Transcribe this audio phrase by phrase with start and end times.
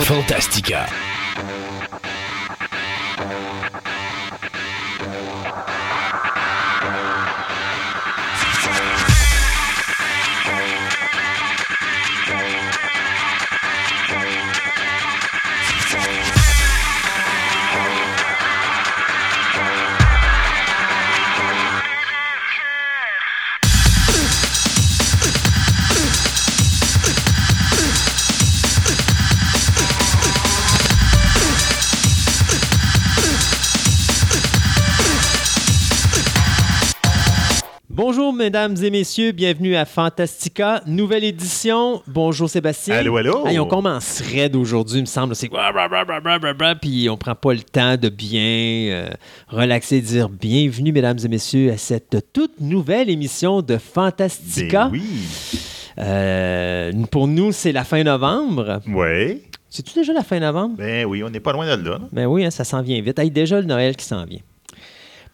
[0.00, 0.86] Fantastica.
[38.48, 42.00] Mesdames et messieurs, bienvenue à Fantastica, nouvelle édition.
[42.06, 42.94] Bonjour Sébastien.
[42.94, 43.46] Allô, allô.
[43.46, 45.36] Hey, on commence raide aujourd'hui, il me semble.
[45.36, 45.50] C'est
[46.80, 49.10] puis on prend pas le temps de bien euh,
[49.48, 54.86] relaxer, dire bienvenue mesdames et messieurs à cette toute nouvelle émission de Fantastica.
[54.86, 55.60] Ben oui.
[55.98, 58.80] Euh, pour nous, c'est la fin novembre.
[58.88, 59.42] Oui.
[59.68, 60.76] C'est-tu déjà la fin novembre?
[60.78, 61.98] Ben oui, on n'est pas loin de là.
[61.98, 62.08] non?
[62.12, 63.18] Ben oui, hein, ça s'en vient vite.
[63.18, 64.40] Hey, déjà le Noël qui s'en vient.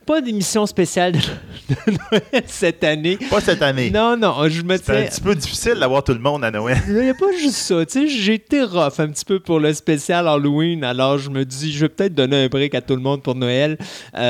[0.06, 3.18] Pas d'émission spéciale de, Noël cette année.
[3.30, 3.90] Pas cette année.
[3.90, 6.78] Non, non, je me C'est un petit peu difficile d'avoir tout le monde à Noël.
[6.88, 7.84] Il n'y a pas juste ça.
[7.86, 10.84] Tu sais, j'ai été rough un petit peu pour le spécial Halloween.
[10.84, 13.34] Alors, je me dis, je vais peut-être donner un break à tout le monde pour
[13.34, 13.78] Noël.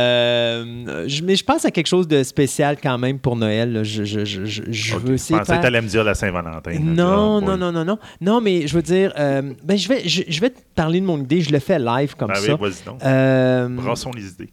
[0.08, 3.80] Euh, je- mais je pense à quelque chose de spécial quand même pour Noël.
[3.84, 6.04] Je, je, je, je, je veux Je essayer de pensais que tu allais me dire
[6.04, 6.78] la Saint-Valentin.
[6.80, 7.58] Non, non, oui.
[7.58, 7.98] non, non, non.
[8.20, 11.06] Non, mais je veux dire, euh, ben, je, vais, je, je vais te parler de
[11.06, 11.40] mon idée.
[11.40, 12.54] Je le fais live comme Ah oui, ça.
[12.56, 13.02] vas-y donc.
[13.04, 14.50] Euh, Brassons les idées.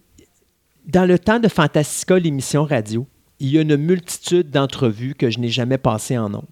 [0.86, 3.08] Dans le temps de Fantastica, l'émission radio,
[3.40, 6.44] il y a une multitude d'entrevues que je n'ai jamais passées en nom.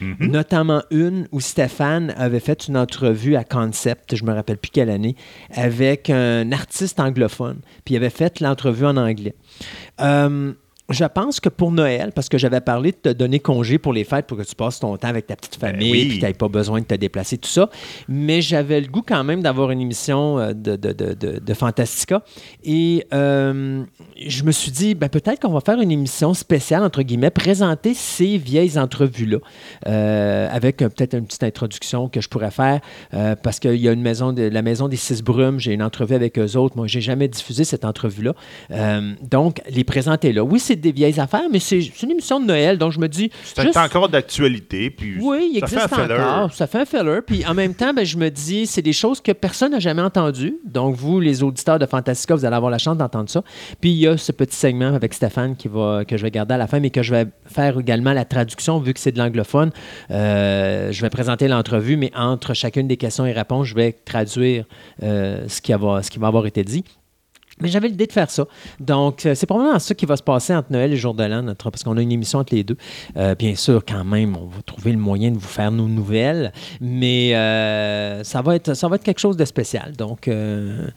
[0.00, 0.30] Mhm.
[0.30, 4.90] Notamment une où Stéphane avait fait une entrevue à Concept, je me rappelle plus quelle
[4.90, 5.16] année,
[5.50, 7.60] avec un artiste anglophone.
[7.84, 9.34] Puis il avait fait l'entrevue en anglais.
[10.00, 10.52] Euh,
[10.90, 14.04] je pense que pour Noël, parce que j'avais parlé de te donner congé pour les
[14.04, 16.04] fêtes pour que tu passes ton temps avec ta petite Ben famille, oui.
[16.08, 17.68] puis tu n'avais pas besoin de te déplacer, tout ça.
[18.08, 22.22] Mais j'avais le goût quand même d'avoir une émission euh, de, de, de, de- Fantastica.
[22.64, 23.82] Et euh,
[24.24, 27.92] je me suis dit, ben, peut-être qu'on va faire une émission spéciale, entre guillemets, présenter
[27.92, 29.38] ces vieilles entrevues-là,
[29.88, 32.80] euh, avec euh, peut-être une petite introduction que je pourrais faire,
[33.42, 36.14] parce qu'il y a une maison, de, la maison des Six Brumes, j'ai une entrevue
[36.14, 36.76] avec eux autres.
[36.76, 38.32] Moi, j'ai jamais diffusé cette entrevue-là.
[39.22, 40.44] Donc, les présenter là.
[40.44, 43.30] Oui, c'est des vieilles affaires, mais c'est une émission de Noël, donc je me dis...
[43.44, 44.90] C'est juste- encore d'actualité.
[44.90, 46.52] Puis oui, il ça fait un encore.
[46.54, 47.20] Ça fait un filler.
[47.26, 50.02] Puis en même temps, ben, je me dis, c'est des choses que personne n'a jamais
[50.02, 50.56] entendues.
[50.64, 53.42] Donc, vous, les auditeurs de Fantastica, vous allez avoir la chance d'entendre ça.
[53.80, 56.54] Puis il y a ce petit segment avec Stéphane qui va, que je vais garder
[56.54, 59.18] à la fin, mais que je vais faire également la traduction, vu que c'est de
[59.18, 59.70] l'anglophone.
[60.10, 64.64] Euh, je vais présenter l'entrevue, mais entre chacune des questions et réponses, je vais traduire
[65.02, 66.84] euh, ce, qui va, ce qui va avoir été dit.
[67.60, 68.46] Mais j'avais l'idée de faire ça.
[68.80, 71.42] Donc, euh, c'est probablement ça qui va se passer entre Noël et Jour de l'An,
[71.42, 72.76] notre- parce qu'on a une émission entre les deux.
[73.16, 76.52] Euh, bien sûr, quand même, on va trouver le moyen de vous faire nos nouvelles,
[76.80, 79.92] mais euh, ça, va être, ça va être quelque chose de spécial.
[79.96, 80.88] Donc, euh,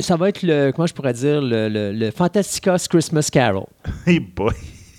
[0.00, 2.10] ça va être le, comment je pourrais dire, le, le, le
[2.88, 3.64] Christmas Carol.
[4.06, 4.52] Hey boy.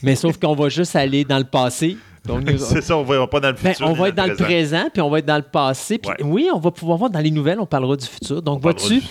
[0.03, 1.97] Mais sauf qu'on va juste aller dans le passé.
[2.57, 3.87] C'est ça, on va pas dans le ben, futur.
[3.87, 4.45] on va être dans le présent.
[4.45, 5.97] présent, puis on va être dans le passé.
[5.97, 6.23] Puis Ouais.
[6.23, 8.41] oui, on va pouvoir voir dans les nouvelles, on parlera du futur.
[8.41, 9.01] Donc, vois-tu,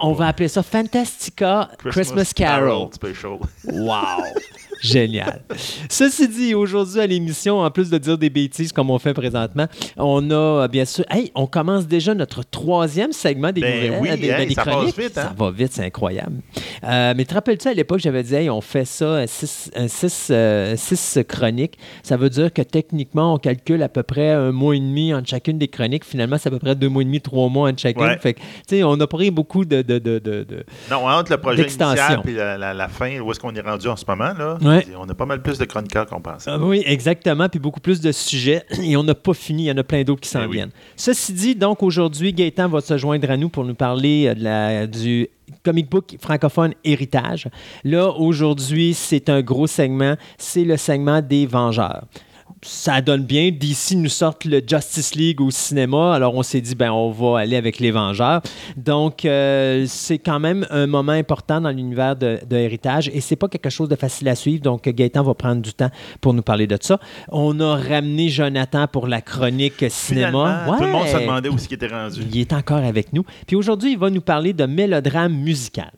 [0.00, 2.88] on va appeler ça Fantastica Christmas, Carol.
[2.92, 3.38] Special.
[3.64, 3.94] Wow!
[4.84, 5.42] Génial.
[5.88, 9.66] Ceci dit, aujourd'hui à l'émission, en plus de dire des bêtises comme on fait présentement,
[9.96, 11.04] on a euh, bien sûr.
[11.10, 14.54] Hey, on commence déjà notre troisième segment des Ben nouvelles, oui, euh, des, hey, des
[14.54, 14.98] ça passe chroniques.
[14.98, 15.22] vite, hein?
[15.28, 16.36] Ça va vite, c'est incroyable.
[16.84, 19.88] Euh, mais te rappelles-tu, à l'époque, j'avais dit, hey, on fait ça, un six, un
[19.88, 21.78] six, euh, six chroniques.
[22.02, 25.28] Ça veut dire que techniquement, on calcule à peu près un mois et demi entre
[25.28, 26.04] chacune des chroniques.
[26.04, 28.02] Finalement, c'est à peu près deux mois et demi, trois mois entre chacune.
[28.04, 28.18] Ouais.
[28.18, 30.46] Fait que, tu sais, on a pris beaucoup de- de- de- de,
[30.90, 33.88] Non, entre le projet initial et la, la- la fin, où est-ce qu'on est rendu
[33.88, 34.73] en ce moment, là, Ouais.
[34.98, 36.50] On a pas mal plus de chroniqueurs qu'on pensait.
[36.50, 37.48] Ah oui, exactement.
[37.48, 38.62] Puis beaucoup plus de sujets.
[38.82, 39.64] Et on n'a pas fini.
[39.64, 40.52] Il y en a plein d'autres qui s'en Eh oui.
[40.56, 40.70] viennent.
[40.96, 44.44] Ceci dit, donc aujourd'hui, Gaëtan va se joindre à nous pour nous parler euh, de
[44.44, 45.28] la- du
[45.62, 47.48] comic book francophone Héritage.
[47.84, 50.14] Là, aujourd'hui, c'est un gros segment.
[50.38, 52.04] C'est le segment des Vengeurs.
[52.64, 53.50] Ça donne bien.
[53.50, 56.14] D'ici, nous sortent le Justice League au cinéma.
[56.14, 58.40] Alors, on s'est dit, ben, on va aller avec les Vengeurs.
[58.76, 63.36] Donc, euh, c'est quand même un moment important dans l'univers de, de Héritage et c'est
[63.36, 64.62] pas quelque chose de facile à suivre.
[64.62, 65.90] Donc, Gaëtan va prendre du temps
[66.20, 66.98] pour nous parler de ça.
[67.28, 70.64] On a ramené Jonathan pour la chronique cinéma.
[70.78, 72.22] Tout le monde se demandait où qu'il était rendu.
[72.32, 73.24] Il est encore avec nous.
[73.46, 75.90] Puis aujourd'hui, il va nous parler de mélodrame musical.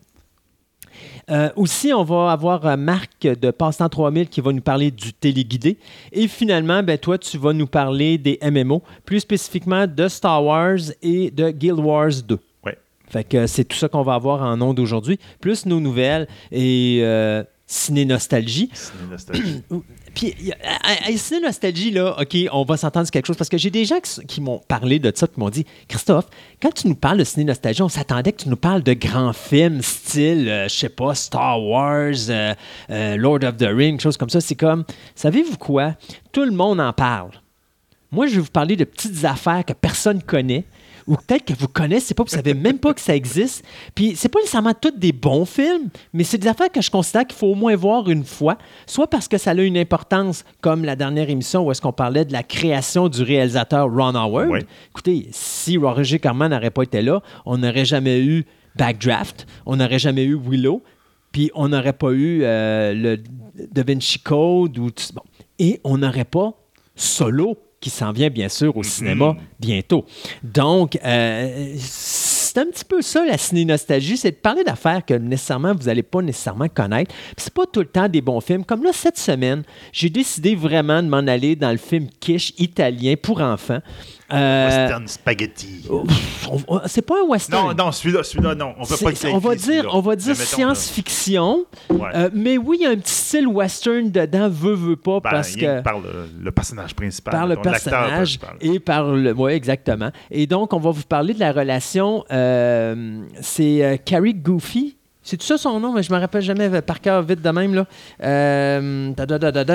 [1.28, 5.12] Euh, aussi, on va avoir euh, Marc de Passe-Temps 3000 qui va nous parler du
[5.12, 5.76] téléguidé.
[6.12, 10.78] Et finalement, ben, toi, tu vas nous parler des MMO, plus spécifiquement de Star Wars
[11.02, 12.38] et de Guild Wars 2.
[12.64, 12.78] Ouais.
[13.08, 16.28] Fait que c'est tout ça qu'on va avoir en ondes aujourd'hui, plus nos nouvelles.
[16.52, 18.70] Et euh, Ciné Nostalgie.
[18.72, 19.62] Ciné nostalgie.
[20.16, 20.34] Puis,
[20.64, 23.98] à- Nostalgie, là, OK, on va s'entendre sur quelque chose parce que j'ai des gens
[24.26, 26.24] qui m'ont parlé de ça, qui m'ont dit Christophe,
[26.60, 29.34] quand tu nous parles de Ciné Nostalgie, on s'attendait que tu nous parles de grands
[29.34, 32.54] films style, euh, je sais pas, Star Wars, euh,
[32.90, 34.40] euh, Lord of the Rings, choses comme ça.
[34.40, 34.84] C'est comme,
[35.14, 35.94] savez-vous quoi?
[36.32, 37.32] Tout le monde en parle.
[38.10, 40.64] Moi, je vais vous parler de petites affaires que personne connaît
[41.06, 43.64] ou peut-être que vous connaissez pas, vous savez même pas que ça existe.
[43.94, 47.26] Puis c'est pas nécessairement toutes des bons films, mais c'est des affaires que je considère
[47.26, 50.85] qu'il faut au moins voir une fois, soit parce que ça a une importance, comme
[50.85, 54.50] la dernière émission où est-ce qu'on parlait de la création du réalisateur Ron Howard.
[54.50, 54.61] Oui.
[54.91, 58.44] Écoutez, si Roger Corman n'aurait pas été là, on n'aurait jamais eu
[58.76, 60.82] Backdraft, on n'aurait jamais eu Willow,
[61.32, 63.23] puis on n'aurait pas eu euh, le
[63.70, 65.23] Da Vinci Code ou tout bon.
[65.58, 66.53] Et on n'aurait pas
[66.94, 70.05] Solo qui s'en vient bien sûr au cinéma bientôt.
[70.43, 75.75] Donc, euh, c'est un petit peu ça la ciné-nostalgie, c'est de parler d'affaires que nécessairement
[75.75, 77.14] vous n'allez pas nécessairement connaître.
[77.37, 78.64] C'est pas tout le temps des bons films.
[78.64, 79.62] Comme là, cette semaine,
[79.93, 83.81] j'ai décidé vraiment de m'en aller dans le film Kish italien pour enfants.
[84.32, 85.87] Euh, Western Spaghetti.
[86.87, 87.69] c'est pas un western.
[87.69, 88.75] Non, non, celui-là, celui-là, non.
[88.78, 92.08] On C'est- pas on va dire, on va dire science-fiction, Ouais.
[92.14, 95.31] euh, mais oui, il y a un petit style western dedans, veut, veut pas, ben,
[95.31, 97.32] parce que Par le, le personnage principal.
[97.32, 98.56] par le personnage principal.
[98.61, 99.32] et par le.
[99.32, 100.11] Oui, exactement.
[100.31, 102.25] Et donc, on va vous parler de la relation.
[102.32, 104.96] euh, c'est euh, Carrie Goofy.
[105.26, 107.75] C'est ça son nom, mais je me rappelle jamais euh, par cœur vite de même.
[107.75, 107.84] Là.
[108.23, 109.12] Euh,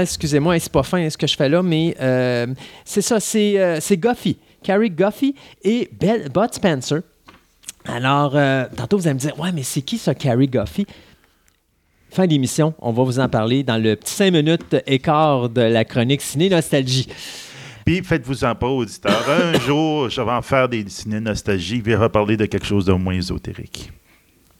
[0.02, 2.48] excusez-moi, c'est pas fin ce que je fais là, mais euh,
[2.86, 4.38] c'est ça, c'est euh, Goffy.
[4.64, 7.02] Carrie Goffy et Bud Spencer.
[7.84, 10.88] Alors, euh, tantôt, vous allez me dire, ouais, mais c'est qui ça, Carrie Goffy?
[12.12, 15.84] Fin d'émission, on va vous en parler dans le petit 5 minutes écart de la
[15.84, 17.10] chronique Ciné Nostalgie.
[17.86, 19.26] Puis faites-vous-en pas, auditeurs.
[19.30, 21.80] Un jour, je vais en faire des ciné-nostalgie.
[21.80, 23.92] Je vais reparler de quelque chose de moins ésotérique.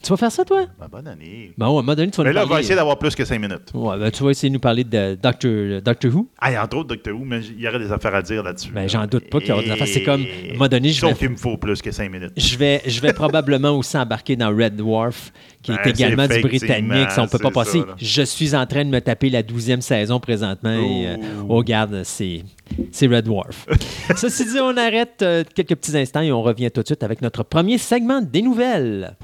[0.02, 0.66] Tu vas faire ça, toi?
[0.80, 1.52] Ben, bonne année.
[1.56, 2.64] Bon, à un moment donné, tu vas Mais nous là, on va parler.
[2.64, 3.70] essayer d'avoir plus que cinq minutes.
[3.72, 6.28] Ouais, ben, tu vas essayer de nous parler de Doctor, Doctor Who.
[6.40, 8.72] Ah, et entre autres, Doctor Who, mais il y aurait des affaires à dire là-dessus.
[8.72, 9.86] Ben, j'en doute pas qu'il y aura des affaires.
[9.86, 12.10] C'est comme, à un moment donné, je Sauf vais- qu'il me faut plus que cinq
[12.10, 12.32] minutes.
[12.36, 15.32] Je vais, je vais probablement aussi embarquer dans Red Dwarf,
[15.62, 17.10] qui Ben, est également c'est du britannique.
[17.12, 17.70] Ça, on peut pas effectivement, passer.
[17.72, 17.94] c'est ça, là.
[17.98, 20.72] Je suis en train de me taper la 12e saison présentement.
[20.72, 21.46] Et, euh, Oh.
[21.50, 22.42] oh, regarde, c'est,
[22.90, 23.66] c'est Red Dwarf.
[24.16, 27.22] Ceci dit, on arrête euh, quelques petits instants et on revient tout de suite avec
[27.22, 29.14] notre premier segment des nouvelles.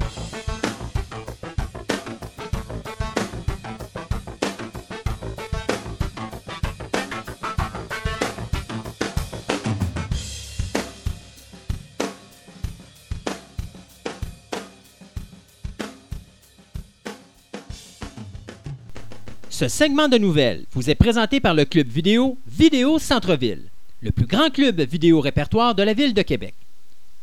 [19.59, 23.65] Ce segment de nouvelles vous est présenté par le club vidéo Vidéo Centre-Ville,
[24.03, 26.55] le plus grand club vidéo répertoire de la ville de Québec.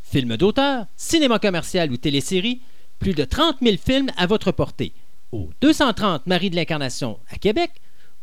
[0.03, 2.59] Films d'auteur, cinéma commercial ou télésérie,
[2.99, 4.91] plus de 30 000 films à votre portée
[5.31, 7.71] au 230 Marie de l'Incarnation à Québec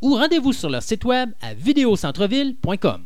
[0.02, 3.04] ou rendez-vous sur leur site web à vidéocentreville.com.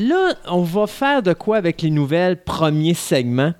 [0.00, 3.52] Là, on va faire de quoi avec les nouvelles, premier segment?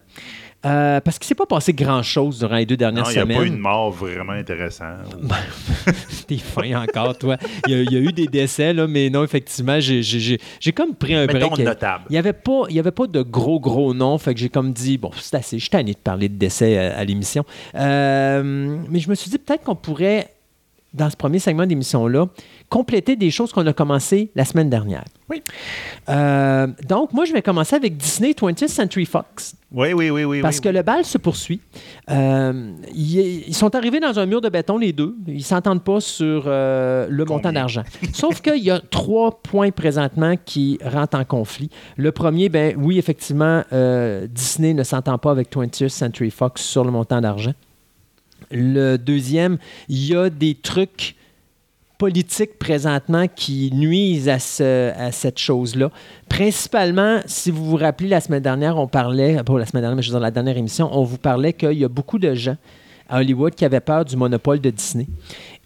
[0.66, 3.18] Euh, parce qu'il ne s'est pas passé grand-chose durant les deux dernières Non, il n'y
[3.18, 3.38] a semaines.
[3.38, 5.16] pas eu de mort vraiment intéressante.
[6.26, 7.38] T'es fin encore, toi.
[7.66, 10.38] Il y, a, il y a eu des décès, là, mais non, effectivement, j'ai-
[10.76, 11.58] comme pris un Mettons break.
[11.64, 12.04] notable.
[12.10, 14.72] Il n'y avait, pas- y avait pas de gros, gros noms, fait que j'ai comme
[14.74, 17.44] dit, bon, c'est assez, je suis tanné de parler de décès à, à l'émission.
[17.74, 20.28] Euh, mais je me suis dit, peut-être qu'on pourrait,
[20.92, 22.26] dans ce premier segment d'émission-là,
[22.70, 25.04] compléter des choses qu'on a commencé la semaine dernière.
[25.28, 25.42] Oui.
[26.08, 29.56] Euh, donc, moi, je vais commencer avec Disney 20th Century Fox.
[29.72, 30.40] Oui, oui, oui, oui.
[30.40, 31.60] Parce oui, que le bal se poursuit.
[32.10, 35.16] Euh, ils, ils sont arrivés dans un mur de béton, les deux.
[35.26, 37.36] Ils ne s'entendent pas sur euh, le Combien?
[37.36, 37.82] montant d'argent.
[38.12, 41.70] Sauf qu'il y a trois points présentement qui rentrent en conflit.
[41.96, 43.64] Le premier, ben oui, effectivement,
[44.28, 47.52] Disney ne s'entend pas avec 20th Century Fox sur le montant d'argent.
[48.52, 49.58] Le deuxième,
[49.88, 51.16] il y a des trucs
[52.00, 55.90] politiques présentement qui nuisent à, ce- à cette chose-là.
[56.30, 60.02] Principalement, si vous vous rappelez, la semaine dernière, on parlait, pas la semaine dernière, mais
[60.02, 62.56] je veux dire la dernière émission, on vous parlait qu'il y a beaucoup de gens
[63.10, 65.06] à Hollywood qui avaient peur du monopole de Disney.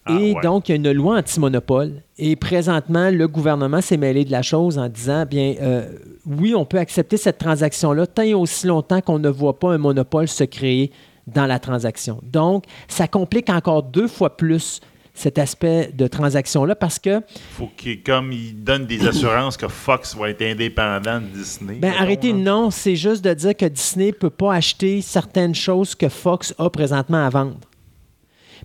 [0.06, 0.40] Ah, Et ouais.
[0.42, 2.02] donc, il y a une loi anti-monopole.
[2.18, 5.86] Et présentement, le gouvernement s'est mêlé de la chose en disant, bien, euh,
[6.26, 9.78] oui, on peut accepter cette transaction-là tant et aussi longtemps qu'on ne voit pas un
[9.78, 10.90] monopole se créer
[11.28, 12.18] dans la transaction.
[12.24, 14.80] Donc, ça complique encore deux fois plus
[15.14, 17.20] cet aspect de transaction-là parce que
[17.52, 21.74] faut qu'il comme il donne des assurances que Fox va être indépendant de Disney.
[21.76, 25.54] Ben, mettons, arrêtez, non, c'est juste de dire que Disney ne peut pas acheter certaines
[25.54, 27.56] choses que Fox a présentement à vendre.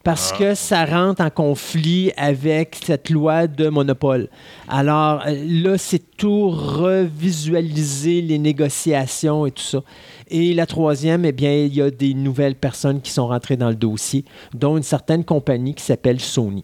[0.03, 0.38] parce Ah.
[0.39, 4.29] que ça rentre en conflit avec cette loi de monopole.
[4.70, 9.82] Alors euh, là, c'est tout revisualiser les négociations et tout ça.
[10.29, 13.69] Et la troisième, eh bien, il y a des nouvelles personnes qui sont rentrées dans
[13.69, 16.63] le dossier, dont une certaine compagnie qui s'appelle Sony.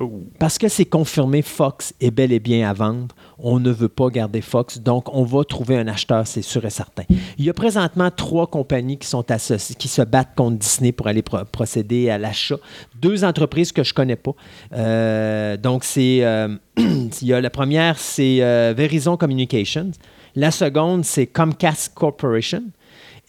[0.00, 0.10] Oh.
[0.38, 3.14] Parce que c'est confirmé, Fox est bel et bien à vendre.
[3.38, 6.70] On ne veut pas garder Fox, donc on va trouver un acheteur, c'est sûr et
[6.70, 7.04] certain.
[7.38, 11.06] Il y a présentement trois compagnies qui sont associées, qui se battent contre Disney pour
[11.06, 12.56] aller pro- procéder à l'achat.
[13.00, 14.32] Deux entreprises que je connais pas.
[14.74, 19.90] Euh, donc c'est, euh, il y a la première, c'est euh, Verizon Communications.
[20.34, 22.62] La seconde, c'est Comcast Corporation.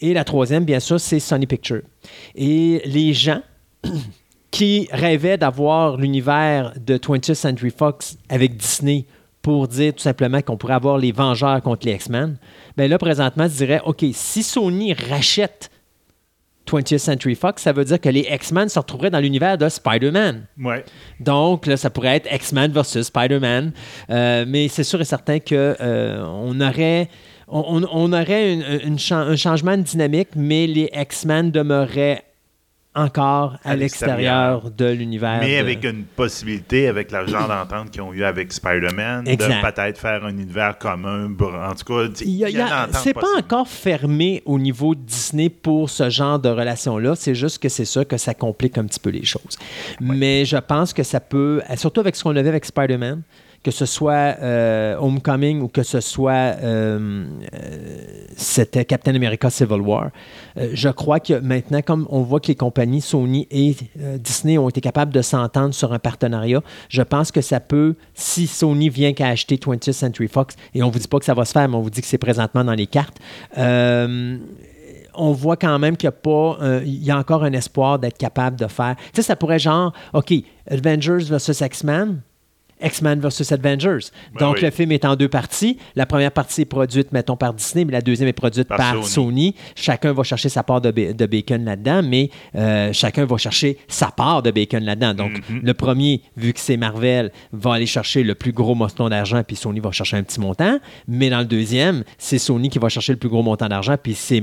[0.00, 1.82] Et la troisième, bien sûr, c'est Sony Pictures.
[2.34, 3.42] Et les gens
[4.50, 9.06] qui rêvaient d'avoir l'univers de 20th Century Fox avec Disney
[9.42, 12.38] pour dire tout simplement qu'on pourrait avoir les Vengeurs contre les X-Men,
[12.78, 15.70] bien là, présentement, se dirait, OK, si Sony rachète
[16.68, 20.46] 20th Century Fox, ça veut dire que les X-Men se retrouveraient dans l'univers de Spider-Man.
[20.60, 20.84] Ouais.
[21.20, 23.72] Donc, là, ça pourrait être X-Men versus Spider-Man.
[24.10, 27.08] Euh, mais c'est sûr et certain qu'on on aurait,
[27.48, 32.22] on, aurait une- un changement de dynamique, mais les X-Men demeuraient
[32.94, 35.38] encore à, À l'extérieur de l'univers.
[35.40, 39.98] Mais de- avec une possibilité, avec l'argent d'entente qu'ils ont eu avec Spider-Man, de peut-être
[39.98, 41.26] faire un univers commun.
[41.26, 42.08] En tout cas,
[42.92, 47.14] c'est pas encore fermé au niveau de Disney pour ce genre de relation-là.
[47.16, 49.58] C'est juste que c'est sûr que ça complique un petit peu les choses.
[50.00, 53.22] Mais je pense que ça peut, surtout avec ce qu'on avait avec Spider-Man,
[53.64, 59.80] que ce soit euh, Homecoming ou que ce soit euh, euh, c'était Captain America Civil
[59.80, 60.10] War.
[60.56, 63.74] je crois que maintenant, comme on voit que les compagnies Sony et
[64.18, 68.46] Disney ont été capables de s'entendre sur un partenariat, je pense que ça peut, si
[68.46, 71.44] Sony vient qu'à acheter 20th Century Fox, et on vous dit pas que ça va
[71.44, 73.18] se faire, mais on vous dit que c'est présentement dans les cartes,
[73.56, 78.18] on voit quand même qu'il y a pas, il y a encore un espoir d'être
[78.18, 78.96] capable de faire.
[78.96, 80.34] Tu sais, ça pourrait genre, OK,
[80.68, 82.20] Avengers versus X-Men.
[82.84, 84.10] X-Men versus Avengers.
[84.34, 84.62] Ben Donc, oui.
[84.62, 85.78] le film est en deux parties.
[85.96, 88.92] La première partie est produite, mettons, par Disney, mais la deuxième est produite par, Par
[89.04, 89.06] Sony.
[89.06, 89.54] Sony.
[89.74, 93.78] Chacun va chercher sa part de, ba- de bacon là-dedans, mais euh, chacun va chercher
[93.88, 95.14] sa part de bacon là-dedans.
[95.14, 95.60] Donc, Mhm.
[95.62, 99.56] le premier, vu que c'est Marvel, va aller chercher le plus gros montant d'argent, puis
[99.56, 100.78] Sony va chercher un petit montant.
[101.08, 104.14] Mais dans le deuxième, c'est Sony qui va chercher le plus gros montant d'argent, puis
[104.14, 104.42] c'est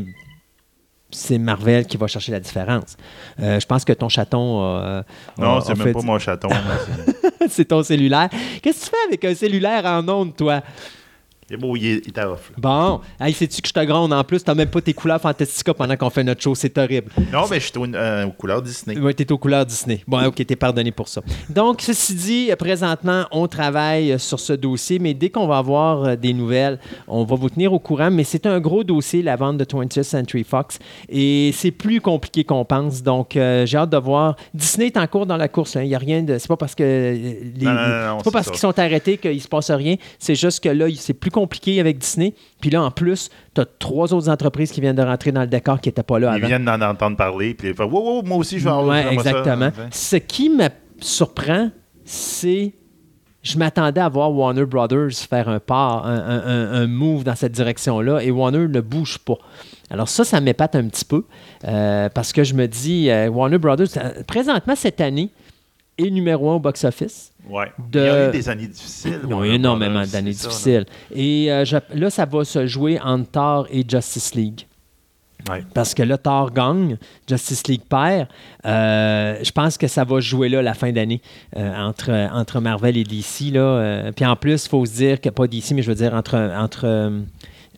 [1.14, 2.96] c'est Marvel qui va chercher la différence.
[3.42, 5.04] Euh, je pense que ton chaton a-
[5.38, 6.48] Non, c'est même fait- pas mon chaton.
[7.50, 8.30] c'est- ton cellulaire.
[8.62, 10.62] Qu'est-ce que tu fais avec un cellulaire en ondes, toi?
[11.52, 12.50] Il est beau, il est, il est off.
[12.52, 12.56] là.
[12.58, 14.42] Bon, hey, sais-tu que je te gronde en plus?
[14.42, 16.56] T'as même pas tes couleurs Fantastica pendant qu'on fait notre show.
[16.56, 17.12] C'est horrible.
[17.32, 18.98] Non, mais je suis au- euh, aux couleurs Disney.
[18.98, 20.02] Oui, t'es aux couleurs Disney.
[20.08, 21.22] Bon, OK, t'es pardonné pour ça.
[21.50, 26.04] Donc, ceci dit, présentement, on travaille euh, sur ce dossier, mais dès qu'on va avoir
[26.06, 26.80] euh, des nouvelles,
[27.10, 28.10] on va vous tenir au courant.
[28.12, 30.80] Mais c'est un gros dossier, la vente de 20th Century Fox,
[31.10, 33.04] et c'est plus compliqué qu'on pense.
[33.04, 34.38] Donc, euh, j'ai hâte de voir.
[34.54, 35.76] Disney est en cours dans la course.
[35.76, 36.38] Il n'y a rien de.
[36.38, 38.80] C'est pas parce que les- Non, non, non, non, c'est pas c'est parce qu'ils sont
[38.80, 39.96] arrêtés qu'il se passe rien.
[40.18, 41.41] C'est juste que là, c'est plus compliqué
[41.80, 42.34] avec Disney.
[42.60, 45.48] Puis là, en plus, tu as trois autres entreprises qui viennent de rentrer dans le
[45.48, 46.48] décor qui n'étaient pas là Ils avant.
[46.48, 49.04] viennent d'en entendre parler, puis ils font Wow, wow, moi aussi, je vais avoir Ouais,
[49.04, 49.12] ça.
[49.12, 49.70] exactement.
[49.92, 50.68] Ce qui me
[51.00, 51.70] surprend,
[52.06, 52.74] c'est.
[53.44, 57.34] Je m'attendais à voir Warner Brothers faire un pas, un, un- un- un move dans
[57.36, 59.38] cette direction-là, et Warner ne bouge pas.
[59.90, 61.26] Alors ça, ça m'épate un petit peu,
[61.68, 65.32] euh, parce que je me dis, euh, Warner Brothers, euh, présentement cette année,
[65.98, 67.32] est numéro un au box-office.
[67.50, 67.72] Ouais.
[67.92, 69.20] De- Il y a eu des années difficiles.
[69.24, 70.52] Ils ont Warner eu énormément d'années c'est ça, là.
[70.54, 70.86] difficiles.
[71.16, 74.68] Et euh, je- là, ça va se jouer entre Thor et Justice League.
[75.50, 75.64] Ouais.
[75.74, 78.28] Parce que là, Thor gagne, Justice League perd.
[78.64, 81.20] Euh, je pense que ça va jouer là la fin d'année
[81.58, 83.52] euh, entre, entre Marvel et DC.
[83.52, 85.96] Là, Euh, puis en plus, il faut se dire que, pas DC, mais je veux
[85.96, 87.22] dire entre, entre, euh,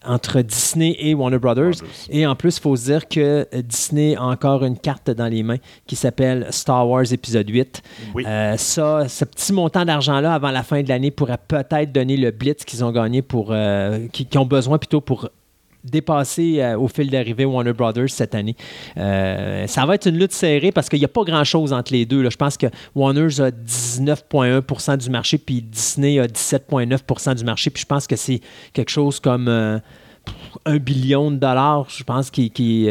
[0.06, 1.72] entre Disney et Warner Brothers.
[1.78, 2.08] Brothers.
[2.10, 5.44] Et en plus, il faut se dire que Disney a encore une carte dans les
[5.44, 5.58] mains
[5.88, 7.82] qui s'appelle Star Wars épisode 8.
[8.16, 8.24] Oui.
[8.28, 12.32] Euh, ça, ce petit montant d'argent-là avant la fin de l'année pourrait peut-être donner le
[12.32, 13.48] blitz qu'ils ont gagné pour.
[13.52, 15.30] euh, qui, qui ont besoin plutôt pour
[15.84, 18.56] dépasser euh, au fil d'arrivée Warner Brothers cette année.
[18.98, 22.06] Euh, ça va être une lutte serrée parce qu'il n'y a pas grand-chose entre les
[22.06, 22.22] deux.
[22.22, 22.30] là.
[22.30, 27.70] Je pense que Warner a 19,1% du marché, puis Disney a 17,9% du marché.
[27.70, 28.42] Puis je pense que c'est
[28.74, 29.80] quelque chose comme euh,
[30.66, 32.50] un billion de dollars, je pense, qui...
[32.50, 32.84] qui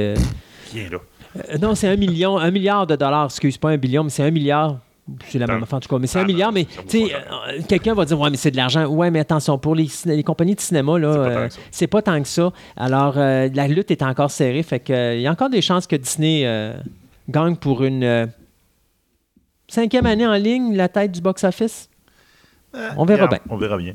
[0.73, 1.59] Viens là.
[1.61, 4.31] non, c'est un million, un milliard de dollars, excuse, pas un billion, mais c'est un
[4.31, 4.79] milliard.
[5.29, 5.99] C'est la même affaire, en tout cas.
[5.99, 8.37] Mais c'est Ah, un milliard, non, mais tu sais, euh, quelqu'un va dire Ouais, mais
[8.37, 8.87] c'est de l'argent.
[8.87, 11.53] Ouais, mais attention, pour les, les compagnies de cinéma, là, C'est pas tant euh, que
[11.53, 11.61] ça.
[11.71, 12.53] c'est pas tant que ça.
[12.77, 15.87] Alors, euh, la lutte est encore serrée, fait que, il y a encore des chances
[15.87, 16.75] que Disney euh,
[17.29, 18.29] gagne pour une
[19.69, 21.89] cinquième année en ligne la tête du box-office.
[22.97, 23.39] On verra bien.
[23.51, 23.95] On verra bien.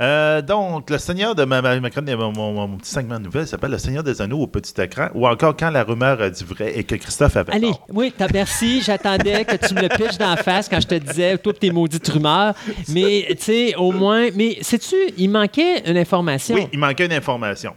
[0.00, 3.46] Euh, donc, le Seigneur de ma, ma- ma mon, mon- mon petit segment de nouvelles
[3.46, 6.44] s'appelle Le Seigneur des Anneaux au petit écran, ou encore quand la rumeur a dit
[6.44, 7.86] vrai et que Christophe avait Allez, tort.
[7.90, 8.80] oui, t'as merci.
[8.84, 11.70] J'attendais que tu me le pitches dans la face quand je te disais toutes tes
[11.70, 12.54] maudites rumeurs.
[12.88, 14.28] Mais, tu sais, au moins.
[14.34, 16.54] Mais, sais-tu, il manquait une information?
[16.54, 17.74] Oui, il manquait une information.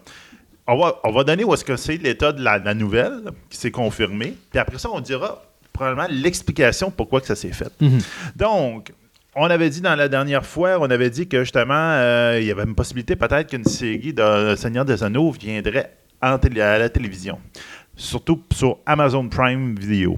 [0.68, 3.58] On va, on va donner où est-ce que c'est l'état de la, la nouvelle qui
[3.58, 4.36] s'est confirmée.
[4.52, 5.44] Puis après ça, on dira
[5.74, 7.72] probablement l'explication pourquoi que ça s'est fait.
[7.82, 8.00] Mhm.
[8.36, 8.94] Donc,
[9.36, 12.52] on avait dit dans la dernière fois, on avait dit que justement, euh, il y
[12.52, 16.38] avait une possibilité peut-être qu'une série de Seigneur des Anneaux viendrait à
[16.78, 17.40] la télévision.
[17.96, 20.18] Surtout sur Amazon Prime Video.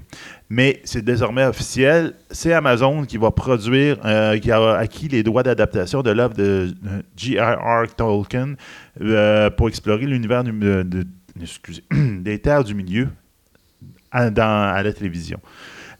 [0.49, 2.13] Mais c'est désormais officiel.
[2.29, 6.73] C'est Amazon qui va produire, euh, qui a acquis les droits d'adaptation de l'œuvre de
[6.87, 7.87] euh, J.R.R.
[7.95, 8.53] Tolkien
[9.01, 10.43] euh, pour explorer l'univers
[11.91, 13.07] des terres du milieu
[14.11, 15.39] à, dans- à la télévision,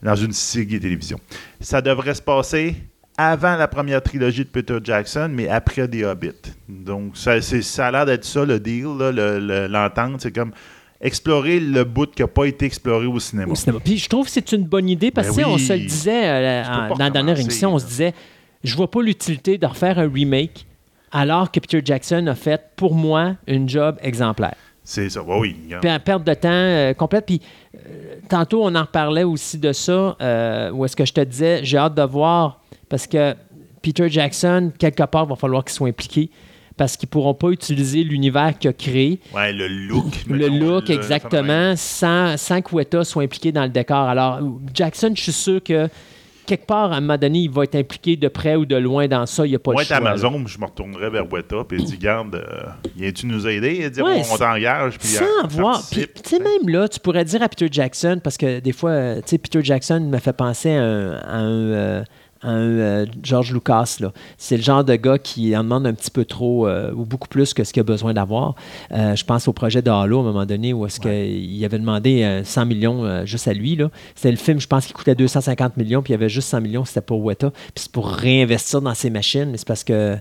[0.04, 1.20] dans une série de télévision.
[1.60, 2.76] Ça devrait se passer
[3.30, 6.32] avant la première trilogie de Peter Jackson, mais après des Hobbits.
[6.68, 10.22] Donc, ça, ça a l'air d'être ça le deal, là, le- le- l'entente.
[10.22, 10.52] C'est comme
[11.00, 13.52] explorer le bout qui n'a pas été exploré au cinéma.
[13.52, 13.80] au cinéma.
[13.84, 15.74] Puis je trouve que c'est une bonne idée parce que Ben tu sais, on se
[15.74, 18.14] le disait euh, en- dans la dernière émission, on se disait
[18.64, 20.68] je vois pas l'utilité de refaire un remake
[21.12, 24.54] alors que Peter Jackson a fait pour moi une job exemplaire.
[24.84, 25.56] C'est ça, oui.
[25.82, 27.26] Puis à perte de temps euh, complète.
[27.26, 27.42] Puis
[27.76, 30.16] euh, tantôt, on en reparlait aussi de ça,
[30.74, 32.61] où est-ce que je te disais, j'ai hâte de voir,
[32.92, 33.34] parce que
[33.82, 36.30] Peter Jackson, quelque part, va falloir qu'il soit impliqué,
[36.78, 40.06] parce qu'ils ne pourront pas utiliser l'univers qu'il a créé, Ouais, le look.
[40.30, 43.98] le look le- exactement, sans, sans que Weta soit impliqué dans le décor.
[44.08, 44.40] Alors,
[44.74, 45.90] Jackson, je suis sûr que
[46.46, 49.08] quelque part, à un moment donné, il va être impliqué de près ou de loin
[49.08, 49.46] dans ça.
[49.46, 50.00] Il n'y a pas Moi, de choix.
[50.00, 50.10] là.
[50.10, 52.64] Amazon, je me retournerais vers Weta et dis Garde, euh,
[52.98, 53.78] viens-tu nous aider?
[53.82, 54.94] Il dit Ouais, on, t'engage.
[55.00, 55.82] Sans euh, voir.
[55.92, 58.90] Puis, tu sais, même là, tu pourrais dire à Peter Jackson, parce que des fois,
[58.92, 62.06] euh, tu sais, Peter Jackson me fait penser à un, à un, euh, à
[62.44, 64.00] un, euh, George Lucas.
[64.38, 67.28] C'est le genre de gars qui en demande un petit peu trop euh, ou beaucoup
[67.28, 68.56] plus que ce qu'il a besoin d'avoir.
[68.92, 71.80] Euh, je pense au projet de Halo à un moment donné où est-ce qu'il avait
[71.80, 73.78] demandé euh, 100 millions juste à lui.
[74.16, 76.62] C'était le film, je pense, qui coûtait 250 millions, puis il y avait juste 100
[76.62, 77.52] millions, c'était pour Weta.
[77.52, 79.50] Puis c'est pour réinvestir dans ses machines.
[79.52, 80.18] Mais c'est parce que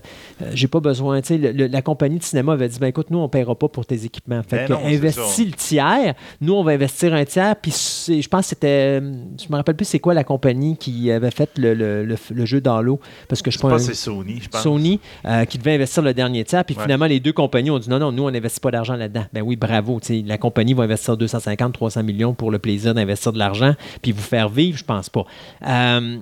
[0.53, 1.21] j'ai pas besoin.
[1.29, 3.67] Le- le- la compagnie de cinéma avait dit ben écoute, nous, on ne paiera pas
[3.67, 4.41] pour tes équipements.
[4.47, 7.55] Fait Ben que non, c'est investis le tiers, nous, on va investir un tiers.
[7.55, 7.71] Puis
[8.07, 8.99] je pense que c'était.
[9.01, 12.45] Je me rappelle plus c'est quoi la compagnie qui avait fait le, le- le- le
[12.45, 12.99] jeu d'Halo.
[13.27, 14.61] Parce que je pense c'est Sony, je pense.
[14.63, 16.63] Sony euh, qui devait investir le dernier tiers.
[16.65, 16.83] Puis Ouais.
[16.83, 19.25] finalement, les deux compagnies ont dit non, non, nous, on n'investit pas d'argent là-dedans.
[19.33, 19.99] Ben oui, bravo.
[20.25, 24.21] La compagnie va investir 250, 300 millions pour le plaisir d'investir de l'argent puis vous
[24.21, 25.25] faire vivre, je pense pas.
[25.67, 26.17] Euh,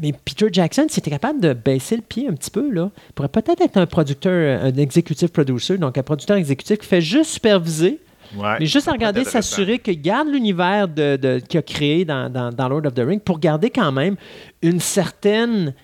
[0.00, 3.60] mais Peter Jackson, c'était capable de baisser le pied un petit peu, là, pourrait peut-être
[3.60, 7.98] être un producteur, un executive producer, donc un producteur exécutif qui fait juste superviser.
[8.36, 12.28] Ouais, Mais juste à regarder, s'assurer qu'il garde l'univers de, de- qu'il a créé dans,
[12.30, 14.16] dans- dans Lord of the Rings pour garder quand même
[14.62, 15.74] une certaine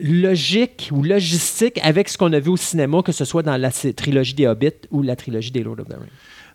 [0.00, 3.70] logique ou logistique avec ce qu'on a vu au cinéma, que ce soit dans la
[3.70, 6.10] trilogie des Hobbits ou la trilogie des Lord of the Rings.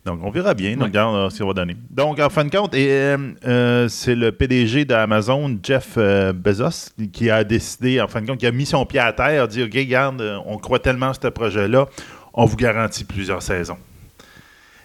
[0.06, 0.70] Donc, on verra bien.
[0.70, 0.76] Ouais.
[0.76, 1.76] Donc, regarde euh, ce qu'il va donner.
[1.90, 7.28] Donc, en fin de compte, euh, euh, c'est le PDG d'Amazon, Jeff euh, Bezos, qui
[7.28, 9.74] a décidé, en fin de compte, qui a mis son pied à terre, dit OK,
[9.74, 11.86] regarde, euh, on croit tellement à ce projet-là,
[12.32, 13.76] on vous garantit plusieurs saisons.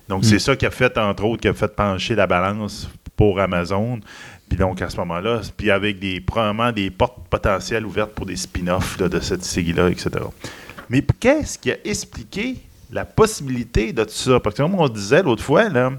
[0.07, 3.39] Donc, c'est ça qui a fait, entre autres, qui a fait pencher la balance pour
[3.39, 3.99] Amazon.
[4.47, 8.35] Puis donc, à ce moment-là, puis avec des, probablement des portes potentielles ouvertes pour des
[8.35, 10.09] spin-offs de cette série-là, etc.
[10.89, 12.57] Mais qu'est-ce qui a expliqué
[12.91, 14.39] la possibilité de tout ça?
[14.39, 15.93] Parce que comme on disait l'autre fois, là,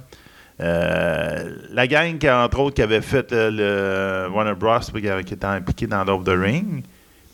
[0.61, 5.45] euh, la gang, qui, entre autres, qui avait fait euh, le Warner Bros., qui, était
[5.45, 6.83] impliqué dans Love the Ring,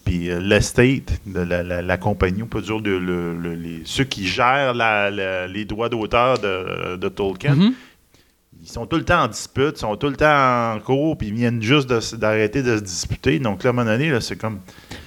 [0.04, 3.82] puis euh, l'estate, de la, la- la compagnie, on peut dire de, le- le- les-
[3.84, 5.10] ceux qui gèrent la-
[5.48, 7.74] les droits d'auteur de, de Tolkien, Mhm.
[8.62, 11.28] ils sont tout le temps en dispute, ils sont tout le temps en cours, puis
[11.28, 13.38] ils viennent juste d'arrêter de se disputer.
[13.38, 14.60] Donc là, à un moment donné, c'est comme...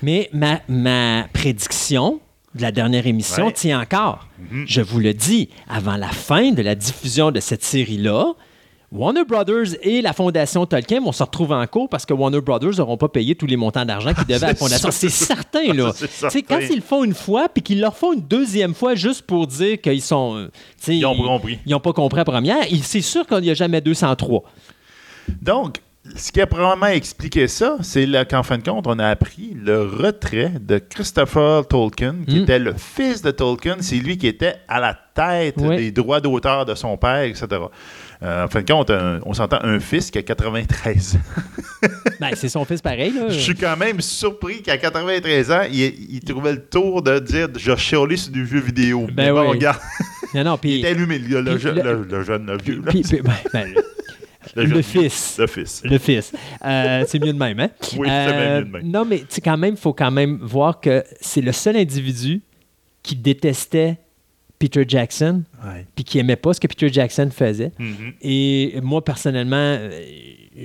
[0.03, 2.19] Mais ma, ma prédiction
[2.53, 3.51] de la dernière émission Ouais.
[3.53, 4.27] tient encore.
[4.51, 4.65] Mhm.
[4.67, 8.33] Je vous le dis, avant la fin de la diffusion de cette série-là,
[8.95, 12.77] Warner Brothers et la Fondation Tolkien vont se retrouver en cours parce que Warner Brothers
[12.77, 14.89] n'auront pas payé tous les montants d'argent qu'ils devaient à la Fondation.
[14.91, 15.91] C'est certain, là.
[16.29, 19.23] C'est quand ils le font une fois puis qu'ils le refont une deuxième fois juste
[19.23, 20.35] pour dire qu'ils sont.
[20.37, 20.47] euh,
[20.87, 21.59] Ils ont pas compris.
[21.65, 22.63] Ils n'ont pas compris la première.
[22.83, 24.43] C'est sûr qu'il n'y a jamais 203.
[25.41, 25.77] Donc,
[26.15, 29.81] ce qui a probablement expliqué ça, c'est qu'en fin de compte, on a appris le
[29.81, 32.43] retrait de Christopher Tolkien, qui Mm.
[32.43, 33.77] était le fils de Tolkien.
[33.79, 37.47] C'est lui qui était à la tête des droits d'auteur de son père, etc.
[38.23, 41.19] Euh, en fin de compte, un- on s'entend un fils qui a 93 ans.
[42.19, 43.11] Ben, c'est son fils pareil.
[43.11, 43.29] Là.
[43.29, 45.81] Je suis quand même surpris qu'à 93 ans, il,
[46.15, 49.79] il trouvait le tour de dire «Je chialais sur du jeu vidéo Ben bon, regarde,
[50.33, 52.81] Non, non, il est allumé, le, le, puis je- le- le- le jeune, le vieux.
[52.83, 52.91] là.
[53.21, 53.73] Ben, ben,
[54.55, 55.35] Le fils.
[55.37, 55.81] Le fils.
[55.83, 56.31] Le fils.
[56.65, 57.69] Euh, c'est mieux de même, hein?
[57.97, 58.91] Oui, c'est Euh, même mieux de même.
[58.91, 62.41] Non, mais quand même, il faut quand même voir que c'est le seul individu
[63.03, 63.97] qui détestait
[64.59, 65.43] Peter Jackson
[65.95, 67.71] puis qui aimait pas ce que Peter Jackson faisait.
[67.79, 68.13] Mhm.
[68.21, 69.89] Et moi, personnellement, euh,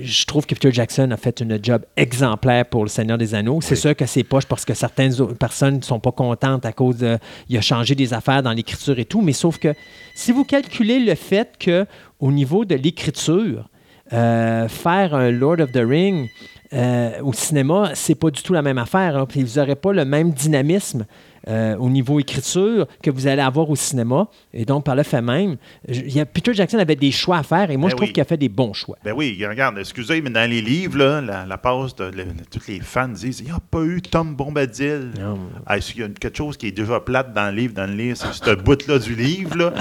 [0.01, 3.59] je trouve que Peter Jackson a fait une job exemplaire pour Le Seigneur des Anneaux.
[3.61, 6.71] C'est sûr que c'est poche parce que certaines autres personnes ne sont pas contentes à
[6.71, 7.17] cause de.
[7.49, 9.21] Il a changé des affaires dans l'écriture et tout.
[9.21, 9.73] Mais sauf que
[10.15, 11.85] si vous calculez le fait que
[12.19, 13.67] au niveau de l'écriture,
[14.13, 16.29] euh, faire un Lord of the Ring
[16.73, 19.17] euh, au cinéma, c'est pas du tout la même affaire.
[19.17, 19.25] hein.
[19.27, 21.05] Puis vous n'aurez pas le même dynamisme
[21.47, 24.27] euh, au niveau écriture que vous allez avoir au cinéma.
[24.53, 27.43] Et donc, par le fait même, je- y a- Peter Jackson avait des choix à
[27.43, 28.13] faire et moi, Ben je trouve oui.
[28.13, 28.97] qu'il a fait des bons choix.
[29.03, 32.67] Ben oui, regarde, excusez, mais dans les livres, là, la, la passe de, le- tous
[32.67, 35.11] les fans disent il n'y a pas eu Tom Bombadil.
[35.65, 37.87] Ah, Est-ce qu'il y a quelque chose qui est déjà plate dans le livre, dans
[37.87, 39.73] le livre, c'est ce bout-là du livre, là?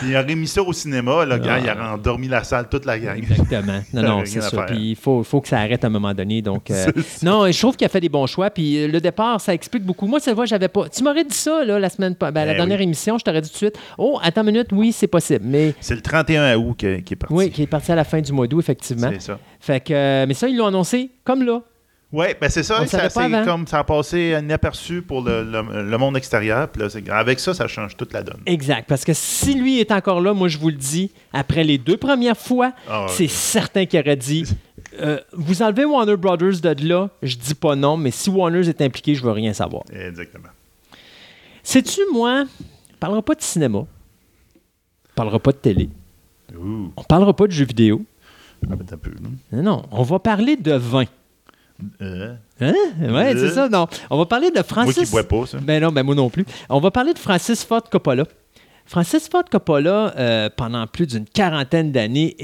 [0.00, 2.84] Puis il aurait mis ça au cinéma, là, gars, il aurait endormi la salle, toute
[2.84, 3.18] la gang.
[3.18, 3.80] Exactement.
[3.92, 4.62] Non, non, c'est ça.
[4.62, 6.40] Puis il faut, faut que ça arrête à un moment donné.
[6.42, 6.86] Donc, euh,
[7.22, 8.50] non, je trouve qu'il a fait des bons choix.
[8.50, 10.06] Puis euh, le départ, ça explique beaucoup.
[10.06, 10.86] Moi, c'est vrai, j'avais pas.
[10.92, 12.84] Tu m'aurais dit ça là, la semaine, ben, la Ben dernière oui.
[12.84, 13.78] émission, je t'aurais dit tout de suite.
[13.98, 15.44] Oh, attends une minute, oui, c'est possible.
[15.44, 17.34] Mais C'est le 31 août qui est parti.
[17.34, 19.10] oui, qui est parti à la fin du mois d'août, effectivement.
[19.12, 19.38] C'est ça.
[19.60, 21.60] Fait que, euh, mais ça, ils l'ont annoncé comme là.
[22.14, 22.86] Oui, ben c'est ça.
[22.86, 26.68] Ça c'est comme ça a passé inaperçu pour le, le- le monde extérieur.
[26.68, 28.42] Puis là, avec ça, ça change toute la donne.
[28.44, 28.84] Exact.
[28.86, 31.96] Parce que si lui est encore là, moi, je vous le dis, après les deux
[31.96, 34.44] premières fois, Ah c'est certain qu'il aurait dit
[35.00, 38.82] euh, Vous enlevez Warner Brothers de là, je dis pas non, mais si Warner est
[38.82, 39.84] impliqué, je veux rien savoir.
[39.90, 40.48] Exactement.
[41.62, 42.44] Sais-tu, moi,
[42.92, 43.86] on parlera pas de cinéma, on
[45.14, 45.88] parlera pas de télé,
[46.58, 48.02] Ouh, on parlera pas de jeux vidéo.
[48.70, 49.10] ah, ben, t'as un peu,
[49.52, 49.82] non?
[49.90, 51.04] On va parler de vin.
[52.00, 52.74] Euh, Hein?
[53.00, 53.48] Ouais, Euh?
[53.48, 53.86] c'est ça, non.
[54.10, 55.04] On va parler de moi Francis.
[55.04, 55.58] qui bois pas, ça.
[55.58, 56.44] Ben non, ben moi non plus.
[56.68, 58.24] On va parler de Francis Ford Coppola.
[58.86, 62.36] Francis Ford Coppola, euh, pendant plus d'une quarantaine d'années,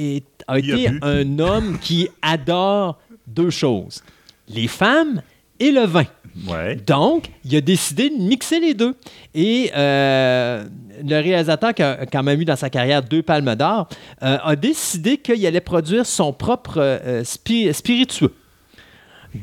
[0.48, 4.02] a été un homme qui adore deux choses
[4.48, 5.20] les femmes
[5.61, 6.05] et le vin.
[6.47, 6.77] Ouais.
[6.77, 8.94] Donc, il a décidé de mixer les deux.
[9.35, 10.64] Et euh,
[11.03, 13.88] le réalisateur qui a quand même eu dans sa carrière deux palmes d'or
[14.23, 18.33] euh, a décidé qu'il allait produire son propre euh, spi- spiritueux.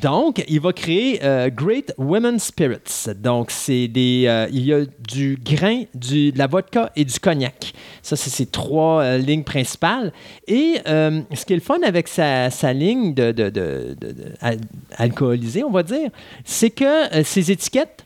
[0.01, 3.07] Donc, il va créer euh, Great Women Spirits.
[3.17, 7.19] Donc, c'est des, euh, il y a du grain, du, de la vodka et du
[7.19, 7.73] cognac.
[8.01, 10.11] Ça, c'est ses trois euh, lignes principales.
[10.47, 14.33] Et ce qui est le fun avec sa, sa ligne de, de- de- de- de-
[14.41, 14.59] al-
[14.97, 16.09] alcoolisée, on va dire,
[16.43, 18.03] c'est que ces étiquettes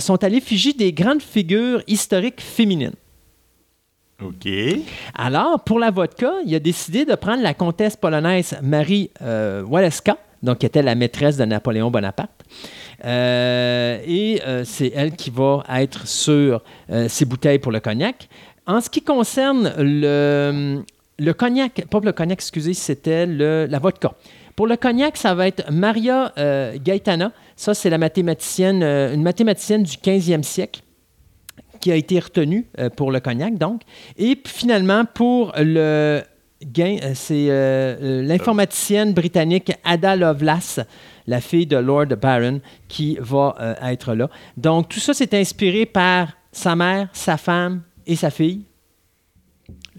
[0.00, 2.94] sont à l'effigie des grandes figures historiques féminines.
[4.22, 4.48] OK.
[5.14, 10.58] Alors, pour la vodka, il a décidé de prendre la comtesse polonaise Marie Waleska, donc
[10.58, 12.44] qui était la maîtresse de Napoléon Bonaparte.
[13.04, 18.28] Euh, et euh, c'est elle qui va être sur euh, ces bouteilles pour le cognac.
[18.66, 20.82] En ce qui concerne le,
[21.32, 24.12] cognac, pas le cognac, excusez, c'était la vodka.
[24.56, 26.32] Pour le cognac, ça va être Maria
[26.76, 27.32] Gaetana.
[27.56, 30.82] Ça, c'est la mathématicienne, une mathématicienne du 15e siècle
[31.80, 33.82] qui a été retenue pour le cognac, donc.
[34.18, 36.22] Et finalement, pour le
[37.14, 40.80] c'est euh, euh, l'informaticienne britannique Ada Lovelace,
[41.26, 44.28] la fille de Lord Byron, qui va euh, être là.
[44.56, 48.64] Donc, tout ça, c'est inspiré par sa mère, sa femme et sa fille.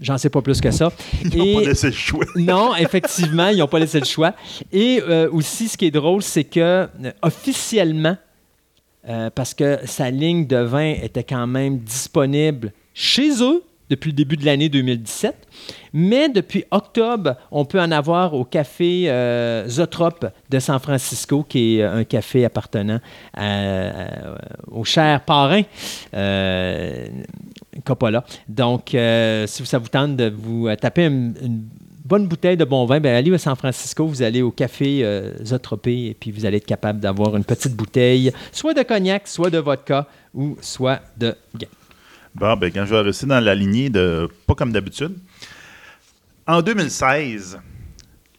[0.00, 0.90] J'en sais pas plus que ça.
[1.24, 2.24] Ils n'ont pas laissé le choix.
[2.36, 4.34] non, effectivement, ils n'ont pas laissé le choix.
[4.72, 6.86] Et euh, aussi, ce qui est drôle, c'est que euh,
[7.22, 8.16] officiellement,
[9.08, 14.14] euh, parce que sa ligne de vin était quand même disponible chez eux depuis le
[14.16, 15.34] début de l'année 2017,
[15.92, 21.76] mais depuis octobre, on peut en avoir au café euh, Zotrop de San Francisco, qui
[21.78, 23.00] est euh, un café appartenant
[23.36, 24.36] à-
[24.70, 25.62] au cher parrain.
[26.14, 27.06] euh,
[27.84, 28.24] Coppola.
[28.48, 31.34] Donc, euh, si ça vous tente de vous euh, taper une,
[32.04, 35.32] bonne bouteille de bon vin, ben, allez à San Francisco, vous allez au café euh,
[35.44, 39.50] Zotropé et puis vous allez être capable d'avoir une petite bouteille, soit de cognac, soit
[39.50, 41.34] de vodka ou soit de.
[42.34, 45.16] Bon, ben, quand je vais rester dans la lignée de pas comme d'habitude.
[46.46, 47.60] En 2016,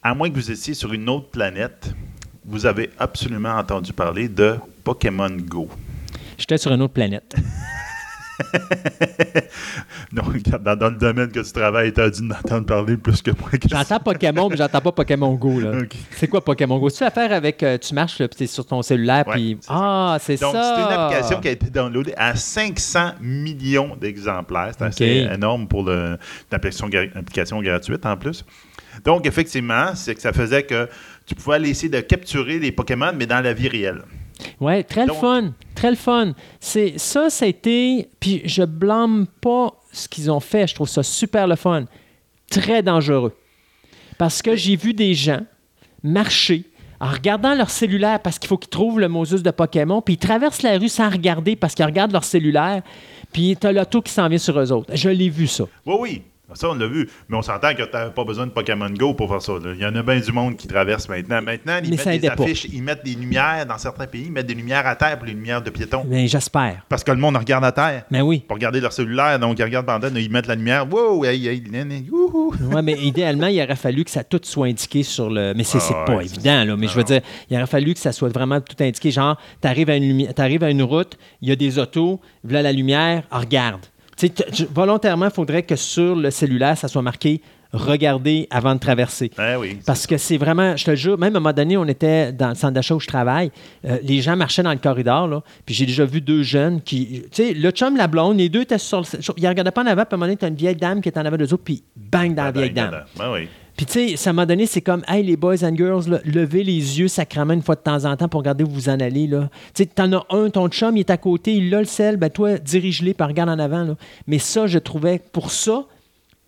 [0.02, 1.94] à moins que vous étiez sur une autre planète,
[2.44, 5.68] vous avez absolument entendu parler de Pokémon Go.
[6.38, 7.34] J'étais sur une autre planète.
[10.12, 12.96] Non, regarde, dans, dans le domaine que tu travailles, tu as dû en entendre parler
[12.96, 13.48] plus que moi.
[13.50, 13.68] que.
[13.68, 15.60] J'entends Pokémon, mais j'entends pas Pokémon Go.
[15.60, 15.72] Là.
[16.12, 16.90] C'est quoi Pokémon Go?
[16.90, 20.46] C'est l'affaire avec euh, tu marches, puis sur ton cellulaire, Ouais, puis ah, c'est ça.
[20.46, 24.72] Donc, c'est une application qui a été downloadée à 500 millions d'exemplaires.
[24.78, 26.18] C'est assez énorme pour le-
[26.50, 28.44] une application gratuite en plus.
[29.04, 30.88] Donc, effectivement, c'est que ça faisait que
[31.24, 34.02] tu pouvais aller essayer de capturer les Pokémon, mais dans la vie réelle.
[34.60, 35.52] Ouais, très le fun.
[35.74, 36.32] Très le fun.
[36.60, 38.08] C'est, ça, ça a été.
[38.20, 40.66] Puis je blâme pas ce qu'ils ont fait.
[40.66, 41.84] Je trouve ça super le fun.
[42.50, 43.36] Très dangereux.
[44.18, 45.40] Parce que j'ai vu des gens
[46.02, 46.64] marcher
[47.00, 50.18] en regardant leur cellulaire parce qu'il faut qu'ils trouvent le Moses de Pokémon, puis ils
[50.18, 52.82] traversent la rue sans regarder parce qu'ils regardent leur cellulaire,
[53.32, 54.94] puis tu as l'auto qui s'en vient sur eux autres.
[54.94, 55.64] Je l'ai vu, ça.
[55.84, 56.22] Oui, oui.
[56.54, 57.08] Ça, on l'a vu.
[57.28, 59.52] Mais on s'entend que tu n'avais pas besoin de Pokémon Go pour faire ça.
[59.54, 59.72] là.
[59.74, 61.40] Il y en a bien du monde qui traverse maintenant.
[61.42, 62.42] Maintenant, ils Mais mettent des pas.
[62.42, 65.26] affiches, ils mettent des lumières dans certains pays, ils mettent des lumières à terre pour
[65.26, 66.04] les lumières de piétons.
[66.06, 66.84] Mais j'espère.
[66.88, 68.40] Parce que le monde regarde à terre Mais oui.
[68.46, 69.38] pour regarder leur cellulaire.
[69.38, 70.86] Donc, ils regardent pendant, ils mettent la lumière.
[70.92, 71.62] Wow, hey, hey.
[72.10, 75.52] Oui, mais idéalement, il aurait fallu que ça tout soit indiqué sur le.
[75.54, 76.76] Mais c'est Ah pas ouais, évident, là.
[76.76, 79.10] Mais je veux dire, il aurait fallu que ça soit vraiment tout indiqué.
[79.10, 82.62] Genre, tu arrives à, une lumi- à une route, il y a des autos, voilà
[82.62, 83.80] la lumière, ah, regarde.
[84.16, 84.30] Tu
[84.72, 87.40] volontairement, il faudrait que sur le cellulaire, ça soit marqué
[87.72, 89.30] regarder avant de traverser.
[89.36, 89.78] Ben oui.
[89.86, 92.30] Parce que c'est vraiment, je te le jure, même à un moment donné, on était
[92.30, 93.50] dans le centre d'achat où je travaille,
[93.86, 97.22] euh, les gens marchaient dans le corridor, là, puis j'ai déjà vu deux jeunes qui,
[97.32, 99.22] tu sais, le chum, la blonde, les deux étaient sur le...
[99.22, 101.00] sur- ils regardaient pas en avant, puis à un moment donné, t'as une vieille dame
[101.00, 103.04] qui est en avant d'eux autres, puis bang dans la vieille Ben, dame.
[103.18, 103.48] Ben oui.
[103.76, 106.62] Puis tu sais, ça m'a donné, c'est comme, hey les boys and girls, là, levez
[106.62, 109.28] les yeux sacrément une fois de temps en temps pour regarder où vous en allez.
[109.28, 109.36] Tu
[109.74, 112.30] sais, t'en as un, ton chum, il est à côté, il a le sel, ben
[112.30, 113.96] toi, dirige-les, puis regarde en avant.
[114.26, 115.86] Mais ça, je trouvais, pour ça,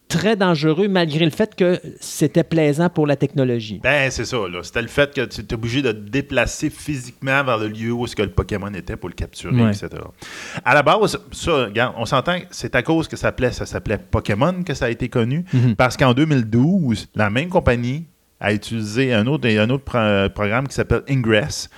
[0.09, 3.81] très dangereux, malgré le fait que c'était plaisant pour la technologie.
[3.83, 4.37] Ben, c'est ça.
[4.49, 4.63] là.
[4.63, 8.05] C'était le fait que tu es obligé de te déplacer physiquement vers le lieu où
[8.05, 9.71] est-ce que le Pokémon était pour le capturer, Ouais.
[9.71, 9.89] etc.
[10.65, 13.67] À la base, ça, regarde, on s'entend que c'est à cause que ça s'appelait, ça
[13.67, 15.45] s'appelait Pokémon que ça a été connu.
[15.53, 15.75] Mhm.
[15.77, 18.05] Parce qu'en 2012, la même compagnie
[18.41, 21.71] a utilisé un autre, un autre pro- programme qui s'appelle Ingress,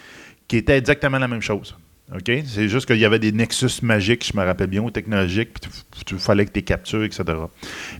[0.48, 1.76] qui était exactement la même chose.
[2.14, 2.30] OK?
[2.46, 5.70] C'est juste qu'il y avait des nexus magiques, je me rappelle bien, ou technologiques, puis
[6.12, 7.24] il fallait que tu captures, etc.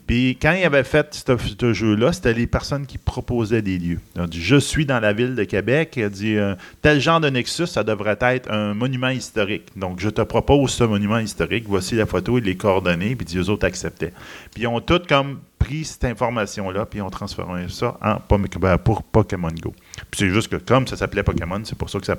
[0.07, 3.99] Puis quand il avait fait ce, jeu-là, c'était les personnes qui proposaient des lieux.
[4.15, 5.95] Ils ont dit Je suis dans la ville de Québec.
[5.97, 9.71] Il a dit euh, Tel genre de Nexus, ça devrait être un monument historique.
[9.75, 11.65] Donc je te propose ce monument historique.
[11.67, 13.17] Voici la photo et les coordonnées.
[13.17, 14.13] Puis les autres acceptaient.
[14.55, 18.19] Puis ils ont tous comme pris cette information-là, puis ils ont transformé ça en
[18.61, 19.75] ben, pour Pokémon Go.
[20.11, 22.17] Puis c'est juste que comme ça s'appelait Pokémon, c'est pour ça que ça a.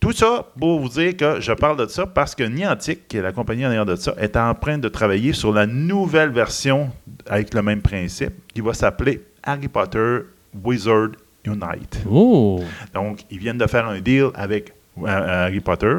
[0.00, 3.22] Tout ça pour vous dire que je parle de ça parce que Niantic, qui est
[3.22, 6.90] la compagnie en arrière de ça, est en train de travailler sur la nouvelle version
[7.26, 10.18] avec le même principe qui va s'appeler Harry Potter
[10.62, 11.10] Wizard
[11.44, 12.02] Unite.
[12.10, 12.62] Oh!
[12.94, 15.92] Donc, ils viennent de faire un deal avec euh, Harry Potter,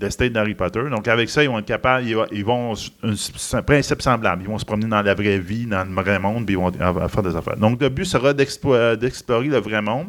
[0.00, 0.82] le state d'Harry Potter.
[0.90, 4.42] Donc, avec ça, ils vont être capables, ils, vont- un, principe semblable.
[4.42, 6.70] Ils vont se promener dans la vraie vie, dans le vrai monde, puis ils vont
[6.80, 7.56] euh, faire des affaires.
[7.56, 10.08] Donc, le but sera d'explo- d'explorer le vrai monde,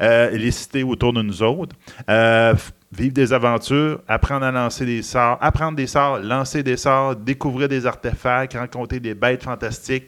[0.00, 1.74] les cités autour de nous autres,
[2.10, 2.54] euh,
[2.92, 7.68] vivre des aventures, apprendre à lancer des sorts, apprendre des sorts, lancer des sorts, découvrir
[7.68, 10.06] des artefacts, rencontrer des bêtes fantastiques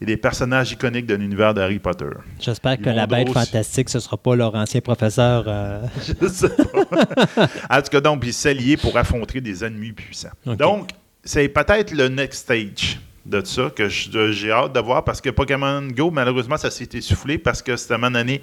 [0.00, 2.06] et des personnages iconiques de l'univers de Harry Potter.
[2.40, 5.44] J'espère que Ils la bête aussi- fantastique, ce sera pas leur ancien professeur.
[5.46, 5.82] euh,
[6.22, 7.48] Je sais pas.
[7.70, 10.30] en tout cas, donc, puis s'allier pour affronter des ennemis puissants.
[10.46, 10.90] Donc,
[11.22, 15.82] c'est peut-être le next stage de ça que j'ai hâte de voir parce que Pokémon
[15.94, 18.40] Go, malheureusement, ça s'est essoufflé parce que c'était à un moment donné,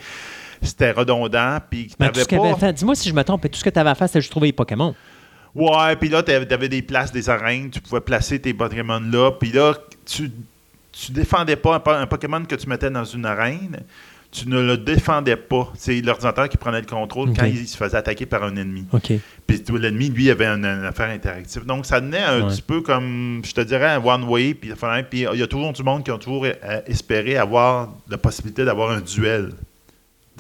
[0.62, 1.58] c'était redondant.
[1.70, 2.56] Puis mais tout ce pas...
[2.56, 4.32] fait, dis-moi si je me trompe, tout ce que tu avais à faire, c'était juste
[4.32, 4.96] trouver les Pokémon.
[5.56, 9.32] Ouais, puis là, tu avais des places, des arènes, tu pouvais placer tes Pokémon là,
[9.32, 9.74] puis là,
[10.06, 10.32] tu,
[10.92, 13.80] tu défendais pas un, po- un Pokémon que tu mettais dans une arène,
[14.32, 15.74] tu ne le défendais pas.
[15.76, 18.86] C'est l'ordinateur qui prenait le contrôle quand il se faisait attaquer par un ennemi.
[19.48, 21.66] Puis l'ennemi, lui, avait une, une affaire interactive.
[21.66, 22.48] Donc, ça donnait un Ouais.
[22.50, 24.54] petit peu comme, je te dirais, un one-way.
[24.54, 24.70] Puis
[25.14, 28.92] il y a toujours du monde qui ont toujours euh, espéré avoir la possibilité d'avoir
[28.92, 29.50] un duel.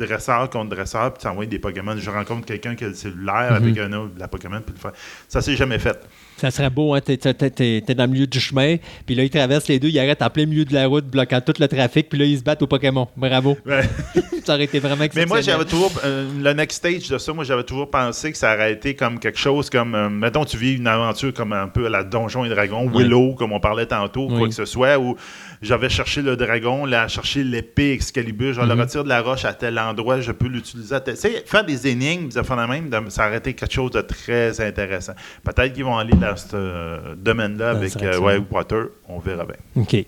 [0.05, 1.95] Dresseur contre dresseur, puis t'envoies des Pokémon.
[1.97, 4.91] Je rencontre quelqu'un qui a le cellulaire avec un autre, la Pokémon, puis le faire.
[5.27, 5.99] Ça s'est jamais fait.
[6.37, 7.01] Ça serait beau, hein?
[7.01, 10.29] T'es, dans le milieu du chemin, puis là, ils traversent les deux, ils arrêtent en
[10.29, 12.67] plein milieu de la route, bloquant tout le trafic, puis là, ils se battent au
[12.67, 13.07] Pokémon.
[13.17, 13.57] Bravo.
[13.65, 13.81] Ouais.
[14.45, 15.27] ça aurait été vraiment Mais exceptionnel.
[15.27, 15.91] moi, j'avais toujours.
[16.05, 19.19] euh, le next stage de ça, moi, j'avais toujours pensé que ça aurait été comme
[19.19, 19.93] quelque chose comme.
[19.95, 22.89] euh, mettons, tu vis une aventure comme un peu à la Donjon et Dragon.
[22.89, 24.49] Willow, comme on parlait tantôt, quoi Oui.
[24.49, 25.17] que ce soit, où
[25.61, 28.67] j'avais cherché le dragon, là, cherché l'épée Excalibur, je Mhm.
[28.69, 31.15] le retire de la roche à tel endroit, je peux l'utiliser à tel.
[31.15, 34.59] Tu sais, faire des énigmes, affaires de même, ça aurait été quelque chose de très
[34.61, 35.13] intéressant.
[35.43, 39.55] Peut-être qu'ils vont aller dans ce euh, domaine-là avec euh, ouais, Potter, on verra bien.
[39.83, 40.05] OK.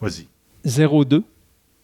[0.00, 0.26] Vas-y.
[0.66, 1.22] 0-2.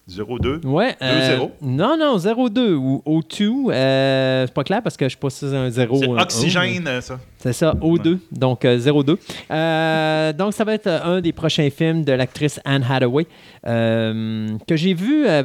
[0.09, 0.65] 0-2.
[0.65, 0.95] Ouais.
[1.01, 1.51] euh, 2-0?
[1.61, 3.71] non, non, 0-2 ou O2.
[3.71, 6.87] euh, c'est pas clair parce que je sais pas si c'est un 0 C'est oxygène,
[6.87, 7.19] euh, ça.
[7.41, 9.17] C'est ça, O2, donc euh, 0-2.
[9.49, 13.25] Euh, donc, ça va être euh, un des prochains films de l'actrice Anne Hathaway
[13.67, 15.27] euh, que j'ai vu.
[15.27, 15.43] euh,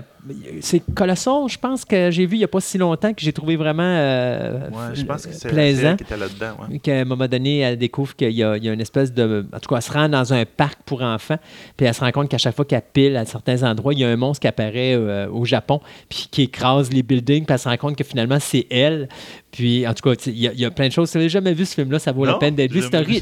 [0.61, 3.33] c'est Colossal, je pense que j'ai vu il n'y a pas si longtemps que j'ai
[3.33, 5.91] trouvé vraiment euh, Ouais, je pense que c'est plaisant.
[5.91, 6.57] elle qui était là-dedans.
[6.69, 6.79] ouais.
[6.81, 9.47] Qu'à un moment donné, elle découvre qu'il y, y a une espèce de.
[9.55, 11.39] En tout cas, elle se rend dans un parc pour enfants,
[11.77, 14.05] puis elle se rend compte qu'à chaque fois qu'elle pile à certains endroits, il y
[14.05, 17.61] a un monstre qui apparaît euh, au Japon, puis qui écrase les buildings, puis elle
[17.61, 19.09] se rend compte que finalement, c'est elle.
[19.57, 21.09] Puis, en tout cas, il y, a- il y a plein de choses.
[21.09, 22.81] Si vous n'avez jamais vu ce film-là, ça vaut la peine d'être vu.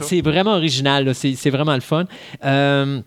[0.08, 2.06] C'est vraiment original, c'est vraiment le fun.
[2.44, 3.00] Euh,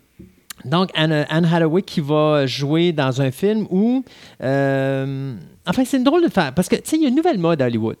[0.64, 4.02] Donc, Anne, Anne Hathaway qui va jouer dans un film où.
[4.42, 5.34] euh,
[5.66, 6.52] enfin, c'est une drôle de faire.
[6.54, 7.96] Parce que, tu sais, il y a une nouvelle mode à Hollywood.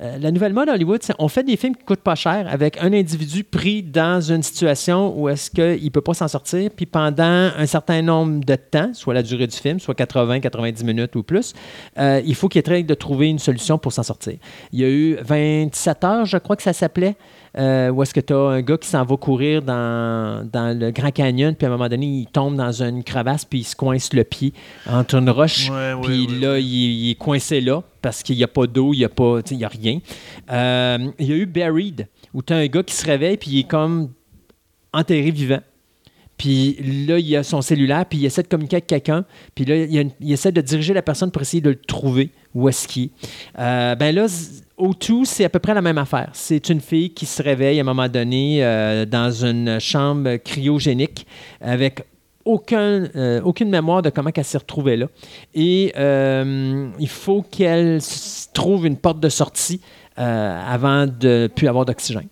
[0.00, 2.46] Euh, la nouvelle mode à Hollywood, c'est on fait des films qui coûtent pas cher
[2.48, 6.70] avec un individu pris dans une situation où est-ce qu'il ne peut pas s'en sortir,
[6.74, 10.84] puis pendant un certain nombre de temps, soit la durée du film, soit 80, 90
[10.84, 11.52] minutes ou plus,
[11.98, 14.34] euh, il faut qu'il essaye de trouver une solution pour s'en sortir.
[14.72, 17.16] Il y a eu 27 heures, je crois que ça s'appelait,
[17.58, 20.90] euh, où est-ce que tu as un gars qui s'en va courir dans, dans le
[20.90, 23.74] Grand Canyon, puis à un moment donné, il tombe dans une crevasse, puis il se
[23.74, 24.52] coince le pied
[24.88, 26.62] entre une roche, Ouais, puis ouais, là, ouais.
[26.62, 29.40] il, il est coincé là parce qu'il n'y a pas d'eau, il n'y a, pas,
[29.50, 29.98] il y a rien.
[30.52, 33.50] Euh, il y a eu Buried, où tu as un gars qui se réveille, puis
[33.50, 34.10] il est comme
[34.92, 35.60] enterré vivant.
[36.36, 36.76] Puis
[37.08, 39.24] là, il a son cellulaire, puis il essaie de communiquer avec quelqu'un.
[39.56, 42.68] Puis là, une- il essaie de diriger la personne pour essayer de le trouver, où
[42.68, 43.10] est-ce qu'il est.
[43.58, 44.26] Euh, ben là,
[44.78, 46.30] z- au tout, c'est à peu près la même affaire.
[46.32, 51.26] C'est une fille qui se réveille à un moment donné euh, dans une chambre cryogénique
[51.60, 52.02] avec
[52.44, 55.06] aucun, euh, aucune mémoire de comment elle s'est retrouvée là.
[55.54, 58.00] Et euh, il faut qu'elle
[58.54, 59.80] trouve une porte de sortie
[60.16, 62.26] avant de ne plus avoir d'oxygène.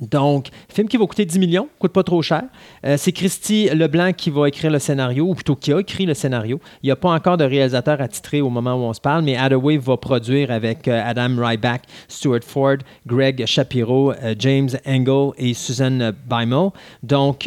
[0.00, 2.44] Donc, film qui va coûter 10 millions, coûte pas trop cher.
[2.86, 6.14] Euh, c'est Christy Leblanc qui va écrire le scénario, ou plutôt qui a écrit le
[6.14, 6.58] scénario.
[6.82, 9.36] Il n'y a pas encore de réalisateur attitré au moment où on se parle, mais
[9.36, 15.52] Hathaway va produire avec euh, Adam Ryback, Stuart Ford, Greg Shapiro, euh, James Engel et
[15.52, 16.70] Susan Bimel.
[17.02, 17.42] Donc,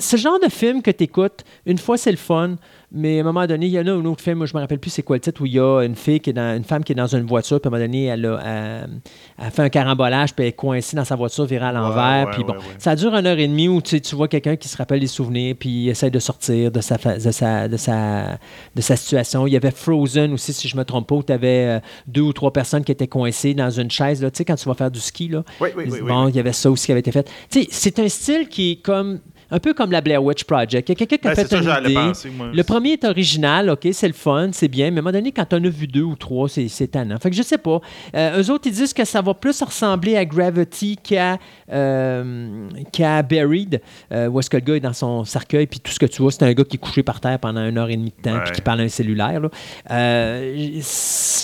[0.00, 2.56] ce genre de film que tu écoutes, une fois c'est le fun,
[2.92, 4.60] mais à un moment donné, il y en a un autre film, moi, je me
[4.60, 6.56] rappelle plus c'est quoi le titre, où il y a une fille qui est dans,
[6.56, 9.00] une femme qui est dans une voiture, puis à un moment donné, elle a, elle-
[9.38, 12.32] elle fait un carambolage, puis elle est coincée dans sa voiture, virée à l'envers, ouais,
[12.32, 14.56] puis bon, ouais, ça dure une heure et demie où tu, sais, tu vois quelqu'un
[14.56, 17.76] qui se rappelle des souvenirs, puis il essaie de sortir de sa, de sa, de
[17.76, 18.38] sa,
[18.74, 19.46] de sa situation.
[19.46, 22.32] Il y avait Frozen aussi, si je me trompe pas, où tu avais deux ou
[22.32, 24.90] trois personnes qui étaient coincées dans une chaise, là, tu sais, quand tu vas faire
[24.90, 25.42] du ski, là.
[25.60, 27.28] Oui, oui, oui, Bon, il y avait ça aussi qui avait été fait.
[27.50, 29.20] Tu sais, c'est un style qui est comme
[29.50, 30.88] un peu comme la Blair Witch Project.
[30.88, 31.94] Il y a quelqu'un qui a Ben, fait ça, une idée.
[31.94, 32.48] penser, moi.
[32.52, 35.32] Le premier est original, OK, c'est le fun, c'est bien, mais à un moment donné,
[35.32, 37.18] quand on a vu deux ou trois, c'est c'est tannant.
[37.18, 37.80] Fait que je sais pas.
[38.14, 41.38] Euh, eux autres, ils disent que ça va plus ressembler à Gravity qu'à
[41.72, 43.80] euh, qu'à Buried,
[44.12, 46.22] euh, où est-ce que le gars est dans son cercueil, puis tout ce que tu
[46.22, 48.22] vois, c'est un gars qui est couché par terre pendant une heure et demie de
[48.22, 49.40] temps, puis qui parle à un cellulaire.
[49.40, 49.48] là.
[49.90, 50.80] Euh,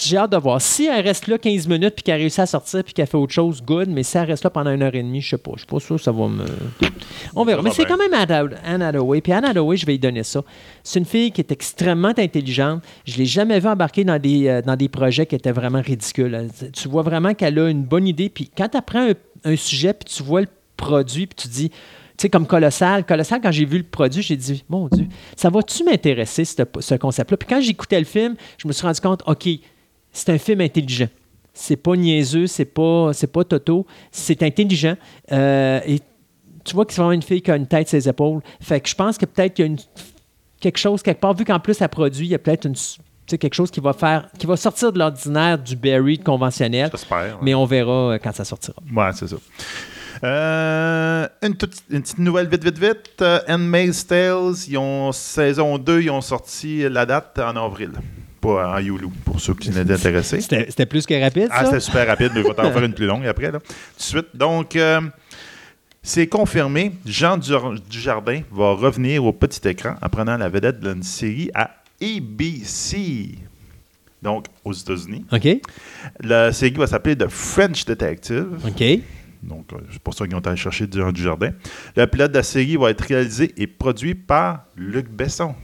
[0.03, 0.61] J'ai hâte de voir.
[0.61, 3.33] Si elle reste là 15 minutes, puis qu'elle réussit à sortir, puis qu'elle fait autre
[3.33, 5.53] chose, good, mais si elle reste là pendant une heure et demie, je sais pas.
[5.55, 6.45] Je suis pas sûr que ça va me...
[7.35, 7.63] On verra.
[7.63, 7.96] Mais c'est bien.
[7.97, 8.13] Même
[8.65, 9.21] Anne Hathaway.
[9.21, 10.43] Puis Anne Hathaway, je vais lui donner ça.
[10.83, 12.83] C'est une fille qui est extrêmement intelligente.
[13.05, 15.81] Je ne l'ai jamais vue embarquer dans des, euh, dans des projets qui étaient vraiment
[15.81, 16.49] ridicules.
[16.73, 18.29] Tu vois vraiment qu'elle a une bonne idée.
[18.29, 19.09] Puis quand tu apprends
[19.45, 21.77] un, sujet, puis tu vois le produit, puis tu dis, tu
[22.19, 23.05] sais, comme Colossal.
[23.05, 25.07] Colossal, quand j'ai vu le produit, j'ai dit, mon Dieu,
[25.37, 27.37] ça va-tu m'intéresser, ce, ce concept-là?
[27.37, 29.49] Puis quand j'écoutais le film, je me suis rendu compte, OK,
[30.13, 31.09] c'est un film intelligent.
[31.53, 34.97] C'est pas niaiseux, c'est pas, pas Toto, c'est intelligent.
[35.33, 36.01] Euh, et
[36.67, 38.43] tu vois que c'est vraiment une fille qui a une tête ses épaules.
[38.61, 39.79] Fait que je pense que peut-être qu'il y a une,
[40.61, 42.75] quelque chose quelque part, vu qu'en plus elle produit, il y a peut-être une,
[43.39, 46.89] quelque chose qui va faire, qui va sortir de l'ordinaire du Barry conventionnel.
[46.93, 47.39] J'espère.
[47.43, 48.77] Mais on verra euh, quand ça sortira.
[48.95, 49.37] Ouais, c'est ça.
[50.25, 53.23] Euh, une, toute- une petite nouvelle vite, vite, vite.
[53.23, 57.91] Euh, Handmaid's Tales, ils ont saison 2, ils ont sorti la date en avril.
[58.41, 60.41] Pas en Yulu, pour ceux qui étaient intéressés.
[60.41, 61.65] C'était plus que rapide, Ah, ça?
[61.67, 63.59] c'était super rapide, mais je vais t'en faire une plus longue après, là.
[63.61, 63.67] Tout
[63.99, 64.27] de suite.
[64.35, 65.01] Donc, euh,
[66.07, 66.93] c'est confirmé.
[67.05, 73.31] Jean Dujardin va revenir au petit écran en prenant la vedette d'une série à ABC.
[74.23, 75.25] Donc, aux États-Unis.
[75.33, 75.49] OK.
[76.21, 78.47] La série va s'appeler The French Detective.
[78.65, 78.85] OK.
[79.43, 81.51] Donc, euh, c'est pour ça qu'ils ont allé chercher Jean Dujardin.
[81.97, 85.57] Le pilote de la série va être réalisé et produit par Luc Besson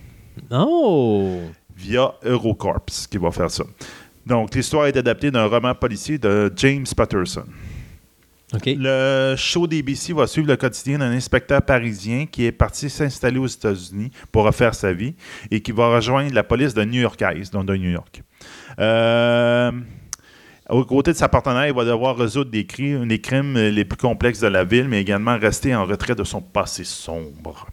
[0.51, 1.39] Oh!
[1.77, 3.63] via Eurocorps qui va faire ça.
[4.27, 7.45] Donc, l'histoire est adaptée d'un roman policier de James Patterson.
[8.67, 13.47] Le show d'ABC va suivre le quotidien d'un inspecteur parisien qui est parti s'installer aux
[13.47, 15.15] États-Unis pour refaire sa vie
[15.51, 18.23] et qui va rejoindre la police de New Yorkaise, donc de New York.
[18.79, 19.73] Euh,
[20.69, 24.49] aux côtés de sa partenaire, il va devoir résoudre des crimes les plus complexes de
[24.49, 27.67] la ville, mais également rester en retrait de son passé sombre.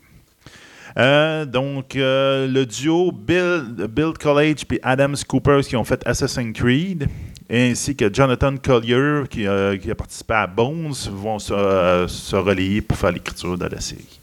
[0.97, 6.53] Euh, donc, euh, le duo Bill, Bill College et Adams Cooper qui ont fait Assassin's
[6.53, 7.07] Creed,
[7.51, 12.35] ainsi que Jonathan Collier qui, euh, qui a participé à Bones, vont se, euh, se
[12.35, 14.19] relayer pour faire l'écriture de la série.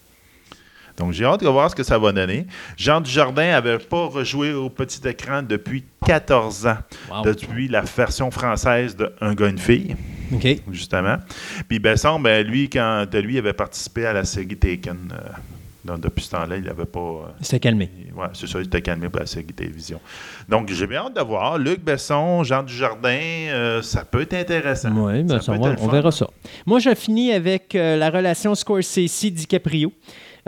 [0.97, 2.47] Donc, j'ai hâte de voir ce que ça va donner.
[2.77, 6.79] Jean Dujardin n'avait pas rejoué au petit écran depuis 14 ans,
[7.11, 7.22] Wow.
[7.22, 9.95] depuis la version française de Un gars, une fille
[10.33, 10.47] OK.
[10.72, 11.16] justement.
[11.68, 15.29] Puis Besson, ben, lui, quand lui il avait participé à la série Taken, euh,
[15.87, 16.99] donc, depuis ce temps-là, il n'avait pas.
[17.01, 17.89] euh, C'était calmé.
[17.99, 20.01] il- ouais, c'est ça, il était calmé pour la série télévision.
[20.49, 21.59] Donc, j'ai bien hâte de voir.
[21.59, 24.91] Luc Besson, Jean Dujardin, euh, ça peut être intéressant.
[24.95, 26.26] Oui, ben, Ça on verra ça.
[26.66, 29.93] Moi, je finis avec euh, la relation Scorsese-DiCaprio.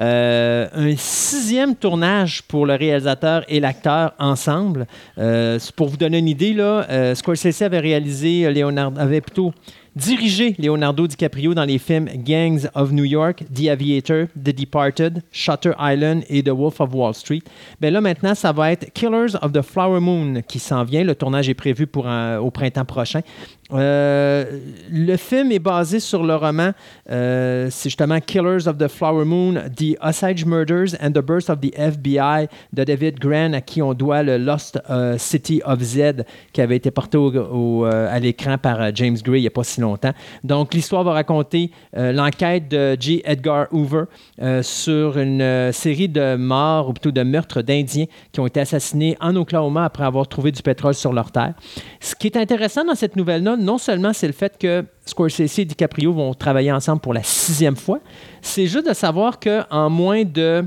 [0.01, 4.86] Euh, un sixième tournage pour le réalisateur et l'acteur ensemble.
[5.18, 9.53] Euh, pour vous donner une idée, là, euh, Scorsese avait réalisé, Leonardo, avait plutôt
[9.97, 15.72] dirigé Leonardo DiCaprio dans les films Gangs of New York, The Aviator, The Departed, Shutter
[15.78, 17.43] Island et The Wolf of Wall Street.
[17.80, 21.05] Ben là, maintenant, ça va être Killers of the Flower Moon qui s'en vient.
[21.05, 23.20] Le tournage est prévu pour au printemps prochain.
[23.73, 24.45] Euh,
[24.91, 26.71] le film est basé sur le roman,
[27.11, 31.61] euh, c'est justement Killers of the Flower Moon, The Osage Murders and the Birth of
[31.61, 36.25] the FBI de David Gran, à qui on doit le Lost euh, City of Z,
[36.53, 39.81] qui avait été porté au- à l'écran par James Gray il n'y a pas si
[39.81, 40.12] longtemps.
[40.45, 43.21] Donc, l'histoire va raconter l'enquête de J.
[43.25, 44.05] Edgar Hoover
[44.62, 49.37] sur une série de morts, ou plutôt de meurtres d'Indiens qui ont été assassinés en
[49.37, 51.55] Oklahoma après avoir trouvé du pétrole sur leur terre.
[52.01, 55.65] Ce qui est intéressant dans cette nouvelle-là, non seulement c'est le fait que Scorsese et
[55.65, 58.01] DiCaprio vont travailler ensemble pour la sixième fois,
[58.41, 60.65] c'est juste de savoir qu'en moins de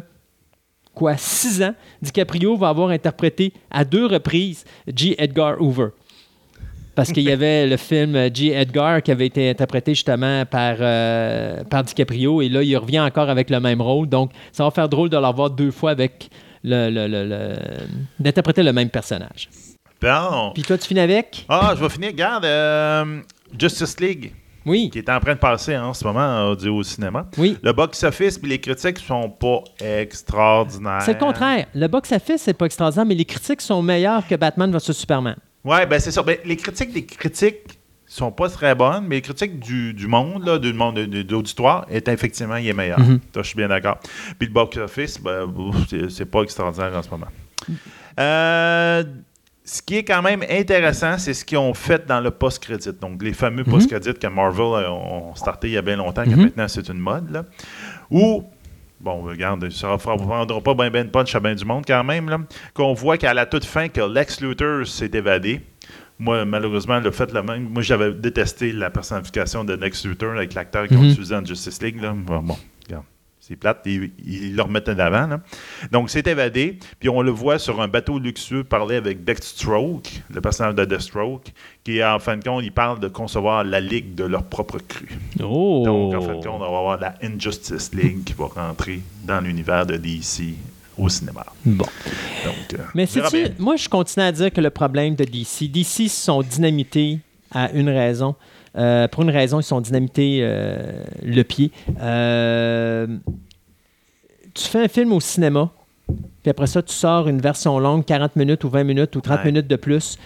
[0.93, 5.15] quoi, six ans, DiCaprio va avoir interprété à deux reprises J.
[5.17, 5.89] Edgar Hoover.
[6.93, 8.49] Parce qu'il y avait le film J.
[8.49, 13.29] Edgar qui avait été interprété justement par, euh, par DiCaprio et là, il revient encore
[13.29, 14.09] avec le même rôle.
[14.09, 16.29] Donc, ça va faire drôle de l'avoir deux fois avec
[16.63, 17.55] le- le- le-
[18.19, 19.49] d'interpréter le même personnage.
[20.01, 20.51] Bon.
[20.53, 21.45] Puis toi, tu finis avec?
[21.47, 22.09] Ah, je vais finir.
[22.11, 23.21] Regarde, euh,
[23.57, 24.33] Justice League,
[24.65, 24.89] Oui.
[24.91, 27.27] qui est en train de passer hein, en ce moment audio au cinéma.
[27.37, 27.57] Oui.
[27.61, 31.01] Le box-office et les critiques sont pas extraordinaires.
[31.03, 31.67] C'est le contraire.
[31.75, 35.35] Le box-office, c'est pas extraordinaire, mais les critiques sont meilleures que Batman vs Superman.
[35.63, 36.23] Ouais, ben c'est ça.
[36.23, 37.77] Ben, les critiques des critiques
[38.07, 41.21] sont pas très bonnes, mais les critiques du, du monde, là, du monde de, de-
[41.21, 42.97] d'auditoire, est effectivement il est meilleur.
[42.97, 43.99] Ça, je suis bien d'accord.
[44.39, 45.47] Puis le box-office, ben,
[46.09, 47.27] c'est pas extraordinaire en ce moment.
[48.19, 49.03] Euh,
[49.73, 52.89] ce qui est quand même intéressant, c'est ce qu'ils ont fait dans le post-crédit.
[52.99, 53.71] Donc, les fameux Mhm.
[53.71, 56.41] post-crédits que Marvel a- ont starté il y a bien longtemps, que Mhm.
[56.43, 57.31] maintenant c'est une mode.
[57.31, 57.45] Là,
[58.09, 58.43] où,
[58.99, 62.03] bon, regarde, ça ne prendra pas bien ben de punch à bien du monde quand
[62.03, 65.61] même, qu'on voit qu'à la toute fin, que Lex Luthor s'est évadé.
[66.19, 67.69] Moi, malheureusement, le fait le même.
[67.69, 71.09] Moi, j'avais détesté la personnification de Lex Luthor avec l'acteur qu'ils ont Mhm.
[71.11, 71.99] utilisé en Justice League.
[72.01, 72.13] Là.
[72.13, 72.43] Bon.
[73.51, 75.27] C'est plate, ils, ils le remettaient d'avant.
[75.27, 75.41] là.
[75.91, 80.39] Donc, c'est évadé, puis on le voit sur un bateau luxueux parler avec Deathstroke, le
[80.39, 81.51] personnage de Deathstroke,
[81.83, 85.19] qui, en fin de compte, il parle de concevoir la ligue de leur propre cru.
[85.43, 85.83] Oh!
[85.85, 89.41] Donc, en fin de compte, on va avoir la Injustice League qui va rentrer dans
[89.41, 90.55] l'univers de DC
[90.97, 91.45] au cinéma.
[91.65, 91.85] Bon.
[92.45, 93.05] Donc, euh, Mais
[93.59, 97.19] moi, je continue à dire que le problème de DC, DC sont dynamités
[97.53, 98.33] à une raison.
[98.77, 101.71] Euh, pour une raison, ils sont dynamités euh, le pied.
[102.01, 103.07] Euh,
[104.53, 105.69] tu fais un film au cinéma,
[106.07, 109.39] puis après ça, tu sors une version longue, 40 minutes ou 20 minutes ou 30
[109.39, 109.45] Ouais.
[109.45, 110.17] minutes de plus,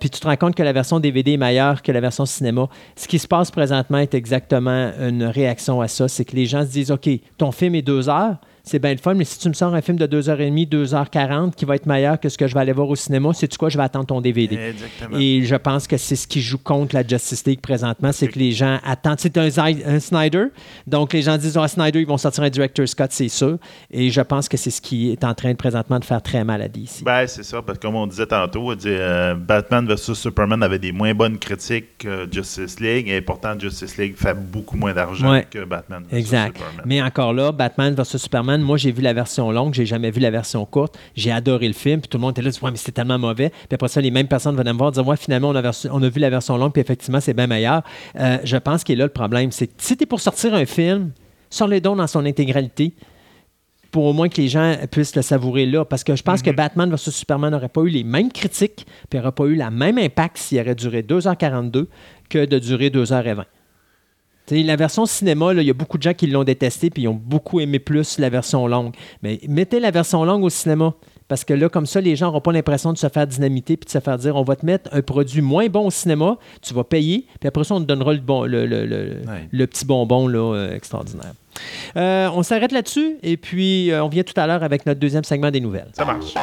[0.00, 2.68] puis tu te rends compte que la version DVD est meilleure que la version cinéma.
[2.96, 6.08] Ce qui se passe présentement est exactement une réaction à ça.
[6.08, 8.36] C'est que les gens se disent, OK, ton film est deux heures,
[8.70, 11.64] c'est bien le fun, mais si tu me sors un film de 2h30, 2h40 qui
[11.64, 13.76] va être meilleur que ce que je vais aller voir au cinéma, sais-tu quoi, je
[13.76, 14.54] vais attendre ton DVD.
[14.56, 15.18] Exactement.
[15.18, 18.38] Et je pense que c'est ce qui joue contre la Justice League présentement, c'est que
[18.38, 19.18] les gens attendent.
[19.18, 20.46] C'est un, Snyder,
[20.86, 23.58] donc les gens disent ah, Snyder, ils vont sortir un Director Scott, c'est sûr.
[23.90, 26.44] Et je pense que c'est ce qui est en train de présentement de faire très
[26.44, 27.02] mal à DC.
[27.02, 30.62] Ben, c'est ça, parce que comme on disait tantôt, on dit, euh, Batman vs Superman
[30.62, 34.92] avait des moins bonnes critiques que Justice League, et pourtant Justice League fait beaucoup moins
[34.92, 35.46] d'argent Ouais.
[35.50, 36.56] que Batman vs Exact.
[36.56, 36.84] Superman.
[36.86, 40.20] Mais encore là, Batman vs Superman, moi j'ai vu la version longue, j'ai jamais vu
[40.20, 40.98] la version courte.
[41.14, 43.50] J'ai adoré le film, puis tout le monde était là, ouais, mais c'était tellement mauvais.
[43.50, 45.88] Puis après ça, les mêmes personnes venaient me voir dire, ouais, finalement, on a, versu-
[45.92, 47.82] on a vu la version longue, puis effectivement, c'est bien meilleur.
[48.18, 49.50] Euh, je pense qu'il est là le problème.
[49.52, 51.10] C'est que si tu es pour sortir un film,
[51.50, 52.94] sors-le donc dans son intégralité
[53.90, 55.84] pour au moins que les gens puissent le savourer là.
[55.84, 59.18] Parce que je pense que Batman vs Superman n'aurait pas eu les mêmes critiques, puis
[59.18, 61.86] n'aurait pas eu le même impact s'il aurait duré 2h42
[62.28, 63.44] que de durer 2h20.
[64.50, 67.14] La version cinéma, il y a beaucoup de gens qui l'ont détesté puis ils ont
[67.22, 68.94] beaucoup aimé plus la version longue.
[69.22, 70.94] Mais mettez la version longue au cinéma.
[71.28, 73.86] Parce que là, comme ça, les gens n'auront pas l'impression de se faire dynamiter puis
[73.86, 76.74] de se faire dire on va te mettre un produit moins bon au cinéma, tu
[76.74, 79.46] vas payer, puis après ça, on te donnera le, bon, le, le- le- Ouais.
[79.48, 81.32] le petit bonbon là, euh, extraordinaire.
[81.96, 85.22] Euh, on s'arrête là-dessus et puis euh, on vient tout à l'heure avec notre deuxième
[85.22, 85.90] segment des nouvelles.
[85.92, 86.34] Ça marche.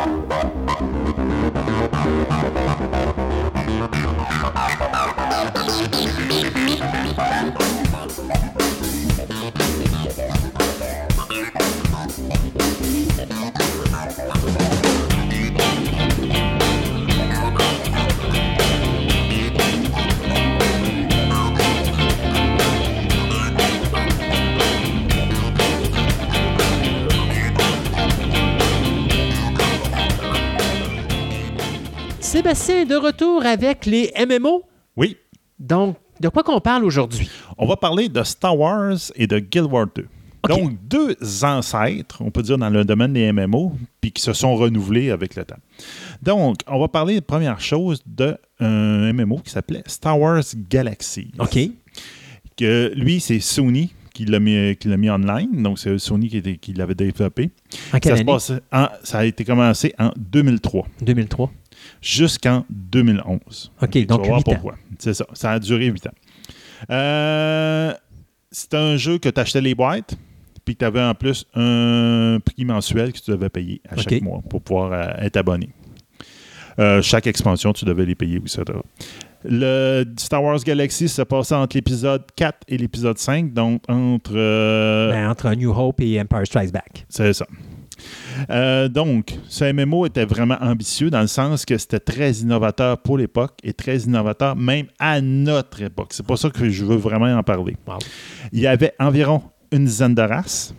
[32.27, 34.63] Sébastien de retour avec les MMO.
[34.97, 35.15] Oui,
[35.59, 37.29] Donc, de quoi qu'on parle aujourd'hui?
[37.57, 40.01] on va parler de Star Wars et de Guild Wars 2.
[40.43, 40.49] OK.
[40.49, 43.71] Donc, deux ancêtres, on peut dire, dans le domaine des MMO,
[44.01, 45.55] puis qui se sont renouvelés avec le temps.
[46.21, 51.31] Donc, on va parler, première chose, d'un MMO qui s'appelait Star Wars Galaxy.
[51.39, 51.57] OK.
[52.57, 55.63] Que, lui, c'est Sony qui l'a mis, qui l'a mis online.
[55.63, 57.51] Donc, c'est Sony qui, était- qui l'avait développé.
[57.93, 58.25] En quelle Ça, se année?
[58.33, 61.51] passe en- ça a été commencé en 2003 2003.
[62.01, 63.71] Jusqu'en 2011.
[63.81, 64.75] OK, Tu donc vas voir pourquoi.
[64.99, 65.25] C'est ça.
[65.33, 66.11] Ça a duré 8 ans.
[66.91, 67.93] Euh,
[68.51, 70.15] c'est un jeu que tu achetais les boîtes,
[70.65, 74.41] puis tu avais en plus un prix mensuel que tu devais payer à chaque mois
[74.49, 75.69] pour pouvoir euh, être abonné.
[76.79, 78.63] Euh, chaque expansion, tu devais les payer, etc.
[79.43, 84.31] Le Star Wars Galaxy se passait entre l'épisode 4 et l'épisode 5, donc entre...
[84.35, 87.05] euh, Ben, entre New Hope et Empire Strikes Back.
[87.09, 87.45] c'est ça.
[88.49, 93.17] Euh, donc, ce MMO était vraiment ambitieux dans le sens que c'était très innovateur pour
[93.17, 96.09] l'époque et très innovateur même à notre époque.
[96.11, 97.75] C'est pour ça que je veux vraiment en parler.
[97.87, 97.97] Wow.
[98.51, 99.41] Il y avait environ
[99.71, 100.73] une dizaine de races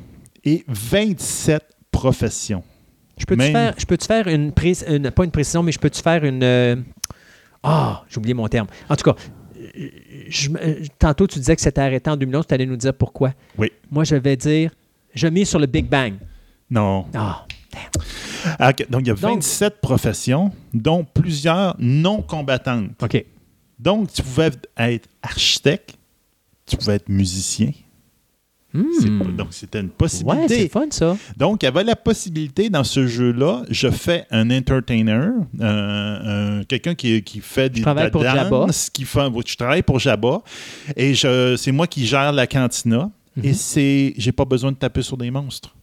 [0.44, 2.62] et 27 professions.
[3.18, 5.78] Je peux-tu Même- faire, je peux faire une, prise, une- pas une précision, mais je
[5.78, 6.42] peux-tu faire une.
[6.42, 6.76] euh,
[7.62, 8.68] Ah, j'ai oublié mon terme.
[8.88, 9.16] En tout cas,
[10.28, 13.32] je euh, tantôt tu disais que c'était arrêté en 2011, tu allais nous dire pourquoi.
[13.58, 13.72] Oui.
[13.90, 14.70] Moi, je vais dire,
[15.14, 16.14] je mise sur le Big Bang.
[16.70, 17.06] Non.
[17.14, 17.44] Ah,
[18.58, 18.86] Ah, ok.
[18.90, 22.90] Donc, il y a Donc- 27 professions, dont plusieurs non combattantes.
[23.02, 23.24] OK.
[23.78, 25.96] Donc, tu pouvais être architecte,
[26.66, 27.70] tu pouvais être musicien.
[28.74, 29.34] Hmm.
[29.36, 30.62] Donc, c'était une Ouais, possibilité.
[30.62, 31.16] c'est fun ça.
[31.36, 36.64] Donc, il y avait la possibilité dans ce jeu-là, je fais un entertainer, euh, un-
[36.64, 38.50] quelqu'un qui, qui fait des, travaille de la pour Jabba.
[38.66, 40.42] danse, qui fait, je travaille pour Jabba,
[40.96, 43.10] et je, c'est moi qui gère la cantina,
[43.42, 43.54] et Mhm.
[43.54, 45.74] c'est, j'ai pas besoin de taper sur des monstres.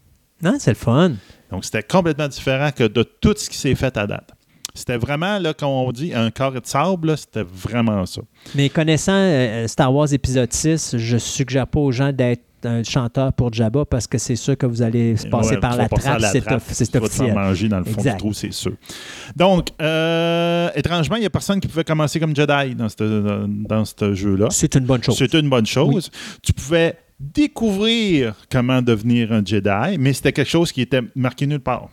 [0.42, 1.14] Non, c'est le fun.
[1.52, 4.30] Donc, c'était complètement différent que de tout ce qui s'est fait à date.
[4.74, 8.22] C'était vraiment, là, quand on dit un carré de sable, c'était vraiment ça.
[8.56, 13.32] Mais connaissant euh, Star Wars épisode 6, je suggère pas aux gens d'être un chanteur
[13.32, 16.20] pour Jabba parce que c'est sûr que vous allez se passer Ouais, par la trappe,
[16.20, 17.34] la c'est c'est tu vas officiel.
[17.34, 18.14] manger dans le fond Exact.
[18.14, 18.74] du trou, c'est sûr.
[19.36, 24.14] Donc, euh, étrangement, il n'y a personne qui pouvait commencer comme Jedi dans ce dans
[24.14, 24.48] jeu-là.
[24.50, 25.18] C'est une bonne chose.
[25.18, 26.10] C'était une bonne chose.
[26.42, 31.60] Tu pouvais découvrir comment devenir un Jedi, mais c'était quelque chose qui était marqué nulle
[31.60, 31.90] part.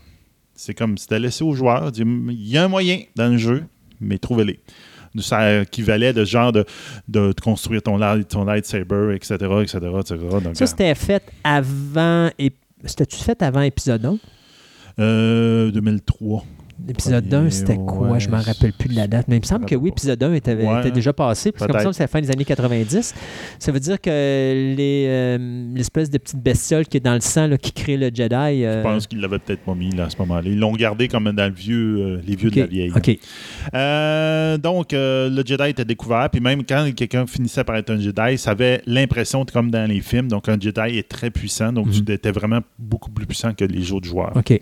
[0.55, 1.91] C'est comme c'était laissé aux joueurs.
[1.93, 3.64] dire, Il y a un moyen dans le jeu,
[4.01, 4.61] mais trouvez-les.
[5.18, 6.64] Ça équivalait de genre de,
[7.09, 10.16] de construire ton, light- ton lightsaber, etc., etc., etc.
[10.43, 12.31] Donc, Ça, c'était fait avant.
[12.85, 14.18] C'était-tu fait avant épisode 1?
[14.99, 16.45] euh, 2003.
[16.87, 18.09] L'épisode Premier, 1, c'était quoi?
[18.11, 18.20] ouais.
[18.20, 19.26] Je me rappelle plus de la date.
[19.28, 19.95] Mais il me semble que oui, pas.
[19.95, 20.80] épisode 1 était, Ouais.
[20.80, 21.53] était déjà passé.
[21.53, 23.14] Parce que que c'est la fin des années 90.
[23.59, 24.11] Ça veut dire que
[24.76, 28.11] les, euh, l'espèce de petite bestiole qui est dans le sang, là, qui crée le
[28.14, 28.35] Jedi.
[28.35, 30.43] euh, Je pense qu'ils l'avaient peut-être pas mis là, à ce moment-là.
[30.49, 32.91] Ils l'ont gardé comme dans le vieux, euh, les vieux de la vieille.
[34.59, 38.53] Donc, le Jedi était découvert, puis même quand quelqu'un finissait par être un Jedi, ça
[38.53, 42.05] avait l'impression, comme dans les films, donc un Jedi est très puissant, donc Mhm.
[42.05, 44.33] tu étais vraiment beaucoup plus puissant que les autres joueurs.
[44.37, 44.61] OK.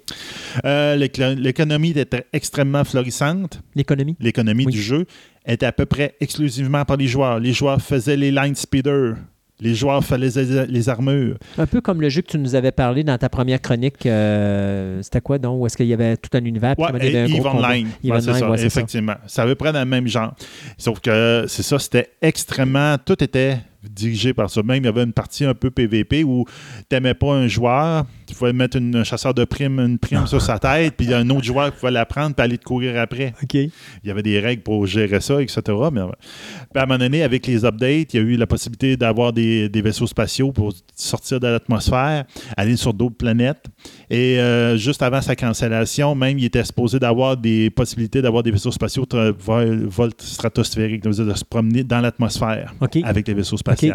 [0.64, 3.60] L'économie était extrêmement florissante.
[3.74, 4.16] L'économie?
[4.20, 4.72] L'économie Oui.
[4.72, 5.06] du jeu
[5.46, 7.38] était à peu près exclusivement par les joueurs.
[7.40, 9.16] Les joueurs faisaient les line speeders.
[9.62, 11.36] Les joueurs faisaient les, armures.
[11.58, 14.06] Un peu comme le jeu que tu nous avais parlé dans ta première chronique.
[14.06, 15.60] euh, c'était quoi donc?
[15.60, 16.78] Où est-ce qu'il y avait tout un univers?
[16.78, 17.44] Ouais, il y avait un?
[17.44, 17.88] Online.
[18.02, 18.64] Eve Ouais, c'est Online, ça, ouais, ça.
[18.64, 19.14] effectivement.
[19.36, 20.34] À peu près dans le même genre.
[20.78, 22.96] Sauf que c'est ça, c'était extrêmement.
[23.04, 24.62] Tout était dirigé par ça.
[24.62, 28.06] Même, il y avait une partie un peu PVP où tu n'aimais pas un joueur,
[28.30, 31.10] tu pouvais mettre une- un chasseur de primes, une prime sur sa tête, puis il
[31.10, 33.34] y a un autre joueur qui pouvait la prendre et aller te courir après.
[33.42, 33.54] OK.
[33.54, 33.70] Il
[34.04, 35.60] y avait des règles pour gérer ça, etc.
[35.92, 38.96] Mais, puis à un moment donné, avec les updates, il y a eu la possibilité
[38.96, 42.24] d'avoir des, des vaisseaux spatiaux pour sortir de l'atmosphère,
[42.56, 43.64] aller sur d'autres planètes.
[44.08, 48.50] Et euh, juste avant sa cancellation, même, il était supposé d'avoir des possibilités d'avoir des
[48.50, 49.06] vaisseaux spatiaux
[49.38, 52.74] vol, vol stratosphériques, de se promener dans l'atmosphère
[53.04, 53.94] avec les vaisseaux spatiaux.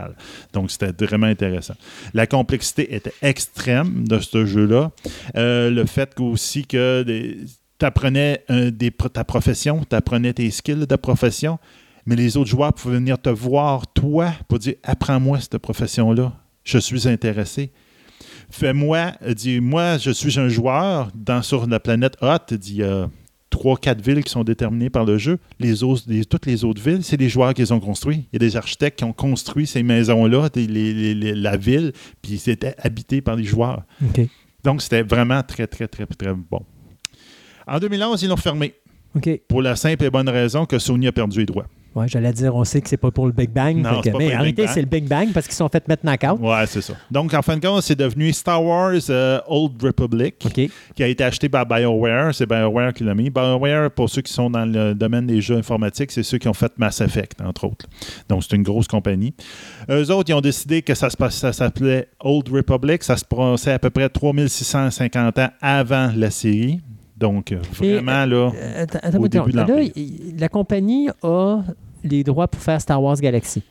[0.54, 1.76] Donc, c'était vraiment intéressant.
[2.14, 4.92] La complexité était extrême de ce jeu-là.
[5.36, 7.06] Euh, le fait aussi que
[7.80, 8.44] tu apprenais
[9.14, 11.60] ta profession, tu apprenais tes skills de profession,
[12.06, 16.34] mais les autres joueurs pouvaient venir te voir, toi, pour dire Apprends-moi cette profession-là.
[16.64, 17.72] Je suis intéressé.
[18.50, 22.56] Fais-moi, dis moi, je suis un joueur dans, sur la planète Hot.
[22.66, 23.10] Y a
[23.56, 25.40] trois, quatre villes qui sont déterminées par le jeu.
[25.60, 28.28] Les autres, les- toutes les autres villes, c'est les joueurs qui les ont construits.
[28.32, 33.22] Il y a des architectes qui ont construit ces maisons-là, la ville, puis c'était habité
[33.22, 33.84] par les joueurs.
[34.64, 36.62] Donc, c'était vraiment très, très, très, très bon.
[37.66, 38.74] En 2011, ils l'ont fermé
[39.48, 41.68] pour la simple et bonne raison que Sony a perdu les droits.
[41.96, 43.78] Ouais, j'allais dire, on sait que c'est pas pour le Big Bang.
[43.78, 45.70] Non, fait c'est que- pas mais en réalité, c'est le Big Bang parce qu'ils sont
[45.70, 46.38] fait mettre knock-out.
[46.42, 46.94] Ouais, c'est ça.
[47.10, 50.36] Donc, en fin de compte, c'est devenu Star Wars euh, Old Republic,
[50.94, 52.36] qui a été acheté par BioWare.
[52.36, 53.30] C'est BioWare qui l'a mis.
[53.30, 56.54] BioWare, pour ceux qui sont dans le domaine des jeux informatiques, c'est ceux qui ont
[56.54, 57.86] fait Mass Effect, entre autres.
[58.28, 59.34] Donc, c'est une grosse compagnie.
[59.90, 63.04] Eux autres, ils ont décidé que ça, ça s'appelait Old Republic.
[63.04, 66.82] Ça se passait à peu près 3650 ans avant la série.
[67.18, 68.52] Donc, vraiment, là...
[68.54, 69.46] Euh, attends, Au attends.
[69.46, 69.66] début de Là,
[70.38, 71.62] la compagnie a
[72.06, 73.62] les droits pour faire Star Wars Galaxy.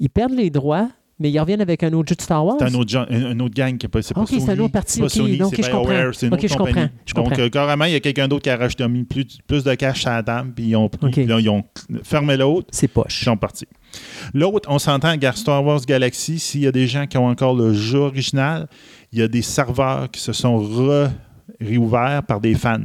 [0.00, 0.88] Ils perdent les droits,
[1.18, 2.56] mais ils reviennent avec un autre jeu de Star Wars.
[2.58, 4.72] C'est un autre, un, un gang qui est pas, c'est pas Ok, c'est une autre
[4.72, 5.92] partie, c'est pas ok, Sony, donc, je comprends.
[5.92, 6.74] Une autre je compagnie.
[6.74, 7.42] comprends, je Donc, comprends.
[7.42, 10.14] euh, carrément, il y a quelqu'un d'autre qui a mis plus, plus de cash à
[10.16, 11.12] la table, puis ils ont, pris, Ok.
[11.12, 11.62] puis là, ils ont
[12.02, 13.20] fermé l'autre, C'est poche.
[13.22, 13.66] ils sont partis.
[14.34, 17.54] L'autre, on s'entend, gars, Star Wars Galaxy, s'il y a des gens qui ont encore
[17.54, 18.66] le jeu original,
[19.12, 21.10] il y a des serveurs qui se sont re-
[21.60, 22.78] réouverts par des fans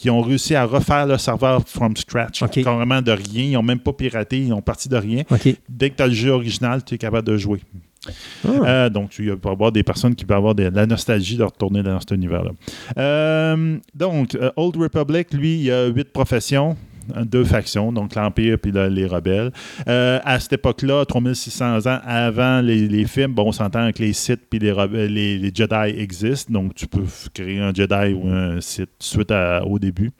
[0.00, 2.62] qui ont réussi à refaire le serveur from scratch, Ok.
[2.62, 3.44] carrément de rien.
[3.44, 5.24] Ils n'ont même pas piraté, ils ont parti de rien.
[5.68, 7.60] Dès que tu as le jeu original, tu es capable de jouer.
[8.08, 8.48] Ah.
[8.48, 11.42] Euh, donc, il peut y avoir des personnes qui peuvent avoir de la nostalgie de
[11.44, 12.52] retourner dans cet univers-là.
[12.96, 16.78] Euh, donc, euh, Old Republic, lui, il y a huit professions,
[17.24, 19.50] deux factions, donc l'Empire puis le- les rebelles.
[19.88, 24.40] Euh, à cette époque-là, 3600 ans avant les, films, bon, on s'entend que les Sith
[24.48, 24.72] puis les,
[25.08, 29.32] les, Jedi existent, donc tu peux créer un Jedi ou un Sith suite
[29.66, 30.10] au début.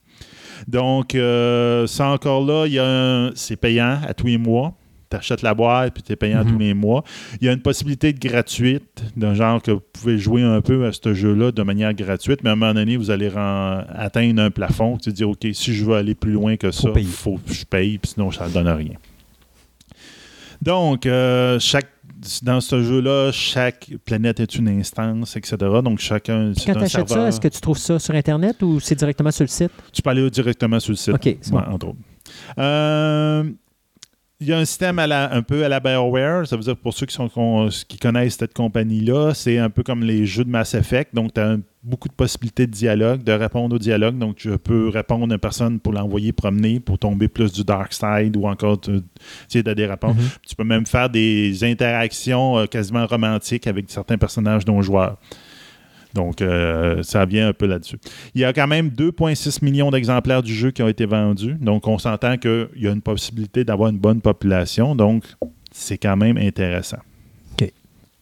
[0.69, 4.75] Donc, euh, ça encore là, c'est payant à tous les mois.
[5.11, 6.53] Tu achètes la boîte puis tu es payant Mhm.
[6.53, 7.03] tous les mois.
[7.41, 10.87] Il y a une possibilité de gratuite, d'un genre que vous pouvez jouer un peu
[10.87, 14.51] à ce jeu-là de manière gratuite, mais à un moment donné, vous allez atteindre un
[14.51, 14.97] plafond.
[14.99, 17.53] Tu te dis, OK, si je veux aller plus loin que ça, il faut que
[17.53, 18.95] je paye, puis sinon, ça ne donne rien.
[20.63, 21.89] Donc, euh, chaque,
[22.43, 25.57] dans ce jeu-là, chaque planète est une instance, etc.
[25.83, 26.53] Donc, chacun.
[26.55, 29.31] Puis quand tu achètes ça, est-ce que tu trouves ça sur Internet ou c'est directement
[29.31, 29.71] sur le site?
[29.93, 31.15] Tu peux aller directement sur le site.
[31.15, 31.59] OK, c'est bon.
[31.59, 31.99] Ouais, entre autres.
[32.59, 33.45] Euh,
[34.41, 36.47] il y a un système à la- un peu à la BioWare.
[36.47, 37.29] Ça veut dire pour ceux qui, sont,
[37.89, 41.15] qui connaissent cette compagnie-là, c'est un peu comme les jeux de Mass Effect.
[41.15, 44.19] Donc, tu as beaucoup de possibilités de dialogue, de répondre au dialogue.
[44.19, 47.93] Donc, tu peux répondre à une personne pour l'envoyer promener, pour tomber plus du dark
[47.93, 49.01] side ou encore tu
[49.49, 50.17] sais, des réponses.
[50.17, 50.29] Mhm.
[50.49, 55.19] Tu peux même faire des interactions euh, quasiment romantiques avec certains personnages non joueurs.
[56.15, 57.99] Donc, euh, ça vient un peu là-dessus.
[58.35, 61.55] Il y a quand même 2,6 millions d'exemplaires du jeu qui ont été vendus.
[61.61, 64.95] Donc, on s'entend qu'il y a une possibilité d'avoir une bonne population.
[64.97, 65.25] Donc,
[65.71, 66.99] c'est quand même intéressant.
[67.61, 67.73] OK.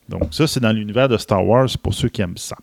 [0.08, 2.56] Donc, ça, c'est dans l'univers de Star Wars pour ceux qui aiment ça.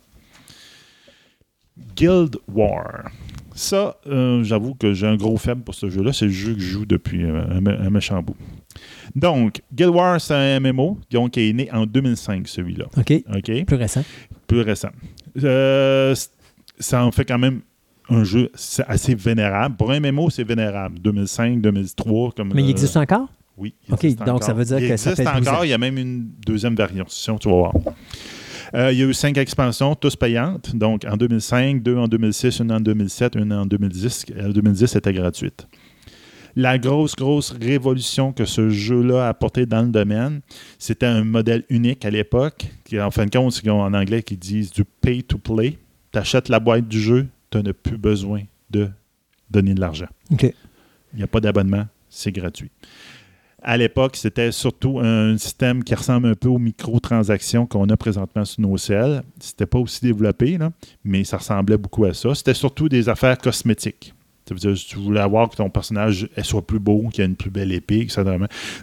[1.96, 3.10] Guild War.
[3.54, 6.12] Ça, euh, j'avoue que j'ai un gros faible pour ce jeu-là.
[6.12, 8.36] C'est le jeu que je joue depuis euh, un, mé- un méchant bout.
[9.14, 12.84] Donc, Guild War, c'est un MMO donc, qui est né en 2005, celui-là.
[12.98, 13.12] OK.
[13.34, 13.64] OK?
[13.64, 14.04] Plus récent.
[14.46, 14.90] plus récent.
[15.42, 16.14] Euh,
[16.78, 17.60] ça en fait quand même
[18.08, 18.50] un jeu
[18.86, 19.76] assez vénérable.
[19.76, 20.98] Pour un MMO, c'est vénérable.
[21.00, 22.32] 2005, 2003.
[22.32, 23.28] Comme, Mais il euh, existe encore?
[23.56, 23.74] Oui.
[23.88, 24.58] il OK, existe donc ça encore.
[24.58, 25.64] veut dire il que ça existe fait 12 encore.
[25.64, 27.72] Il y a même une deuxième version, tu vas voir.
[28.74, 30.74] Euh, il y a eu cinq expansions, tous payantes.
[30.76, 34.26] Donc en 2005, deux en 2006, une en 2007, une en 2010.
[34.44, 35.66] En 2010, c'était gratuite.
[36.58, 40.40] La grosse, grosse révolution que ce jeu-là a apporté dans le domaine,
[40.78, 44.72] c'était un modèle unique à l'époque, qui en fin de compte, en anglais qui disent
[44.72, 45.78] du pay to play.
[46.12, 48.88] Tu achètes la boîte du jeu, tu n'as plus besoin de
[49.50, 50.08] donner de l'argent.
[50.32, 50.44] OK.
[51.12, 52.70] Il n'y a pas d'abonnement, c'est gratuit.
[53.62, 58.44] À l'époque, c'était surtout un système qui ressemble un peu aux microtransactions qu'on a présentement
[58.44, 59.22] sur nos selles.
[59.40, 60.70] C'était pas aussi développé, là,
[61.04, 62.34] mais ça ressemblait beaucoup à ça.
[62.34, 64.14] C'était surtout des affaires cosmétiques.
[64.54, 68.00] Tu voulais avoir que ton personnage soit plus beau, qu'il ait une plus belle épée,
[68.00, 68.22] etc.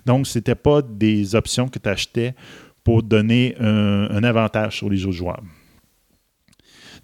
[0.05, 2.35] Donc, ce n'était pas des options que tu achetais
[2.83, 5.43] pour donner un, un avantage sur les autres joueurs.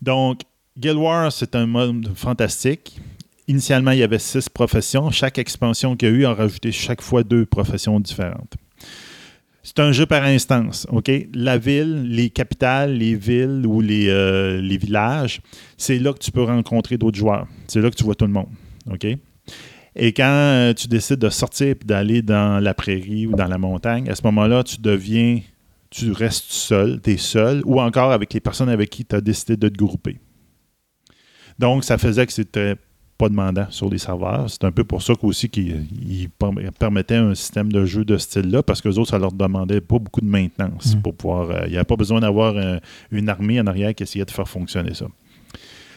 [0.01, 0.41] Donc,
[0.77, 2.99] Guild Wars, c'est un mode fantastique.
[3.47, 5.09] Initialement, il y avait six professions.
[5.11, 8.55] Chaque expansion qu'il y a eu a rajouté chaque fois deux professions différentes.
[9.69, 11.11] C'est un jeu par instance, OK?
[11.35, 15.41] La ville, les capitales, les villes ou les, euh, les villages,
[15.77, 17.45] c'est là que tu peux rencontrer d'autres joueurs.
[17.67, 18.49] C'est là que tu vois tout le monde,
[18.91, 19.05] OK?
[19.95, 23.59] Et quand euh, tu décides de sortir et d'aller dans la prairie ou dans la
[23.59, 25.39] montagne, à ce moment-là, tu deviens,
[25.91, 29.21] tu restes seul, tu es seul, ou encore avec les personnes avec qui tu as
[29.21, 30.17] décidé de te grouper.
[31.59, 32.75] Donc, ça faisait que c'était
[33.19, 34.49] pas demandant sur les serveurs.
[34.49, 38.17] C'est un peu pour ça qu'aussi qu'ils ils perm- permettaient un système de jeu de
[38.17, 41.01] ce style-là, parce que les autres, ça leur demandait pas beaucoup de maintenance Mm.
[41.01, 41.49] pour pouvoir.
[41.51, 42.77] euh, Il n'y avait pas besoin d'avoir euh,
[43.11, 45.05] une armée en arrière qui essayait de faire fonctionner ça.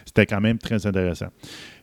[0.04, 1.28] C'était quand même très intéressant.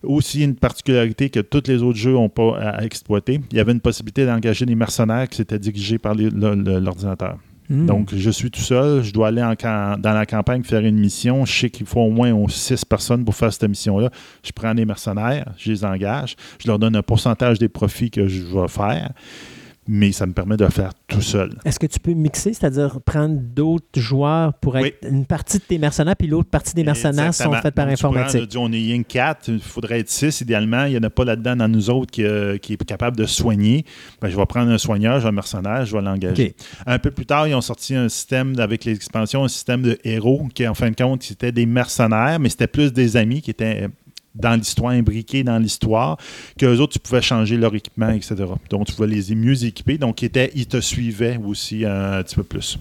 [0.03, 3.71] Aussi, une particularité que tous les autres jeux n'ont pas à, exploiter, il y avait
[3.71, 7.37] une possibilité d'engager des mercenaires qui s'étaient dirigés par l'ordinateur.
[7.69, 7.85] Hmm.
[7.85, 9.03] Donc, je suis tout seul.
[9.03, 11.45] Je dois aller en dans la campagne faire une mission.
[11.45, 14.09] Je sais qu'il faut au moins six personnes pour faire cette mission-là.
[14.43, 16.35] Je prends des mercenaires, je les engage.
[16.61, 19.11] Je leur donne un pourcentage des profits que je vais faire.
[19.91, 21.57] Mais ça me permet de le faire tout seul.
[21.65, 25.79] Est-ce que tu peux mixer, c'est-à-dire prendre d'autres joueurs pour être une partie de tes
[25.79, 28.53] mercenaires, puis l'autre partie des mercenaires sont faites par tu prends, informatique?
[28.53, 30.85] là, on est que quatre, il faudrait être six idéalement.
[30.85, 33.25] Il n'y en a pas là-dedans dans nous autres qui, euh, qui est capable de
[33.25, 33.83] soigner.
[34.21, 36.55] Ben, je vais prendre un soigneur, un mercenaire, je vais l'engager.
[36.85, 40.47] Un peu plus tard, ils ont sorti un système avec l'expansion, un système de héros
[40.53, 43.89] qui, en fin de compte, c'était des mercenaires, mais c'était plus des amis qui étaient
[44.35, 46.17] dans l'histoire, imbriqués dans l'histoire,
[46.57, 48.35] qu'eux autres, tu pouvais changer leur équipement, etc.
[48.69, 49.97] Donc, tu pouvais les mieux équiper.
[49.97, 52.77] Donc, ils, étaient, ils te suivaient aussi un petit peu plus.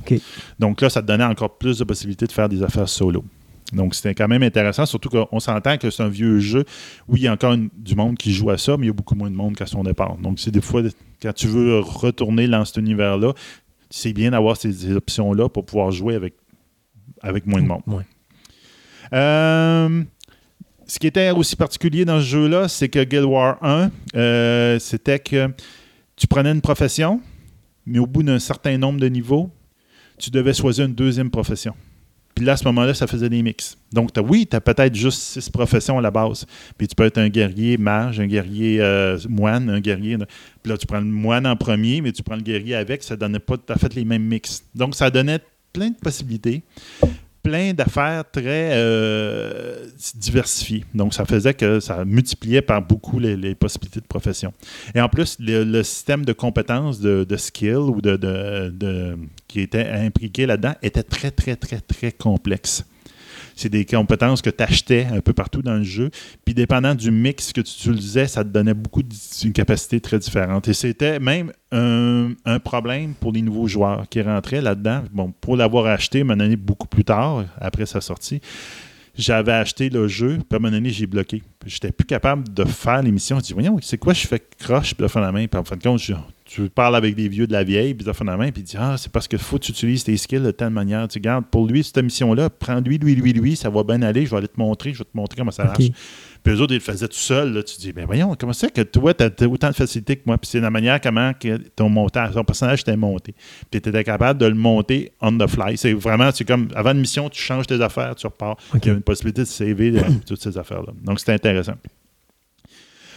[0.58, 3.24] Donc là, ça te donnait encore plus de possibilités de faire des affaires solo.
[3.72, 6.64] Donc, c'était quand même intéressant, surtout qu'on s'entend que c'est un vieux jeu
[7.06, 8.90] où il y a encore une- du monde qui joue à ça, mais il y
[8.90, 10.16] a beaucoup moins de monde qu'à son départ.
[10.16, 10.82] Donc, c'est des fois,
[11.20, 13.32] quand tu veux retourner dans cet univers-là,
[13.90, 16.34] c'est bien d'avoir ces, ces options-là pour pouvoir jouer avec,
[17.20, 17.82] avec moins de monde.
[17.86, 18.04] Ouais.
[19.12, 20.02] Euh,
[20.88, 25.18] ce qui était aussi particulier dans ce jeu-là, c'est que Guild War 1, euh, c'était
[25.18, 25.48] que
[26.16, 27.20] tu prenais une profession,
[27.86, 29.50] mais au bout d'un certain nombre de niveaux,
[30.18, 31.74] tu devais choisir une deuxième profession.
[32.34, 33.76] Puis là, à ce moment-là, ça faisait des mix.
[33.92, 36.46] Donc, oui, tu as peut-être juste six professions à la base.
[36.78, 40.16] Puis tu peux être un guerrier mage, un guerrier euh, moine, un guerrier.
[40.62, 43.02] Puis là, tu prends le moine en premier, mais tu prends le guerrier avec.
[43.02, 44.64] Ça donnait pas tout à fait les mêmes mix.
[44.74, 45.40] Donc, ça donnait
[45.72, 46.62] plein de possibilités
[47.48, 50.84] plein d'affaires très euh, diversifiées.
[50.94, 54.52] Donc, ça faisait que ça multipliait par beaucoup les, possibilités de profession.
[54.94, 59.60] Et en plus, le, système de compétences, de, de skill ou de, de- de- qui
[59.60, 62.84] était impliqué là-dedans était très, très, très, très complexe.
[63.58, 66.10] C'est des compétences que tu achetais un peu partout dans le jeu.
[66.44, 70.20] Puis, dépendant du mix que tu utilisais, ça te donnait beaucoup de une capacité très
[70.20, 70.68] différente.
[70.68, 75.02] Et c'était même un, un problème pour les nouveaux joueurs qui rentraient là-dedans.
[75.12, 78.40] Bon, pour l'avoir acheté, une année beaucoup plus tard, après sa sortie,
[79.18, 81.42] j'avais acheté le jeu, puis à un moment donné, j'ai bloqué.
[81.66, 83.38] J'étais plus capable de faire l'émission.
[83.38, 85.46] Je dis, voyons, c'est quoi, je fais croche, puis de fin de la main.
[85.46, 86.12] Puis en fin de compte, je-
[86.44, 88.62] tu parles avec des vieux de la vieille, puis de fin de la main, puis
[88.62, 91.06] tu dis, ah, c'est parce qu'il faut que tu utilises tes skills de telle manière.
[91.08, 94.30] Tu regardes, pour lui, cette mission-là, prends-lui, lui, lui, lui, ça va bien aller, je
[94.30, 95.78] vais aller te montrer, je vais te montrer comment ça marche.
[96.42, 97.52] Puis eux autres, ils le faisaient tout seuls.
[97.52, 97.62] Là.
[97.62, 100.22] Tu te dis, ben voyons, comment ça que toi, tu as autant de facilité que
[100.26, 100.38] moi?
[100.38, 103.34] Puis c'est la manière comment que ton montage, ton personnage était monté.
[103.70, 105.76] Puis tu étais capable de le monter on the fly.
[105.76, 108.56] C'est vraiment, c'est comme, avant une mission, tu changes tes affaires, tu repars.
[108.74, 108.80] OK.
[108.82, 110.92] Il y a une possibilité de saver euh, toutes ces affaires-là.
[111.02, 111.74] Donc c'était intéressant.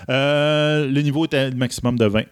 [0.09, 2.23] Euh, le niveau était maximum de 20.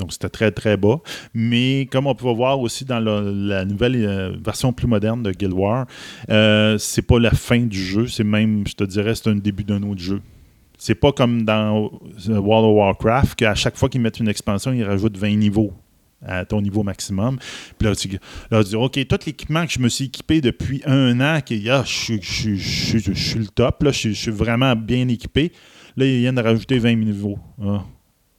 [0.00, 1.00] Donc, c'était très, très bas.
[1.34, 5.52] Mais comme on peut voir aussi dans la, nouvelle euh, version plus moderne de Guild
[5.52, 5.86] War,
[6.30, 8.06] euh, c'est pas la fin du jeu.
[8.06, 10.20] C'est même, je te dirais, c'est un début d'un autre jeu.
[10.78, 11.90] C'est pas comme dans
[12.28, 15.72] euh, World of Warcraft qu'à chaque fois qu'ils mettent une expansion, ils rajoutent 20 niveaux
[16.24, 17.38] à ton niveau maximum.
[17.78, 21.40] Puis là, tu, dis, OK, tout l'équipement que je me suis équipé depuis un an,
[21.40, 25.52] qui, ah, je, suis- le top, là, je, suis- je suis vraiment bien équipé.
[25.96, 27.38] Là, ils viennent de rajouter 20 niveaux.
[27.62, 27.84] Ah.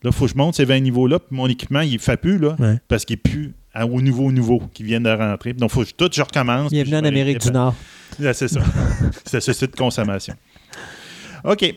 [0.03, 2.17] Là, il faut que je monte ces 20 niveaux-là, puis mon équipement, il ne fait
[2.17, 2.77] plus, là, Ouais.
[2.87, 5.53] parce qu'il n'est plus à- au nouveau nouveau qui viennent de rentrer.
[5.53, 6.71] Donc, il faut que je- tout, je recommence.
[6.71, 7.51] Bienvenue en Amérique du.
[7.51, 7.75] Nord.
[8.19, 8.59] C'est ça.
[9.25, 10.33] c'est ce site de consommation.
[11.43, 11.73] OK.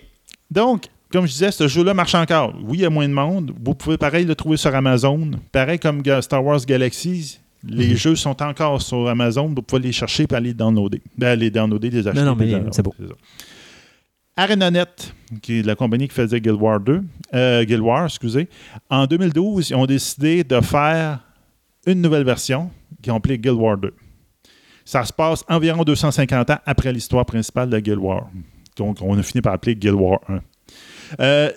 [0.51, 2.55] Donc, comme je disais, ce jeu-là marche encore.
[2.65, 3.53] Oui, il y a moins de monde.
[3.63, 5.31] Vous pouvez, pareil, le trouver sur Amazon.
[5.53, 7.39] Pareil comme Star Wars Galaxies.
[7.67, 7.97] Les Mhm.
[7.97, 9.49] jeux sont encore sur Amazon.
[9.55, 11.01] Vous pouvez les chercher et aller les downloader.
[11.17, 12.23] Ben, les downloader, les acheter.
[12.23, 12.95] non, mais puis les- c'est beau.
[14.37, 17.03] ArenaNet, qui est la compagnie qui faisait Guild War 2,
[17.35, 18.49] euh, Guild War, excusez,
[18.91, 21.21] en 2012, ils ont décidé de faire
[21.87, 22.71] une nouvelle version
[23.03, 23.95] qu'ils ont appelée Guild War 2.
[24.85, 28.29] Ça se passe environ 250 ans après l'histoire principale de Guild War.
[28.77, 30.41] Donc, on a fini par appeler Guild War 1.
[31.21, 31.51] Euh,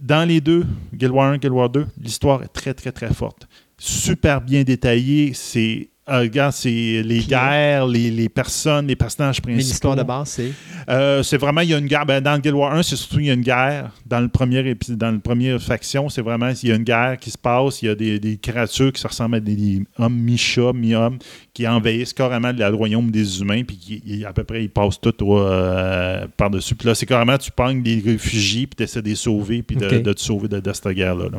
[0.00, 3.46] dans les deux, Guild War 1, Guild War 2, l'histoire est très, très, très forte.
[3.78, 5.32] Super bien détaillée.
[5.34, 5.90] C'est.
[6.08, 9.70] Euh, regarde, c'est les guerres, les, les personnes, les personnages Mais principaux.
[9.70, 10.52] l'histoire de base, c'est?
[10.90, 12.04] Euh, c'est vraiment, il y a une guerre.
[12.04, 13.90] Ben, dans Guild War 1, c'est surtout il y a une guerre.
[14.04, 17.16] Dans le premier épisode, dans le première faction, c'est vraiment, il y a une guerre
[17.18, 17.80] qui se passe.
[17.80, 21.18] Il y a des, des créatures qui se ressemblent à des, des hommes mi-chats, mi-hommes,
[21.54, 25.14] qui envahissent carrément le royaume des humains, puis qui, à peu près, ils passent tout
[25.32, 26.74] euh, par-dessus.
[26.74, 29.76] Puis là, c'est carrément, tu pognes des réfugiés, puis tu essaies de les sauver, puis
[29.76, 31.30] de, de te sauver de, de cette guerre-là.
[31.32, 31.38] là.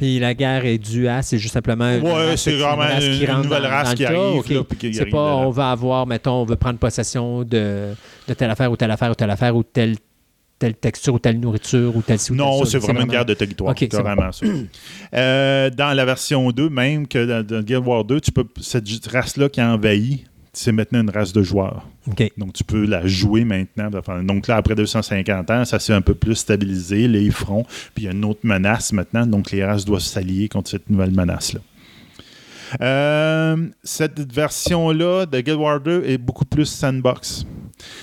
[0.00, 1.90] Et la guerre est due à, c'est juste simplement.
[1.92, 4.18] une Ouais, race c'est vraiment qui une, nouvelle dans- race dans qui arrive.
[4.38, 4.48] ok.
[4.50, 7.94] là, puis qui C'est arrive pas, on va avoir, mettons, on veut prendre possession de,
[8.28, 9.96] de telle affaire ou telle affaire ou telle affaire ou telle,
[10.58, 13.24] telle texture ou telle nourriture ou telle ci ou telle Non, c'est vraiment une guerre
[13.24, 13.74] de territoire.
[13.78, 14.44] C'est carrément ça.
[15.14, 18.86] Euh, dans la version 2, même que dans, dans Guild War 2, tu peux, cette
[19.06, 20.24] race-là qui a envahi,
[20.58, 21.86] c'est maintenant une race de joueurs.
[22.36, 23.90] Donc, tu peux la jouer maintenant.
[24.24, 27.64] Donc là, après 250 ans, ça s'est un peu plus stabilisé, les fronts.
[27.94, 29.24] Puis il y a une autre menace maintenant.
[29.24, 31.60] Donc, les races doivent s'allier contre cette nouvelle menace-là.
[32.80, 37.46] Euh, cette version-là de Guild Wars 2 est beaucoup plus sandbox.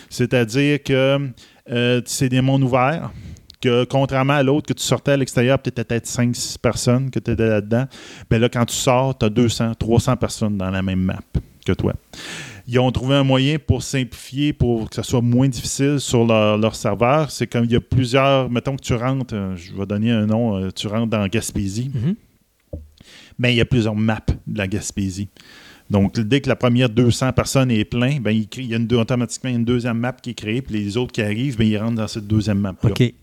[0.10, 1.30] C'est-à-dire que
[1.70, 3.12] euh, c'est des mondes ouverts.
[3.60, 7.32] Que contrairement à l'autre, que tu sortais à l'extérieur, étais peut-être 5-6 personnes que tu
[7.32, 7.86] étais là-dedans.
[8.30, 11.20] Ben là, quand tu sors, tu as 200, 300 personnes dans la même map
[11.66, 11.94] que toi.
[12.68, 16.58] Ils ont trouvé un moyen pour simplifier, pour que ce soit moins difficile sur leur,
[16.58, 17.30] leur serveur.
[17.30, 18.50] C'est comme il y a plusieurs.
[18.50, 21.92] Mettons que tu rentres, euh, je vais donner un nom, euh, tu rentres dans Gaspésie.
[21.94, 22.16] Mhm.
[23.38, 25.28] Ben, il y a plusieurs maps de la Gaspésie.
[25.90, 28.78] Donc, dès que la première 200 personnes est plein, ben, il, crée- il y a
[28.78, 31.78] une, automatiquement une deuxième map qui est créée, puis les autres qui arrivent, ben, ils
[31.78, 32.90] rentrent dans cette deuxième map-là.
[32.90, 33.14] OK.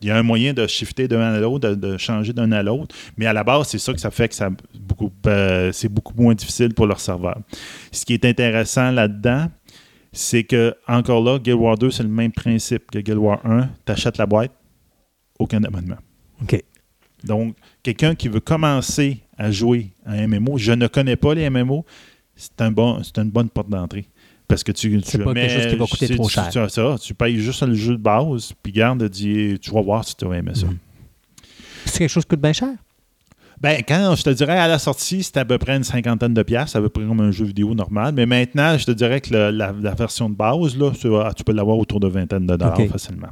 [0.00, 2.62] Il y a un moyen de shifter d'un à l'autre, de, de changer d'un à
[2.62, 5.88] l'autre, mais à la base, c'est ça que ça fait que ça beaucoup, euh, c'est
[5.88, 7.38] beaucoup moins difficile pour leur serveur.
[7.92, 9.48] Ce qui est intéressant là-dedans,
[10.12, 13.68] c'est que, encore là, Guild Wars 2, c'est le même principe que Guild Wars 1.
[13.84, 14.52] Tu achètes la boîte,
[15.38, 15.96] aucun abonnement.
[16.42, 16.62] OK.
[17.24, 21.48] Donc, quelqu'un qui veut commencer à jouer à un MMO, je ne connais pas les
[21.50, 21.84] MMO,
[22.36, 24.06] c'est un bon, c'est une bonne porte d'entrée.
[24.54, 26.48] Parce que tu, C'est tu pas mets- quelque chose qui va coûter trop cher.
[26.50, 30.04] Tu, ça, tu payes juste le jeu de base, puis garde, dis, tu vas voir
[30.04, 30.66] si tu vas aimer ça.
[30.66, 30.78] Mhm.
[31.86, 32.70] C'est quelque chose qui coûte bien cher.
[33.60, 36.42] Ben, quand je te dirais à la sortie, c'était à peu près une cinquantaine de
[36.42, 38.12] piastres, à peu près comme un jeu vidéo normal.
[38.14, 41.32] Mais maintenant, je te dirais que le- la, la version de base, là, tu, vas-
[41.34, 43.28] tu peux l'avoir autour de vingtaine de dollars facilement.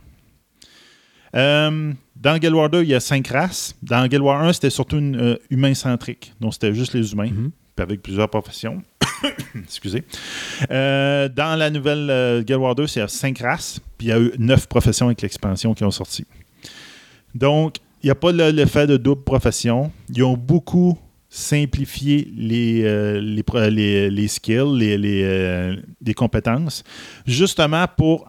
[1.34, 3.74] Euh, dans Guild Wars 2, il y a cinq races.
[3.82, 6.34] Dans Guild Wars 1, c'était surtout une, euh, humain-centrique.
[6.40, 7.50] Donc, c'était juste les humains, Mhm.
[7.74, 8.82] puis avec plusieurs professions.
[9.64, 10.04] Excusez.
[10.70, 14.12] Euh, dans la nouvelle euh, Guild Wars 2, c'est à cinq races, puis il y
[14.12, 16.24] a eu neuf professions avec l'expansion qui ont sorti.
[17.34, 19.92] Donc, il n'y a pas le- l'effet de double profession.
[20.14, 20.98] Ils ont beaucoup
[21.28, 23.20] simplifié les, euh,
[24.28, 26.84] skills, euh, les compétences,
[27.26, 28.28] justement pour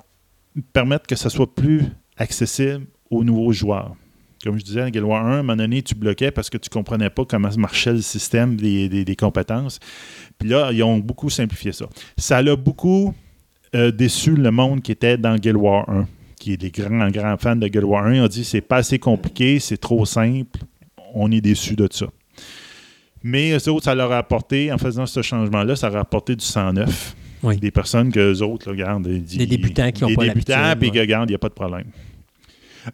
[0.72, 1.84] permettre que ça soit plus
[2.18, 3.96] accessible aux nouveaux joueurs.
[4.44, 6.58] Comme je disais, à Guild Wars 1, à un moment donné, tu bloquais parce que
[6.58, 9.80] tu ne comprenais pas comment marchait le système des compétences.
[10.44, 11.86] Puis là, ils ont beaucoup simplifié ça.
[12.18, 13.14] Ça l'a beaucoup
[13.76, 16.06] euh, déçu le monde qui était dans Guild Wars 1,
[16.38, 18.16] qui est des grands, grands fans de Guild Wars 1.
[18.16, 20.60] Ils ont dit c'est pas assez compliqué, c'est trop simple.
[21.14, 22.08] On est déçus de ça.
[23.24, 26.36] Mais eux autres, ça leur a apporté, en faisant ce changement-là, ça leur a apporté
[26.36, 27.16] du 109.
[27.44, 27.56] Oui.
[27.56, 30.90] Des personnes que eux autres, là, regardent, Des débutants qui ont des pas débutants, puis
[30.90, 31.00] ouais.
[31.00, 31.86] regarde, il n'y a pas de problème.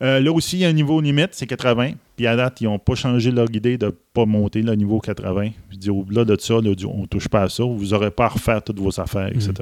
[0.02, 1.94] Euh, là aussi, il y a un niveau limite, c'est 80.
[2.16, 5.00] Puis à date, ils n'ont pas changé leur idée de ne pas monter le niveau
[5.00, 5.50] 80.
[5.72, 7.64] Je dis, au-delà de ça, là, on ne touche pas à ça.
[7.64, 9.54] Vous n'aurez pas à refaire toutes vos affaires, etc.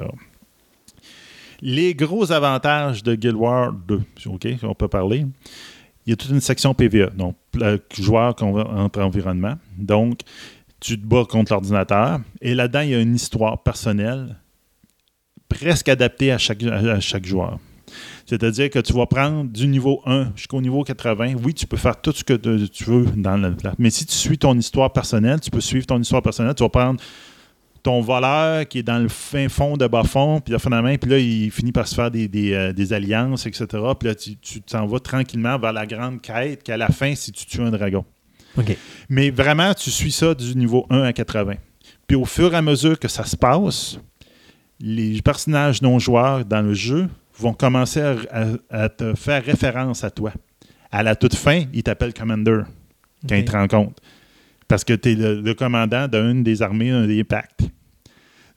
[1.60, 5.26] Les gros avantages de Guild Wars 2, OK, on peut parler.
[6.06, 9.56] Il y a toute une section PVE, donc le joueur contre environnement.
[9.76, 10.20] Donc,
[10.80, 12.20] tu te bats contre l'ordinateur.
[12.40, 14.36] Et là-dedans, il y a une histoire personnelle
[15.48, 17.58] presque adaptée à chaque, à chaque joueur.
[18.28, 21.36] C'est-à-dire que tu vas prendre du niveau 1 jusqu'au niveau 80.
[21.42, 24.36] Oui, tu peux faire tout ce que tu veux dans le Mais si tu suis
[24.36, 26.54] ton histoire personnelle, tu peux suivre ton histoire personnelle.
[26.54, 27.00] Tu vas prendre
[27.82, 31.10] ton voleur qui est dans le fin fond de bas fond, puis là, finalement, puis
[31.10, 33.66] là, il finit par se faire des, des, euh, des alliances, etc.
[33.98, 37.46] Puis là, tu t'en vas tranquillement vers la grande quête qu'à la fin, si tu
[37.46, 38.04] tues un dragon.
[38.58, 38.76] OK.
[39.08, 41.54] Mais vraiment, tu suis ça du niveau 1 à 80.
[42.06, 43.98] Puis au fur et à mesure que ça se passe,
[44.80, 47.08] les personnages non-joueurs dans le jeu
[47.38, 50.32] vont commencer à, à- à te faire référence à toi.
[50.90, 52.62] À la toute fin, ils t'appellent Commander
[53.28, 54.00] quand ils te rencontrent.
[54.66, 57.62] Parce que tu es le, le commandant d'une des armées, d'un des pactes.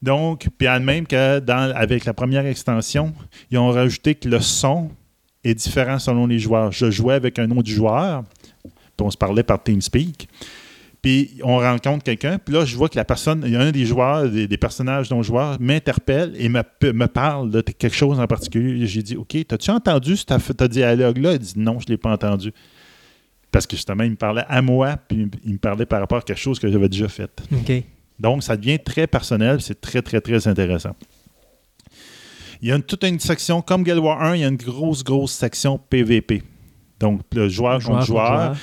[0.02, 3.14] Donc, puis même que dans, avec la première extension,
[3.50, 4.90] ils ont rajouté que le son
[5.44, 6.72] est différent selon les joueurs.
[6.72, 8.24] Je jouais avec un autre joueur,
[8.62, 10.28] puis on se parlait par TeamSpeak.
[11.02, 13.72] Puis on rencontre quelqu'un, puis là, je vois que la personne, il y a un
[13.72, 18.20] des joueurs, des, des personnages non joueurs, m'interpelle et me, me parle de quelque chose
[18.20, 18.86] en particulier.
[18.86, 21.32] J'ai dit, OK, t'as-tu entendu ce dialogue-là?
[21.32, 22.52] Il dit, non, je ne l'ai pas entendu.
[23.50, 26.22] Parce que justement, il me parlait à moi, puis il me parlait par rapport à
[26.22, 27.30] quelque chose que j'avais déjà fait.
[27.52, 27.82] OK.
[28.20, 30.94] Donc, ça devient très personnel, c'est très, très, très intéressant.
[32.62, 34.56] Il y a une- toute une section, comme Guild Wars 1, il y a une
[34.56, 36.42] grosse, grosse section PVP.
[37.00, 38.56] Donc, le joueur, Joueur contre contre joueur.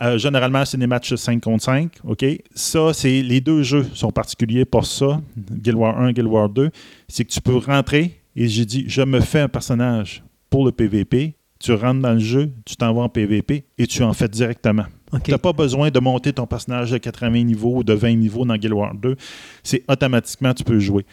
[0.00, 1.92] Euh, généralement, c'est des matchs 5 contre 5.
[2.04, 2.24] OK?
[2.54, 5.20] Ça, c'est les deux jeux sont particuliers pour ça.
[5.36, 6.70] Guild Wars 1 Guild Wars 2.
[7.08, 10.72] C'est que tu peux rentrer et j'ai dit, je me fais un personnage pour le
[10.72, 11.34] PVP.
[11.58, 14.86] Tu rentres dans le jeu, tu t'en vas en PVP et tu en fais directement.
[15.24, 18.44] Tu n'as pas besoin de monter ton personnage de 80 niveaux ou de 20 niveaux
[18.44, 19.16] dans Guild Wars 2.
[19.62, 21.04] C'est automatiquement, tu peux jouer.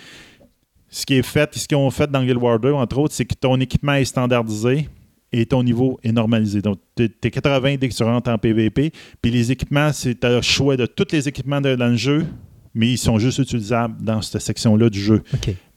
[0.90, 3.26] Ce qui est fait, ce qu'ils ont fait dans Guild Wars 2, entre autres, c'est
[3.26, 4.88] que ton équipement est standardisé
[5.32, 6.62] et ton niveau est normalisé.
[6.62, 8.92] Donc, tu es 80 dès que tu rentres en PVP.
[9.22, 12.26] Puis les équipements, c'est un choix de tous les équipements de- dans le jeu,
[12.74, 15.22] mais ils sont juste utilisables dans cette section-là du jeu.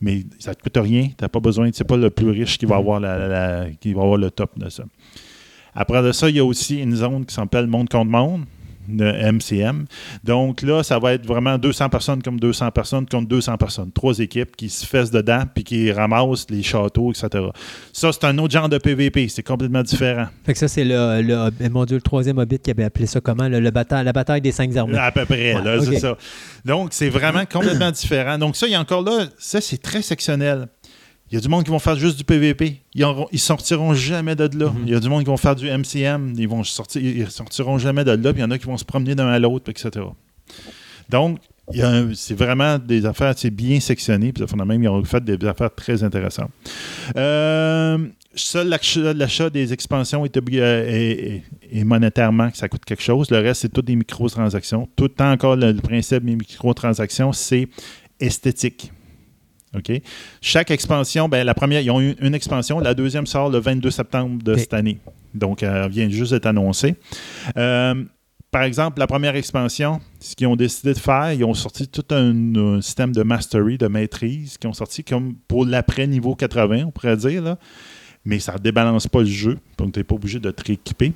[0.00, 1.04] Mais ça ne te coûte rien.
[1.08, 1.68] Tu n'as pas besoin.
[1.72, 3.28] C'est pas le plus riche qui va, avoir la- la-
[3.64, 4.84] la- qui va avoir le top de ça.
[5.74, 8.44] Après de ça, il y a aussi une zone qui s'appelle monde contre monde.
[8.96, 9.86] De MCM.
[10.24, 13.92] Donc là, ça va être vraiment 200 personnes comme 200 personnes contre 200 personnes.
[13.92, 17.46] Trois équipes qui se fessent dedans puis qui ramassent les châteaux, etc.
[17.92, 19.28] Ça, c'est un autre genre de PVP.
[19.28, 20.26] C'est complètement différent.
[20.44, 23.20] Fait que ça, c'est le, le, mon Dieu, le troisième Hobbit qui avait appelé ça
[23.20, 23.48] comment?
[23.48, 24.98] Le, bataille, la bataille des cinq armées.
[24.98, 26.16] À peu près, là, c'est ça.
[26.64, 28.38] Donc, c'est vraiment complètement différent.
[28.38, 30.68] Donc ça, il y a encore là, ça, c'est très sectionnel.
[31.30, 32.80] Il y a du monde qui vont faire juste du PVP.
[32.94, 34.70] Ils, ne sortiront jamais de là.
[34.70, 34.82] Mhm.
[34.86, 36.34] Il y a du monde qui vont faire du MCM.
[36.36, 38.32] Ils vont sortir, ils sortiront jamais de là.
[38.32, 40.06] Puis il y en a qui vont se promener d'un à l'autre, etc.
[41.08, 41.38] Donc,
[42.14, 44.32] c'est vraiment des affaires bien sectionnées.
[44.32, 46.50] Puis même, ils ont fait des affaires très intéressantes.
[47.16, 47.98] Euh,
[48.34, 53.30] seul l'achat des expansions est, monétairement que ça coûte quelque chose.
[53.30, 54.88] Le reste, c'est toutes des microtransactions.
[54.96, 57.68] Tout le temps encore, le principe des microtransactions, c'est
[58.18, 58.90] esthétique.
[59.76, 59.92] OK?
[60.40, 62.80] Chaque expansion, ben, la première, ils ont eu une expansion.
[62.80, 64.98] La deuxième sort le 22 septembre de cette année.
[65.34, 66.96] Donc, elle vient juste d'être annoncée.
[67.56, 67.94] Euh,
[68.50, 72.04] par exemple, la première expansion, ce qu'ils ont décidé de faire, ils ont sorti tout
[72.10, 76.90] un, système de mastery, de maîtrise, qui ont sorti comme pour l'après niveau 80, on
[76.90, 77.42] pourrait dire.
[77.42, 77.58] Là.
[78.24, 81.12] Mais ça ne débalance pas le jeu, donc tu n'es pas obligé de te rééquiper.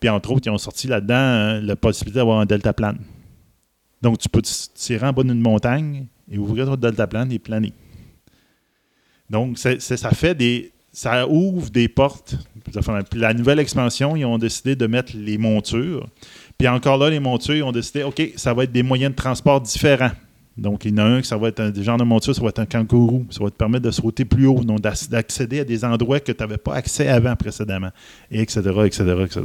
[0.00, 2.98] Puis entre autres, ils ont sorti là-dedans euh, la possibilité d'avoir un delta plane.
[4.02, 7.72] Donc tu peux tirer en bas d'une montagne et ouvrir ton delta plane et planer.
[9.30, 10.72] Donc, ça fait des.
[10.94, 12.34] Ça ouvre des portes.
[13.14, 16.06] la nouvelle expansion, ils ont décidé de mettre les montures.
[16.58, 19.16] Puis encore là, les montures, ils ont décidé, OK, ça va être des moyens de
[19.16, 20.10] transport différents.
[20.56, 22.34] Donc, il y en a un qui ça va être un des genres de monture,
[22.34, 23.24] ça va être un kangourou.
[23.30, 26.42] Ça va te permettre de sauter plus haut, donc d'accéder à des endroits que tu
[26.42, 27.90] n'avais pas accès avant précédemment,
[28.30, 29.40] et etc., etc., etc.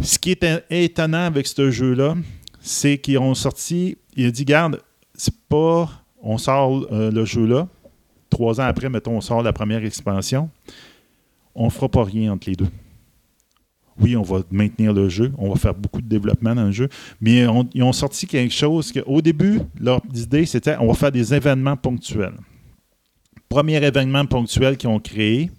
[0.00, 2.14] Ce qui est étonnant avec ce jeu-là,
[2.60, 4.80] c'est qu'ils ont sorti, il a dit, garde,
[5.14, 5.90] c'est pas,
[6.22, 7.68] on sort euh, le jeu-là,
[8.32, 10.50] trois ans après, mettons, on sort la première expansion,
[11.54, 12.68] on ne fera pas rien entre les deux.
[14.00, 16.88] Oui, on va maintenir le jeu, on va faire beaucoup de développement dans le jeu,
[17.20, 21.34] mais ils ont sorti quelque chose qu'au début, leur idée, c'était on va faire des
[21.34, 22.34] événements ponctuels.
[23.50, 25.50] Premier événement ponctuel qu'ils ont créé,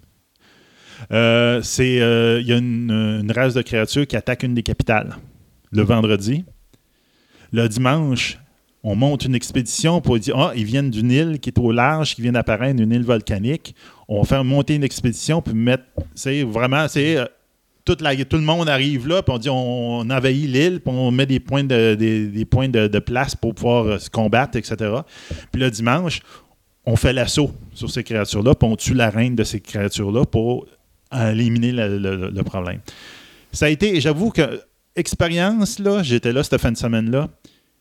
[1.12, 4.62] euh, c'est euh, il y a une, une, race de créatures qui attaque une des
[4.62, 5.16] capitales
[5.74, 6.44] le vendredi.
[7.52, 8.38] Le dimanche,
[8.84, 12.14] on monte une expédition pour dire Ah, ils viennent d'une île qui est au large,
[12.14, 13.74] qui vient d'apparaître, une île volcanique.
[14.08, 15.84] On faire monter une expédition, puis mettre.
[16.14, 17.16] C'est vraiment, c'est.
[17.16, 17.24] Euh,
[17.86, 21.38] tout le monde arrive là, puis on dit on, envahit l'île, puis on met des
[21.38, 24.76] points de, place pour pouvoir euh, se combattre, etc.
[25.52, 26.20] Puis le dimanche,
[26.86, 30.66] on fait l'assaut sur ces créatures-là, puis on tue la reine de ces créatures-là pour
[31.12, 32.80] éliminer le, problème.
[33.52, 34.62] Ça a été, j'avoue que,
[34.96, 37.28] expérience, là, j'étais là cette fin de semaine-là,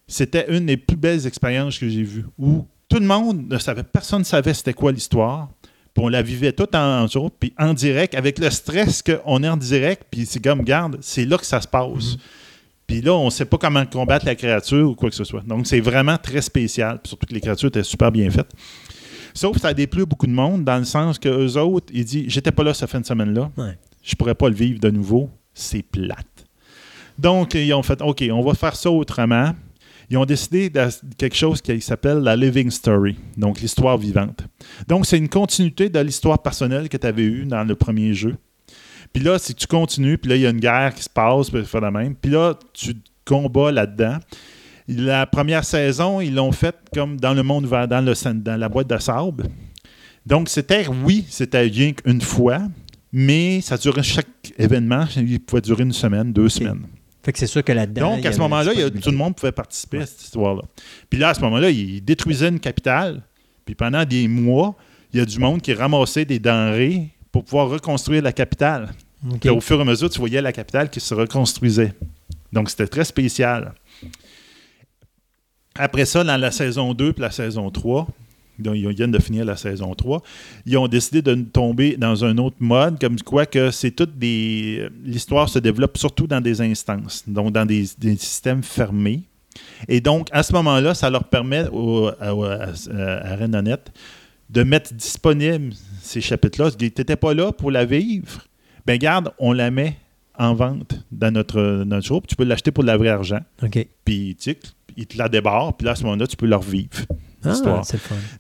[0.08, 3.84] c'était une des plus belles expériences que j'ai vues, où tout le monde ne savait,
[3.84, 5.50] personne ne savait c'était quoi l'histoire.
[5.94, 9.48] Puis on la vivait tout en, en, puis en direct, avec le stress qu'on est
[9.48, 12.16] en direct, puis c'est comme, garde, c'est là que ça se passe.
[12.16, 12.18] Mm-hmm.
[12.88, 15.42] Puis là, on ne sait pas comment combattre la créature ou quoi que ce soit.
[15.42, 17.00] Donc, c'est vraiment très spécial.
[17.04, 18.52] surtout que les créatures étaient super bien faites.
[19.34, 22.06] Sauf que ça a déplu beaucoup de monde, dans le sens que eux autres, ils
[22.06, 23.52] disent J'étais pas là cette fin de semaine-là.
[24.04, 25.30] Je pourrais pas le vivre de nouveau.
[25.54, 26.28] C'est plate.
[27.18, 29.54] Donc, ils ont fait OK, on va faire ça autrement
[30.14, 30.88] ils ont décidé de
[31.18, 34.44] quelque chose qui s'appelle la living story, donc l'histoire vivante.
[34.88, 38.36] Donc, c'est une continuité de l'histoire personnelle que tu avais eue dans le premier jeu.
[39.12, 41.50] Puis là, si tu continues, puis là, il y a une guerre qui se passe,
[41.50, 42.14] puis la même.
[42.14, 42.94] Puis là, tu
[43.26, 44.18] combats là-dedans.
[44.88, 48.70] La première saison, ils l'ont faite comme dans le monde ouvert, dans, le, dans la
[48.70, 49.46] boîte de sable.
[50.28, 52.62] Donc, c'était, oui, c'était rien qu'une fois,
[53.12, 54.28] mais ça durait chaque
[54.60, 56.84] événement, il pouvait durer une semaine, deux semaines.
[57.24, 58.16] Fait que c'est sûr que là-dedans.
[58.16, 60.64] Donc, à ce moment-là, tout le monde pouvait participer à cette histoire-là.
[61.10, 63.24] Puis là, à ce moment-là, ils détruisaient une capitale.
[63.66, 64.76] Puis pendant des mois,
[65.14, 68.94] il y a du monde qui ramassait des denrées pour pouvoir reconstruire la capitale.
[69.46, 71.94] au fur et à mesure, tu voyais la capitale qui se reconstruisait.
[72.52, 73.74] Donc, c'était très spécial.
[75.76, 78.08] Après ça, dans la saison 2 et la saison 3, donc,
[78.60, 80.22] ils viennent de finir la saison 3.
[80.66, 84.88] Ils ont décidé de tomber dans un autre mode, comme quoi que c'est toutes des.
[85.04, 89.24] L'histoire se développe surtout dans des instances, donc dans des, systèmes fermés.
[89.88, 93.78] Et donc, à ce moment-là, ça leur permet au, à, à, Renonet
[94.50, 96.72] de mettre disponible ces chapitres-là.
[96.72, 98.42] Tu n'étais pas là pour la vivre.
[98.86, 99.98] Ben garde, on la met
[100.38, 102.22] en vente dans notre, notre.
[102.28, 103.42] Tu peux l'acheter pour de la vraie argent.
[103.62, 103.88] OK.
[104.06, 104.56] Puis, tu
[104.96, 105.76] ils te la débarrent.
[105.76, 106.58] Puis là, à ce moment-là, tu peux la
[107.46, 107.82] Ah,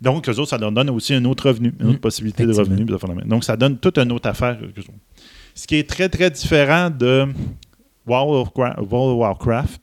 [0.02, 2.54] Donc, eux autres, ça leur donne aussi un autre revenu, une autre mm, possibilité de
[2.54, 2.86] revenu.
[3.26, 4.58] Donc, ça donne toute une autre affaire.
[5.56, 7.28] Ce qui est très, très différent de
[8.08, 9.80] World of Warcraft,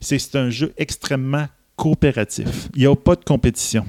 [0.00, 1.46] c'est que c'est un jeu extrêmement
[1.76, 2.68] coopératif.
[2.74, 3.84] Il n'y a pas de compétition.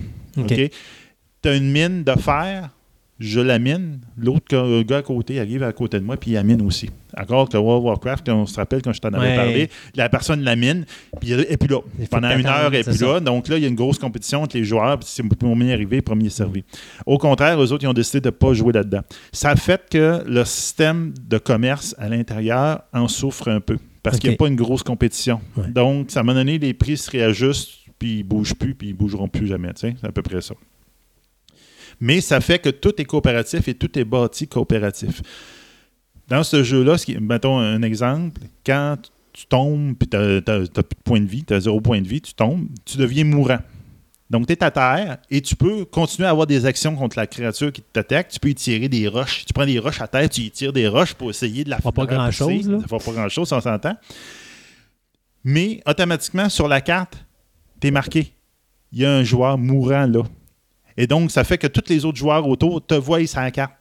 [1.42, 2.70] Tu as une mine de fer,
[3.20, 6.34] je la mine, l'autre gars- gars à côté arrive à côté de moi, puis il
[6.34, 6.90] la mine aussi.
[7.16, 9.36] Encore que World of Warcraft, on se rappelle quand je t'en avais Ouais.
[9.36, 10.86] parlé, la personne la mine,
[11.22, 11.80] puis elle est plus là.
[12.10, 13.06] Pendant une heure, elle est c'est plus ça.
[13.14, 13.20] là.
[13.20, 16.02] Donc là, il y a une grosse compétition entre les joueurs, puis c'est premier arrivé,
[16.02, 16.64] premier servi.
[17.06, 19.02] Au contraire, eux autres, ils ont décidé de ne pas jouer là-dedans.
[19.32, 24.32] Ça fait que le système de commerce à l'intérieur en souffre un peu, parce qu'il
[24.32, 25.40] n'y a pas une grosse compétition.
[25.56, 25.68] Ouais.
[25.70, 28.94] Donc, ça m'a donné les prix se réajustent, puis ils ne bougent plus, puis ils
[28.94, 29.70] ne bougeront plus jamais.
[29.76, 30.56] C'est à peu près ça.
[32.00, 35.22] Mais ça fait que tout est coopératif et tout est bâti coopératif.
[36.28, 38.98] Dans ce jeu-là, ce qui- mettons un exemple, quand
[39.34, 42.08] tu tombes puis tu n'as plus de point de vie, tu as zéro point de
[42.08, 43.60] vie, tu tombes, tu deviens mourant.
[44.30, 47.28] Donc, tu es à terre et tu peux continuer à avoir des actions contre la
[47.28, 48.30] créature qui t'attaque.
[48.30, 49.46] Tu peux y tirer des roches.
[49.46, 51.76] Tu prends des roches à terre, tu y tires des roches pour essayer de la
[51.76, 52.66] Ça fera pas grand-chose.
[52.82, 53.96] Ça fera pas grand-chose, on s'entend.
[55.44, 57.18] Mais automatiquement, sur la carte,
[57.82, 58.32] tu es marqué.
[58.92, 60.24] Il y a un joueur mourant là.
[60.98, 63.74] Et donc, ça fait que tous les autres joueurs autour te voient la carte.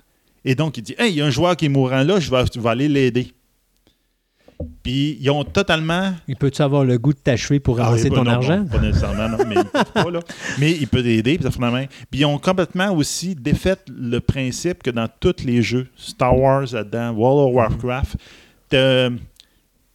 [0.45, 2.31] Et donc, il dit Hey, il y a un joueur qui est mourant là, je
[2.31, 3.33] vais, je vais aller l'aider.
[4.83, 6.13] Puis, ils ont totalement.
[6.29, 8.65] Il peut-tu avoir le goût de t'achever pour ramasser Ah, oui, ton non, argent?
[8.71, 10.21] pas nécessairement, non, mais il peut pas, là.
[10.59, 11.87] Mais il peut t'aider, puis ça fait la main.
[12.11, 16.67] Puis ils ont complètement aussi défait le principe que dans tous les jeux, Star Wars
[16.73, 18.17] là-dedans, World of Warcraft,
[18.69, 19.09] t'as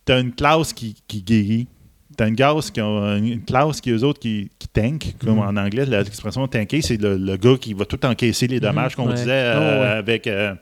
[0.10, 1.68] as une classe qui, qui guérit.
[2.18, 5.40] T'as une classe qui, a- une classe qui eux autres qui, qui tank, comme Mhm.
[5.40, 8.98] en anglais, la- l'expression tanker, c'est le, le gars qui va tout encaisser les dommages
[8.98, 9.16] Mhm, qu'on ouais.
[9.18, 9.88] disait euh, Oh, ouais.
[10.00, 10.56] avec euh,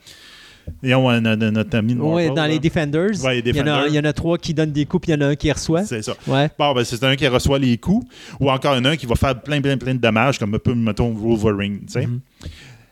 [0.84, 2.47] disons, euh, notre, notre ami de Oui, dans là.
[2.49, 3.88] les Defenders, Ouais, les il, y en a, Defenders.
[3.88, 5.36] il y en a trois qui donnent des coups, puis il y en a un
[5.36, 5.84] qui reçoit.
[5.86, 6.16] C'est ça.
[6.28, 6.49] Ouais.
[6.60, 8.06] Bon, ben, c'est un qui reçoit les coups,
[8.39, 11.10] ou encore un qui va faire plein, plein, plein de dommages, comme un peu, mettons,
[11.12, 11.82] Wolverine.
[11.88, 12.06] sais.
[12.06, 12.20] Mhm.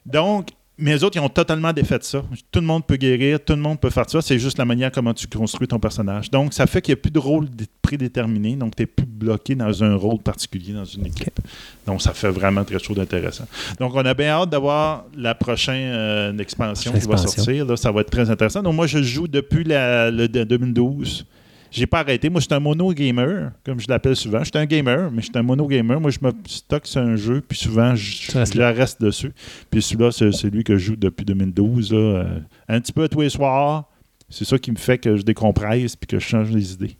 [0.06, 0.48] Donc,
[0.78, 2.24] mais les autres, ils ont totalement défait ça.
[2.52, 4.22] Tout le monde peut guérir, tout le monde peut faire ça.
[4.22, 6.32] C'est juste la manière comment tu construis ton personnage.
[6.32, 8.56] Donc, ça fait qu'il n'y a plus de rôle dé- prédéterminé.
[8.56, 11.40] Donc, tu n'es plus bloqué dans un rôle particulier dans une équipe.
[11.86, 13.46] Donc, ça fait vraiment très chaud d'intéressant.
[13.80, 17.66] Donc, on a bien hâte d'avoir la prochaine euh, expansion qui va sortir.
[17.68, 18.64] Là, ça va être très intéressant.
[18.64, 21.26] Donc, moi, je joue depuis la, le de 2012.
[21.74, 22.30] J'ai pas arrêté.
[22.30, 24.40] Moi, je suis un mono gamer, comme je l'appelle souvent.
[24.40, 26.00] Je suis un gamer, mais je suis un mono gamer.
[26.00, 29.32] Moi, je me stocke sur un jeu, puis souvent, je, reste dessus.
[29.72, 31.92] Puis celui-là, c'est celui que je joue depuis 2012.
[31.92, 33.90] là, euh, un petit peu tous les soirs.
[34.30, 36.96] C'est ça qui me fait que je décompresse puis que je change les idées.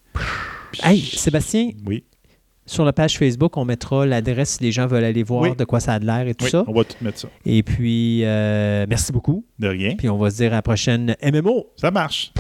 [0.72, 2.04] Puis- Hey, Sébastien, Oui,
[2.66, 5.56] sur la page Facebook, on mettra l'adresse si les gens veulent aller voir Oui.
[5.56, 6.64] de quoi ça a de l'air et tout oui, ça.
[6.68, 7.28] on va tout mettre ça.
[7.46, 9.46] Et puis, euh, merci beaucoup.
[9.60, 9.96] De rien.
[9.98, 11.68] Puis on va se dire à la prochaine MMO.
[11.78, 12.32] Ça marche.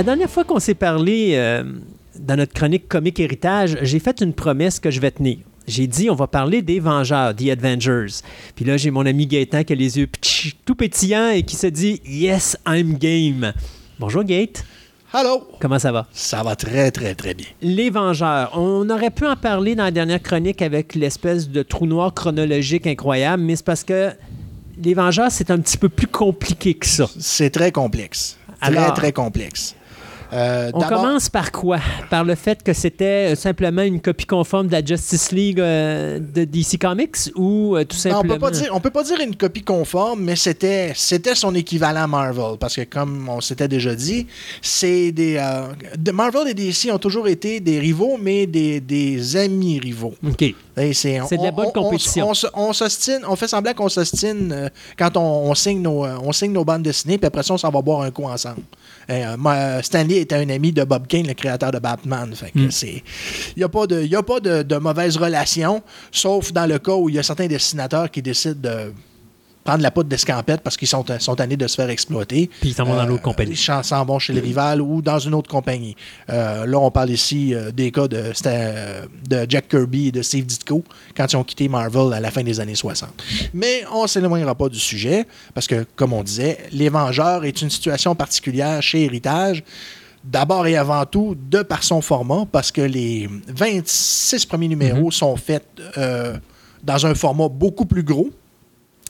[0.00, 1.62] La dernière fois qu'on s'est parlé euh,
[2.18, 5.36] dans notre chronique Comique Héritage, j'ai fait une promesse que je vais tenir.
[5.68, 8.22] J'ai dit, on va parler des Vengeurs, The Avengers.
[8.56, 10.08] Puis là, j'ai mon ami Gaëtan qui a les yeux
[10.64, 13.52] tout pétillants et qui se dit Yes, I'm game.
[13.98, 14.64] Bonjour Gate,
[15.12, 15.46] Allô?
[15.60, 16.06] comment ça va?
[16.12, 17.48] Ça va très, très, très bien.
[17.60, 18.52] Les Vengeurs.
[18.54, 22.86] On aurait pu en parler dans la dernière chronique avec l'espèce de trou noir chronologique
[22.86, 24.12] incroyable, mais c'est parce que
[24.82, 27.06] les Vengeurs, c'est un petit peu plus compliqué que ça.
[27.18, 28.38] C'est très complexe.
[28.62, 29.74] Très, très complexe.
[30.32, 31.78] Euh, On commence par quoi?
[32.08, 36.18] Par le fait que c'était euh, simplement une copie conforme de la Justice League euh,
[36.18, 38.34] de DC Comics ou euh, tout Non, on simplement...
[38.34, 42.06] peut pas dire, on peut pas dire une copie conforme, mais c'était, c'était son équivalent
[42.06, 44.26] Marvel, parce que comme on s'était déjà dit,
[44.62, 45.42] c'est des,
[45.98, 50.14] de Marvel et DC ont toujours été des rivaux, mais des, des amis rivaux.
[50.26, 50.54] OK.
[50.76, 52.32] C'est C'est de la bonne compétition.
[52.54, 52.72] On, on
[53.28, 57.26] on fait semblant qu'on s'ostine quand on, signe nos, on signe nos bandes dessinées, puis
[57.26, 58.62] après ça, on s'en va boire un coup ensemble.
[59.10, 62.32] Euh, Stanley était un ami de Bob Kane, le créateur de Batman.
[62.34, 62.70] Fait que Mm.
[62.70, 63.02] c'est,
[63.56, 65.82] il n'y a pas de, y a pas de, de mauvaise relation,
[66.12, 68.92] sauf dans le cas où il y a certains dessinateurs qui décident de
[69.70, 72.50] prendre la poudre d'escampette parce qu'ils sont, sont tannés de se faire exploiter.
[72.60, 73.52] Puis ils s'en vont dans Euh, l'autre compagnie.
[73.52, 75.94] Ils s'en vont chez le rival ou dans une autre compagnie.
[76.28, 79.06] Euh, là, on parle ici euh, des cas de, euh,
[79.48, 80.82] Jack Kirby et de Steve Ditko
[81.16, 83.10] quand ils ont quitté Marvel à la fin des années 60.
[83.54, 85.24] Mais on ne s'éloignera pas du sujet
[85.54, 89.62] parce que, comme on disait, Les Vengeurs est une situation particulière chez Héritage.
[90.24, 95.36] D'abord et avant tout, de par son format, parce que les 26 premiers numéros sont
[95.36, 95.64] faits
[95.96, 96.36] euh,
[96.82, 98.30] dans un format beaucoup plus gros.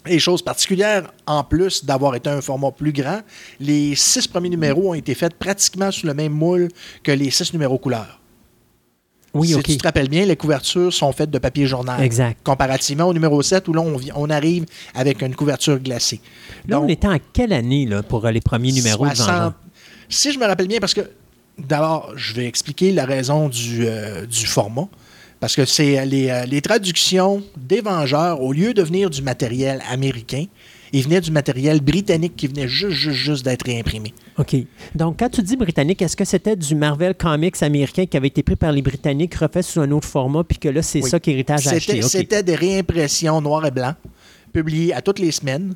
[0.06, 3.20] Et chose particulière, en plus d'avoir été un format plus grand,
[3.58, 6.68] les six premiers numéros ont été faits pratiquement sous le même moule
[7.02, 8.20] que les six numéros couleurs.
[9.32, 9.62] Oui, si OK.
[9.62, 12.02] tu te rappelles bien, les couvertures sont faites de papier journal.
[12.02, 12.40] Exact.
[12.42, 16.20] Comparativement au numéro 7, où là, on, on arrive avec une couverture glacée.
[16.66, 19.26] Là, on Donc, était en quelle année là, pour euh, les premiers numéros de 60
[19.34, 19.52] Vengeurs?
[20.08, 21.02] Si je me rappelle bien, parce que
[21.58, 24.88] d'abord, je vais expliquer la raison du, euh, du format.
[25.40, 29.82] Parce que c'est les, euh, les traductions des Vengeurs, au lieu de venir du matériel
[29.90, 30.44] américain,
[30.92, 34.12] ils venaient du matériel britannique qui venait juste, juste, juste d'être réimprimé.
[34.38, 34.56] OK.
[34.94, 38.42] Donc, quand tu dis britannique, est-ce que c'était du Marvel Comics américain qui avait été
[38.42, 41.08] pris par les Britanniques, refait sous un autre format, puis que là, c'est Oui.
[41.08, 42.02] ça qu'Héritage a acheté?
[42.02, 42.10] C'était OK.
[42.10, 43.94] c'était des réimpressions noir et blanc,
[44.52, 45.74] publiées à toutes les semaines,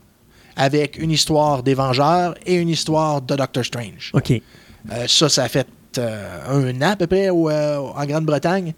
[0.57, 4.11] avec une histoire des Vengeurs et une histoire de Doctor Strange.
[4.15, 4.31] OK.
[4.32, 5.66] Euh, ça, ça a fait
[5.99, 8.74] euh, un an à peu près au, euh, en Grande-Bretagne.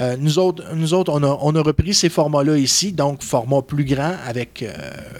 [0.00, 3.62] Euh, nous autres, nous autres on, a, on a repris ces formats-là ici, donc format
[3.62, 4.72] plus grand avec euh,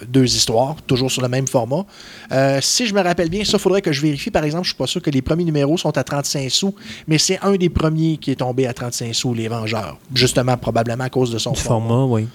[0.08, 1.84] deux histoires, toujours sur le même format.
[2.32, 4.30] Euh, si je me rappelle bien, ça, il faudrait que je vérifie.
[4.30, 6.74] Par exemple, je ne suis pas sûr que les premiers numéros sont à 35 sous,
[7.06, 9.98] mais c'est un des premiers qui est tombé à 35 sous, Les Vengeurs.
[10.14, 11.88] Justement, probablement à cause de son Du format.
[11.88, 12.26] format, oui.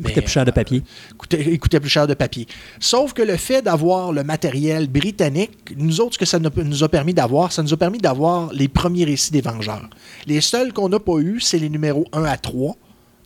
[0.00, 0.82] Il coûtait plus cher de papier.
[1.18, 2.46] coûtait, il coûtait plus cher de papier.
[2.78, 6.88] Sauf que le fait d'avoir le matériel britannique, nous autres, ce que ça nous a
[6.88, 9.88] permis d'avoir, ça nous a permis d'avoir les premiers récits des Vengeurs.
[10.26, 12.76] Les seuls qu'on n'a pas eu, c'est les numéros 1 à 3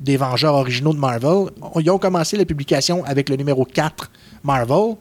[0.01, 1.51] des Vengeurs originaux de Marvel.
[1.81, 4.11] Ils ont commencé la publication avec le numéro 4
[4.43, 4.97] Marvel,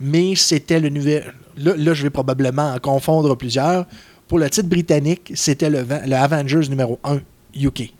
[0.00, 1.24] mais c'était le numéro...
[1.56, 3.86] Là, là, je vais probablement en confondre plusieurs.
[4.28, 7.20] Pour le titre britannique, c'était le, le Avengers numéro 1
[7.54, 7.92] UK,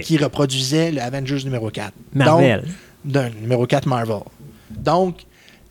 [0.00, 1.92] Qui reproduisait le Avengers numéro 4.
[2.14, 2.64] Marvel.
[3.04, 4.20] Donc, numéro 4 Marvel.
[4.70, 5.18] Donc,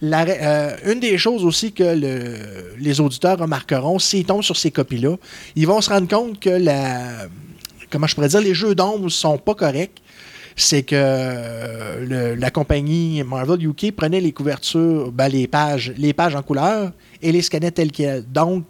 [0.01, 4.69] la euh, une des choses aussi que le- les auditeurs remarqueront, s'ils tombent sur ces
[4.71, 5.15] copies-là,
[5.55, 7.25] ils vont se rendre compte que la,
[7.89, 9.99] comment je pourrais dire, les jeux d'ombre sont pas corrects.
[10.55, 16.13] C'est que euh, le- la compagnie Marvel UK prenait les couvertures, ben, les pages, les
[16.13, 16.91] pages en couleur
[17.21, 18.23] et les scannait telles quelles.
[18.31, 18.65] Donc,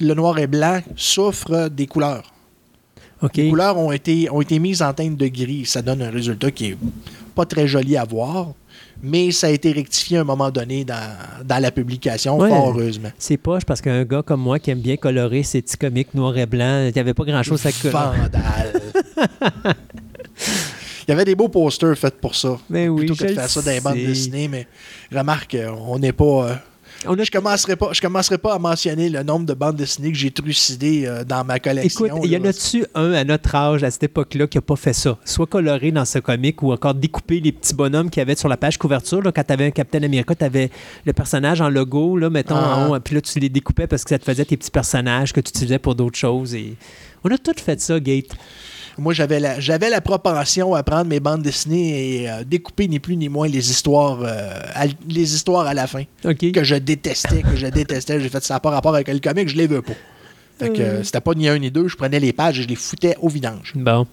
[0.00, 2.32] le noir et blanc souffre des couleurs.
[3.34, 5.66] Les couleurs ont été, ont été mises en teinte de gris.
[5.66, 6.76] Ça donne un résultat qui est
[7.34, 8.48] pas très joli à voir,
[9.02, 12.48] mais ça a été rectifié à un moment donné dans, dans la publication, Ouais.
[12.48, 13.10] fort heureusement.
[13.18, 16.36] C'est poche parce qu'un gars comme moi qui aime bien colorer ses petits comics noirs
[16.38, 18.18] et blancs, il n'y avait pas grand-chose à colorer.
[21.06, 22.58] Il y avait des beaux posters faits pour ça.
[22.68, 24.66] Ben oui, plutôt que je de faire ça dans les bandes dessinées, mais
[25.10, 26.24] remarque, on n'est pas.
[26.50, 26.54] euh,
[27.06, 30.10] On a je commencerai pas, je commencerai pas à mentionner le nombre de bandes dessinées
[30.10, 32.06] que j'ai trucidées euh, dans ma collection.
[32.06, 34.74] Écoute, il y en a-tu un à notre âge, à cette époque-là, qui n'a pas
[34.74, 35.16] fait ça?
[35.24, 38.48] Soit coloré dans ce comic ou encore découpé les petits bonhommes qu'il y avait sur
[38.48, 39.22] la page couverture.
[39.22, 40.70] Là, quand tu avais un Captain America, tu avais
[41.04, 42.78] le personnage en logo, là, mettons, Ah.
[42.88, 45.32] en haut, puis là, tu les découpais parce que ça te faisait tes petits personnages
[45.32, 46.54] que tu utilisais pour d'autres choses.
[46.54, 46.74] Et...
[47.22, 48.30] On a tout fait ça, Gate.
[48.98, 52.98] Moi, j'avais la, j'avais la propension à prendre mes bandes dessinées et euh, découper ni
[52.98, 57.42] plus ni moins les histoires, euh, à, les histoires à la fin que je détestais,
[57.42, 58.20] que je détestais.
[58.20, 59.92] J'ai fait ça pas rapport avec le comic, je les veux pas.
[60.58, 62.68] Fait que euh, c'était pas ni un ni deux, je prenais les pages et je
[62.68, 63.72] les foutais au vidange.
[63.76, 64.06] Bon.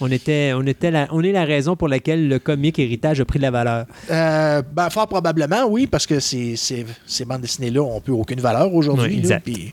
[0.00, 3.24] On, était, on, était la, on est la raison pour laquelle le comic héritage a
[3.26, 3.86] pris de la valeur.
[4.10, 8.40] Euh, ben, fort probablement, oui, parce que ces, ces, ces bandes dessinées-là n'ont plus aucune
[8.40, 9.22] valeur aujourd'hui.
[9.22, 9.72] Oui,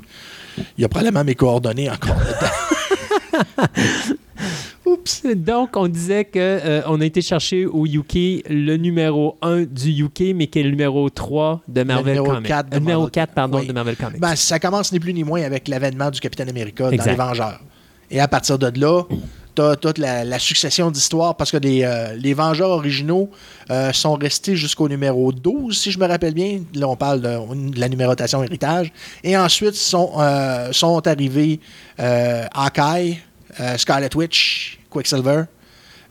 [0.77, 2.51] il y a probablement mes coordonnées encore dedans.
[4.85, 5.23] Oups.
[5.35, 10.03] Donc, on disait que euh, on a été chercher au UK le numéro 1 du
[10.05, 12.47] UK, mais qui est le numéro 3 de Marvel numéro Comics.
[12.47, 13.67] 4 de Le numéro Marvel- 4, pardon, oui.
[13.67, 14.19] de Marvel Comics.
[14.21, 17.05] Ben, ça commence ni plus ni moins avec l'avènement du Capitaine America Exact.
[17.05, 17.59] dans Les Vengeurs.
[18.09, 19.03] Et à partir de là,
[19.55, 23.29] tu as toute la, la succession d'histoires parce que des, euh, les Vengeurs originaux
[23.69, 26.61] euh, sont restés jusqu'au numéro 12, si je me rappelle bien.
[26.73, 28.91] Là, on parle de, de la numérotation héritage.
[29.23, 31.59] Et ensuite, sont, euh, sont arrivés
[31.99, 33.13] euh, Hawkeye, euh,
[33.77, 35.43] Scarlet Witch, Quicksilver.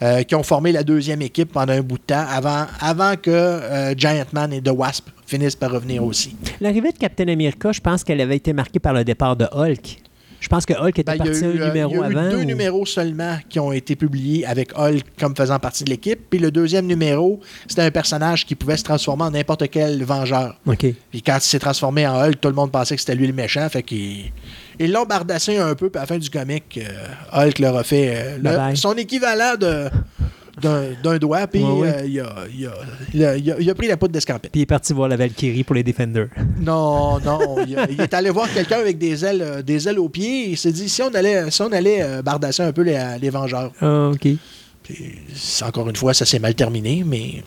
[0.01, 3.31] euh, qui ont formé la deuxième équipe pendant un bout de temps avant, avant que
[3.33, 6.37] euh, Giant Man et The Wasp finissent par revenir aussi.
[6.61, 9.99] L'arrivée de Captain America, je pense qu'elle avait été marquée par le départ de Hulk.
[10.41, 12.17] Je pense que Hulk était Ben, parti eu, un euh, numéro il y a eu
[12.17, 12.31] avant.
[12.31, 16.21] deux ou- numéros seulement qui ont été publiés avec Hulk comme faisant partie de l'équipe.
[16.31, 20.57] Puis le deuxième numéro, c'était un personnage qui pouvait se transformer en n'importe quel vengeur.
[20.65, 20.87] OK.
[21.11, 23.33] Puis quand il s'est transformé en Hulk, tout le monde pensait que c'était lui le
[23.33, 23.69] méchant.
[23.69, 24.31] Fait qu'ils
[24.79, 25.91] ils l'ont bardassé un peu.
[25.91, 28.93] Puis à la fin du comic, euh, Hulk leur a fait euh, le- Bye son
[28.95, 29.89] équivalent de
[30.61, 31.47] d'un doigt.
[31.47, 31.89] Puis Ouais, ouais.
[31.99, 32.73] euh, il, a, il a-
[33.15, 34.51] il a- il a- il a pris la poudre d'escampette.
[34.51, 36.29] Puis il est parti voir la Valkyrie pour les Defenders.
[36.61, 37.65] Non, non.
[37.65, 40.51] Il, est allé voir quelqu'un avec des ailes, euh, des ailes aux pieds.
[40.51, 43.31] Il s'est dit si on allait, si on allait euh, bardasser un peu les, les
[43.31, 43.71] Vengeurs.
[43.81, 44.27] Ah, OK.
[44.83, 45.15] Puis,
[45.63, 47.43] encore une fois, ça s'est mal terminé, mais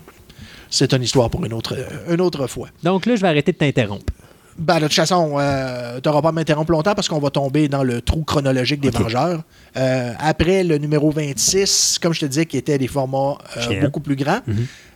[0.69, 1.75] c'est une histoire pour une autre,
[2.09, 2.69] une autre fois.
[2.83, 4.13] Donc là, je vais arrêter de t'interrompre.
[4.57, 7.67] Ben, de toute façon, euh, tu n'auras pas à m'interrompre longtemps parce qu'on va tomber
[7.67, 9.01] dans le trou chronologique des Ok.
[9.01, 9.41] Vengeurs.
[9.77, 14.01] Euh, après le numéro 26, comme je te disais, qui était des formats euh, beaucoup
[14.01, 14.39] plus grands.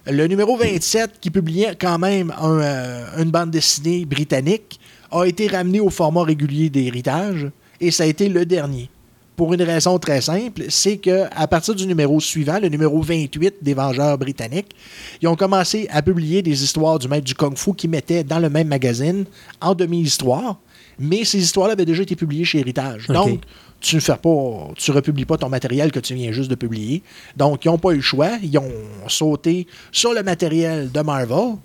[0.08, 4.80] Le numéro 27, qui publiait quand même un, une bande dessinée britannique,
[5.12, 7.48] a été ramené au format régulier d'héritage
[7.82, 8.90] et ça a été le dernier.
[9.36, 13.56] Pour une raison très simple, c'est que à partir du numéro suivant, le numéro 28
[13.62, 14.76] des Vengeurs britanniques,
[15.22, 18.50] ils ont commencé à publier des histoires du maître du kung-fu qui mettaient dans le
[18.50, 19.26] même magazine
[19.62, 20.58] en demi-histoire,
[21.00, 23.08] mais ces histoires-là avaient déjà été publiées chez Héritage.
[23.08, 23.42] Donc,
[23.82, 27.04] tu ne fais pas, tu republies pas ton matériel que tu viens juste de publier.
[27.36, 28.32] Donc, ils n'ont pas eu le choix.
[28.42, 28.72] Ils ont
[29.08, 31.58] sauté sur le matériel de Marvel.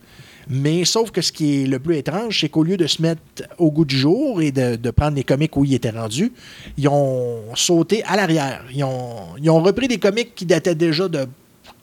[0.52, 3.22] Mais sauf que ce qui est le plus étrange, c'est qu'au lieu de se mettre
[3.56, 6.32] au goût du jour et de, de prendre les comics où ils étaient rendus,
[6.76, 8.64] ils ont sauté à l'arrière.
[8.74, 11.26] Ils ont, ils ont repris des comics qui dataient déjà de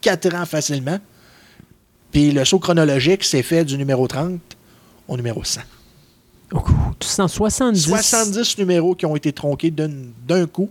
[0.02, 1.00] 4 ans facilement.
[2.12, 4.40] Puis le saut chronologique s'est fait du numéro 30
[5.08, 5.62] au numéro 100.
[6.54, 6.62] Oh,
[7.00, 7.88] 170.
[7.88, 9.92] 70 numéros qui ont été tronqués d'un
[10.28, 10.70] d'un coup.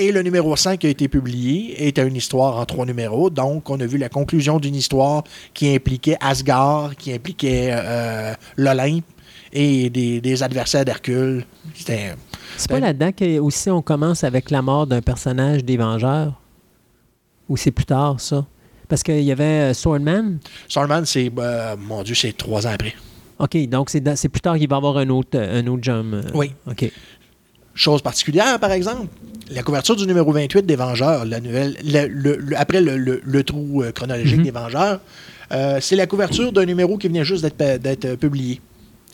[0.00, 3.30] Et le numéro 100 qui a été publié était une histoire en trois numéros.
[3.30, 9.04] Donc, on a vu la conclusion d'une histoire qui impliquait Asgard, qui impliquait euh, l'Olympe
[9.52, 11.44] et des, des adversaires d'Hercule.
[11.74, 12.14] C'était
[12.56, 16.40] C'est pas là-dedans que aussi on commence avec la mort d'un personnage des Vengeurs?
[17.48, 18.46] Ou c'est plus tard, ça?
[18.88, 20.38] Parce qu'il y avait euh, Swordman.
[20.68, 22.94] Starman, c'est, euh, mon Dieu, c'est trois ans après.
[23.40, 26.14] OK, donc c'est plus tard qu'il va y avoir un autre, un autre jump.
[26.34, 26.52] Oui.
[26.68, 26.90] OK.
[27.78, 29.06] Chose particulière, par exemple,
[29.52, 33.82] la couverture du numéro 28 des Vengeurs, la nouvelle, le- le- le- après le, trou
[33.84, 34.42] euh, chronologique Mhm.
[34.42, 35.00] des Vengeurs,
[35.52, 38.60] euh, c'est la couverture d'un numéro qui venait juste d'être euh, publié.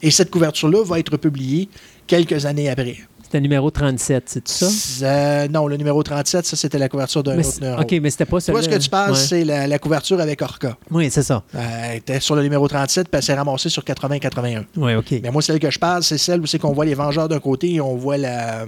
[0.02, 1.68] Et cette couverture-là va être publiée
[2.06, 2.96] quelques années après.
[3.34, 5.04] C'était numéro 37, c'est ça?
[5.04, 7.80] Euh, non, le numéro 37, ça, c'était la couverture d'un autre numéro.
[7.82, 9.18] OK, mais c'était pas Toi, celui ce que tu parles, Ouais.
[9.18, 10.76] c'est la, la couverture avec Orca.
[10.92, 11.42] Oui, c'est ça.
[11.52, 11.58] Euh,
[11.90, 14.66] elle était sur le numéro 37, puis elle s'est ramassée sur 80-81.
[14.76, 15.14] Oui, OK.
[15.20, 17.40] Mais moi, celle que je parle, c'est celle où c'est qu'on voit les Vengeurs d'un
[17.40, 18.66] côté et on voit la-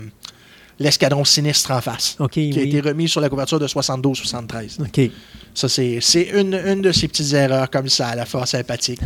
[0.80, 2.16] l'escadron sinistre en face.
[2.18, 4.80] OK, Qui a été remis sur la couverture de 72-73.
[4.80, 5.10] OK.
[5.57, 9.01] Ça, c'est une, une de ces petites erreurs comme ça, à la fois sympathique.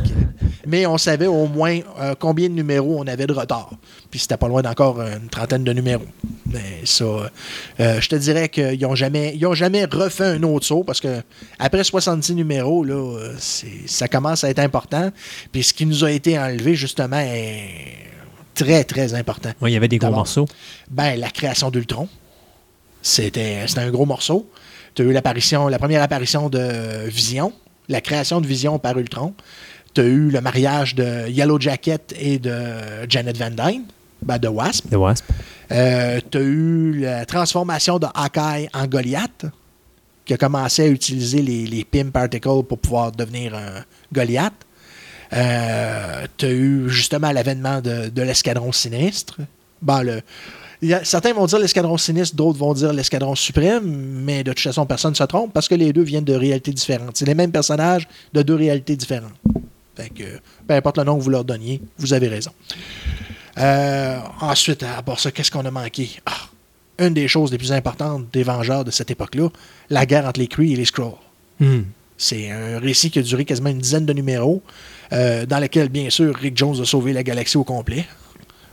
[0.66, 3.70] Mais on savait au moins euh, combien de numéros on avait de retard.
[4.10, 6.06] Puis c'était pas loin d'encore une trentaine de numéros.
[6.46, 10.66] Mais ça, euh, je te dirais qu'ils n'ont jamais, ils ont jamais refait un autre
[10.66, 11.22] saut parce que
[11.60, 13.36] après 70 numéros, là, euh,
[13.86, 15.12] ça commence à être important.
[15.52, 17.68] Puis ce qui nous a été enlevé, justement, est
[18.56, 19.50] très, très important.
[19.60, 20.48] Oui, il y avait des gros morceaux.
[20.90, 22.08] Ben, la création d'Ultron.
[23.02, 24.50] C'était c'était un gros morceau.
[24.94, 27.52] Tu as eu l'apparition, la première apparition de Vision,
[27.88, 29.34] la création de Vision par Ultron.
[29.94, 32.54] Tu as eu le mariage de Yellow Jacket et de
[33.08, 33.84] Janet Van Dyne,
[34.22, 34.88] ben, de Wasp.
[34.90, 35.24] The Wasp.
[35.68, 39.46] tu as eu la transformation de Hawkeye en Goliath,
[40.24, 44.52] qui a commencé à utiliser les, les PIM Particles pour pouvoir devenir un Goliath.
[45.30, 49.38] tu as eu justement l'avènement de, de l'escadron sinistre.
[49.82, 50.22] Ben, le,
[50.82, 54.60] y a- certains vont dire l'escadron sinistre, d'autres vont dire l'escadron suprême, mais de toute
[54.60, 57.16] façon, personne ne se trompe parce que les deux viennent de réalités différentes.
[57.16, 59.32] C'est les mêmes personnages de deux réalités différentes.
[59.96, 62.52] Fait que, peu importe le nom que vous leur donniez, vous avez raison.
[63.58, 66.08] Euh, ensuite, à part ça, qu'est-ce qu'on a manqué?
[66.24, 66.48] Ah,
[66.98, 69.48] une des choses les plus importantes des Vengeurs de cette époque-là,
[69.90, 71.14] la guerre entre les Kree et les Skrulls.
[71.58, 71.80] Hmm.
[72.16, 74.62] C'est un récit qui a duré quasiment une dizaine de numéros,
[75.12, 78.06] euh, dans lequel, bien sûr, Rick Jones a sauvé la galaxie au complet.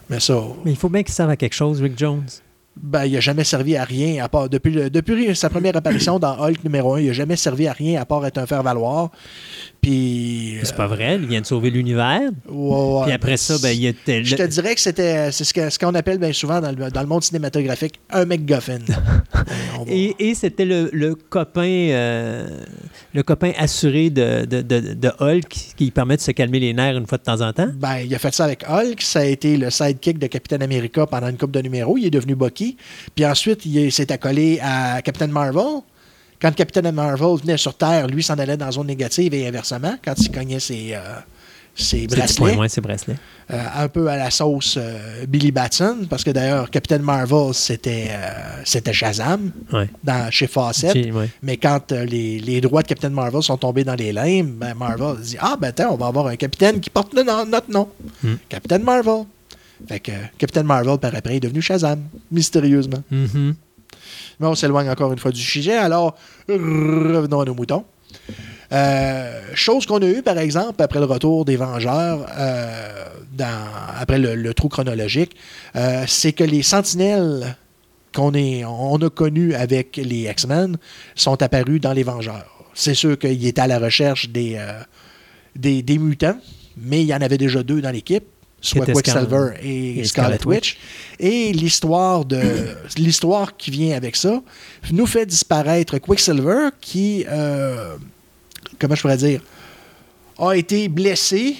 [0.09, 2.25] Mais ça, Mais il faut bien qu'il serve à quelque chose, Rick Jones.
[2.81, 6.19] Ben, il n'a jamais servi à rien, à part depuis, le- depuis sa première apparition
[6.19, 9.11] dans Hulk numéro 1, il n'a jamais servi à rien à part être un faire-valoir.
[9.81, 10.57] Puis.
[10.63, 12.21] C'est pas vrai, il vient de sauver l'univers.
[12.49, 14.23] euh, ouais, Puis après ça, ben, il était.
[14.23, 17.07] Je te dirais que c'était c'est ce qu'on appelle bien souvent dans le, dans le
[17.07, 18.21] monde cinématographique un.
[18.29, 18.73] Euh, va-
[19.87, 22.47] Et, et c'était le, le copain euh,
[23.13, 26.97] le copain assuré de, de, de, de Hulk qui permet de se calmer les nerfs
[26.97, 27.69] une fois de temps en temps?
[27.73, 29.01] Ben, il a fait ça avec Hulk.
[29.01, 31.97] Ça a été le sidekick de Captain America pendant une coupe de numéros.
[31.97, 32.66] Il est devenu Bucky.
[33.15, 35.81] Puis ensuite, il s'est accolé à Captain Marvel.
[36.41, 39.95] Quand Captain Marvel venait sur Terre, lui s'en allait dans la zone négative et inversement,
[40.03, 40.99] quand il cognait ses, euh,
[41.73, 42.53] ses bracelets.
[43.49, 48.11] Euh, un peu à la sauce euh, Billy Batson, parce que d'ailleurs, Captain Marvel, c'était
[48.65, 49.89] c'était Shazam Ouais.
[50.03, 50.93] dans, chez Fawcett.
[51.11, 51.29] Ouais.
[51.41, 55.15] Mais quand les, les droits de Captain Marvel sont tombés dans les limbes, ben Marvel
[55.21, 57.89] dit Ah, ben attends, on va avoir un capitaine qui porte le notre nom.
[58.21, 58.35] Hmm.
[58.47, 59.25] Captain Marvel.
[59.87, 61.99] Fait que euh, Captain Marvel, par après, est devenu Shazam,
[62.31, 63.03] mystérieusement.
[63.11, 63.55] Mhm.
[64.39, 65.75] Mais on s'éloigne encore une fois du sujet.
[65.75, 66.15] Alors,
[66.47, 67.85] revenons à nos moutons.
[68.71, 73.67] Euh, chose qu'on a eue, par exemple, après le retour des Vengeurs, euh, dans-
[73.99, 75.35] après le, le trou chronologique,
[75.75, 77.55] euh, c'est que les sentinelles
[78.13, 80.77] qu'on on a connus avec les X-Men
[81.15, 82.65] sont apparus dans les Vengeurs.
[82.73, 84.59] C'est sûr qu'ils étaient à la recherche des,
[85.55, 86.37] des, des mutants,
[86.77, 88.23] mais il y en avait déjà deux dans l'équipe,
[88.61, 90.77] soit Quicksilver et, et Scarlet Scarlet Witch.
[91.19, 92.41] Et l'histoire de
[92.97, 94.41] l'histoire qui vient avec ça
[94.91, 97.95] nous fait disparaître Quicksilver qui, euh,
[98.79, 99.41] comment je pourrais dire,
[100.39, 101.57] a été blessé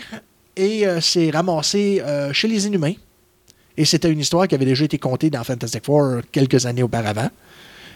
[0.56, 2.94] et euh, s'est ramassé euh, chez les Inhumains.
[3.76, 7.30] Et c'était une histoire qui avait déjà été contée dans Fantastic Four quelques années auparavant.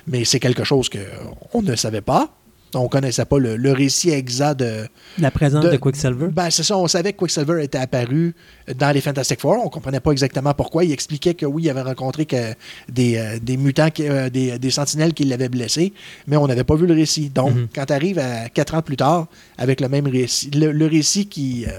[0.07, 2.31] Mais c'est quelque chose qu'on ne savait pas.
[2.73, 4.87] On ne connaissait pas le, le récit exact de,
[5.19, 6.27] La présence De- de, Quicksilver.
[6.31, 8.33] ben, c'est ça, on savait que Quicksilver était apparu
[8.77, 9.57] dans les Fantastic Four.
[9.65, 10.83] On comprenait pas exactement pourquoi.
[10.85, 12.53] Il expliquait que oui, il avait rencontré que
[12.89, 15.91] des, euh, des mutants, qui- euh, des, des sentinelles qui l'avaient blessé,
[16.27, 17.29] mais on n'avait pas vu le récit.
[17.29, 17.67] Donc, Mhm.
[17.75, 19.27] quand tu arrives à quatre ans plus tard,
[19.57, 21.71] avec le même récit, le, le récit qui, euh,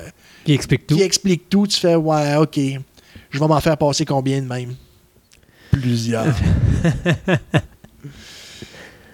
[0.44, 0.96] Qui explique tout.
[0.96, 2.58] qui explique tout, tu fais Ouais, OK,
[3.30, 4.74] je vais m'en faire passer combien de même?
[5.70, 6.26] Plusieurs.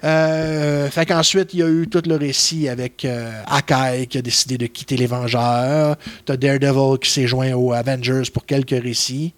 [0.05, 4.23] Euh, fait qu'ensuite, il y a eu tout le récit avec euh, Hawkeye qui a
[4.23, 5.97] décidé de quitter les Vengeurs.
[6.25, 9.35] T'as Daredevil qui s'est joint aux Avengers pour quelques récits.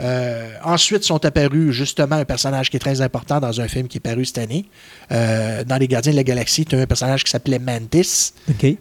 [0.00, 3.98] Euh, ensuite sont apparus justement un personnage qui est très important dans un film qui
[3.98, 4.64] est paru cette année.
[5.10, 8.32] Euh, dans Les Gardiens de la Galaxie, tu as un personnage qui s'appelait Mantis.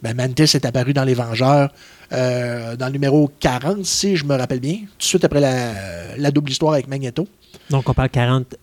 [0.01, 1.73] Ben, Mantis est apparu dans Les Vengeurs
[2.09, 6.31] dans le numéro 40, si je me rappelle bien, tout de suite après la, la
[6.31, 7.27] double histoire avec Magneto.
[7.69, 8.55] Donc, on parle 40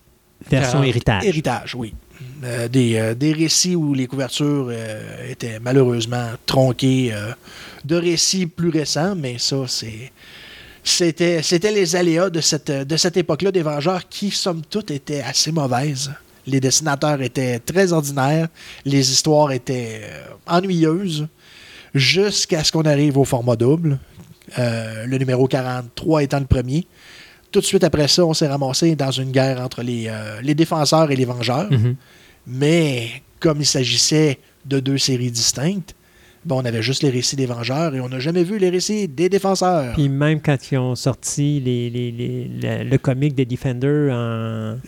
[0.49, 1.25] versions 40 héritage.
[1.25, 1.93] Héritage, oui.
[2.43, 7.13] Euh, des, euh, des récits où les couvertures euh, étaient malheureusement tronquées
[7.83, 10.11] de récits plus récents, mais ça, c'est.
[10.87, 15.21] C'était, c'était les aléas de cette, de cette époque-là des Vengeurs qui, somme toute, étaient
[15.21, 16.11] assez mauvaises.
[16.45, 18.49] Les dessinateurs étaient très ordinaires,
[18.85, 20.01] les histoires étaient
[20.45, 21.27] ennuyeuses,
[21.95, 23.97] jusqu'à ce qu'on arrive au format double,
[24.59, 26.85] le numéro 43 étant le premier.
[27.51, 30.55] Tout de suite après ça, on s'est ramassé dans une guerre entre les, euh, les
[30.55, 31.71] défenseurs et les vengeurs.
[31.71, 31.95] Mhm.
[32.47, 35.95] Mais comme il s'agissait de deux séries distinctes,
[36.45, 39.07] ben, on avait juste les récits des vengeurs et on n'a jamais vu les récits
[39.07, 39.93] des défenseurs.
[39.95, 44.15] Puis même quand ils ont sorti les, les- les- le, le comic des Defenders en...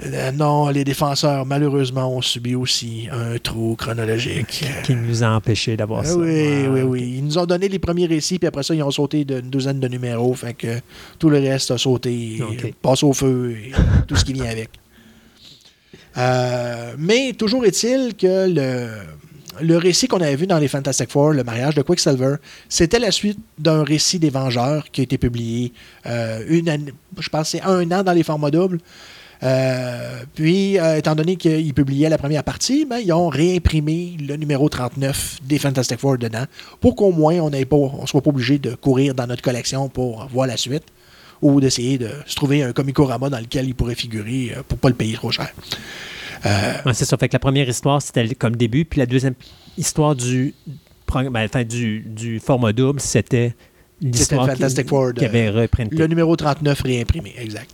[0.06, 4.64] Euh, non, les défenseurs, malheureusement, ont subi aussi un trou chronologique.
[4.84, 6.16] qui nous a empêchés d'avoir Ah ça.
[6.18, 7.14] oui, oui, oui.
[7.18, 9.80] Ils nous ont donné les premiers récits, puis après ça, ils ont sauté d'une douzaine
[9.80, 10.34] de numéros.
[10.36, 10.80] Fait que
[11.18, 13.72] tout le reste a sauté, euh, passe au feu et
[14.08, 14.70] tout ce qui vient avec.
[16.18, 18.90] Euh, mais toujours est-il que le,
[19.62, 22.36] le récit qu'on avait vu dans les Fantastic Four, le mariage de Quicksilver,
[22.70, 25.74] c'était la suite d'un récit des Vengeurs qui a été publié
[26.06, 28.80] euh, une je pense un an dans les formats doubles.
[29.44, 34.36] Euh, puis, euh, étant donné qu'ils publiaient la première partie, ben, ils ont réimprimé le
[34.36, 36.46] numéro 39 des Fantastic Four dedans
[36.82, 37.64] pour qu'au moins on ne
[38.06, 40.84] soit pas obligé de courir dans notre collection pour voir la suite
[41.42, 44.96] ou d'essayer de se trouver un Comicorama dans lequel il pourrait figurer pour pas le
[44.96, 45.54] payer trop cher.
[46.48, 47.18] Euh, Ouais, c'est ça.
[47.18, 48.86] Fait que la première histoire, c'était comme début.
[48.86, 49.36] Puis la deuxième
[49.78, 50.54] histoire du,
[51.14, 53.54] ben, enfin, du, du format double, c'était
[54.02, 54.88] l'histoire qui, Fantastic
[55.26, 55.96] avait reprinté.
[55.96, 57.72] Le numéro 39 réimprimé, exact.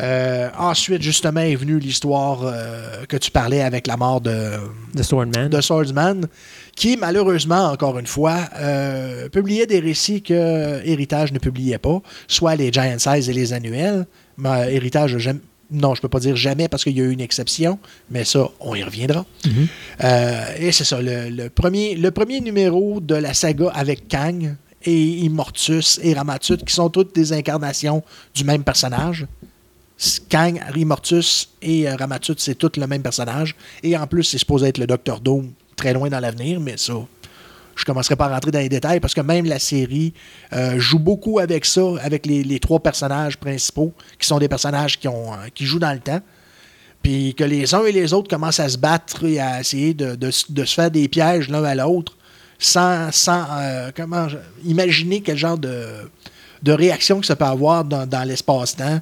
[0.00, 4.52] Euh, ensuite, justement, est venue l'histoire euh, que tu parlais avec la mort de,
[4.94, 5.48] de Swordman.
[5.50, 6.26] de Swordsman,
[6.74, 12.56] qui, malheureusement, encore une fois, euh, publiait des récits que Héritage ne publiait pas, soit
[12.56, 14.06] les Giant Size et les annuels.
[14.38, 15.40] Mais Héritage, jamais-
[15.70, 17.78] non, je peux pas dire jamais parce qu'il y a eu une exception,
[18.10, 19.24] mais ça, on y reviendra.
[19.46, 19.68] Mhm.
[20.02, 24.56] Euh, et c'est ça, le, le premier, le premier numéro de la saga avec Kang
[24.84, 28.02] et Immortus et Ramatut, qui sont toutes des incarnations
[28.34, 29.26] du même personnage.
[30.28, 33.54] Kang, Immortus et euh, Ramatut, c'est tout le même personnage.
[33.82, 36.94] Et en plus, c'est supposé être le Docteur Doom très loin dans l'avenir, mais ça,
[37.80, 40.12] je commencerai pas à rentrer dans les détails parce que même la série
[40.52, 45.10] euh, joue beaucoup avec ça, avec les, trois personnages principaux, qui sont des personnages euh,
[45.54, 46.20] qui jouent dans le temps.
[47.02, 50.30] Puis que les uns et les autres commencent à se battre et à essayer de,
[50.30, 52.16] se faire des pièges l'un à l'autre
[52.58, 53.90] sans, euh,
[54.66, 56.10] imaginer quel genre de,
[56.66, 59.00] réaction que ça peut avoir dans, l'espace-temps.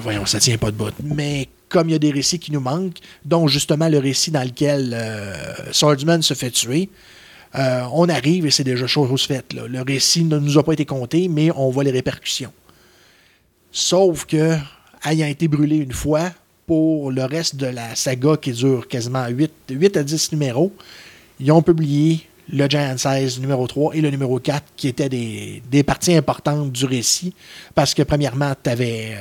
[0.00, 0.92] Voyons, ça tient pas de bout.
[1.04, 4.42] Mais comme il y a des récits qui nous manquent, dont justement le récit dans
[4.42, 4.98] lequel
[5.70, 6.88] Swordsman se fait tuer,
[7.54, 9.54] euh, on arrive et c'est déjà chose faite.
[9.54, 12.52] Le récit ne nous a pas été compté, mais on voit les répercussions.
[13.72, 14.56] Sauf que,
[15.04, 16.30] ayant été brûlé une fois,
[16.66, 20.72] pour le reste de la saga qui dure quasiment 8, 8 à 10 numéros,
[21.40, 25.62] ils ont publié le Giant Size numéro 3 et le numéro 4, qui étaient des,
[25.70, 27.34] des parties importantes du récit.
[27.74, 29.16] Parce que, premièrement, tu avais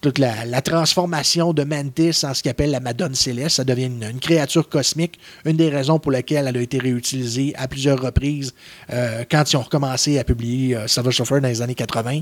[0.00, 3.56] toute la, la transformation de Mantis en ce qu'on appelle la Madone Céleste.
[3.56, 5.18] Ça devient une, une créature cosmique.
[5.44, 8.54] Une des raisons pour lesquelles elle a été réutilisée à plusieurs reprises
[8.92, 12.20] euh, quand ils ont recommencé à publier euh, Savage Surfer dans les années 80.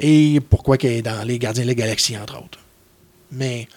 [0.00, 2.58] Et pourquoi qu'elle est dans Les Gardiens de la Galaxie, entre autres.
[3.30, 3.68] Mais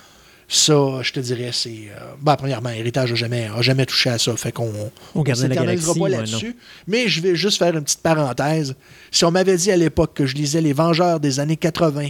[0.47, 1.69] ça, je te dirais, c'est.
[1.69, 4.35] euh, ben, premièrement, Héritage n'a jamais, a jamais touché à ça.
[4.37, 4.71] Fait qu'on
[5.15, 6.55] la s'éternisera Galaxie, pas ouais, là-dessus.
[6.87, 8.75] Mais je vais juste faire une petite parenthèse.
[9.11, 12.09] Si on m'avait dit à l'époque que je lisais Les Vengeurs des années 80,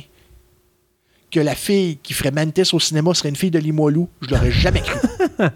[1.31, 4.51] que la fille qui ferait Mantis au cinéma serait une fille de Limoilou, je l'aurais
[4.51, 4.99] jamais cru.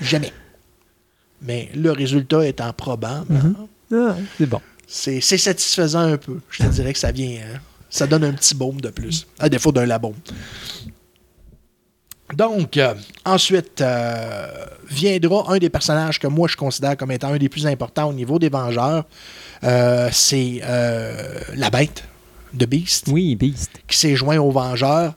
[0.00, 0.32] jamais.
[1.42, 3.54] Mais le résultat étant probant, ben,
[3.92, 4.60] Ah, c'est bon.
[4.86, 6.40] c'est satisfaisant un peu.
[6.50, 7.58] Je te dirais que ça vient, hein,
[7.90, 10.14] Ça donne un petit baume de plus, à défaut d'un labo.
[12.34, 12.94] Donc, euh,
[13.24, 14.48] ensuite, euh,
[14.90, 18.12] viendra un des personnages que moi je considère comme étant un des plus importants au
[18.12, 19.04] niveau des Vengeurs.
[19.62, 20.60] Euh, c'est
[21.54, 22.04] la bête
[22.54, 23.70] de Beast Oui, Beast.
[23.88, 25.14] qui s'est joint aux Vengeurs.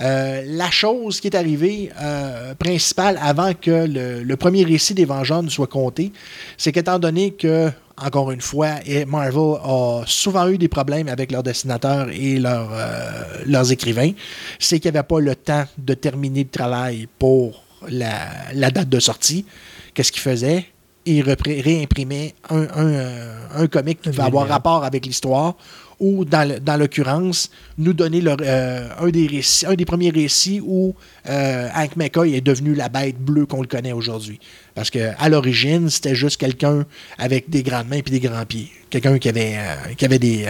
[0.00, 5.04] Euh, la chose qui est arrivée euh, principale avant que le, le premier récit des
[5.04, 6.10] Vengeurs ne soit compté,
[6.56, 8.76] c'est qu'étant donné que, encore une fois,
[9.06, 14.12] Marvel a souvent eu des problèmes avec leurs dessinateurs et leurs, euh, leurs écrivains,
[14.58, 19.00] c'est qu'ils n'avaient pas le temps de terminer le travail pour la, la date de
[19.00, 19.44] sortie.
[19.92, 20.64] Qu'est-ce qu'ils faisaient?
[21.06, 25.54] Repré- réimprimaient un, un, euh, un comic qui va avoir rapport avec l'histoire
[25.98, 30.94] ou, dans, l'occurrence, nous donner leur, euh, un, des récits, un des premiers récits où
[31.28, 34.38] euh, Hank McCoy est devenu la bête bleue qu'on le connaît aujourd'hui.
[34.74, 36.86] Parce qu'à l'origine, c'était juste quelqu'un
[37.18, 38.70] avec des grandes mains et des grands pieds.
[38.88, 40.46] Quelqu'un qui avait, euh, qui avait des,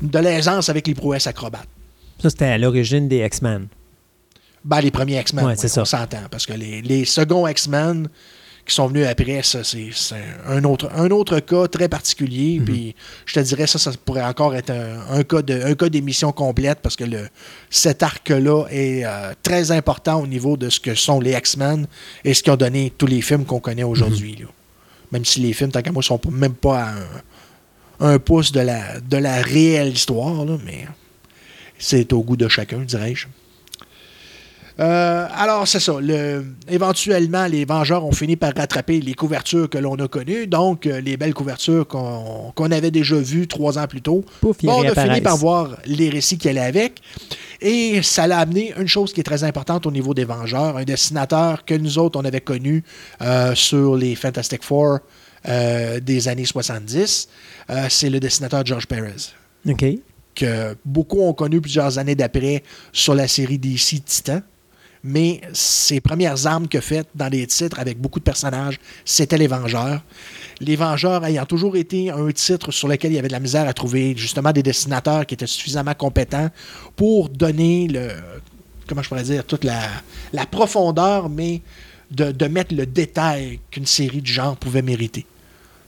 [0.00, 1.68] de l'aisance avec les prouesses acrobates.
[2.20, 3.66] Ça, c'était à l'origine des X-Men.
[4.64, 5.80] Ben, les premiers X-Men, Ouais, ça.
[5.82, 6.22] on s'entend.
[6.30, 8.08] Parce que les, les seconds X-Men
[8.64, 9.90] qui sont venus après, ça, c'est
[10.46, 12.58] un autre, un autre cas très particulier.
[12.60, 12.64] Mhm.
[12.64, 12.94] Puis
[13.26, 16.30] je te dirais, ça, ça pourrait encore être un, un cas de- un cas d'émission
[16.32, 17.28] complète parce que le,
[17.70, 21.86] cet arc-là est euh, très important au niveau de ce que sont les X-Men
[22.24, 24.36] et ce qui ont donné tous les films qu'on connaît aujourd'hui.
[24.40, 24.46] Mhm.
[25.10, 26.94] Même si les films, tant qu'à moi, sont même pas à
[28.00, 30.86] un, un pouce de la, de la réelle histoire, là, mais
[31.78, 33.26] c'est au goût de chacun, dirais-je.
[34.80, 35.94] Euh, alors, c'est ça.
[36.00, 40.86] Le- éventuellement, les Vengeurs ont fini par rattraper les couvertures que l'on a connues, donc
[40.86, 44.24] euh, les belles couvertures qu'on avait déjà vues trois ans plus tôt.
[44.40, 47.00] Pouf, Bon, on a fini par voir les récits qui allaient avec.
[47.60, 50.84] Et ça l'a amené une chose qui est très importante au niveau des Vengeurs, un
[50.84, 52.82] dessinateur que nous autres, on avait connu
[53.20, 55.00] euh, sur les Fantastic Four
[55.44, 57.28] des années 70.
[57.70, 59.32] Euh, c'est le dessinateur George Perez
[59.68, 59.84] OK.
[60.36, 62.62] que beaucoup ont connu plusieurs années d'après
[62.92, 64.40] sur la série DC Titan.
[65.04, 69.48] Mais ses premières armes que faites dans des titres avec beaucoup de personnages, c'était les
[69.48, 70.00] Vengeurs.
[70.60, 73.66] Les Vengeurs ayant toujours été un titre sur lequel il y avait de la misère
[73.66, 76.50] à trouver justement des dessinateurs qui étaient suffisamment compétents
[76.94, 78.10] pour donner le.
[78.86, 79.80] Comment je pourrais dire toute la,
[80.32, 81.62] la profondeur, mais
[82.10, 85.26] de, de mettre le détail qu'une série du genre pouvait mériter.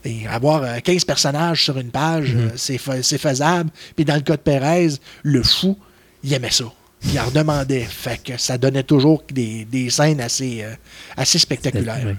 [0.04, 3.70] Et avoir euh, 15 personnages sur une page, euh, c'est fa- c'est faisable.
[3.94, 4.88] Puis dans le cas de Perez,
[5.22, 5.78] le fou,
[6.22, 6.64] il aimait ça.
[7.12, 7.84] Il en redemandait.
[7.84, 10.74] Fait que ça donnait toujours des, des scènes assez, euh,
[11.16, 12.16] assez spectaculaires.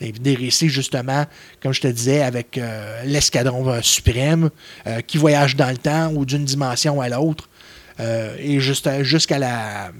[0.00, 1.26] Des, des récits, justement,
[1.62, 4.50] comme je te disais, avec euh, l'escadron euh, suprême
[4.86, 7.48] euh, qui voyage dans le temps ou d'une dimension à l'autre.
[8.38, 9.92] Et jusqu'à la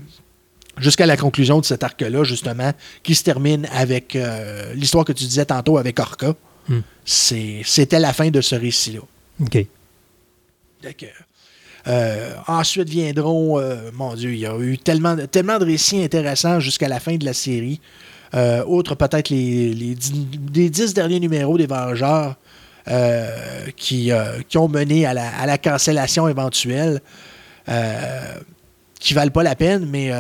[0.79, 2.73] jusqu'à la conclusion de cet arc-là, justement,
[3.05, 4.19] qui se termine avec
[4.75, 6.35] l'histoire que tu disais tantôt avec Orca.
[6.69, 6.81] Hmm.
[7.05, 9.01] C'est- C'était la fin de ce récit-là.
[9.41, 9.59] OK.
[10.83, 11.07] Que,
[11.89, 16.03] euh, ensuite viendront, euh, mon Dieu, il y a eu tellement, de- tellement de récits
[16.03, 17.81] intéressants jusqu'à la fin de la série.
[18.35, 22.37] Euh, outre peut-être les, les, dix, derniers numéros des Vengeurs
[22.89, 23.29] euh,
[23.77, 24.11] qui,
[24.49, 27.01] qui ont mené à la, à la cancellation éventuelle,
[29.03, 30.13] qui valent pas la peine, mais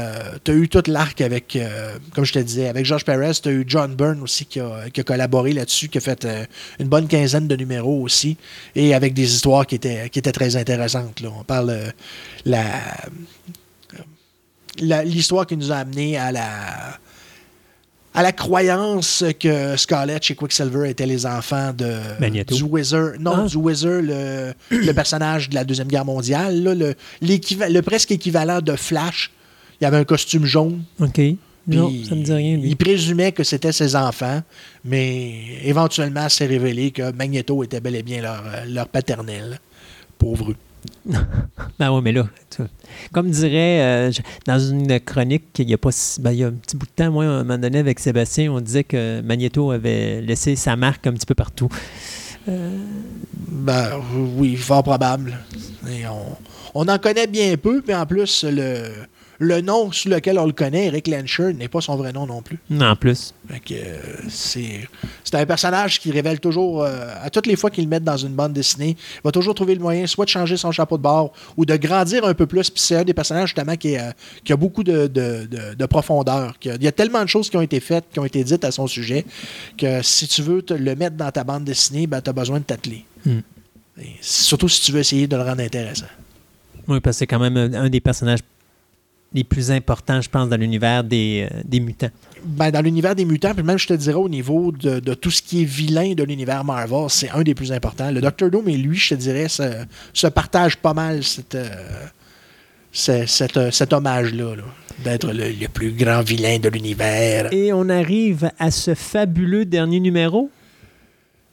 [0.44, 3.48] tu as eu tout l'arc avec, euh, comme je te disais, avec George Perez, tu
[3.48, 6.44] as eu John Byrne aussi qui a, qui a collaboré là-dessus, qui a fait euh,
[6.80, 8.36] une bonne quinzaine de numéros aussi,
[8.74, 11.20] et avec des histoires qui étaient, qui étaient très intéressantes.
[11.20, 11.28] Là.
[11.38, 11.90] On parle euh,
[12.44, 13.06] la-
[15.04, 16.98] l'histoire qui nous a amené à la
[18.14, 22.54] à la croyance que Scarlett chez Quicksilver étaient les enfants de Magneto.
[22.54, 23.46] du Wizard non Ah.
[23.48, 28.76] du Wizard le, le personnage de la deuxième guerre mondiale là, le, presque équivalent de
[28.76, 29.30] Flash
[29.80, 31.20] il avait un costume jaune OK.
[31.66, 32.68] non, ça me dit rien, lui.
[32.70, 34.42] il présumait que c'était ses enfants
[34.84, 39.58] mais éventuellement c'est révélé que Magneto était bel et bien leur, leur paternel
[40.18, 40.52] pauvre.
[41.78, 42.62] Ben oui, mais là, tu-
[43.12, 44.10] comme dirait euh,
[44.46, 45.90] dans une chronique, il y a pas
[46.20, 47.98] ben, il y a un petit bout de temps, moi, à un moment donné, avec
[48.00, 51.68] Sébastien, on disait que Magneto avait laissé sa marque un petit peu partout.
[52.46, 53.90] Ben
[54.36, 55.38] oui, fort probable.
[55.88, 56.36] Et on,
[56.74, 58.88] on en connaît bien peu, puis en plus, le,
[59.44, 62.42] le nom sous lequel on le connaît, Eric Lencher, n'est pas son vrai nom non
[62.42, 62.58] plus.
[62.70, 63.34] Non, en plus.
[63.50, 63.98] Euh,
[64.28, 64.88] c'est,
[65.32, 68.34] un personnage qui révèle toujours, euh, à toutes les fois qu'il le met dans une
[68.34, 71.32] bande dessinée, il va toujours trouver le moyen soit de changer son chapeau de bord
[71.56, 72.70] ou de grandir un peu plus.
[72.70, 74.10] Puis c'est un des personnages justement qui, est, euh,
[74.44, 76.58] qui a beaucoup de, de- de- de profondeur.
[76.60, 78.44] Qui a- il y a tellement de choses qui ont été faites, qui ont été
[78.44, 79.24] dites à son sujet,
[79.76, 82.58] que si tu veux te le mettre dans ta bande dessinée, ben, tu as besoin
[82.60, 83.04] de t'atteler.
[83.26, 83.40] Hmm.
[84.20, 86.06] Surtout si tu veux essayer de le rendre intéressant.
[86.88, 88.40] Oui, parce que c'est quand même un des personnages
[89.34, 92.10] les plus importants, je pense, dans l'univers des, euh, des mutants.
[92.44, 95.30] Ben, dans l'univers des mutants, puis même je te dirais au niveau de, de tout
[95.30, 98.10] ce qui est vilain de l'univers Marvel, c'est un des plus importants.
[98.10, 99.62] Le Doctor Doom et lui, je te dirais, se,
[100.12, 101.68] se partagent pas mal cette, euh,
[103.08, 104.62] euh, cet hommage-là, là,
[105.04, 107.52] d'être le, le plus grand vilain de l'univers.
[107.52, 110.50] Et on arrive à ce fabuleux dernier numéro.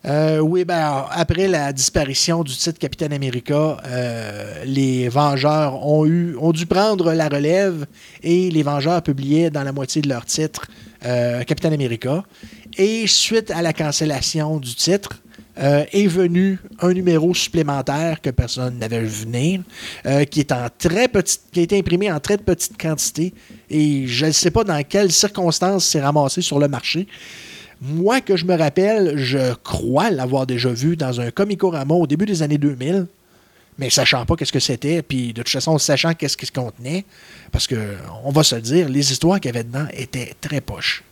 [0.05, 6.65] Euh, oui, ben, après la disparition du titre Capitaine America, euh, les Vengeurs ont, dû
[6.65, 7.85] prendre la relève
[8.23, 10.67] et les Vengeurs publiaient dans la moitié de leur titre
[11.05, 12.23] euh, Capitaine America.
[12.77, 15.21] Et suite à la cancellation du titre,
[15.61, 19.59] est venu un numéro supplémentaire que personne n'avait vu venir,
[20.31, 23.33] qui est en très petite, qui a été imprimé en très petite quantité.
[23.69, 27.07] Et je ne sais pas dans quelles circonstances c'est ramassé sur le marché.
[27.81, 32.25] Moi, que je me rappelle, je crois l'avoir déjà vu dans un Comicorama au début
[32.25, 33.07] des années 2000,
[33.77, 37.05] mais sachant pas qu'est-ce que c'était, puis de toute façon, sachant qu'est-ce qu'il contenait,
[37.53, 37.95] parce que,
[38.25, 41.03] on va se dire, les histoires qu'il y avait dedans étaient très poches.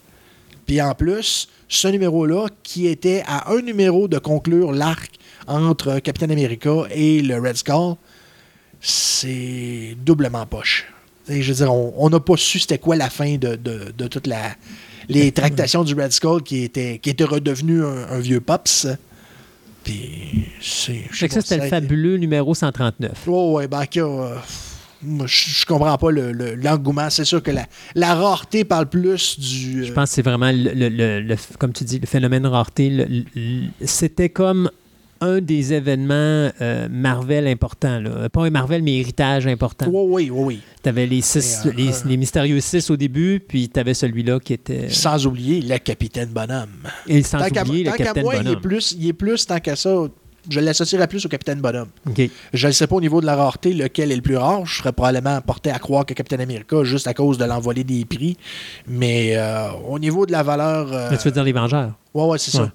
[0.65, 5.18] Puis en plus, ce numéro-là, qui était à un numéro de conclure l'arc
[5.48, 7.95] entre Captain America et le Red Skull,
[8.81, 10.85] c'est doublement poche.
[11.29, 14.07] Et je veux dire, on n'a pas su c'était quoi la fin de, de, de
[14.07, 14.55] toute la
[15.09, 18.87] les tractations du Red Skull qui était, qui était redevenu un, un vieux pops.
[19.83, 21.03] Puis c'est.
[21.11, 23.11] je sais Fait que ça, c'était le fabuleux numéro 139.
[23.27, 24.35] Oh, ouais, ben, euh,
[25.25, 27.09] je, je comprends pas le- le- l'engouement.
[27.09, 29.85] c'est sûr que la, la rareté parle plus du.
[29.85, 30.89] Je euh, pense que c'est vraiment, le,
[31.21, 33.07] le- comme tu dis, le phénomène rareté.
[33.85, 34.69] C'était comme
[35.22, 37.99] un des événements euh, Marvel importants.
[37.99, 38.30] Là.
[38.30, 39.88] Pas un Marvel, mais héritage important.
[39.89, 40.60] Oui, oui, oui, oui.
[40.84, 43.94] Tu avais les, six, euh, les, euh, les mystérieux six au début, puis tu avais
[43.94, 44.89] celui-là qui était.
[44.89, 46.69] Sans oublier le Capitaine Bonhomme.
[47.07, 48.61] Et sans Tant oublier le Capitaine moi, il est, Bonhomme.
[48.61, 49.89] plus, il est plus, tant qu'à ça,
[50.49, 51.89] je l'associerais plus au Capitaine Bonhomme.
[52.53, 54.65] Je ne sais pas au niveau de la rareté lequel est le plus rare.
[54.65, 58.06] Je serais probablement porté à croire que Captain America, juste à cause de l'envolée des
[58.06, 58.38] prix.
[58.88, 60.88] Mais euh, au niveau de la valeur.
[60.94, 61.91] euh, tu veux dire les Vengeurs?
[62.14, 62.65] ouais, ouais, c'est Ouais.
[62.65, 62.72] ça.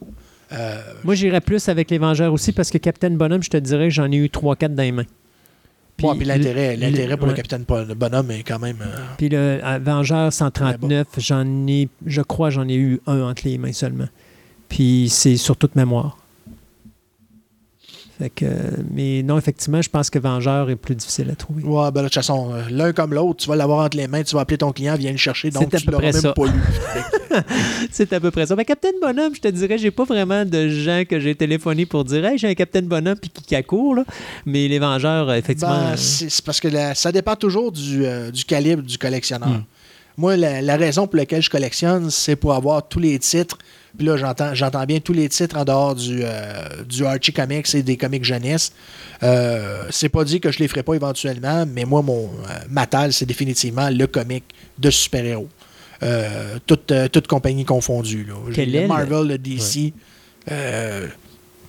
[0.52, 3.84] Euh, Moi, j'irais plus avec les Vengeurs aussi parce que Captain Bonhomme, je te dirais
[3.88, 5.04] que j'en ai eu 3-4 dans les mains.
[6.02, 7.32] ouais, puis l'intérêt, l'intérêt pour ouais.
[7.32, 8.78] le Capitaine Bon- Bonhomme est quand même.
[8.80, 13.42] euh, Puis le euh, Vengeur 139, j'en ai, je crois, j'en ai eu un entre
[13.46, 14.08] les mains seulement.
[14.68, 16.18] Puis c'est sur toute mémoire.
[18.22, 18.46] Fait que,
[18.88, 21.64] mais non, effectivement, je pense que Vengeur est plus difficile à trouver.
[21.64, 24.22] Ouais, ben de toute façon, euh, l'un comme l'autre, tu vas l'avoir entre les mains,
[24.22, 26.12] tu vas appeler ton client, viens le chercher, donc C'est à tu peu l'auras près
[26.12, 26.32] même ça.
[26.32, 26.52] pas lu.
[27.90, 28.54] C'est à peu près ça.
[28.54, 32.04] Mais Captain Bonhomme, je te dirais, j'ai pas vraiment de gens que j'ai téléphoné pour
[32.04, 34.04] dire Hey, j'ai un Captain Bonhomme puis qui court, là.
[34.46, 35.72] Mais les Vengeurs, euh, effectivement.
[35.76, 39.48] Ben, euh, c'est parce que la- ça dépend toujours du, euh, du calibre du collectionneur.
[39.48, 39.62] Hmm.
[40.16, 43.58] Moi, la, la raison pour laquelle je collectionne, c'est pour avoir tous les titres.
[43.96, 47.74] Puis là, j'entends, j'entends bien tous les titres en dehors du, euh, du Archie Comics
[47.74, 48.72] et des comics jeunesse.
[49.22, 53.12] Euh, c'est pas dit que je les ferai pas éventuellement, mais moi, mon euh, Matal,
[53.12, 54.44] c'est définitivement le comic
[54.78, 55.48] de super-héros.
[56.66, 58.24] Toute, toute compagnie confondue.
[58.24, 58.34] là.
[58.48, 59.92] Le Marvel, le DC.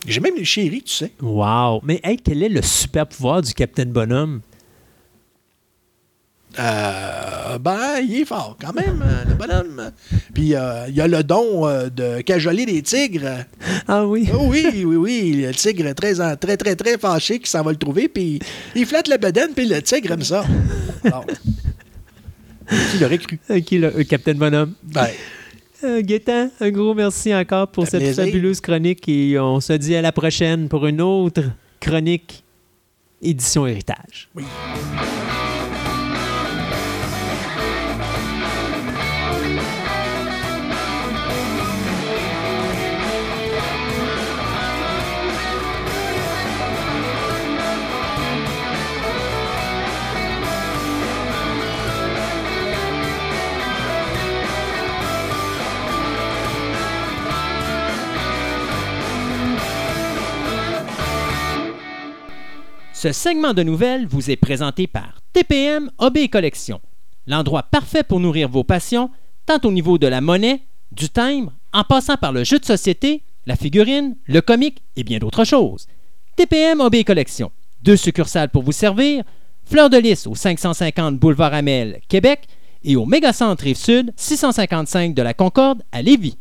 [0.07, 1.11] j'ai même les chéris, tu sais.
[1.21, 1.81] Wow!
[1.83, 4.41] Mais hey, quel est le super pouvoir du Captain Bonhomme?
[6.59, 9.91] Euh, ben, il est fort quand même, euh, le bonhomme.
[10.33, 13.45] Puis euh, il a le don euh, de cajoler des tigres.
[13.87, 14.29] Ah oui!
[14.33, 15.41] Oh oui, oui, oui.
[15.45, 18.07] Le tigre est très, très, très, très fâché qui s'en va le trouver.
[18.07, 18.39] Puis
[18.75, 20.45] il flatte la bedaine, puis le tigre aime ça.
[21.03, 21.25] Alors,
[22.91, 23.39] qui l'aurait cru?
[23.49, 24.73] Ok, le euh, Captain Bonhomme.
[24.83, 25.07] Ben,
[25.83, 28.23] Euh, Gaétan, un gros merci encore pour cette plaisir.
[28.23, 31.41] fabuleuse chronique et on se dit à la prochaine pour une autre
[31.81, 32.43] chronique
[33.21, 34.29] édition héritage.
[34.35, 34.43] oui.
[63.03, 66.79] Ce segment de nouvelles vous est présenté par TPM OB Collection,
[67.27, 69.09] l'endroit parfait pour nourrir vos passions,
[69.45, 70.61] tant au niveau de la monnaie,
[70.93, 75.17] du timbre, en passant par le jeu de société, la figurine, le comique et bien
[75.17, 75.87] d'autres choses.
[76.37, 77.51] TPM OB Collection,
[77.81, 79.25] deux succursales pour vous servir,
[79.65, 82.47] Fleur de Lys au 550 Boulevard Amel, Québec,
[82.85, 86.37] et au Mégacentre Rive-Sud, 655 de la Concorde à Lévis.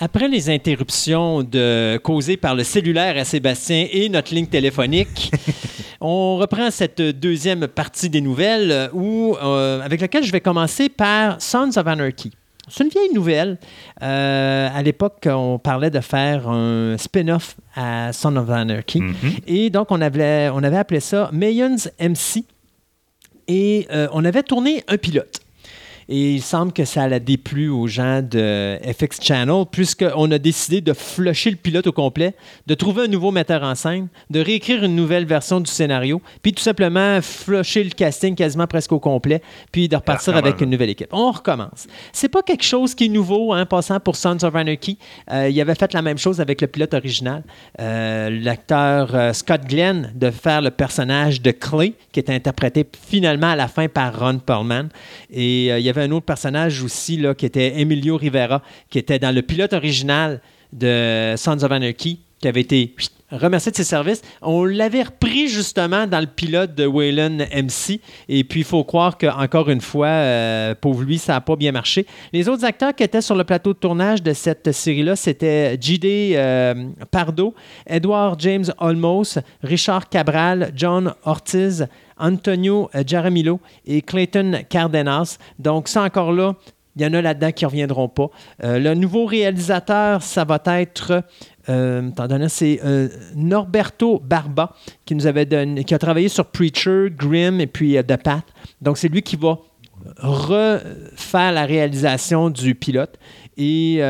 [0.00, 5.30] Après les interruptions de, causées par le cellulaire à Sébastien et notre ligne téléphonique,
[6.02, 10.88] On reprend cette deuxième partie des nouvelles euh, où, euh, avec laquelle je vais commencer
[10.88, 12.32] par Sons of Anarchy.
[12.68, 13.58] C'est une vieille nouvelle.
[14.02, 19.02] Euh, à l'époque, on parlait de faire un spin-off à Sons of Anarchy.
[19.02, 19.14] Mhm.
[19.46, 22.44] Et donc, on avait, on avait appelé ça Millions MC.
[23.48, 25.40] Et euh, on avait tourné un pilote.
[26.12, 30.80] Et il semble que ça a déplu aux gens de FX Channel, puisqu'on a décidé
[30.80, 32.34] de flusher le pilote au complet,
[32.66, 36.52] de trouver un nouveau metteur en scène, de réécrire une nouvelle version du scénario, puis
[36.52, 40.70] tout simplement flusher le casting quasiment presque au complet, puis de repartir Ah, avec une
[40.70, 41.10] nouvelle équipe.
[41.12, 41.86] On recommence.
[42.12, 44.98] C'est pas quelque chose qui est nouveau, en passant pour Sons of Anarchy.
[45.30, 47.44] Euh, il avait fait la même chose avec le pilote original.
[47.80, 53.50] Euh, L'acteur euh, Scott Glenn de faire le personnage de Clay, qui était interprété finalement
[53.50, 54.88] à la fin par Ron Perlman.
[55.30, 58.98] Et euh, il y avait un autre personnage aussi là, qui était Emilio Rivera, qui
[58.98, 60.40] était dans le pilote original
[60.72, 62.94] de Sons of Anarchy, qui avait été
[63.30, 64.22] remercié de ses services.
[64.42, 68.00] On l'avait repris justement dans le pilote de Waylon MC.
[68.28, 71.72] Et puis, il faut croire qu'encore une fois, euh, pauvre lui, ça n'a pas bien
[71.72, 72.06] marché.
[72.32, 76.32] Les autres acteurs qui étaient sur le plateau de tournage de cette série-là, c'était J.D.
[76.34, 76.74] euh,
[77.10, 77.54] Pardo,
[77.86, 81.86] Edward James Olmos, Richard Cabral, John Ortiz,
[82.18, 85.38] Antonio Jaramillo et Clayton Cardenas.
[85.58, 86.54] Donc, ça encore là,
[86.96, 88.30] il y en a là-dedans qui ne reviendront pas.
[88.64, 91.22] Euh, le nouveau réalisateur, ça va être,
[91.68, 92.10] euh,
[92.48, 94.74] c'est euh, Norberto Barba,
[95.04, 98.44] qui nous avait donné, qui a travaillé sur Preacher, Grimm et puis euh, The Path.
[98.80, 99.58] Donc, c'est lui qui va
[100.16, 103.18] refaire la réalisation du pilote.
[103.58, 104.00] Et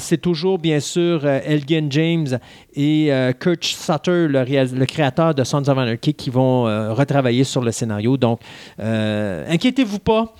[0.00, 2.40] c'est toujours, bien sûr, Elgin James
[2.74, 7.70] et Kurt Sutter, le, le créateur de Sons of Anarchy, qui vont retravailler sur le
[7.70, 8.16] scénario.
[8.16, 8.40] Donc,
[8.78, 10.34] inquiétez-vous pas,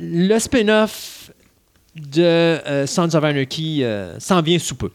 [0.00, 1.30] le spin-off
[1.94, 3.84] de Sons of Anarchy
[4.18, 4.90] s'en vient sous peu.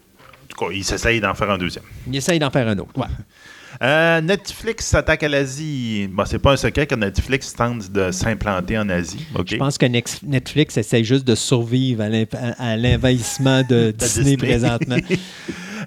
[0.58, 1.84] Tout cas, il s'essaye d'en faire un deuxième.
[2.08, 2.98] Il essaye d'en faire un autre.
[2.98, 3.06] ouais.
[3.84, 6.08] Euh, Netflix s'attaque à l'Asie.
[6.12, 9.24] Bon, c'est pas un secret que Netflix tente de s'implanter en Asie.
[9.46, 14.36] Je pense que Netflix essaye juste de survivre à l'in- à à l'envahissement de Disney,
[14.36, 14.38] Disney.
[14.38, 14.96] présentement.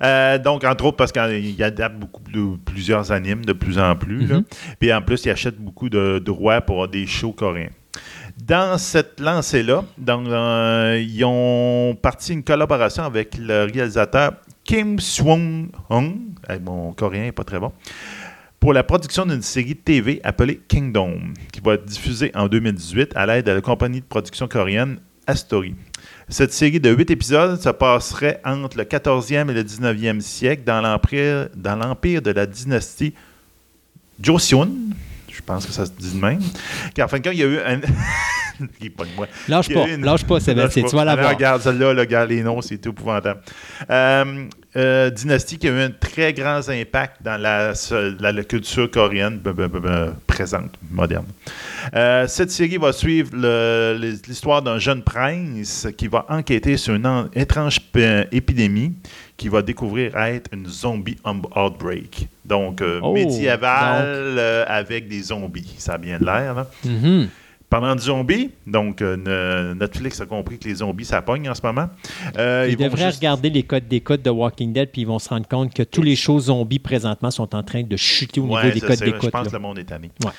[0.03, 4.25] Euh, donc, entre autres, parce qu'il adapte beaucoup de plusieurs animes de plus en plus.
[4.29, 4.45] Mhm.
[4.79, 7.69] Puis en plus, il achète beaucoup de droits pour des shows coréens.
[8.47, 14.33] Dans cette lancée-là, euh, ils ont parti une collaboration avec le réalisateur
[14.71, 16.15] Kim Swong-hong.
[16.49, 17.73] Eh, mon coréen n'est pas très bon.
[18.61, 21.19] Pour la production d'une série TV appelée Kingdom,
[21.53, 25.75] qui va être diffusée en 2018 à l'aide de la compagnie de production coréenne Astory.
[26.29, 30.81] Cette série de huit épisodes se passerait entre le 14e et le 19e siècle dans
[30.81, 33.13] l'empire de la dynastie
[34.23, 34.71] Joseon.
[35.41, 36.41] Je pense que ça se dit de même.
[36.95, 37.81] Car en fin de compte, il y a eu un.
[38.83, 39.27] il moi.
[39.49, 41.05] Lâche Il pas, une- lâche pas, Sébastien, tu vas pas.
[41.17, 41.31] l'avoir.
[41.35, 43.41] Regarde, celle-là, là, regarde les noms, c'est tout épouvantable.
[43.89, 44.45] Euh,
[44.77, 47.73] euh, dynastie qui a eu un très grand impact dans la,
[48.21, 51.25] la- la culture coréenne b- b- b- b- présente, moderne.
[51.95, 53.99] Euh, cette série va suivre le-
[54.29, 58.93] l'histoire d'un jeune prince qui va enquêter sur une en- étrange p- épidémie
[59.37, 61.17] qui va découvrir être une zombie
[61.57, 62.29] outbreak.
[62.51, 64.39] Donc, euh, Oh, médiéval donc.
[64.39, 65.75] euh, avec des zombies.
[65.79, 66.67] Ça a bien de l'air, là.
[66.85, 67.29] Mhm.
[67.71, 71.55] Parlant de zombies, donc euh, ne- Netflix a compris que les zombies, ça pogne en
[71.55, 71.89] ce moment.
[72.37, 75.21] Euh, Ils, devraient juste- regarder les codes des codes de Walking Dead, puis ils vont
[75.21, 78.47] se rendre compte que tous les shows zombies présentement sont en train de chuter au
[78.47, 79.23] Ouais, niveau des codes sais, d'écoute.
[79.27, 79.51] Je pense là.
[79.51, 80.11] que le monde est tanné.
[80.25, 80.33] Ouais.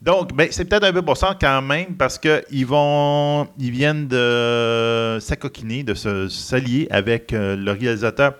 [0.00, 4.08] Donc, ben, c'est peut-être un peu pour ça quand même, parce qu'ils vont, ils viennent
[4.08, 8.32] de s'acoquiner, de se s'allier avec euh, le réalisateur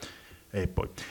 [0.55, 0.65] eh,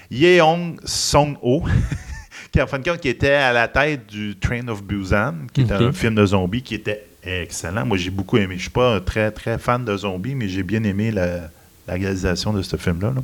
[0.10, 1.62] Yeong Song-ho,
[2.52, 5.62] qui en fin de compte qui était à la tête du Train of Busan, qui
[5.62, 5.82] était Ok.
[5.82, 7.86] un film de zombies qui était excellent.
[7.86, 8.56] Moi, j'ai beaucoup aimé.
[8.58, 11.50] Je suis pas un très très fan de zombies, mais j'ai bien aimé la,
[11.88, 13.14] la réalisation de ce film-là.
[13.16, 13.22] là.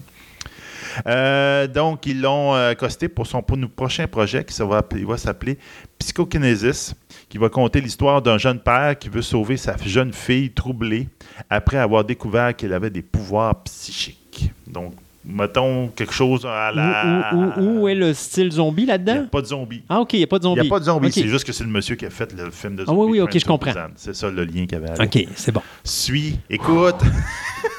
[1.08, 5.06] Euh, donc, ils l'ont euh, accosté pour son pour prochain projet qui ça va, il
[5.06, 5.58] va s'appeler
[5.98, 6.94] Psychokinesis,
[7.30, 11.08] qui va conter l'histoire d'un jeune père qui veut sauver sa jeune fille troublée
[11.50, 14.52] après avoir découvert qu'elle avait des pouvoirs psychiques.
[14.68, 14.94] Donc,
[15.26, 17.32] mettons quelque chose à la.
[17.34, 19.26] Où, où- où- où est le style zombie Il n'y a là-dedans?
[19.32, 19.84] pas de zombies.
[19.90, 20.62] Ah, OK, il n'y a pas de Il zombies.
[20.62, 21.14] n'y a pas de zombies, OK.
[21.14, 23.02] c'est juste que c'est le monsieur qui a fait le film de Ah zombies.
[23.02, 23.72] oui, oui, ok, je comprends.
[23.96, 24.90] C'est ça le lien qu'il avait.
[24.92, 25.16] avec.
[25.16, 25.62] OK, c'est bon.
[25.84, 26.96] Suis, écoute.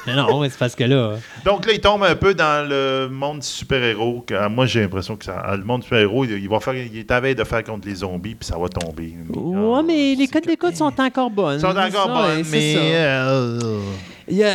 [0.07, 1.15] Non, non, c'est parce que là...
[1.45, 4.23] Donc là, il tombe un peu dans le monde du super-héros.
[4.39, 6.95] ah, Moi, j'ai l'impression que ça, le monde du super-héros, il, il va faire, il
[6.95, 9.15] est à veille de faire contre les zombies, puis ça va tomber.
[9.33, 11.57] Ouais, Ah, mais les codes d'écoute sont encore bonnes.
[11.57, 12.75] Ils sont encore Ça, bonnes, ouais, mais...
[12.77, 13.79] euh,
[14.27, 14.53] Il y a-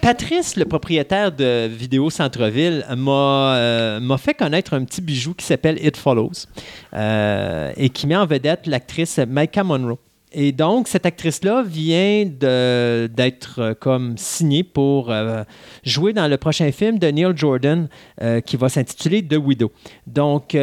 [0.00, 5.44] Patrice, le propriétaire de Vidéo Centre-Ville, m'a euh, m'a fait connaître un petit bijou qui
[5.44, 6.46] s'appelle It Follows
[6.94, 9.98] euh, et qui met en vedette l'actrice Micah Monroe.
[10.30, 15.12] Et donc, cette actrice-là vient d'être euh, comme signée pour
[15.84, 17.88] jouer dans le prochain film de Neil Jordan
[18.44, 19.72] qui va s'intituler The Widow.
[20.06, 20.54] Donc,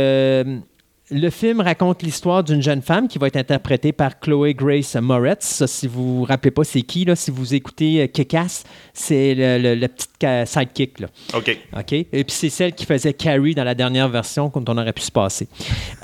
[1.11, 5.45] le film raconte l'histoire d'une jeune femme qui va être interprétée par Chloé Grace Moretz.
[5.45, 9.35] Ça, si vous vous rappelez pas c'est qui, là, si vous écoutez euh, Kick-Ass, c'est
[9.35, 10.99] le, le- le petit ca- sidekick.
[11.01, 11.07] Là.
[11.35, 11.55] OK.
[11.77, 11.93] OK?
[11.93, 15.03] Et puis c'est celle qui faisait Carrie dans la dernière version, comme on aurait pu
[15.03, 15.47] se passer.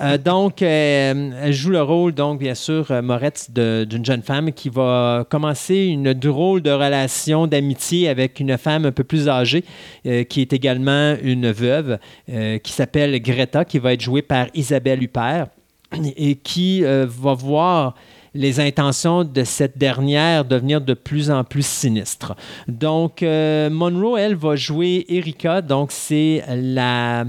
[0.01, 4.51] Euh, donc, euh, elle joue le rôle, donc, bien sûr, euh, Moretz, d'une jeune femme
[4.51, 9.63] qui va commencer une drôle de relation d'amitié avec une femme un peu plus âgée,
[10.05, 11.97] euh, qui est également une veuve,
[12.29, 15.47] euh, qui s'appelle Greta, qui va être jouée par Isabelle Huppert,
[16.15, 17.95] et qui euh, va voir
[18.33, 22.33] les intentions de cette dernière devenir de plus en plus sinistres.
[22.67, 27.25] Donc, euh, Monroe, elle, va jouer Erika, donc c'est la,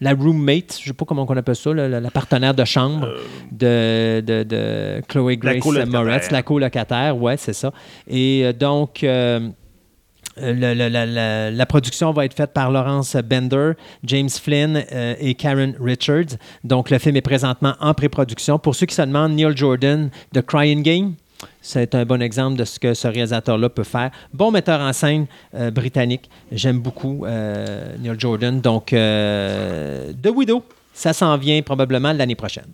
[0.00, 2.64] la roommate, je ne sais pas comment on appelle ça, la, la- la partenaire de
[2.64, 3.08] chambre
[3.50, 6.00] de, de, de Chloé Grace colocataire.
[6.00, 7.72] Moretz, la colocataire, ouais, c'est ça.
[8.08, 9.02] Et euh, donc...
[9.02, 9.48] euh,
[10.38, 13.72] euh, la, production va être faite par Laurence Bender,
[14.04, 16.36] James Flynn euh, et Karen Richards.
[16.64, 18.58] Donc, le film est présentement en pré-production.
[18.58, 21.14] Pour ceux qui se demandent, Neil Jordan de Crying Game,
[21.60, 24.10] c'est un bon exemple de ce que ce réalisateur-là peut faire.
[24.32, 26.30] Bon metteur en scène euh, britannique.
[26.52, 28.60] J'aime beaucoup Neil Jordan.
[28.60, 32.72] Donc, The Widow, ça s'en vient probablement l'année prochaine.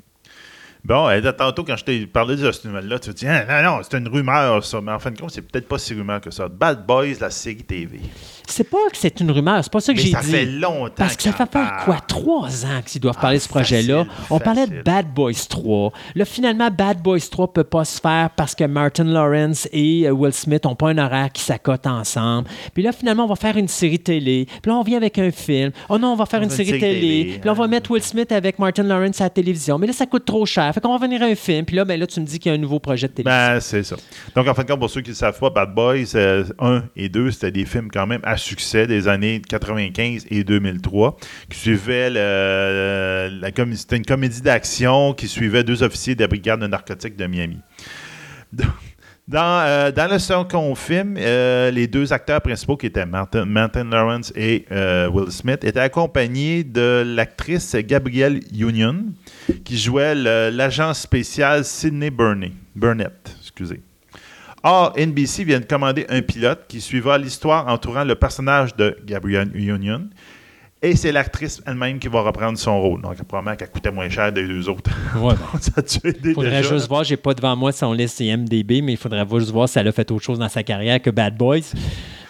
[0.85, 3.83] Bon, tantôt, quand je t'ai parlé de cette nouvelle-là, tu te dis, ah, non, non,
[3.83, 4.81] c'est une rumeur, ça.
[4.81, 6.49] Mais en fin de compte, c'est peut-être pas si rumeur que ça.
[6.49, 8.01] Bad Boys, la série TV.
[8.53, 10.31] C'est pas que c'est une rumeur, c'est pas ça que j'ai ça dit.
[10.31, 11.99] fait longtemps Parce que ça fait faire quoi?
[12.07, 14.05] Trois ans qu'ils doivent parler de ce Ah, projet-là.
[14.05, 14.83] facile, On parlait de.
[14.83, 15.93] Bad Boys 3.
[16.15, 20.11] Là, finalement, Bad Boys 3 peut pas se faire parce que Martin Lawrence et euh,
[20.11, 22.49] Will Smith n'ont pas un horaire qui s'accote ensemble.
[22.75, 24.47] Puis là, finalement, on va faire une série télé.
[24.61, 25.71] Puis là, on vient avec un film.
[25.89, 27.39] Oh non, on va faire une, série, télé.
[27.41, 29.79] Puis là, on va mettre Will Smith avec Martin Lawrence à la télévision.
[29.79, 30.73] Mais là, ça coûte trop cher.
[30.75, 31.65] Fait qu'on va venir à un film.
[31.65, 33.55] Puis là, ben là, tu me dis qu'il y a un nouveau projet de télévision.
[33.55, 33.97] Ben, c'est ça.
[34.35, 36.85] Donc, en fin de compte, pour ceux qui ne savent pas, Bad Boys euh, 1
[36.97, 41.17] et 2, c'était des films quand même à succès des années 95 et 2003,
[41.49, 43.51] qui suivaient le, la
[43.97, 47.59] une comédie d'action qui suivait deux officiers de la brigade de narcotiques de Miami.
[48.53, 48.69] Donc,
[49.29, 53.85] Dans, euh, dans le second film, euh, les deux acteurs principaux, qui étaient Martin, Martin
[53.85, 58.97] Lawrence et euh, Will Smith, étaient accompagnés de l'actrice Gabrielle Union,
[59.65, 63.37] qui jouait l'agent spécial Sidney Burnett.
[63.41, 63.81] Excusez.
[64.65, 69.51] Or, NBC vient de commander un pilote qui suivra l'histoire entourant le personnage de Gabrielle
[69.55, 70.03] Union.
[70.85, 73.03] Et c'est l'actrice elle-même qui va reprendre son rôle.
[73.03, 74.91] Donc, probablement qu'elle coûtait moins cher des deux autres.
[75.17, 76.75] Ouais, ben, Ça tué des faudrait déjà.
[76.75, 79.79] juste voir, j'ai pas devant moi son liste IMDB, mais il faudrait juste voir si
[79.79, 81.61] elle a fait autre chose dans sa carrière que Bad Boys.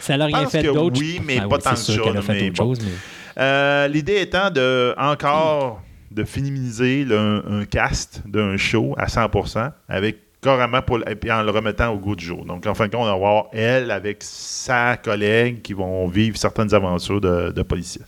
[0.00, 0.98] Si elle a Je rien fait d'autre.
[1.00, 2.74] oui, mais Ah pas oui, tant que ça, qu'elle a là, fait mais autre bon.
[2.74, 5.80] chose, mais- Euh, L'idée étant de encore
[6.10, 11.50] de féminiser le- un cast d'un show à 100% avec carrément pour, et en le
[11.50, 12.44] remettant au goût du jour.
[12.44, 16.36] Donc, en fin de compte, on va avoir elle avec sa collègue qui vont vivre
[16.36, 18.02] certaines aventures de, de policiers.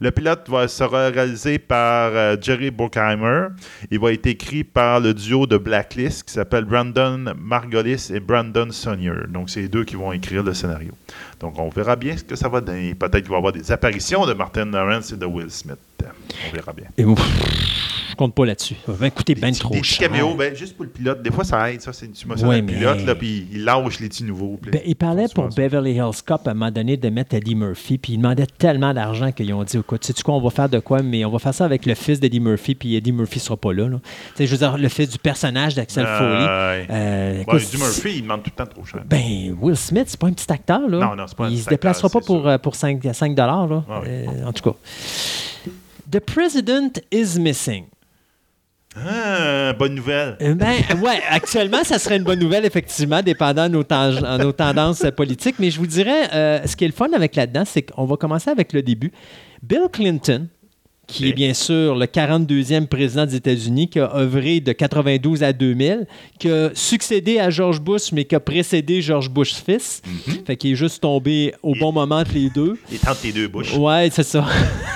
[0.00, 3.48] Le pilote va, sera réalisé par euh, Jerry Bruckheimer.
[3.90, 8.70] Il va être écrit par le duo de Blacklist qui s'appelle Brandon Margolis et Brandon
[8.70, 9.12] Sonnier.
[9.28, 10.92] Donc, c'est les deux qui vont écrire le scénario.
[11.40, 12.94] Donc, on verra bien ce que ça va donner.
[12.94, 15.78] Peut-être qu'il va y avoir des apparitions de Martin Lawrence et de Will Smith.
[16.48, 16.86] On verra bien.
[16.98, 17.20] Et ouf,
[18.12, 18.76] je compte pas là-dessus.
[18.86, 20.08] Ça va coûter bien Des trop des cher.
[20.08, 21.22] caméos, ben, juste pour le pilote.
[21.22, 21.80] Des fois, ça aide.
[21.80, 24.58] Ça, c'est mentionnes Ouais, le pilote, là, puis il lâche les petits nouveaux.
[24.60, 25.48] puis- Ben, il parlait pour.
[25.48, 28.92] Beverly Hills Cop à un moment donné de mettre Eddie Murphy, puis il demandait tellement
[28.94, 31.38] d'argent qu'ils ont dit écoute, sais-tu quoi, on va faire de quoi, mais on va
[31.38, 33.88] faire ça avec le fils d'Eddie Murphy, puis Eddie Murphy sera pas là.
[34.38, 36.86] je veux dire, le fils du personnage d'Axel Euh, Foley.
[36.90, 39.02] Euh, Bon, Eddie Murphy, il demande tout le temps trop cher.
[39.08, 40.98] Ben, Will Smith, c'est pas un petit acteur, là.
[40.98, 42.46] Non, non, c'est pas un Il se déplacera pas pour, sûr.
[42.48, 43.66] euh, pour 5, 5 là.
[43.66, 44.26] Ouais, ouais.
[44.28, 44.76] Euh, en tout cas.
[46.10, 47.84] The President is Missing.
[48.96, 50.36] Ah, bonne nouvelle.
[50.42, 55.04] Euh, Ben, ouais, actuellement, ça serait une bonne nouvelle, effectivement, dépendant de nos, nos tendances
[55.04, 55.56] euh, politiques.
[55.58, 58.16] Mais je vous dirais, euh, ce qui est le fun avec là-dedans, c'est qu'on va
[58.16, 59.10] commencer avec le début.
[59.62, 60.48] Bill Clinton,
[61.06, 65.52] qui est bien sûr le 42e président des États-Unis, qui a œuvré de 92 à
[65.52, 66.06] 2000,
[66.38, 70.00] qui a succédé à George Bush, mais qui a précédé George Bush fils.
[70.46, 72.78] Fait qu'il est juste tombé au Il- bon moment entre les deux.
[72.90, 73.74] Il tes deux bouches.
[73.76, 74.46] Ouais, c'est ça.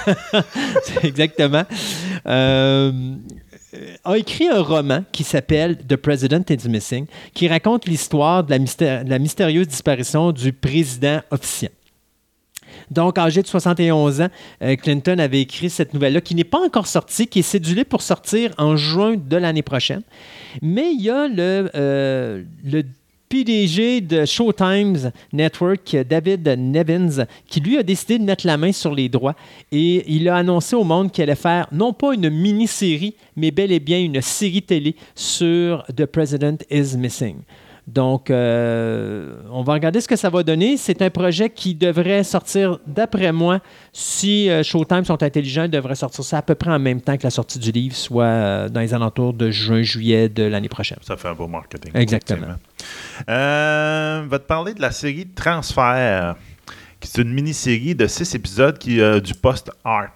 [1.03, 1.65] Exactement.
[2.27, 2.93] Euh,
[4.05, 8.57] a écrit un roman qui s'appelle The President is Missing, qui raconte l'histoire de,
[9.09, 11.71] la mystérieuse disparition du président officiel.
[12.91, 14.29] Donc, âgé de 71 ans,
[14.63, 18.03] euh, Clinton avait écrit cette nouvelle-là qui n'est pas encore sortie, qui est cédulée pour
[18.03, 20.03] sortir en juin de l'année prochaine.
[20.63, 22.83] Mais il y a le, euh, le
[23.29, 28.95] PDG de Showtime Network, David Nevins, qui lui a décidé de mettre la main sur
[28.95, 29.35] les droits
[29.73, 33.73] et il a annoncé au monde qu'il allait faire non pas une mini-série, mais bel
[33.73, 37.37] et bien une série télé sur The President is Missing.
[37.87, 40.77] Donc, euh, on va regarder ce que ça va donner.
[40.77, 43.61] C'est un projet qui devrait sortir, d'après moi,
[43.93, 47.17] si euh, Showtime sont intelligents, ils devraient sortir ça à peu près en même temps
[47.17, 50.99] que la sortie du livre, soit euh, dans les alentours de juin-juillet de l'année prochaine.
[51.03, 51.93] Ça fait un beau marketing.
[51.95, 52.57] Exactement.
[53.29, 56.35] je vais te parler de la série Transfert,
[56.99, 60.11] qui est une mini-série de six épisodes qui du post-art.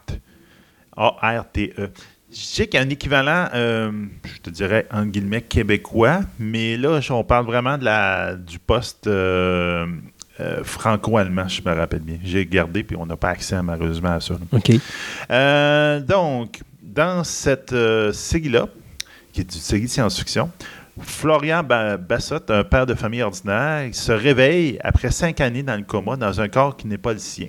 [0.97, 1.90] A-R-T-E.
[2.32, 3.90] Je sais qu'il y a un équivalent, euh,
[4.24, 9.07] je te dirais, en guillemets, québécois, mais là, on parle vraiment de la, du post
[9.09, 9.86] euh,
[10.39, 12.19] euh, franco-allemand, je me rappelle bien.
[12.23, 14.35] J'ai gardé, puis on n'a pas accès malheureusement à ça.
[14.35, 14.40] là.
[14.52, 16.07] OK.
[16.07, 17.74] Donc, dans cette
[18.12, 18.69] série-là,
[19.32, 20.51] qui est une série de science-fiction,
[21.01, 25.77] Florian Ba- Bassott, un père de famille ordinaire, il se réveille après cinq années dans
[25.77, 27.47] le coma dans un corps qui n'est pas le sien.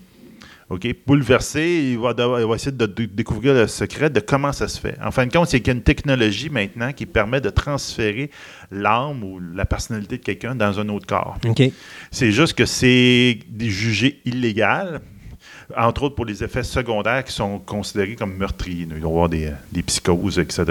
[0.72, 0.88] OK?
[1.06, 4.68] Bouleversé, il va, devoir- il va essayer de, de- découvrir le secret de comment ça
[4.70, 4.96] se fait.
[5.04, 8.32] En fin de compte, c'est qu'il y a une technologie maintenant qui permet de transférer
[8.72, 11.38] l'âme ou la personnalité de quelqu'un dans un autre corps.
[11.46, 11.62] OK.
[12.10, 15.02] C'est juste que c'est jugé illégal,
[15.78, 18.88] entre autres pour les effets secondaires qui sont considérés comme meurtriers.
[18.90, 19.54] Il va y avoir des,
[19.86, 20.64] psychoses, etc.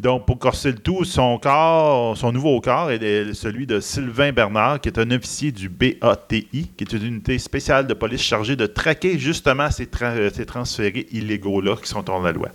[0.00, 4.80] Donc, pour corser le tout, son corps, son nouveau corps est celui de Sylvain Bernard,
[4.80, 8.66] qui est un officier du BATI, qui est une unité spéciale de police chargée de
[8.66, 12.48] traquer justement ces, tra- ces transférés illégaux-là qui sont hors la loi.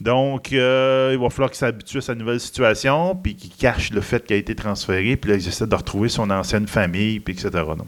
[0.00, 4.02] Donc, euh, il va falloir qu'il s'habitue à sa nouvelle situation, puis qu'il cache le
[4.02, 7.34] fait qu'il a été transféré, puis là, il essaie de retrouver son ancienne famille, puis
[7.34, 7.50] etc.
[7.76, 7.86] non.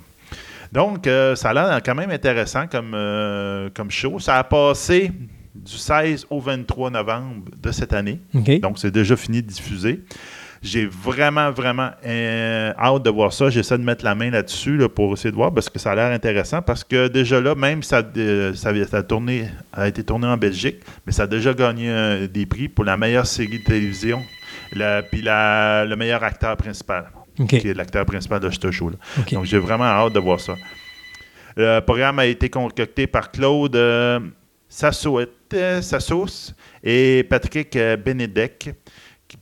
[0.72, 4.18] Donc, euh, ça a l'air quand même intéressant comme, euh, comme show.
[4.18, 5.10] Ça a passé
[5.54, 8.20] du 16 au 23 novembre de cette année.
[8.60, 10.02] Donc, c'est déjà fini de diffuser.
[10.60, 13.48] J'ai vraiment, vraiment euh, hâte de voir ça.
[13.48, 15.94] J'essaie de mettre la main là-dessus là, pour essayer de voir parce que ça a
[15.94, 16.62] l'air intéressant.
[16.62, 20.36] Parce que déjà là, même ça, euh, ça, ça a, tourné, a été tourné en
[20.36, 24.20] Belgique, mais ça a déjà gagné euh, des prix pour la meilleure série de télévision,
[24.72, 27.04] la- puis la- le meilleur acteur principal,
[27.46, 28.96] Qui est l'acteur principal de ce show-là.
[29.18, 29.32] OK.
[29.34, 30.54] Donc, j'ai vraiment hâte de voir ça.
[31.56, 34.20] Le programme a été concocté par Claude euh,
[34.70, 35.80] Sassouet- euh,
[36.84, 38.70] et Patrick euh, Benedek.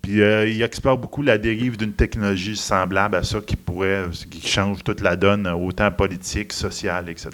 [0.02, 4.44] Puis, euh, il explore beaucoup la dérive d'une technologie semblable à ça qui pourrait, qui
[4.47, 7.31] change toute la donne, euh, autant politique, sociale, etc.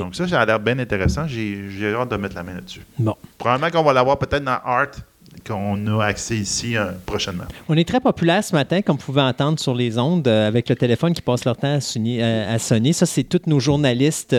[0.00, 1.26] Donc, ça, ça a l'air bien intéressant.
[1.26, 2.82] J'ai j'ai hâte de mettre la main là-dessus.
[2.98, 3.16] Bon.
[3.38, 4.88] Probablement qu'on va l'avoir peut-être dans Art,
[5.46, 7.44] qu'on a accès ici euh, prochainement.
[7.68, 10.68] On est très populaire ce matin, comme vous pouvez entendre sur les ondes, euh, avec
[10.68, 12.18] le téléphone qui passe leur temps à sonner.
[12.22, 12.92] euh, à sonner.
[12.92, 14.34] Ça, c'est tous nos journalistes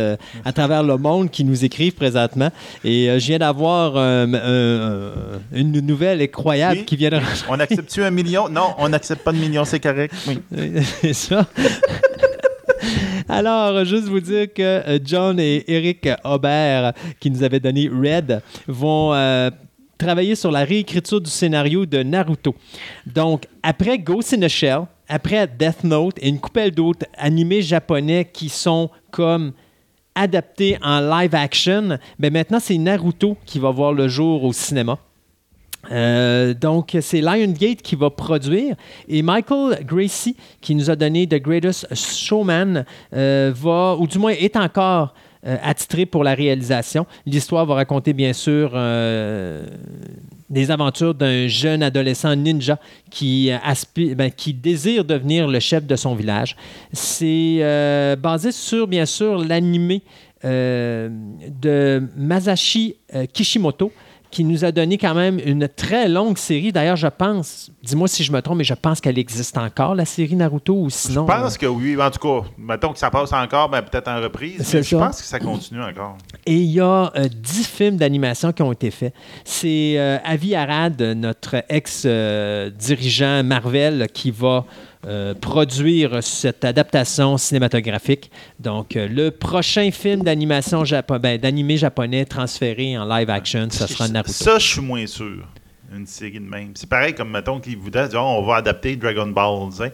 [0.46, 2.50] à travers le monde qui nous écrivent présentement.
[2.84, 5.12] Et je viens d'avoir un- un-
[5.54, 6.86] une nouvelle incroyable Oui.
[6.86, 7.20] qui vient de
[7.50, 8.50] On accepte-tu un million?
[8.50, 10.14] Non, on n'accepte pas de million, c'est correct.
[10.28, 10.40] Oui.
[11.02, 11.46] C'est ça.
[13.30, 19.14] Alors, juste vous dire que John et Eric Aubert, qui nous avaient donné Red, vont
[19.14, 19.50] euh,
[19.98, 22.56] travailler sur la réécriture du scénario de Naruto.
[23.06, 28.30] Donc, après Ghost in the Shell, après Death Note et une coupelle d'autres animés japonais
[28.32, 29.54] qui sont comme
[30.16, 34.98] adaptés en live action, ben maintenant c'est Naruto qui va voir le jour au cinéma.
[35.92, 38.76] Euh, donc, c'est Lionsgate qui va produire.
[39.08, 42.84] Et Michael Gracie, qui nous a donné The Greatest Showman,
[43.14, 45.14] euh, va, ou du moins est encore
[45.62, 47.06] attitré pour la réalisation.
[47.26, 49.66] L'histoire va raconter, bien sûr, euh,
[50.50, 52.80] des aventures d'un jeune adolescent ninja
[53.10, 56.56] qui, euh, aspi- ben, qui désire devenir le chef de son village.
[56.92, 60.02] C'est euh, basé sur, bien sûr, l'animé
[60.46, 61.10] euh,
[61.62, 63.92] de Masashi euh, Kishimoto
[64.32, 66.72] qui nous a donné quand même une très longue série.
[66.72, 70.06] D'ailleurs, je pense, dis-moi si je me trompe, mais je pense qu'elle existe encore, la
[70.06, 71.26] série Naruto, ou sinon...
[71.28, 71.98] Je pense que oui.
[72.02, 74.70] En tout cas, mettons que ça passe encore, ben, peut-être en reprise.
[74.74, 76.18] Mais Je pense que ça continue encore.
[76.46, 79.14] Et il y a euh, dix films d'animation qui ont été faits.
[79.44, 84.66] C'est euh, Avi Arad, notre ex-dirigeant Marvel, qui va
[85.06, 88.32] euh, produire cette adaptation cinématographique.
[88.60, 93.86] Donc, euh, le prochain film d'animation japo- ben, d'animé japonais transféré en live action, ce
[93.88, 94.34] sera Naruto.
[94.34, 95.46] Ça, je suis moins sûr.
[95.96, 96.72] Une série de même.
[96.76, 99.72] C'est pareil comme, mettons, qu'ils voudraient dire, Oh, on va adapter Dragon Ball.
[99.72, 99.94] sais.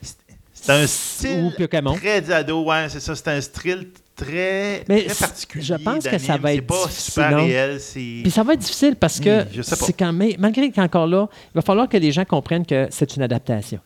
[0.00, 1.94] C'est- un Ou style Pokémon.
[1.94, 2.64] très ado.
[2.64, 3.14] Ouais, c'est ça.
[3.14, 5.64] C'est un style très, Mais très particulier.
[5.64, 7.78] je pense que ça va être pas difficile, super réel.
[8.22, 9.84] Puis ça va être difficile parce que Hmm, sais pas.
[9.86, 13.14] c'est quand même, malgré qu'encore là, il va falloir que les gens comprennent que c'est
[13.16, 13.78] une adaptation.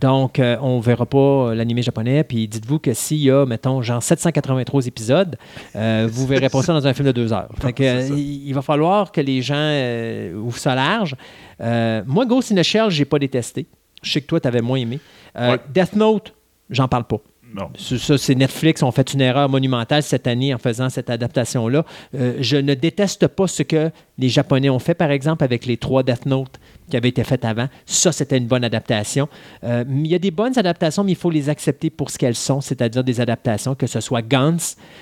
[0.00, 2.24] Donc, euh, on ne verra pas l'animé japonais.
[2.24, 5.36] Puis dites-vous que s'il y a, mettons, genre 783 épisodes,
[5.74, 7.48] euh, vous ne verrez pas ça dans un film de deux heures.
[7.60, 11.14] Fait que, euh, il il va falloir que les gens euh, ouvrent ça large.
[11.60, 13.66] Euh, moi, Ghost in the Shell, je n'ai pas détesté.
[14.02, 15.00] Je sais que toi, tu avais moins aimé.
[15.38, 15.58] Euh, Ouais.
[15.72, 16.34] Death Note,
[16.70, 17.18] j'en parle pas.
[17.54, 17.70] Non.
[17.78, 21.84] Ça, ça, c'est Netflix ont fait une erreur monumentale cette année en faisant cette adaptation-là.
[22.14, 25.76] Euh, je ne déteste pas ce que les Japonais ont fait, par exemple, avec les
[25.78, 26.58] trois Death Note,
[26.90, 27.68] qui avait été faite avant.
[27.84, 29.28] Ça, c'était une bonne adaptation.
[29.64, 32.34] Euh, il y a des bonnes adaptations, mais il faut les accepter pour ce qu'elles
[32.36, 34.56] sont, c'est-à-dire des adaptations, que ce soit Guns,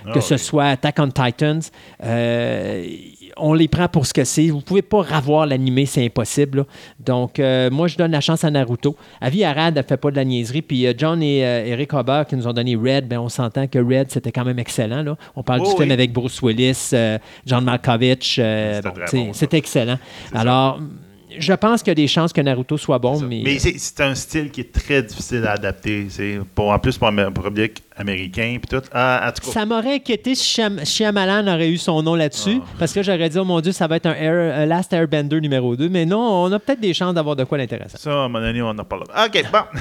[0.05, 0.41] que Ah ce oui.
[0.41, 1.61] soit Attack on Titans.
[2.03, 2.87] Euh,
[3.37, 4.49] on les prend pour ce que c'est.
[4.49, 6.59] Vous pouvez pas revoir l'animé, c'est impossible.
[6.59, 6.65] là.
[7.05, 8.97] Donc, euh, moi, je donne la chance à Naruto.
[9.21, 10.63] Avi Arad ne fait pas de la niaiserie.
[10.63, 14.11] Puis John et Eric Huber qui nous ont donné Red, ben, on s'entend que Red,
[14.11, 15.03] c'était quand même excellent.
[15.03, 15.17] Là.
[15.35, 15.93] On parle Oh du film oui.
[15.93, 16.91] avec Bruce Willis,
[17.45, 18.35] John Malkovich.
[18.37, 18.91] C'était bon,
[19.25, 20.77] bon, ça.
[21.39, 24.15] Je pense qu'il y a des chances que Naruto soit bon, mais, Mais c'est un
[24.15, 26.07] style qui est très difficile à adapter.
[26.09, 28.59] C'est pour, en plus pour le public américain.
[28.61, 28.85] Puis tout.
[28.93, 32.59] Ah, en tout cas, Ça m'aurait inquiété si Shyam- Shyamalan aurait eu son nom là-dessus,
[32.63, 32.67] Ah.
[32.79, 35.41] parce que j'aurais dit, oh mon Dieu, ça va être un, Air- un Last Airbender
[35.41, 35.89] numéro 2.
[35.89, 37.99] Mais non, on a peut-être des chances d'avoir de quoi d'intéressant.
[37.99, 39.27] ça, à un moment donné, on en parlera.
[39.27, 39.59] OK, bon.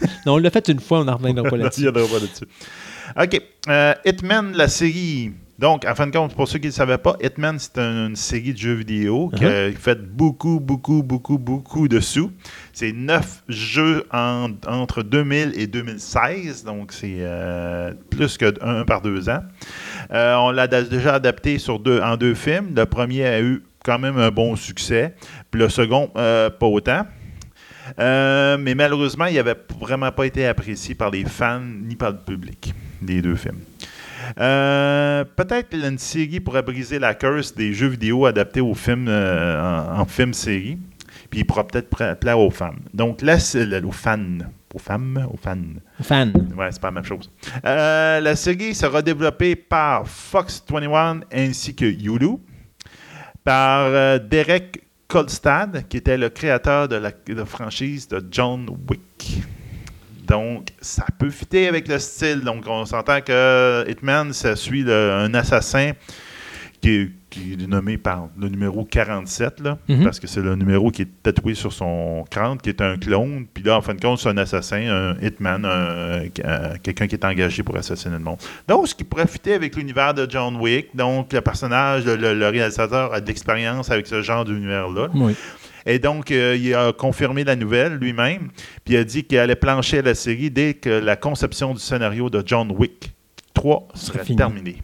[0.26, 1.88] Non, on l'a fait une fois, on n'en reviendra pas Il là-dessus.
[1.88, 2.44] en pas là-dessus.
[3.20, 3.42] OK.
[3.68, 5.32] Euh, Hitman, la série.
[5.60, 8.06] Donc, en fin de compte, pour ceux qui ne le savaient pas, Hitman, c'est un-
[8.08, 9.74] une série de jeux vidéo qui Uh-huh.
[9.74, 12.32] a fait beaucoup, beaucoup, beaucoup, beaucoup de sous.
[12.72, 19.02] C'est neuf jeux en- entre 2000 et 2016, donc c'est euh, plus que un par
[19.02, 19.40] deux ans.
[20.12, 22.68] Euh, on l'a déjà adapté sur deux, en deux films.
[22.74, 25.14] Le premier a eu quand même un bon succès,
[25.50, 27.02] puis le second, euh, pas autant.
[27.98, 32.18] Euh, mais malheureusement, il n'avait vraiment pas été apprécié par les fans ni par le
[32.18, 32.72] public
[33.02, 33.58] des deux films.
[34.40, 39.60] Euh, Peut-être une série pourrait briser la curse des jeux vidéo adaptés aux films euh,
[39.96, 40.78] en, en film-série.
[41.30, 42.80] Puis il pourra peut-être pla- plaire aux femmes.
[42.92, 44.18] Donc là, c'est aux fans.
[44.74, 45.56] Aux femmes, aux fans.
[46.02, 46.32] Fan.
[46.56, 47.30] Ouais, c'est pas la même chose.
[47.64, 52.36] Euh, la série sera développée par Fox 21 ainsi que Hulu,
[53.44, 59.42] par Derek Kolstad, qui était le créateur de la, de la franchise de John Wick.
[60.30, 62.40] Donc, ça peut fitter avec le style.
[62.40, 65.92] Donc, on s'entend que Hitman, ça suit le- un assassin
[66.80, 70.02] qui est, qui est nommé par le numéro 47, là, Mhm.
[70.04, 73.44] parce que c'est le numéro qui est tatoué sur son crâne, qui est un clone.
[73.52, 76.26] Puis là, en fin de compte, c'est un assassin, un hitman, euh,
[76.82, 78.38] quelqu'un qui est engagé pour assassiner le monde.
[78.66, 80.96] Donc, ce qui pourrait fitter avec l'univers de John Wick.
[80.96, 85.08] Donc, le personnage, le, le réalisateur a de l'expérience avec ce genre d'univers-là.
[85.14, 85.34] Oui.
[85.86, 88.50] Et donc, euh, il a confirmé la nouvelle lui-même,
[88.84, 92.30] puis il a dit qu'il allait plancher la série dès que la conception du scénario
[92.30, 93.12] de John Wick
[93.54, 94.76] 3 serait terminée.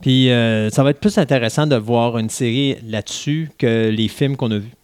[0.00, 4.36] Puis euh, ça va être plus intéressant de voir une série là-dessus que les films
[4.36, 4.77] qu'on a vus.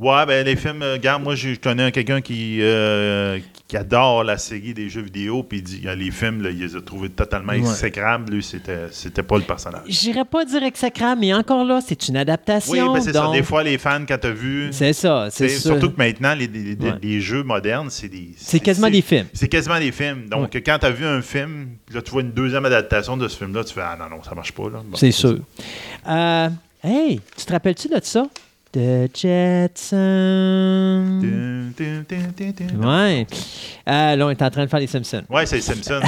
[0.00, 4.38] Ouais, ben les films, euh, regarde, moi je connais quelqu'un qui, euh, qui adore la
[4.38, 7.10] série des jeux vidéo, puis il dit euh, les films, là, il les a trouvés
[7.10, 7.58] totalement Ouais.
[7.58, 8.32] exécrables.
[8.32, 9.82] Lui, c'était c'était pas le personnage.
[9.86, 12.72] J'irais pas dire exécrable, mais encore là, c'est une adaptation.
[12.72, 13.30] Oui, ben c'est ça.
[13.30, 14.68] Des fois, les fans, quand t'as vu.
[14.72, 15.68] C'est ça, c'est ça.
[15.70, 16.94] Surtout que maintenant, les, les- les- Ouais.
[17.02, 18.30] les jeux modernes, c'est des.
[18.38, 19.26] C'est quasiment des films.
[19.34, 20.30] C'est quasiment des films.
[20.30, 23.36] Donc, quand tu as vu un film, là, tu vois une deuxième adaptation de ce
[23.36, 24.62] film-là, tu fais Ah non, non, ça marche pas.
[24.70, 24.80] là.
[24.82, 25.40] Bon, C'est sûr.
[26.08, 26.48] Euh,
[26.82, 28.24] hey, tu te rappelles-tu de ça?
[28.72, 29.98] The Jetsons.
[32.80, 33.26] Ouais.
[33.88, 35.24] Euh, là, on est en train de faire les Simpsons.
[35.28, 36.00] Ouais, c'est Simpson.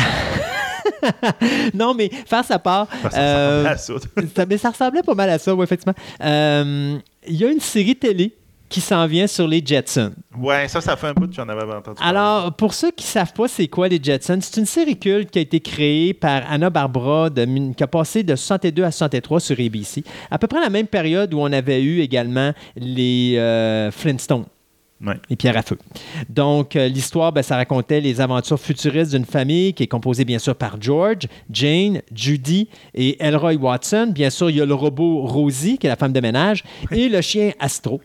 [1.74, 2.86] non, mais faire sa part.
[2.88, 3.94] Ça ressemble euh, à ça.
[4.36, 5.94] ça, mais ça ressemblait pas mal à ça, oui, effectivement.
[6.22, 8.32] Euh, Il y a une série télé
[8.72, 10.14] qui s'en vient sur les Jetsons.
[10.36, 11.98] Ouais, ça, ça fait un bout que j'en avais entendu.
[11.98, 12.08] parler.
[12.08, 15.30] Alors, pour ceux qui ne savent pas c'est quoi les Jetsons, c'est une série culte
[15.30, 17.44] qui a été créée par Anna Barbara, de
[17.74, 20.02] qui a passé de 62 à 63 sur ABC.
[20.30, 24.46] À peu près la même période où on avait eu également les euh, Flintstones.
[25.04, 25.16] Ouais.
[25.28, 25.76] Les pierres à feu.
[26.30, 30.38] Donc, euh, l'histoire, ben, ça racontait les aventures futuristes d'une famille qui est composée bien
[30.38, 34.12] sûr par George, Jane, Judy et Elroy Watson.
[34.14, 37.10] Bien sûr, il y a le robot Rosie, qui est la femme de ménage, et
[37.10, 38.00] le chien Astro.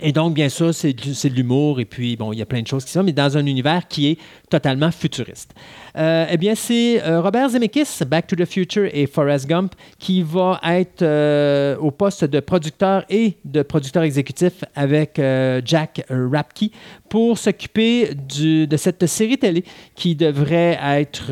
[0.00, 2.66] Et donc, bien sûr, c'est de l'humour et puis, bon, il y a plein de
[2.66, 5.52] choses qui sont, mais dans un univers qui est totalement futuriste.
[5.98, 10.22] Euh, eh bien, c'est euh, Robert Zemeckis, Back to the Future et Forrest Gump, qui
[10.22, 15.20] va être euh, au poste de producteur et de producteur exécutif avec
[15.64, 16.70] Jack Rapke
[17.10, 19.64] pour s'occuper de cette série télé
[19.94, 21.30] qui devrait être...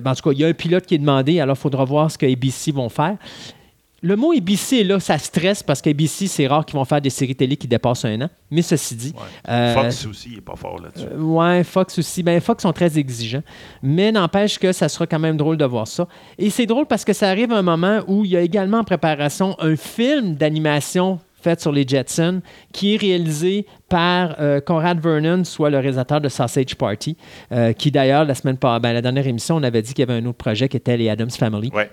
[0.00, 1.84] ben, en tout cas, il y a un pilote qui est demandé, alors il faudra
[1.86, 3.16] voir ce que ABC vont faire.
[4.02, 7.36] Le mot ABC, là, ça stresse parce qu'ABC, c'est rare qu'ils vont faire des séries
[7.36, 8.28] télé qui dépassent un an.
[8.50, 9.14] Mais ceci dit.
[9.14, 9.52] Ouais.
[9.52, 11.06] euh, Fox aussi, il est pas fort là-dessus.
[11.12, 12.22] euh, ouais, Fox aussi.
[12.24, 13.42] Ben, Fox sont très exigeants.
[13.80, 16.08] Mais n'empêche que ça sera quand même drôle de voir ça.
[16.36, 18.78] Et c'est drôle parce que ça arrive à un moment où il y a également
[18.78, 22.40] en préparation un film d'animation fait sur les Jetsons,
[22.72, 27.16] qui est réalisé par euh, Conrad Vernon, soit le réalisateur de Sausage Party,
[27.50, 30.10] euh, qui d'ailleurs, la semaine pas, ben, la dernière émission, on avait dit qu'il y
[30.10, 31.70] avait un autre projet qui était les Adams Family.
[31.74, 31.90] Ouais.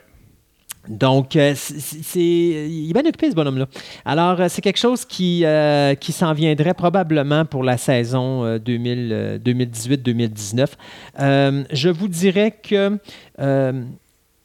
[0.88, 3.68] Donc, euh, c'est, il est bien occupé, ce bonhomme-là.
[4.06, 8.60] Alors, euh, c'est quelque chose qui, euh, qui s'en viendrait probablement pour la saison euh,
[8.60, 10.68] 2000, euh, 2018-2019.
[11.20, 12.98] Euh, je vous dirais que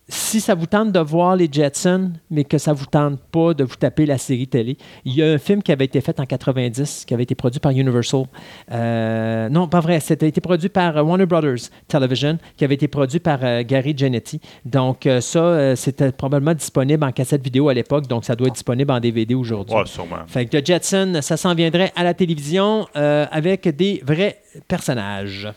[0.09, 3.64] si ça vous tente de voir les Jetsons, mais que ça vous tente pas de
[3.64, 6.26] vous taper la série télé, il y a un film qui avait été fait en
[6.26, 8.24] 90, qui avait été produit par Universal.
[8.70, 12.86] Euh, non, pas vrai, c'était été produit par euh, Warner Brothers Television, qui avait été
[12.86, 14.40] produit par euh, Gary Genetti.
[14.66, 18.55] Donc euh, ça, c'était probablement disponible en cassette vidéo à l'époque, donc ça doit être
[18.55, 19.74] disponible en DVD aujourd'hui.
[19.74, 20.26] Ouais, sûrement.
[20.26, 25.48] Fait que The Jetson, ça s'en viendrait à la télévision avec des vrais personnages.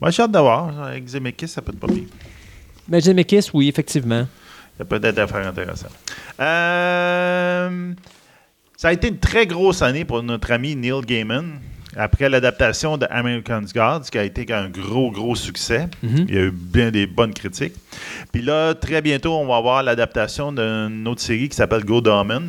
[0.00, 0.82] Moi, j'ai hâte d'avoir.
[0.82, 2.08] Avec Zemeckis, ça peut être pas pire.
[2.92, 4.26] Mais Zemeckis, oui, effectivement.
[4.76, 5.92] Il y a peut-être des affaires intéressantes.
[6.38, 7.94] Euh,
[8.76, 11.58] ça a été une très grosse année pour notre ami Neil Gaiman.
[11.96, 15.88] Après l'adaptation de American's Gods, qui a été un gros, gros succès.
[16.02, 16.26] Mhm.
[16.28, 17.74] Il y a eu bien des bonnes critiques.
[18.30, 22.42] Puis là, très bientôt, on va avoir l'adaptation d'une autre série qui s'appelle Go Domin.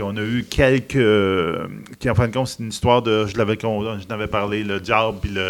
[0.00, 0.96] On a eu quelques.
[0.96, 1.66] euh,
[1.98, 3.26] qui en fin de compte, c'est une histoire de.
[3.26, 5.42] Je l'avais je n'avais parlé, le diable, puis le,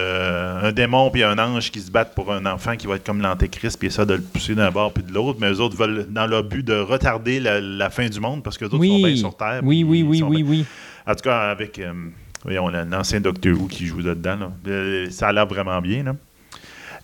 [0.63, 3.21] un démon, puis un ange qui se battent pour un enfant qui va être comme
[3.21, 5.39] l'antéchrist, puis ça de le pousser d'un bord puis de l'autre.
[5.41, 8.59] Mais eux autres veulent, dans leur but de retarder la, la fin du monde, parce
[8.59, 9.61] que autres sont bien Oui, sur Terre.
[9.63, 10.65] oui, oui, oui, oui, bien- oui.
[11.07, 11.79] En tout cas, avec.
[11.79, 11.93] euh,
[12.43, 14.37] voyons, l'ancien Doctor Who qui joue là-dedans.
[14.37, 14.53] là.
[14.67, 16.03] Euh, Ça a l'air vraiment bien.
[16.03, 16.17] Là.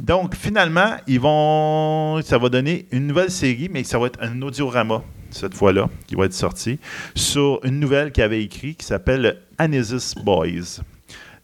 [0.00, 2.20] Donc, finalement, ils vont.
[2.22, 6.14] Ça va donner une nouvelle série, mais ça va être un audiorama, cette fois-là, qui
[6.14, 6.78] va être sorti,
[7.14, 10.80] sur une nouvelle qu'il avait écrit qui s'appelle Anesis Boys.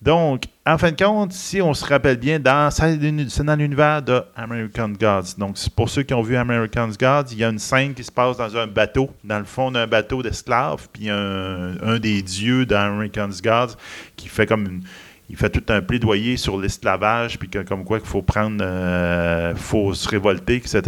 [0.05, 2.39] Donc, en fin de compte, si on se rappelle bien,
[2.71, 5.39] c'est dans l'univers de American Gods.
[5.39, 8.13] Donc, pour ceux qui ont vu American's Gods, il y a une scène qui se
[8.13, 12.67] passe dans un bateau, dans le fond d'un bateau d'esclaves, puis un, un des dieux
[12.67, 13.77] d'American's Gods
[14.15, 14.83] qui fait comme une,
[15.31, 19.55] il fait tout un plaidoyer sur l'esclavage, puis que, comme quoi qu'il faut prendre, euh,
[19.55, 20.83] faut se révolter, etc.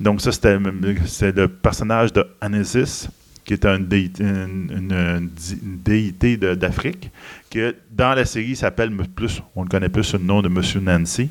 [0.00, 0.58] Donc ça, c'était
[1.06, 2.26] c'est le personnage de
[3.44, 5.30] qui est une,
[5.62, 7.10] déité d'Afrique,
[7.50, 11.30] que dans la série s'appelle plus, on le connaît plus le nom de Monsieur Nancy.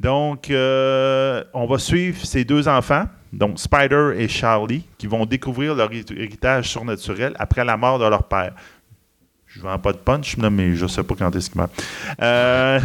[0.00, 5.74] Donc, euh, on va suivre ces deux enfants, donc Spider et Charlie, qui vont découvrir
[5.74, 8.52] leur héri- héritage surnaturel après la mort de leur père.
[9.54, 11.70] Je vends pas de punch, là, mais je sais pas quand est-ce qu'il meurt.
[12.22, 12.80] Euh,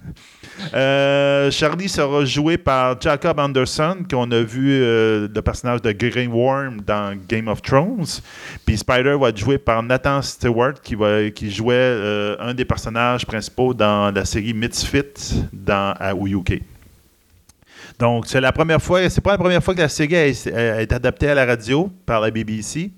[0.74, 6.26] euh, Charlie sera joué par Jacob Anderson, qu'on a vu euh, le personnage de Grey
[6.26, 8.06] Worm dans Game of Thrones.
[8.64, 13.26] Puis Spider va être joué par Nathan Stewart, qui, va, qui jouait un des personnages
[13.26, 16.62] principaux dans la série Misfit dans, à, au UK.
[17.98, 21.28] Donc, c'est la première fois, c'est pas la première fois que la série été adaptée
[21.28, 22.90] à la radio par la BBC.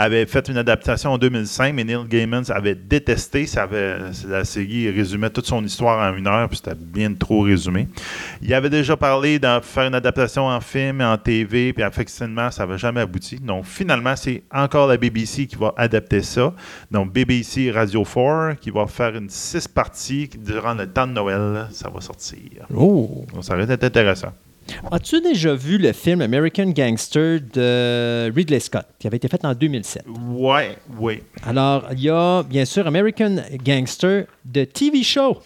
[0.00, 3.46] Avait fait une adaptation en 2005, mais Neil Gaiman avait détesté.
[3.46, 3.96] Ça avait,
[4.28, 7.88] la série résumait toute son histoire en une heure, puis c'était bien trop résumé.
[8.40, 12.64] Il avait déjà parlé de faire une adaptation en film, en TV, puis effectivement, ça
[12.64, 13.40] n'avait jamais abouti.
[13.40, 16.54] Donc, finalement, c'est encore la BBC qui va adapter ça.
[16.92, 21.66] Donc, BBC Radio 4, qui va faire une six parties durant le temps de Noël.
[21.72, 22.38] Ça va sortir.
[22.72, 23.26] Oh!
[23.34, 24.32] Donc, ça va être intéressant.
[24.90, 29.54] As-tu déjà vu le film American Gangster de Ridley Scott, qui avait été fait en
[29.54, 30.04] 2007?
[30.30, 31.22] Ouais, oui.
[31.46, 35.38] Alors, il y a bien sûr American Gangster de TV Show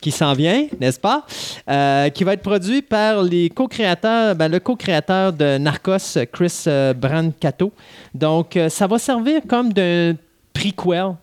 [0.00, 1.26] qui s'en vient, n'est-ce pas?
[1.68, 6.94] Euh, qui va être produit par les co-créateurs, ben, le co-créateur de Narcos, Chris euh,
[6.94, 7.72] Brancato.
[8.14, 10.14] Donc, euh, ça va servir comme d'un
[10.52, 11.14] prequel,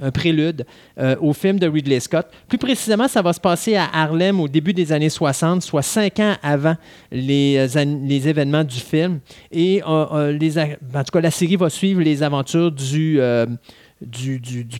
[0.00, 0.64] un prélude
[0.98, 2.26] euh, au film de Ridley Scott.
[2.48, 6.18] Plus précisément, ça va se passer à Harlem au début des années 60, soit cinq
[6.20, 6.76] ans avant
[7.12, 7.58] les,
[8.28, 9.20] événements du film.
[9.52, 13.20] Et euh, euh, en tout cas, la série va suivre les aventures du,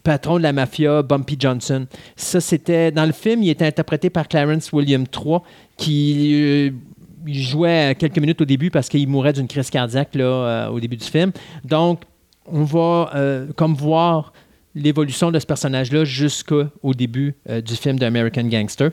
[0.02, 1.86] patron de la mafia, Bumpy Johnson.
[2.16, 5.38] Ça, c'était dans le film, il était interprété par Clarence William III,
[5.76, 6.72] qui
[7.26, 11.04] jouait quelques minutes au début parce qu'il mourait d'une crise cardiaque là, au début du
[11.04, 11.32] film.
[11.64, 12.02] Donc,
[12.46, 13.12] on va
[13.56, 14.32] comme voir
[14.74, 18.90] l'évolution de ce personnage-là jusqu'au début euh, du film d'American Gangster.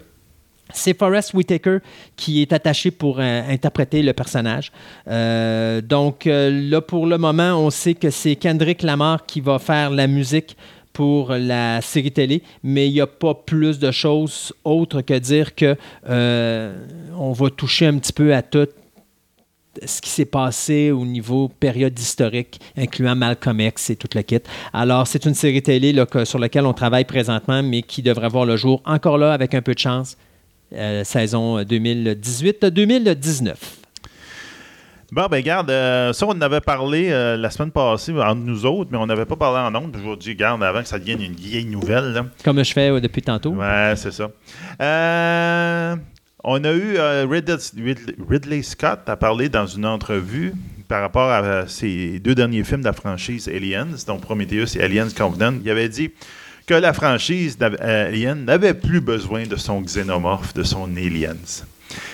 [0.73, 1.77] C'est Forrest Whitaker
[2.17, 4.71] qui est attaché pour euh, interpréter le personnage.
[5.07, 9.91] Euh, donc là, pour le moment, on sait que c'est Kendrick Lamar qui va faire
[9.91, 10.57] la musique
[10.91, 15.53] pour la série télé, mais il n'y a pas plus de choses autres que dire
[15.53, 15.77] que
[16.07, 18.67] on va toucher un petit peu à tout
[19.85, 24.39] ce qui s'est passé au niveau période historique, incluant Malcolm X et toute la kit.
[24.73, 28.29] Alors, c'est une série télé là, que- sur laquelle on travaille présentement, mais qui devrait
[28.29, 30.17] voir le jour encore là, avec un peu de chance,
[30.73, 33.55] euh, saison 2018-2019.
[35.09, 38.65] Bon, ben garde, euh, ça, on en avait parlé euh, la semaine passée entre nous
[38.65, 39.97] autres, mais on n'avait pas parlé en nombre.
[39.97, 42.11] Je vous dis, garde, avant que ça devienne une vieille nouvelle.
[42.11, 42.25] là.
[42.43, 43.51] Comme je fais euh, depuis tantôt.
[43.51, 44.29] Ouais, c'est ça.
[46.49, 47.25] On a eu euh,
[48.29, 50.53] Ridley, Scott à parler dans une entrevue
[50.87, 55.09] par rapport à ses deux derniers films de la franchise Aliens, donc Prometheus et Aliens
[55.09, 55.55] Covenant.
[55.61, 56.09] Il avait dit
[56.65, 61.35] que la franchise euh, Alien n'avait plus besoin de son xénomorphe, de son Aliens.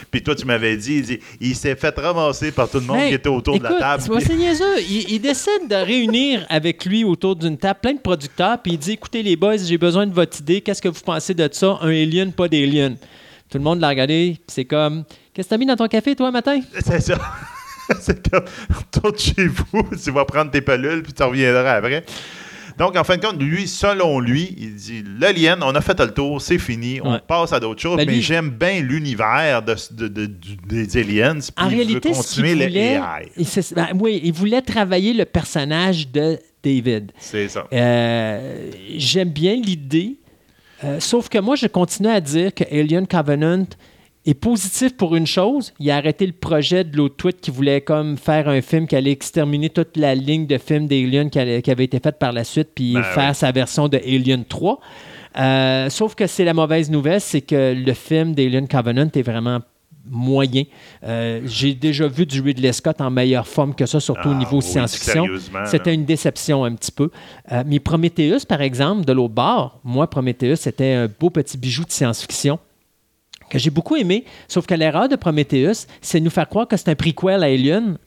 [0.10, 3.16] Puis toi, tu m'avais dit, il, s'est fait ramasser par tout le monde Hey, qui
[3.16, 4.02] était autour de la table.
[4.04, 4.80] c'est- C'est niaiseux.
[4.90, 8.78] Il, il décide de réunir avec lui autour d'une table plein de producteurs, puis il
[8.80, 10.62] dit Écoutez, les boys, j'ai besoin de votre idée.
[10.62, 11.78] Qu'est-ce que vous pensez de ça?
[11.82, 12.96] Un alien, pas d'alien.
[13.54, 16.32] Tout le monde l'a regardé, c'est comme Qu'est-ce que t'as mis dans ton café, toi,
[16.32, 16.60] matin?
[16.84, 17.20] C'est ça.
[18.00, 22.04] c'est comme, retourne chez vous, tu vas prendre tes pelules, puis tu reviendras après.
[22.80, 26.10] Donc, en fin de compte, lui, selon lui, il dit l'alien, on a fait le
[26.12, 27.20] tour, c'est fini, on Ouais.
[27.28, 29.76] passe à d'autres choses, Ben, mais lui- j'aime bien l'univers de,
[30.08, 30.32] de-
[30.68, 31.36] des aliens.
[31.36, 33.00] Puis En il veut réalité, qu'il continuer le voulait,
[33.76, 37.12] ben, oui, il voulait travailler le personnage de David.
[37.20, 37.68] C'est ça.
[37.72, 40.18] Euh, J'aime bien l'idée,
[40.84, 43.66] euh, sauf que moi, je continue à dire que Alien Covenant
[44.26, 45.74] est positif pour une chose.
[45.80, 48.96] Il a arrêté le projet de l'autre tweet qui voulait comme faire un film qui
[48.96, 52.32] allait exterminer toute la ligne de films d'Alien qui, allait- qui avait été faite par
[52.32, 53.36] la suite, puis Ben faire oui.
[53.36, 54.80] sa version de Alien 3.
[55.40, 59.60] Euh, sauf que c'est la mauvaise nouvelle, c'est que le film d'Alien Covenant est vraiment
[60.06, 60.64] moyen.
[61.04, 64.38] Euh, J'ai déjà vu du Ridley Scott en meilleure forme que ça, surtout au Ah,
[64.38, 65.26] niveau oui, science-fiction.
[65.66, 67.10] C'était une déception un petit peu.
[67.52, 71.86] Euh, mais Prometheus, par exemple, de l'autre bord, moi, Prometheus, c'était un beau petit bijou
[71.86, 72.60] de science-fiction
[73.50, 74.26] que j'ai beaucoup aimé.
[74.48, 77.48] Sauf que l'erreur de Prometheus, c'est de nous faire croire que c'est un prequel à
[77.48, 77.98] Alien,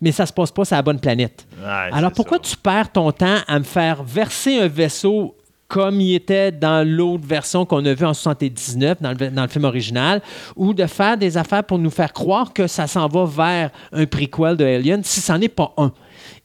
[0.00, 1.46] mais ça se passe pas sur la bonne planète.
[1.62, 2.44] Ouais, Alors pourquoi ça.
[2.50, 5.34] tu perds ton temps à me faire verser un vaisseau
[5.70, 10.20] comme il était dans l'autre version qu'on a vue en 79, dans le, film original,
[10.56, 14.04] ou de faire des affaires pour nous faire croire que ça s'en va vers un
[14.04, 15.92] prequel de Alien, si ça n'en est pas un.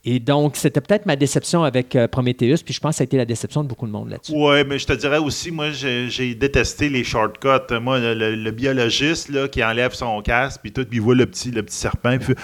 [0.07, 3.05] Et donc, c'était peut-être ma déception avec euh, Prometheus, puis je pense que ça a
[3.05, 4.33] été la déception de beaucoup de monde là-dessus.
[4.33, 7.73] Ouais, mais je te dirais aussi, moi, j'ai détesté les shortcuts.
[7.81, 11.49] Moi, le, biologiste là, qui enlève son casque, puis tout, puis il voit le petit,
[11.49, 12.35] le petit serpent, puis fait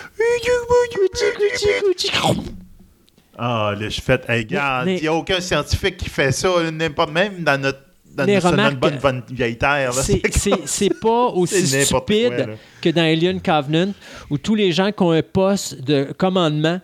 [3.38, 7.12] Ah, là, je fais, hey, regarde, il n'y a aucun scientifique qui fait ça, n'importe
[7.12, 7.80] même dans notre.
[8.14, 9.94] Dans Mais remarque, bonne, bonne vieille terre.
[10.66, 12.50] C'est- pas aussi quoi, stupide
[12.82, 13.94] que dans Alien Covenant,
[14.30, 16.82] où tous les gens qui ont un poste de commandement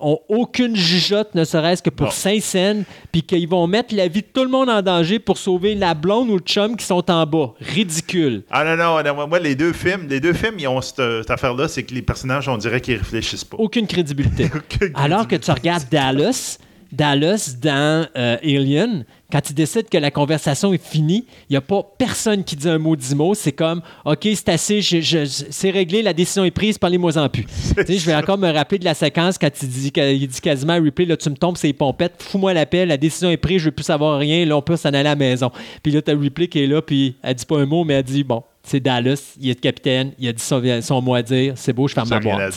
[0.00, 2.12] ont aucune jugeote, ne serait-ce que pour Non.
[2.12, 5.38] cinq scènes, puis qu'ils vont mettre la vie de tout le monde en danger pour
[5.38, 7.52] sauver la blonde ou le chum qui sont en bas.
[7.60, 8.42] Ridicule.
[8.50, 11.30] Ah non, non, non, moi, les deux films, les deux films, ils ont cette, cette
[11.30, 13.56] affaire-là, c'est que les personnages, on dirait qu'ils réfléchissent pas.
[13.58, 14.44] Aucune crédibilité.
[14.54, 16.58] Aucune Alors que tu regardes Dallas,
[16.92, 21.60] Dallas dans euh, Alien, quand il décide que la conversation est finie, il n'y a
[21.60, 23.34] pas personne qui dit un mot dix mots.
[23.34, 27.28] C'est comme, OK, c'est assez, je- je- c'est réglé, la décision est prise, parlez-moi en
[27.28, 27.44] plus.
[27.76, 30.40] Tu sais, je vais encore me rappeler de la séquence quand il dit, il dit
[30.40, 33.30] quasiment à Ripley, là, tu me tombes, c'est les pompettes, fous-moi la paix, la décision
[33.30, 35.50] est prise, je veux plus savoir rien, là, on peut s'en aller à la maison.
[35.82, 37.94] Puis là, tu as Ripley qui est là, puis elle dit pas un mot, mais
[37.94, 41.14] elle dit, bon, c'est Dallas, il est le capitaine, il a dit son, son mot
[41.14, 42.52] à dire, c'est beau, je ferme ma boîte.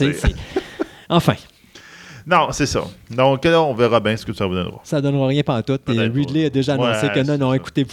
[1.09, 1.35] Enfin.
[2.31, 2.83] Non, c'est ça.
[3.09, 4.79] Donc là, on verra bien ce que ça vous donnera.
[4.83, 5.73] Ça ne donnera rien tout.
[5.73, 7.85] Et Peut-être Ridley a déjà annoncé Ouais, que non, non, écoutez,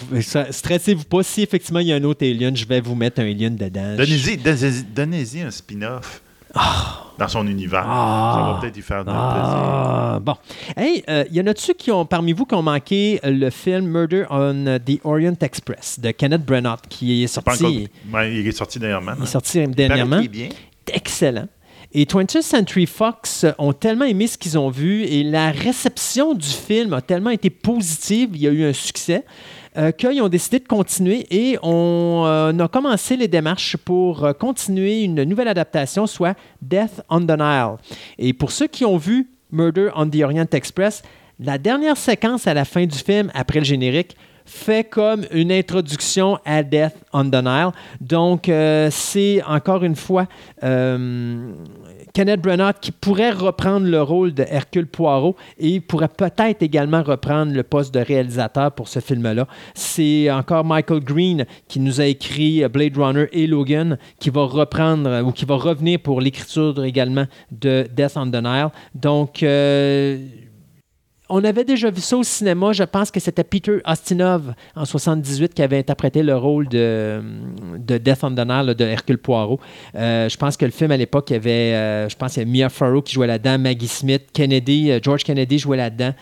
[0.50, 1.22] stressez-vous pas.
[1.24, 3.96] Si effectivement il y a un autre alien, je vais vous mettre un alien dedans.
[3.96, 6.22] Donnez-y donnez-y- donnez-y un spin-off
[7.18, 7.84] dans son univers.
[7.86, 8.32] Ah.
[8.36, 9.18] Ça va peut-être y faire de plaisir.
[9.20, 10.34] Ah, bon.
[10.76, 13.50] Hey, euh, il y en a-tu qui ont, parmi vous, qui ont manqué euh, le
[13.50, 17.88] film Murder on euh, the Orient Express de Kenneth Branagh, qui est Pas encore- sorti,
[18.12, 19.12] Ouais, il est sorti dernièrement.
[19.18, 20.16] il est sorti dernièrement.
[20.18, 20.48] Qu'il est bien.
[20.92, 21.48] excellent.
[21.92, 26.46] Et 20th Century Fox ont tellement aimé ce qu'ils ont vu et la réception du
[26.46, 29.24] film a tellement été positive, il y a eu un succès,
[29.78, 34.34] euh, qu'ils ont décidé de continuer et on, euh, a commencé les démarches pour euh,
[34.34, 37.76] continuer une nouvelle adaptation, soit Death on the Nile.
[38.18, 41.02] Et pour ceux qui ont vu Murder on the Orient Express,
[41.40, 44.14] la dernière séquence à la fin du film, après le générique,
[44.48, 47.70] fait comme une introduction à Death on the Nile.
[48.00, 50.26] Donc, euh, c'est encore une fois
[50.64, 51.52] euh,
[52.14, 57.52] Kenneth Branagh qui pourrait reprendre le rôle de Hercule Poirot et pourrait peut-être également reprendre
[57.52, 59.46] le poste de réalisateur pour ce film-là.
[59.74, 65.22] C'est encore Michael Green qui nous a écrit Blade Runner et Logan qui va reprendre
[65.24, 68.68] ou qui va revenir pour l'écriture également de Death on the Nile.
[68.94, 70.18] Donc, euh,
[71.28, 72.72] on avait déjà vu ça au cinéma.
[72.72, 77.20] Je pense que c'était Peter Ustinov en 78 qui avait interprété le rôle de,
[77.78, 79.60] de Death on the Nile de Hercule Poirot.
[79.94, 82.68] Euh, je pense que le film à l'époque, il y avait, euh, je pense Mia
[82.68, 86.14] Farrow qui jouait là-dedans, Maggie Smith, Kennedy, euh, George Kennedy jouait là-dedans,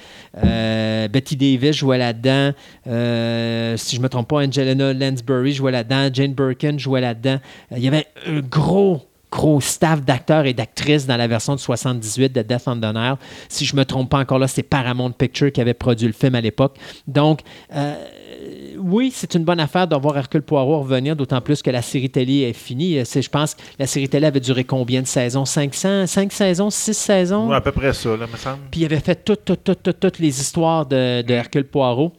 [1.12, 2.52] Betty Davis jouait là-dedans,
[2.84, 7.38] si je ne me trompe pas, Angelina Lansbury jouait là-dedans, Jane Birkin jouait là-dedans.
[7.70, 12.32] Il y avait un gros gros staff d'acteurs et d'actrices dans la version de 78
[12.32, 13.16] de Death on the Nile.
[13.48, 16.12] Si je ne me trompe pas encore là, c'est Paramount Picture qui avait produit le
[16.12, 16.76] film à l'époque.
[17.06, 17.40] Donc,
[17.74, 17.94] euh,
[18.78, 22.10] oui, c'est une bonne affaire de voir Hercule Poirot revenir, d'autant plus que la série
[22.10, 23.04] télé est finie.
[23.04, 25.44] C'est, je pense que la série télé avait duré combien de saisons?
[25.44, 26.70] 500, 5 saisons?
[26.70, 27.48] 6 saisons?
[27.48, 28.58] Ouais, à peu près ça, là, me semble.
[28.70, 32.12] Puis il avait fait toutes, toutes, toutes, toutes, toutes les histoires de, de Hercule Poirot.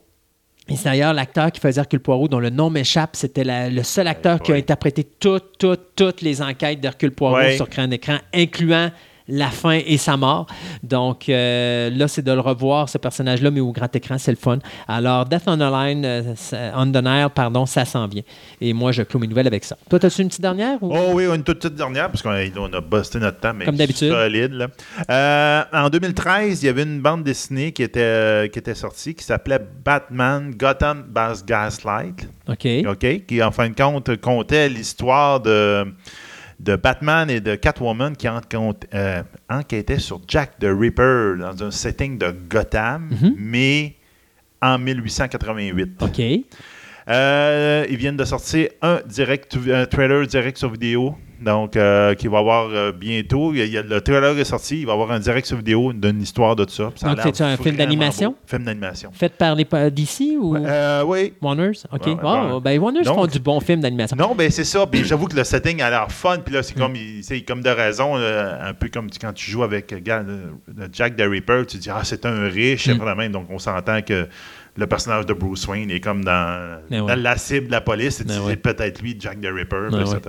[0.69, 3.84] Et c'est d'ailleurs l'acteur qui faisait Hercule Poirot, dont le nom m'échappe, c'était la- le
[3.84, 7.56] seul acteur qui a interprété toutes, toutes, toutes les enquêtes d'Hercule Poirot Ouais.
[7.56, 8.91] sur grand écran, incluant
[9.28, 10.48] la fin et sa mort.
[10.84, 14.38] Donc euh, là, c'est de le revoir, ce personnage-là, mais au grand écran, c'est le
[14.38, 14.60] fun.
[14.88, 16.34] Alors, Death on the Line, euh,
[16.76, 18.24] on the Nile, pardon, ça s'en vient.
[18.62, 19.78] Et moi, je clôt mes nouvelles avec ça.
[19.90, 20.82] Toi, as-tu une petite dernière?
[20.82, 23.54] ou- Oh oui, une toute petite dernière, parce qu'on a, on a busté notre temps,
[23.54, 24.12] mais Comme d'habitude.
[24.12, 24.54] solide.
[24.54, 24.68] là.
[25.10, 29.24] Euh, en 2013, il y avait une bande dessinée qui était, qui était sortie qui
[29.24, 32.28] s'appelait Batman Gotham Bass Gaslight.
[32.48, 32.68] OK.
[32.88, 33.26] OK?
[33.28, 35.86] Qui, en fin de compte, comptait l'histoire de,
[36.60, 42.18] de Batman et de Catwoman qui euh, enquêtaient sur Jack the Ripper dans un setting
[42.18, 43.36] de Gotham, Mhm.
[43.38, 43.96] mais
[44.62, 46.02] en 1888.
[46.02, 46.22] OK.
[47.10, 51.16] Euh, ils viennent de sortir un, direct, un trailer direct sur vidéo.
[51.39, 53.53] Donc, euh, qui va avoir euh, bientôt.
[53.53, 54.80] Il y a- le trailer est sorti.
[54.80, 56.85] Il va y avoir un direct sur vidéo d'une histoire de ça.
[56.85, 58.35] Donc, c'est-tu un film d'animation?
[58.45, 59.11] Film d'animation.
[59.14, 61.34] Fait par les DC ou Euh, oui.
[61.41, 61.72] Warners?
[61.91, 62.07] OK.
[62.07, 64.18] Ouais, ben, Warners Donc- font du bon film d'animation.
[64.18, 64.85] Non, ben c'est ça.
[64.88, 66.38] Puis j'avoue que le setting a l'air fun.
[66.43, 66.64] Puis là, Mm.
[66.64, 69.64] c'est comme, il- c'est comme de raison, euh, un peu comme tu- quand tu joues
[69.64, 69.93] avec
[70.93, 72.91] Jack the Ripper, tu dis, ah, c'est un riche, Mm.
[72.93, 73.30] c'est vraiment.
[73.30, 74.27] Donc, on s'entend que
[74.76, 77.15] le personnage de Bruce Wayne est comme dans, Ben ouais.
[77.15, 78.22] dans la cible de la police.
[78.22, 80.19] Et tu dis, peut-être lui, Jack the Ripper, Ben etc.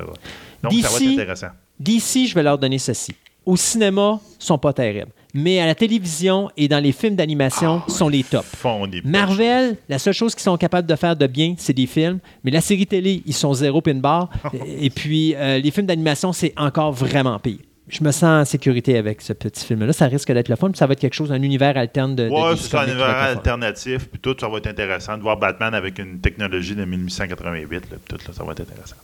[0.63, 1.49] Donc, ça va être D'ici- intéressant.
[1.79, 3.15] D'ici, je vais leur donner ceci.
[3.47, 5.11] Au cinéma, ils sont pas terribles.
[5.35, 8.45] Mais à la télévision et dans les films d'animation, Ah, sont les tops.
[8.57, 11.73] Font des belles Marvel, la seule chose qu'ils sont capables de faire de bien, c'est
[11.75, 12.19] des films.
[12.45, 14.29] Mais la série télé, ils sont zéro pin bar.
[14.81, 17.59] et puis, euh, les films d'animation, c'est encore vraiment pire.
[17.89, 19.95] Je me sens en sécurité avec ce petit film-là.
[19.95, 20.69] Ça risque d'être le fun.
[20.71, 22.29] puis Ça va être quelque chose, un univers alterne de.
[22.29, 25.99] Ouais, c'est un univers alternatif, puis tout, ça va être intéressant de voir Batman avec
[25.99, 28.97] une technologie de 1888, là, puis tout, là, ça va être intéressant.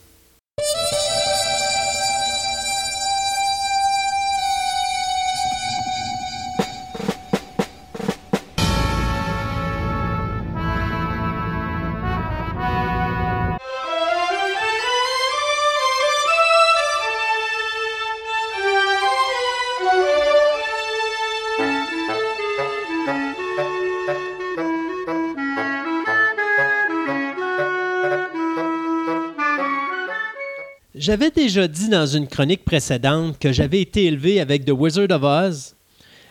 [31.05, 35.23] J'avais déjà dit dans une chronique précédente que j'avais été élevé avec The Wizard of
[35.23, 35.77] Oz,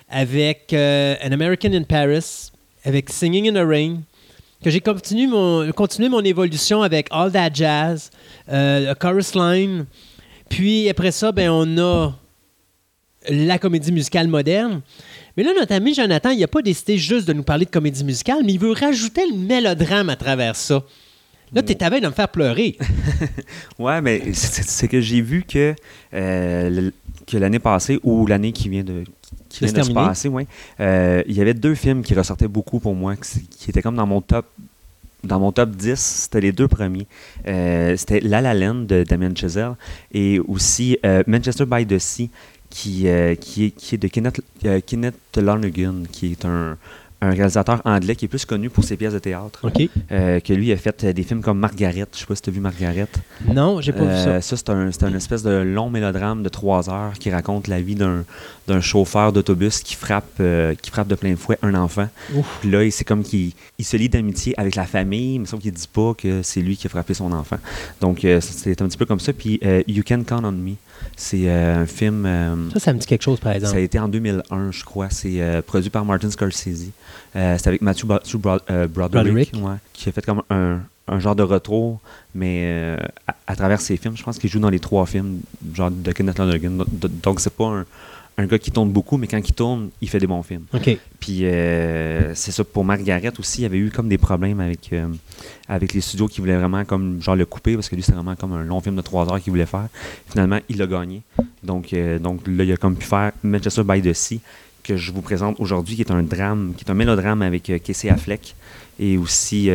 [0.09, 2.49] avec euh, An American in Paris,
[2.83, 4.01] avec Singing in the Rain,
[4.63, 8.09] que j'ai continué mon, évolution avec All That Jazz,
[8.51, 9.85] euh, A Chorus Line.
[10.49, 12.11] Puis après ça, ben, on a
[13.29, 14.81] la comédie musicale moderne.
[15.37, 18.03] Mais là, notre ami Jonathan, il n'a pas décidé juste de nous parler de comédie
[18.03, 20.83] musicale, mais il veut rajouter le mélodrame à travers ça.
[21.53, 22.77] Là, tu es à de me faire pleurer.
[23.79, 25.75] Ouais, mais c'est que j'ai vu que,
[26.13, 26.91] euh,
[27.27, 29.03] que l'année passée ou l'année qui vient de
[29.49, 30.47] qui vient de se passer, ouais,
[30.79, 33.95] euh, il y avait deux films qui ressortaient beaucoup pour moi, qui, qui étaient comme
[33.95, 34.45] dans mon top
[35.23, 37.07] dans mon top 10, c'était les deux premiers.
[37.47, 39.75] Euh, c'était La La Land de Damien Chazelle
[40.11, 40.97] et aussi
[41.27, 42.29] Manchester by the Sea
[42.69, 43.05] qui,
[43.39, 44.41] qui, est, qui est de Kenneth,
[44.85, 46.77] Kenneth Lonergan, qui est un,
[47.23, 49.59] un réalisateur anglais qui est plus connu pour ses pièces de théâtre.
[49.63, 49.89] OK.
[50.11, 52.05] Euh, que lui a fait euh, des films comme Margaret.
[52.13, 53.07] Je sais pas si tu as vu Margaret.
[53.47, 54.29] Non, j'ai pas vu ça.
[54.29, 57.67] Euh, ça, c'est un, c'est un espèce de long mélodrame de trois heures qui raconte
[57.67, 58.25] la vie d'un,
[58.67, 62.09] d'un chauffeur d'autobus qui frappe, euh, qui frappe de plein fouet un enfant.
[62.35, 62.57] Ouf.
[62.61, 65.71] Puis là, c'est comme qu'il il se lie d'amitié avec la famille, mais sauf qu'il
[65.71, 67.57] dit pas que c'est lui qui a frappé son enfant.
[68.01, 69.33] Donc, c'est un petit peu comme ça.
[69.33, 70.75] Puis, You Can Count on Me,
[71.15, 72.25] c'est euh, un film.
[72.25, 73.79] euh, Ça, ça me dit quelque chose, par ça a exemple.
[73.79, 75.09] été en 2001, je crois.
[75.09, 76.89] C'est euh, produit par Martin Scorsese.
[77.33, 78.59] C'est avec Matthew, Bro- Matthew Bro-
[78.89, 79.53] Broderick, Broderick.
[79.55, 81.99] ouais, qui a fait comme un, un genre de retour,
[82.35, 84.15] mais euh, à, à travers ses films.
[84.17, 85.39] Je pense qu'il joue dans les trois films
[85.73, 86.77] genre de Kenneth Lonergan.
[86.77, 87.85] Do- do- Donc, c'est pas un,
[88.37, 90.63] un gars qui tourne beaucoup, mais quand il tourne, il fait des bons films.
[91.19, 94.91] Puis euh, c'est ça pour Margaret aussi, il y avait eu comme des problèmes avec,
[94.91, 95.07] euh,
[95.67, 98.35] avec les studios qui voulaient vraiment comme genre le couper parce que lui c'était vraiment
[98.35, 99.87] comme un long film de trois heures qu'il voulait faire.
[100.27, 101.21] Finalement, il l'a gagné.
[101.63, 104.39] Donc, euh, donc là, il a comme pu faire Manchester by the Sea
[104.83, 108.09] que je vous présente aujourd'hui, qui est un drame, qui est un mélodrame avec Casey
[108.09, 108.53] Affleck
[108.99, 109.69] et aussi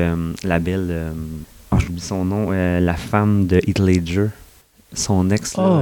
[0.44, 1.14] la belle,
[1.70, 4.26] ah, j'oublie son nom, la femme de Heath Ledger,
[4.92, 5.80] son ex Oh.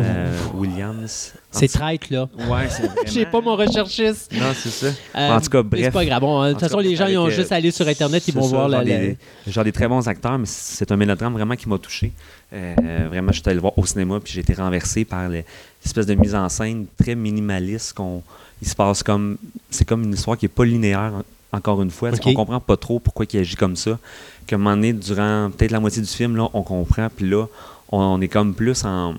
[0.55, 1.32] Williams.
[1.59, 2.28] C'est traite, là.
[2.49, 2.95] Ouais, c'est vraiment.
[3.07, 4.31] J'ai pas mon recherchiste.
[4.33, 4.87] Non, c'est ça.
[5.16, 5.83] Euh, En tout cas, bref.
[5.85, 6.20] C'est pas grave.
[6.20, 8.23] Bon, de toute façon, cas, les gens, ils ont euh, juste à aller sur Internet,
[8.28, 8.78] ils vont ça, voir la.
[8.78, 9.16] genre, la- des,
[9.47, 12.12] genre des très bons acteurs, mais c'est un mélodrame vraiment qui m'a touché.
[12.53, 12.74] Euh,
[13.09, 15.43] vraiment, je suis allé le voir au cinéma, puis j'ai été renversé par le-
[15.85, 17.93] l'espèce de mise en scène très minimaliste.
[17.95, 18.23] qu'on
[18.62, 19.37] il se passe comme.
[19.70, 21.12] C'est comme une histoire qui n'est pas linéaire,
[21.53, 22.11] en- encore une fois.
[22.11, 22.20] Ok.
[22.27, 23.99] On comprend pas trop pourquoi il agit comme ça.
[24.47, 27.47] Qu'à un moment donné, durant peut-être la moitié du film, là, on comprend, puis là,
[27.91, 29.15] on, on est comme plus en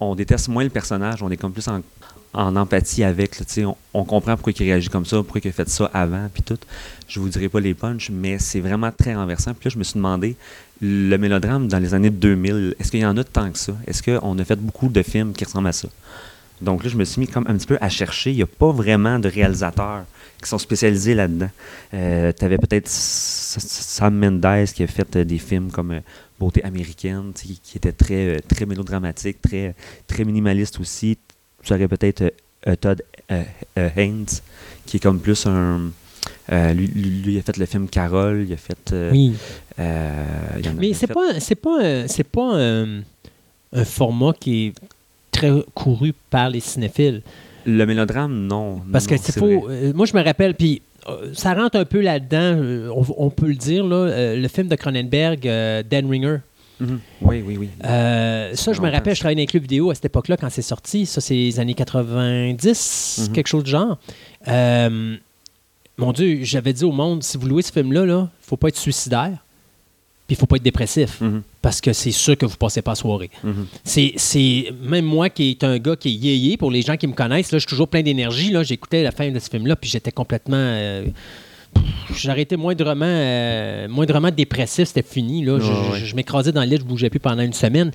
[0.00, 1.82] on déteste moins le personnage, on est comme plus en,
[2.56, 3.38] empathie avec.
[3.38, 6.28] là, on, on comprend pourquoi il réagit comme ça, pourquoi il a fait ça avant,
[6.32, 6.58] puis tout.
[7.08, 9.54] Je vous dirai pas les punchs, mais c'est vraiment très renversant.
[9.54, 10.36] Puis là, je me suis demandé,
[10.82, 13.72] le mélodrame dans les années 2000, est-ce qu'il y en a tant que ça?
[13.86, 15.88] Est-ce qu'on a fait beaucoup de films qui ressemblent à ça?
[16.60, 18.30] Donc là, je me suis mis comme un petit peu à chercher.
[18.30, 20.04] Il n'y a pas vraiment de réalisateurs
[20.42, 21.50] qui sont spécialisés là-dedans.
[21.94, 26.00] Euh, tu avais peut-être Sam Mendes qui a fait euh, des films comme euh,
[26.38, 29.74] Beauté américaine, qui, était très, euh, très mélodramatique, très,
[30.06, 31.16] très minimaliste aussi.
[31.62, 32.30] Tu aurais peut-être euh,
[32.68, 33.42] euh, Todd euh,
[33.78, 34.26] euh, Haynes,
[34.84, 35.90] qui est comme plus un.
[36.50, 38.94] lui, lui, lui, il a fait le film Carole, il a fait.
[39.12, 39.34] Oui.
[39.78, 39.82] il
[40.68, 43.00] en Mais c'est pas, c'est pas, un- c'est pas un,
[43.72, 44.72] un format qui est
[45.32, 47.22] très couru par les cinéphiles.
[47.64, 48.80] Le mélodrame, non.
[48.92, 50.82] Parce non, que c'est euh, moi, je me rappelle, puis
[51.34, 54.68] ça rentre un peu là-dedans, euh, on, on peut le dire, là, euh, le film
[54.68, 56.38] de Cronenberg, euh, Dan Ringer.
[56.80, 57.00] Mhm.
[57.22, 57.68] Oui, oui, oui.
[57.84, 60.50] Euh, ça, je me rappelle, je travaillais dans les clubs vidéo à cette époque-là quand
[60.50, 61.06] c'est sorti.
[61.06, 63.32] Ça, c'est les années 90, Mhm.
[63.34, 63.98] quelque chose du genre.
[64.48, 65.16] Euh,
[65.96, 68.68] mon Dieu, j'avais dit au monde, si vous louez ce film-là, il ne faut pas
[68.68, 69.38] être suicidaire,
[70.26, 71.42] puis il faut pas être dépressif, Mhm.
[71.62, 73.30] parce que c'est sûr que vous passez pas la soirée.
[73.44, 73.66] Mhm.
[73.84, 77.06] C'est, c'est- même moi qui est un gars qui est yéyé, pour les gens qui
[77.06, 78.52] me connaissent, là, je suis toujours plein d'énergie.
[78.62, 80.56] J'écoutais la fin de ce film-là, puis j'étais complètement.
[80.58, 81.04] euh,
[81.74, 85.44] pff, J'arrêtais moindrement, euh, moindrement dépressif, c'était fini.
[85.44, 85.58] Là.
[85.60, 87.90] Je, Ouais, je- m'écrasais dans le lit, je bougeais plus pendant une semaine.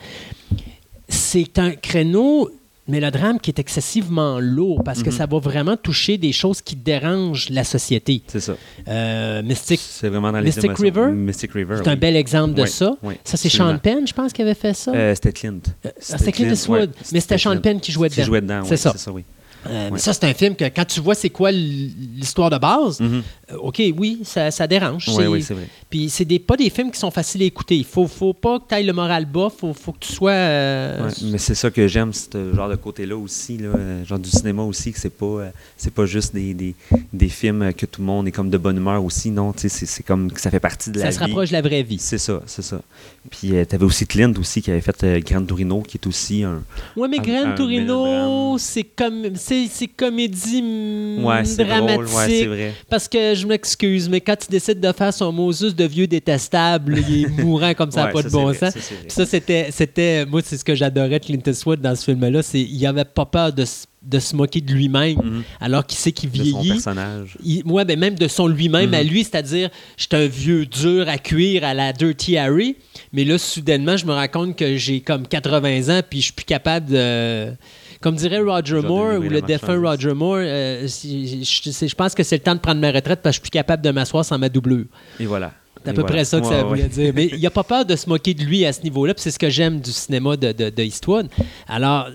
[1.09, 2.49] C'est un créneau
[2.91, 5.15] mélodrame qui est excessivement lourd parce que Mhm.
[5.17, 8.21] ça va vraiment toucher des choses qui dérangent la société.
[8.27, 8.53] C'est ça.
[8.87, 10.71] Euh, Mystic, C'est vraiment dans les Mystic.
[10.77, 11.07] River?
[11.11, 11.77] Mystic River.
[11.83, 12.93] c'est un bel exemple de Oui, ça.
[13.03, 13.49] oui, ça, c'est.
[13.49, 14.91] Sean Penn, je pense, qui avait fait ça.
[14.93, 15.59] Euh, c'était Clint.
[15.85, 17.57] Ah, C'était Clint Eastwood, ouais, mais c'était Sean.
[17.57, 18.25] Penn qui jouait Qui dedans.
[18.27, 18.91] jouait dedans, C'est ça.
[18.93, 19.23] C'est ça, oui.
[19.69, 22.99] Euh, mais ça, c'est un film que quand tu vois c'est quoi l'histoire de base,
[22.99, 23.17] Mhm.
[23.17, 23.21] euh,
[23.59, 25.05] OK, oui, ça, ça dérange.
[25.17, 25.67] Oui, oui, c'est vrai.
[25.89, 27.75] Puis c'est des, pas des films qui sont faciles à écouter.
[27.77, 30.31] Il faut, faut pas que tu ailles le moral bas, faut, faut que tu sois.
[30.31, 34.19] euh, Ouais, mais c'est ça que j'aime, ce genre de côté-là aussi, là, euh, genre
[34.19, 36.75] du cinéma aussi, que c'est pas, euh, c'est pas juste des, des,
[37.11, 39.69] des films que tout le monde est comme de bonne humeur aussi, non, tu sais,
[39.69, 41.15] c'est, c'est comme que ça fait partie de la ça vie.
[41.15, 41.97] se rapproche de la vraie vie.
[41.99, 42.81] C'est ça, c'est ça.
[43.29, 46.43] Puis tu avais aussi Clint aussi qui avait fait euh, Gran Torino, qui est aussi
[46.43, 46.63] un.
[46.95, 51.93] Ouais, mais Un- Gran un Torino, c'est comme c'est, c'est comédie mm, Ouais, c'est dramatique.
[52.01, 52.73] drôle, ouais, c'est vrai.
[52.89, 56.97] Parce que je m'excuse, mais quand tu décides de faire son Moses de vieux détestable,
[57.07, 58.73] il est mourant comme ça, Ouais, pas de bon sens.
[59.07, 60.25] ça, c'était, c'était.
[60.25, 62.41] Moi, c'est ce que j'adorais de Clint Eastwood dans ce film-là.
[62.41, 63.65] C'est il avait pas peur de,
[64.03, 65.43] de se moquer de lui-même, Mhm.
[65.59, 66.69] alors qu'il sait qu'il De son vieillit.
[66.73, 67.37] personnage.
[67.43, 68.93] Il- ouais, ben même de son lui-même Mhm.
[68.95, 72.75] à lui, c'est-à-dire, j'étais un vieux dur à cuire à la Dirty Harry,
[73.13, 76.33] mais là, soudainement, je me rends compte que j'ai comme 80 ans, puis je suis
[76.33, 77.53] plus capable de.
[78.01, 79.79] Comme dirait Roger Moore, ou le défunt.
[79.79, 83.37] Roger Moore, euh, si- je, pense que c'est le temps de prendre ma retraite parce
[83.37, 84.85] que je suis plus capable de m'asseoir sans ma doublure.
[85.19, 85.51] Et voilà.
[85.83, 86.15] C'est à Et peu voilà.
[86.15, 86.87] près ça que ça voulait ouais.
[86.89, 87.11] dire.
[87.15, 89.31] Mais il n'y a pas peur de se moquer de lui à ce niveau-là, c'est
[89.31, 91.27] ce que j'aime du cinéma de, de, de Eastwood.
[91.67, 92.07] Alors,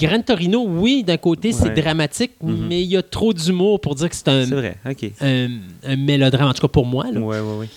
[0.00, 2.66] Gran Torino, oui, d'un côté, c'est dramatique, Mhm.
[2.68, 5.48] mais il y a trop d'humour pour dire que c'est un,
[5.96, 7.04] mélodrame, en tout cas pour moi.
[7.12, 7.20] là.
[7.20, 7.68] Ouais, ouais, ouais.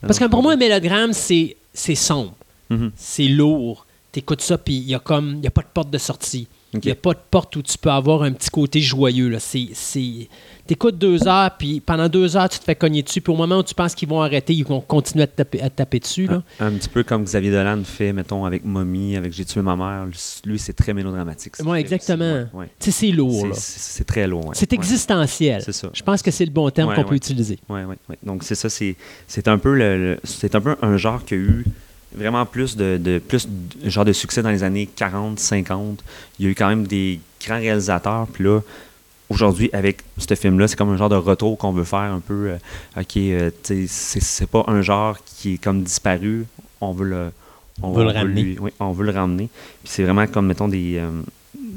[0.00, 1.56] Parce que pour moi, un mélodrame, c'est
[1.94, 2.34] sombre,
[2.70, 2.90] Mhm.
[2.96, 3.86] c'est lourd.
[4.12, 6.48] T'écoutes ça, puis il n'y a, comme- il y a pas de porte de sortie.
[6.72, 9.36] Il n'y a pas de porte où tu peux avoir un petit côté joyeux.
[9.40, 10.28] c'est...
[10.66, 13.58] T'écoutes deux heures, puis pendant deux heures, tu te fais cogner dessus, puis au moment
[13.58, 15.98] où tu penses qu'ils vont arrêter, ils vont continuer à te taper, à te taper
[15.98, 16.26] dessus.
[16.28, 16.44] Là.
[16.60, 19.74] Un, un petit peu comme Xavier Dolan fait, mettons, avec Mommy, avec J'ai tué ma
[19.74, 20.06] mère.
[20.44, 21.56] Lui, c'est très mélodramatique.
[21.56, 21.80] qu'il fait.
[21.80, 22.46] exactement.
[22.52, 22.70] C'est- ouais, ouais.
[22.78, 23.48] Tu sais, c'est lourd.
[23.54, 24.46] C'est- très lourd.
[24.46, 24.54] ouais.
[24.54, 25.60] C'est existentiel.
[25.64, 25.90] C'est ça.
[25.92, 27.58] Je pense que c'est le bon terme qu'on peut utiliser.
[27.68, 27.96] Ouais, ouais.
[28.22, 31.36] Donc c'est ça, c'est un peu le, le- c'est un peu un genre qui a
[31.38, 31.64] eu
[32.14, 36.02] vraiment plus de, de plus de, genre de succès dans les années 40, 50.
[36.38, 38.60] Il y a eu quand même des grands réalisateurs, puis là
[39.28, 42.20] aujourd'hui avec ce film là, c'est comme un genre de retour qu'on veut faire un
[42.20, 42.56] peu euh,
[43.00, 46.46] OK, euh, c'est c'est pas un genre qui est comme disparu,
[46.80, 47.30] on veut le
[47.82, 48.42] On veut le ramener.
[48.42, 49.48] lui- oui, on veut le ramener.
[49.84, 51.08] Puis c'est vraiment comme mettons des euh,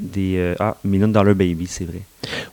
[0.04, 2.00] des euh, ah Million Dollar Baby, c'est vrai.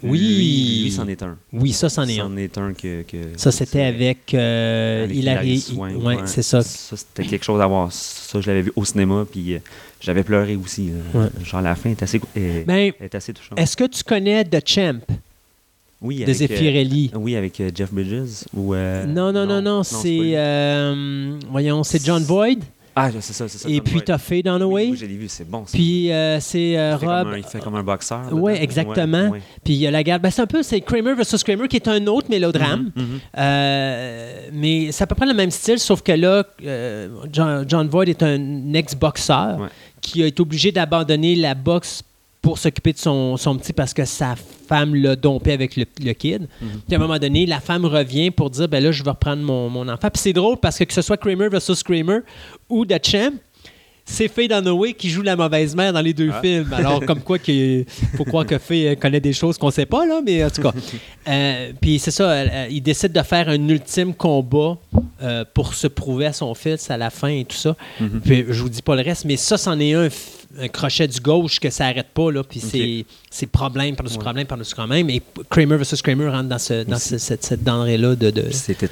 [0.04, 0.20] Oui.
[0.20, 1.38] Lui, lui c'en est un.
[1.54, 2.24] Oui, ça, c'en est un.
[2.24, 5.60] C'en est un que, que Ça, c'était avec, euh, avec Hilary.
[5.62, 6.22] Swank, ouais, ouais.
[6.26, 6.62] c'est ça.
[6.62, 7.92] Ça, c'était quelque chose à voir.
[7.92, 9.60] Ça, je l'avais vu au cinéma, puis euh,
[10.02, 10.90] j'avais pleuré aussi.
[11.14, 11.22] là.
[11.22, 11.28] Ouais.
[11.46, 13.60] Genre, la fin est assez, est, Ben, est assez touchante.
[13.60, 15.00] est-ce que tu connais The Champ?
[16.02, 17.12] Oui, de avec, euh, Zeffirelli?
[17.14, 18.46] oui, avec euh, Jeff Bridges.
[18.56, 22.58] Ou, euh, non, non, non, non, c'est euh, voyons, c'est John Void.
[22.96, 23.70] Ah, c'est ça, c'est ça.
[23.70, 24.84] Et puis, t'as Faye Dunaway.
[24.86, 25.66] Oui, oui, je l'ai vu, c'est bon.
[25.66, 25.72] ça.
[25.78, 27.28] Puis, euh, c'est euh, Rob.
[27.34, 28.24] un, il fait comme un boxeur.
[28.24, 28.48] Là-dedans.
[28.50, 29.30] exactement.
[29.30, 30.22] Ouais, Puis, il y a la garde.
[30.22, 32.92] Ben, c'est un peu, c'est Kramer versus Kramer, qui est un autre mélodrame.
[32.96, 33.20] Mhm, mhm.
[33.38, 36.44] Euh, mais c'est à peu près le même style, sauf que là,
[37.32, 39.68] John, John Voight est un ex-boxeur Ouais.
[40.02, 42.04] qui a été obligé d'abandonner la boxe
[42.42, 46.14] pour s'occuper de son, son petit parce que sa femme l'a dompé avec le, le
[46.14, 46.48] kid.
[46.62, 46.70] Mhm.
[46.88, 49.44] Puis à un moment donné, la femme revient pour dire ben là, je vais reprendre
[49.44, 50.10] mon, mon enfant.
[50.10, 52.20] Puis c'est drôle parce que que ce soit Kramer versus Kramer
[52.68, 53.34] ou The Champ,
[54.06, 56.72] c'est Faye Dunaway qui joue la mauvaise mère dans les deux films.
[56.74, 57.86] Alors, comme quoi, il
[58.18, 60.74] faut croire que Faye connaît des choses qu'on sait pas, là, mais en tout cas.
[61.28, 64.76] Euh, puis c'est ça, euh, il décide de faire un ultime combat
[65.22, 67.76] euh, pour se prouver à son fils à la fin et tout ça.
[68.26, 70.10] Puis je vous dis pas le reste, mais ça, c'en est un,
[70.74, 72.44] crochet du gauche que ça arrête pas, là.
[72.44, 75.12] Puis c'est- c'est problème par-dessus problème par-dessus problème.
[75.12, 78.32] Et Kramer versus Kramer rentre dans, ce, dans ce- cette, cette denrée-là de.
[78.32, 78.90] de- C'était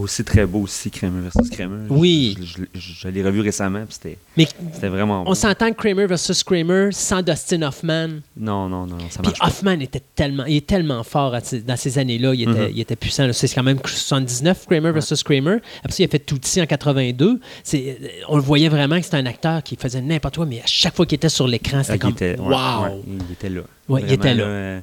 [0.00, 1.86] aussi très beau aussi, Kramer versus Kramer.
[1.90, 2.36] Oui.
[2.40, 5.34] Je, je- je- je l'ai revu récemment, puis c'était Mais c'était vraiment on bon.
[5.34, 8.08] s'entend que Kramer versus Kramer sans Dustin Hoffman.
[8.36, 9.32] Non, non, non, ça Puis.
[9.40, 12.34] Hoffman était tellement, il est tellement fort à dans ces années-là.
[12.34, 12.70] Il, était, Mhm.
[12.74, 13.28] il était puissant.
[13.32, 15.58] C'est quand même 79, Kramer versus Kramer.
[15.80, 17.40] Après ça, il a fait Tootsie en 82.
[17.62, 20.60] C'est, euh, on le voyait vraiment que c'était un acteur qui faisait n'importe quoi, mais
[20.60, 22.84] à chaque fois qu'il était sur l'écran, Ah, c'était il comme était, ouais, Wow!
[22.84, 23.60] ouais, il était là.
[23.88, 24.44] Ouais, il était là.
[24.44, 24.80] euh,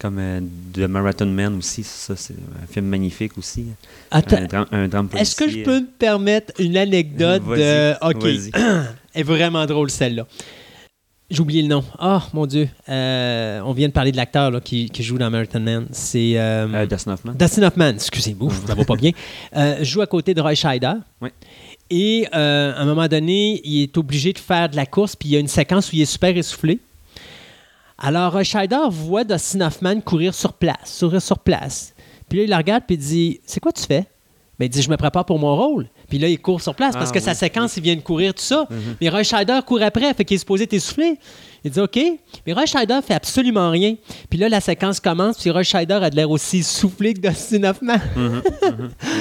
[0.00, 0.40] comme euh,
[0.72, 3.66] The Marathon Man aussi, ça, c'est un film magnifique aussi.
[4.10, 7.92] Attends, Un drame, un drame est-ce que je peux me permettre une anecdote de.
[8.02, 8.24] OK.
[8.54, 10.26] Elle est vraiment drôle, celle-là.
[11.30, 11.84] J'ai oublié le nom.
[11.98, 12.68] Ah, mon Dieu.
[12.88, 15.86] Euh, on vient de parler de l'acteur qui, qui joue dans Marathon Man.
[15.92, 16.32] C'est.
[16.36, 17.34] euh, Dustin Hoffman.
[17.34, 19.12] Dustin Hoffman, excusez-moi, ça va pas bien,
[19.82, 20.94] joue à côté de Roy Scheider.
[21.20, 21.28] Oui.
[21.90, 25.32] Et à un moment donné, il est obligé de faire de la course, puis il
[25.32, 26.78] y a une séquence où il est super essoufflé.
[28.00, 31.94] Alors, Roy Scheider voit Dustin Hoffman courir sur place, courir sur place.
[32.28, 34.06] Puis là, il la regarde, puis il dit C'est quoi tu fais?
[34.58, 35.88] Ben, il dit, je me prépare pour mon rôle.
[36.08, 38.02] Puis là, il court sur place parce Ah, que sa oui, séquence, il vient de
[38.02, 38.68] courir, tout ça.
[39.00, 41.18] Mais Roy Scheider court après, fait qu'il est supposé t'essouffler.
[41.64, 41.98] Il dit, OK.
[42.46, 43.96] Mais Roy Scheider fait absolument rien.
[44.30, 47.64] Puis là, la séquence commence, puis Roy Scheider a de l'air aussi essoufflé que Dustin
[47.64, 47.98] Hoffman.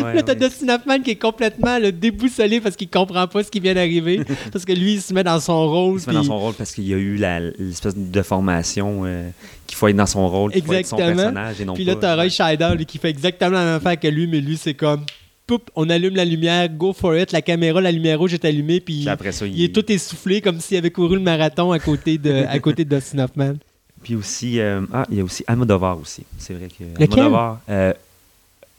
[0.03, 0.39] Ouais, Là, t'as ouais.
[0.47, 4.21] Dustin Hoffman qui est complètement déboussolé parce qu'il comprend pas ce qui vient d'arriver.
[4.51, 5.95] parce que lui, il se met dans son rôle.
[5.95, 9.29] Il se met dans son rôle parce qu'il y a eu l'espèce de formation euh,
[9.67, 11.95] qu'il faut être dans son rôle, qu'il faut être son personnage et non Puis là,
[11.95, 12.29] t'as Roy.
[12.29, 15.03] Scheider lui, qui fait exactement la même affaire que lui, mais lui, c'est comme.
[15.49, 18.79] Poup, on allume la lumière, go for it, la caméra, la lumière rouge est allumée,
[18.79, 21.79] puis Puis après ça, il est tout essoufflé comme s'il avait couru le marathon à
[21.79, 23.55] côté de, à côté de Dustin Hoffman.
[24.03, 26.23] Puis aussi, euh, ah, il y a aussi Almodovar aussi.
[26.37, 27.19] C'est vrai que Lequel?
[27.19, 27.93] Almodovar, euh,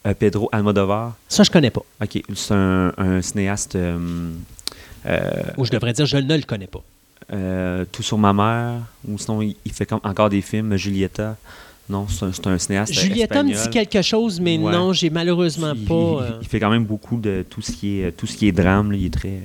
[0.06, 1.82] euh, Pedro Almodovar, Ça, je connais pas.
[2.01, 3.76] ok, c'est un, un cinéaste.
[3.76, 6.84] Ou je devrais dire, je ne le connais pas.
[7.90, 8.74] Tout sur ma mère,
[9.09, 11.36] ou sinon il, il fait comme encore des films, Julieta.
[11.90, 12.92] Non, c'est un, cinéaste.
[12.92, 14.70] Julieta me dit quelque chose, mais Ouais.
[14.72, 15.94] non, j'ai malheureusement il, pas.
[15.94, 18.46] il- euh, il fait quand même beaucoup de tout ce qui est tout ce qui
[18.46, 18.92] est drame.
[18.92, 18.96] là.
[18.98, 19.40] Il est très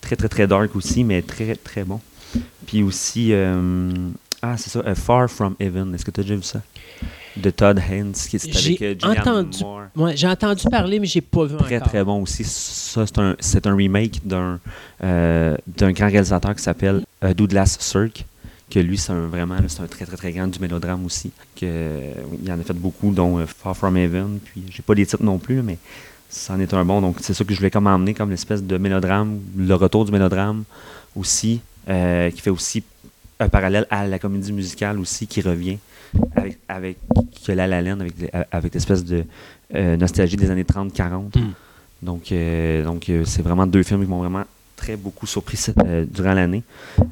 [0.00, 2.00] très très très dark aussi, mais très très bon.
[2.66, 3.90] Puis aussi euh,
[4.42, 5.94] ah c'est ça, euh, Far From Heaven.
[5.94, 6.62] Est-ce que tu as déjà vu ça?
[7.36, 9.64] De Todd Haynes, qui est avec J'ai euh, entendu-
[9.96, 11.88] ouais, j'ai entendu parler, mais j'ai pas vu Très encore.
[11.88, 12.44] très bon aussi.
[12.44, 13.34] Ça c'est un
[13.64, 14.60] un remake d'un
[15.00, 17.02] d'un grand réalisateur qui s'appelle
[17.36, 18.24] Douglas Sirk.
[18.74, 21.30] Que lui, c'est un, vraiment, c'est un très très très grand du mélodrame aussi.
[21.54, 22.00] Que,
[22.42, 24.40] il en a fait beaucoup, dont euh, Far From Heaven.
[24.44, 25.78] Puis j'ai pas les titres non plus, mais
[26.28, 27.00] c'en est un bon.
[27.00, 30.10] Donc c'est ça que je voulais comme emmener comme l'espèce de mélodrame, le retour du
[30.10, 30.64] mélodrame
[31.14, 32.82] aussi, euh, qui fait aussi
[33.38, 35.78] un parallèle à la comédie musicale aussi qui revient
[36.34, 36.98] avec, avec
[37.46, 38.14] que La avec,
[38.50, 39.24] avec l'espèce de
[39.76, 41.38] euh, nostalgie des années 30-40.
[41.38, 41.52] Mm.
[42.02, 44.44] Donc, euh, donc c'est vraiment deux films qui m'ont vraiment
[44.84, 46.62] très beaucoup surpris euh, durant l'année.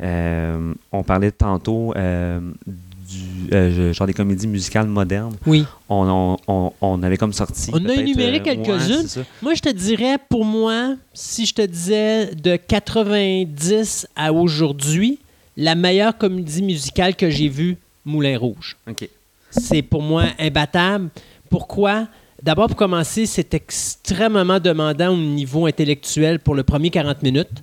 [0.02, 5.36] Euh, on parlait tantôt euh, du genre des comédies musicales modernes.
[5.46, 5.64] Oui.
[5.88, 7.70] On, on, on, on avait comme sorti.
[7.72, 9.06] On a énuméré quelques-unes.
[9.16, 9.24] ouais.
[9.40, 15.18] Moi, je te dirais, pour moi, si je te disais de 90 à aujourd'hui,
[15.56, 18.76] la meilleure comédie musicale que j'ai vue, Moulin Rouge.
[18.88, 19.08] OK.
[19.50, 21.08] C'est pour moi imbattable.
[21.50, 22.06] Pourquoi?
[22.42, 27.62] D'abord, pour commencer, c'est extrêmement demandant au niveau intellectuel pour le premier 40 minutes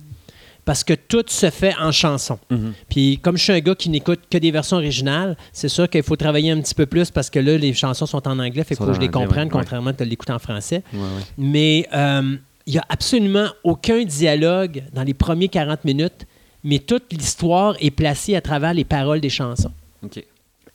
[0.64, 2.38] parce que tout se fait en chanson.
[2.50, 2.72] Mhm.
[2.88, 6.02] Puis comme je suis un gars qui n'écoute que des versions originales, c'est sûr qu'il
[6.02, 8.74] faut travailler un petit peu plus parce que là, les chansons sont en anglais, fait
[8.74, 10.82] qu'il faut que je les comprenne, ouais, contrairement à te l'écouter en français.
[10.92, 11.06] Ouais, ouais.
[11.36, 12.36] Mais euh,
[12.66, 16.26] il n'y a absolument aucun dialogue dans les premiers 40 minutes,
[16.62, 19.72] mais toute l'histoire est placée à travers les paroles des chansons.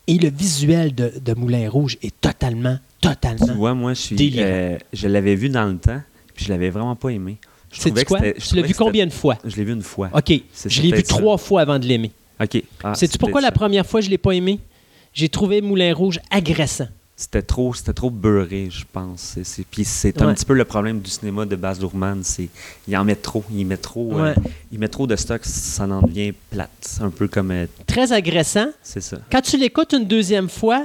[0.08, 3.54] Et le visuel de, de Moulin Rouge est totalement, Tu totalement.
[3.54, 4.34] vois, moi, je suis.
[4.38, 6.00] Euh, je l'avais vu dans le temps,
[6.34, 7.38] puis je l'avais vraiment pas aimé.
[7.72, 8.20] Je quoi?
[8.20, 9.36] je Tu l'as vu combien de fois?
[9.44, 10.10] Je l'ai vu une fois.
[10.14, 10.32] OK.
[10.66, 11.16] Je l'ai vu ça.
[11.18, 12.12] trois fois avant de l'aimer.
[12.40, 12.62] OK.
[12.84, 14.60] Ah, Sais-tu c'est pourquoi la première fois je ne l'ai pas aimé?
[15.12, 16.88] J'ai trouvé Moulin Rouge agressant.
[17.18, 19.20] C'était trop, c'était trop beurré, je pense.
[19.20, 20.26] C'est- c'est- Puis c'est Ouais.
[20.28, 22.48] un petit peu le problème du cinéma de Baz Luhrmann, c'est
[22.86, 24.34] il en met trop, il met trop, euh,
[24.70, 28.12] il met trop de stock, ça en devient plate, C'est un peu comme, euh, Très
[28.12, 28.68] agressant.
[28.82, 29.16] c'est ça.
[29.32, 30.84] Quand tu l'écoutes une deuxième fois,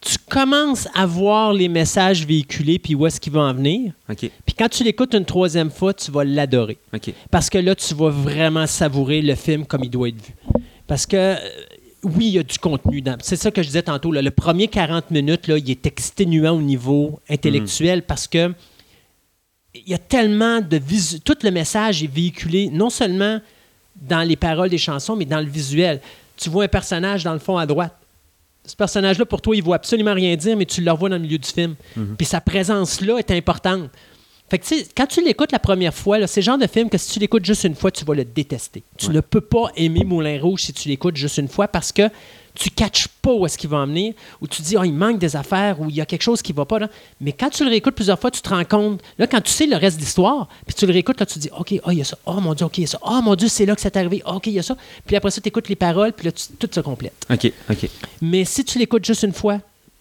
[0.00, 3.92] tu commences à voir les messages véhiculés puis où est-ce qu'ils vont en venir.
[4.16, 6.78] Puis quand tu l'écoutes une troisième fois, tu vas l'adorer.
[7.30, 10.32] Parce que là, tu vas vraiment savourer le film comme il doit être vu.
[10.86, 11.36] Parce que, euh,
[12.02, 13.00] oui, il y a du contenu.
[13.02, 14.10] dans- C'est ça que je disais tantôt.
[14.12, 14.22] là.
[14.22, 18.52] Le premier 40 minutes, là, il est exténuant au niveau intellectuel parce que
[19.74, 21.20] il y a tellement de visu...
[21.20, 23.40] Tout le message est véhiculé non seulement
[24.00, 26.00] dans les paroles des chansons, mais dans le visuel.
[26.36, 27.94] Tu vois un personnage dans le fond à droite.
[28.64, 31.16] Ce personnage-là, pour toi, il ne voit absolument rien dire, mais tu le revois dans
[31.16, 31.74] le milieu du film.
[32.18, 33.90] Puis sa présence-là est importante.
[34.50, 36.90] Fait que, tu sais, quand tu l'écoutes la première fois, c'est le genre de film
[36.90, 38.82] que si tu l'écoutes juste une fois, tu vas le détester.
[38.98, 42.08] Tu ne peux pas aimer Moulin Rouge si tu l'écoutes juste une fois parce que
[42.52, 44.92] tu ne catches pas où est-ce qu'il va en venir, ou tu dis, oh, il
[44.92, 46.80] manque des affaires, ou il y a quelque chose qui ne va pas.
[46.80, 46.88] Là.
[47.20, 49.66] Mais quand tu le réécoutes plusieurs fois, tu te rends compte, là, quand tu sais
[49.66, 51.98] le reste de l'histoire, puis tu le réécoutes, là, tu te dis, OK, oh, il
[51.98, 52.18] y a ça.
[52.26, 52.98] Oh mon Dieu, OK, il y a ça.
[53.02, 54.20] Oh mon Dieu, c'est là que c'est arrivé.
[54.26, 54.76] OK, il y a ça.
[55.06, 57.12] Puis après ça, tu écoutes les paroles, puis là, tu- tout se complète.
[57.32, 57.88] OK, OK.
[58.20, 59.60] Mais si tu l'écoutes juste une fois,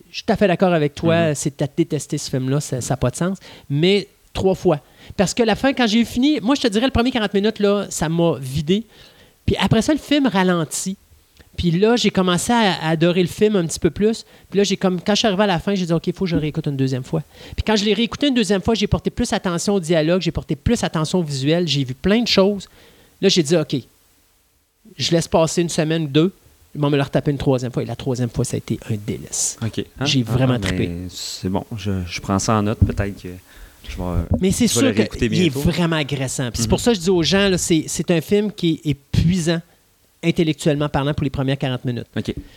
[0.10, 2.98] je suis tout à fait d'accord avec toi, c'est à détester ce film-là, ça n'a
[2.98, 3.38] pas de sens.
[3.70, 4.80] Mais trois fois.
[5.18, 7.60] Parce que la fin, quand j'ai fini, moi, je te dirais, le premier 40 minutes,
[7.60, 8.84] là, ça m'a vidé.
[9.46, 10.98] Puis après ça, le film ralentit.
[11.58, 14.26] Puis là, j'ai commencé à, à adorer le film un petit peu plus.
[14.50, 16.14] Puis là, j'ai comme quand je suis arrivé à la fin, j'ai dit OK, il
[16.14, 17.22] faut que je le réécoute une deuxième fois.
[17.56, 20.32] Puis quand je l'ai réécouté une deuxième fois, j'ai porté plus attention au dialogue, j'ai
[20.32, 22.70] porté plus attention au visuel, j'ai vu plein de choses.
[23.22, 23.76] Là, j'ai dit OK,
[24.96, 26.32] je laisse passer une semaine ou deux.
[26.76, 27.84] Ils vont me le retaper une troisième fois.
[27.84, 29.58] Et la troisième fois, ça a été un délice.
[29.62, 29.80] OK.
[29.80, 30.06] Hein?
[30.06, 30.92] J'ai vraiment ben, trippé.
[31.10, 32.78] C'est bon, je, je prends ça en note.
[32.80, 33.30] Peut-être que.
[34.42, 36.50] Mais c'est sûr qu'il est vraiment agressant.
[36.52, 36.70] Puis C'est Mhm.
[36.70, 39.62] pour ça que je dis aux gens, c'est un film qui est épuisant
[40.24, 42.08] intellectuellement parlant pour les premières 40 minutes.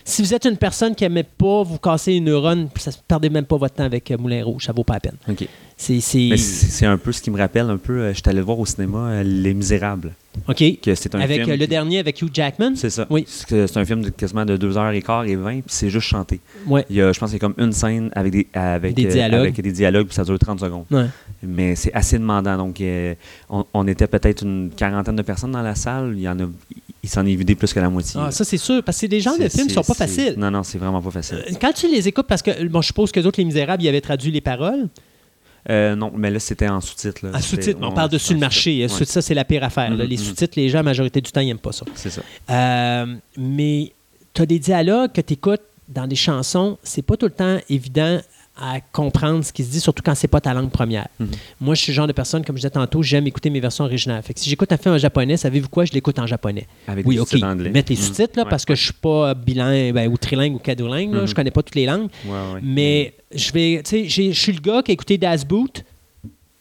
[0.05, 3.31] Si vous êtes une personne qui n'aimait pas vous casser les neurones, ça ne perdez
[3.31, 5.17] même pas votre temps avec euh, Moulin Rouge, ça vaut pas la peine.
[5.77, 7.99] C'est un peu ce qui me rappelle un peu.
[8.01, 10.13] euh, Je suis allé voir au cinéma, euh, Les Misérables.
[10.49, 10.81] OK.
[10.81, 12.73] Que c'est un Avec film le qui- dernier avec Hugh Jackman?
[12.75, 13.07] C'est ça.
[13.11, 13.25] Oui.
[13.29, 16.41] C'est un film de quasiment de 2h15 et 20, puis c'est juste chanté.
[16.67, 16.87] Ouais.
[16.89, 19.05] Il y a, je pense qu'il y a comme une scène avec des, avec, Des
[19.07, 19.41] dialogues.
[19.41, 20.87] avec des dialogues, puis ça dure 30 secondes.
[20.91, 21.07] Ouais.
[21.43, 22.57] Mais c'est assez demandant.
[22.57, 22.83] Donc,
[23.51, 26.15] on, on était peut-être une quarantaine de personnes dans la salle.
[26.17, 26.45] Il y en a,
[27.03, 28.21] il s'en est vidé plus que la moitié.
[28.23, 30.35] Ah, ça, c'est sûr, parce que c'est des genres de films qui sont pas faciles.
[30.37, 31.45] Non, non, c'est vraiment pas facile.
[31.49, 33.89] Euh, Quand tu les écoutes, parce que bon, je suppose que d'autres, Les Misérables, ils
[33.89, 34.89] avaient traduit les paroles.
[35.69, 37.27] Euh, non, mais là, c'était en sous-titre.
[37.35, 38.87] En sous-titres, on ouais, parle dessus le marché.
[38.89, 39.11] sous-titre.
[39.11, 39.91] Ça, c'est la pire affaire.
[39.91, 40.23] Mhm, Les mhm.
[40.23, 41.85] sous-titres, les gens, la majorité du temps, ils n'aiment pas ça.
[41.95, 42.23] C'est ça.
[42.51, 43.93] Euh, mais
[44.35, 47.59] tu as des dialogues que tu écoutes dans des chansons, c'est pas tout le temps
[47.69, 48.21] évident
[48.61, 51.09] à comprendre ce qui se dit, surtout quand c'est pas ta langue première.
[51.19, 51.29] Mhm.
[51.61, 53.85] Moi, je suis le genre de personne, comme je disais tantôt, j'aime écouter mes versions
[53.85, 54.23] originales.
[54.23, 55.85] Fait que si j'écoute un film en japonais, savez-vous quoi?
[55.87, 56.67] Je l'écoute en japonais.
[56.87, 57.33] Avec oui, OK.
[57.33, 58.03] Mettre les Mhm.
[58.03, 61.15] sous-titres, là, Ouais, parce que je suis pas bilingue, ben, ou trilingue ou quadrilingue.
[61.15, 61.21] là.
[61.23, 61.27] Mhm.
[61.29, 62.09] Je connais pas toutes les langues.
[62.27, 62.61] Ouais, ouais.
[62.63, 65.83] Mais je vais, tu sais, je suis le gars qui a écouté Das Boot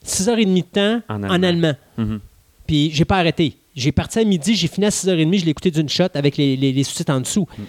[0.03, 1.47] 6h30 de temps En en allemand.
[1.47, 1.73] allemand.
[1.97, 2.19] Mhm.
[2.67, 3.57] Puis j'ai pas arrêté.
[3.75, 6.57] J'ai parti à midi, j'ai fini à 6h30, je l'ai écouté d'une shot avec les,
[6.57, 7.47] les- les sous-titres en dessous.
[7.57, 7.61] Mm.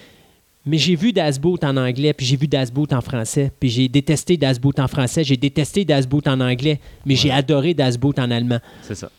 [0.65, 3.69] Mais j'ai vu Das Boot en anglais, puis j'ai vu Das Boot en français, puis
[3.69, 7.75] j'ai détesté Das Boot en français, j'ai détesté Das Boot en anglais, mais j'ai adoré
[7.75, 8.61] Das Boot en allemand.
[8.83, 9.11] C'est ça.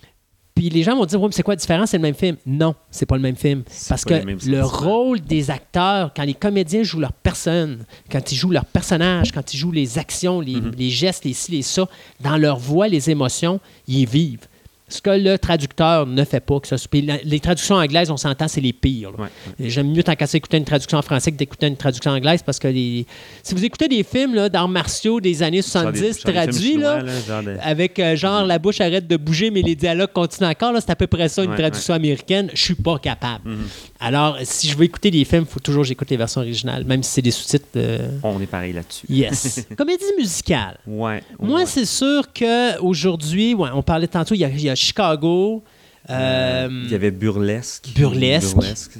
[0.56, 1.90] Puis les gens vont dire, ouais, mais c'est quoi la différence?
[1.90, 2.38] C'est le même film.
[2.46, 3.64] Non, c'est pas le même film.
[3.90, 4.14] Parce que
[4.48, 9.32] le rôle des acteurs, quand les comédiens jouent leur personne, quand ils jouent leur personnage,
[9.32, 10.72] quand ils jouent les actions, les, Mhm.
[10.78, 11.90] les gestes, les ci, les ça,
[12.22, 14.46] dans leur voix, les émotions, ils vivent.
[14.94, 16.60] Ce que le traducteur ne fait pas.
[16.60, 16.76] Que ça,
[17.24, 19.12] les traductions anglaises, on s'entend, c'est les pires.
[19.18, 19.28] Ouais.
[19.60, 22.44] J'aime mieux tant qu'à ça écouter une traduction en français que d'écouter une traduction anglaise
[22.44, 23.08] parce que les...
[23.42, 26.34] si vous écoutez des films d'arts martiaux des années Genre des- 70 genre des films
[26.34, 29.76] traduits, chinois, là, genre de- avec euh, genre la bouche arrête de bouger, mais les
[29.76, 30.74] dialogues continuent encore.
[30.80, 32.50] C'est à peu près ça, une Ouais, traduction américaine.
[32.54, 33.50] Je suis pas capable.
[33.50, 33.58] Mhm.
[34.04, 36.84] Alors, si je veux écouter des films, il faut toujours que j'écoute les versions originales,
[36.84, 37.66] même si c'est des sous-titres.
[37.78, 39.06] euh, On est pareil là-dessus.
[39.10, 39.66] Yes.
[39.78, 40.78] Comédie musicale.
[40.86, 41.24] Ouais.
[41.40, 41.66] Moi, ouais.
[41.66, 45.64] c'est sûr qu'aujourd'hui, ouais, on parlait tantôt, il y a, il y a Chicago.
[46.10, 47.90] euh, Il y avait Burlesque.
[47.96, 48.58] Burlesque.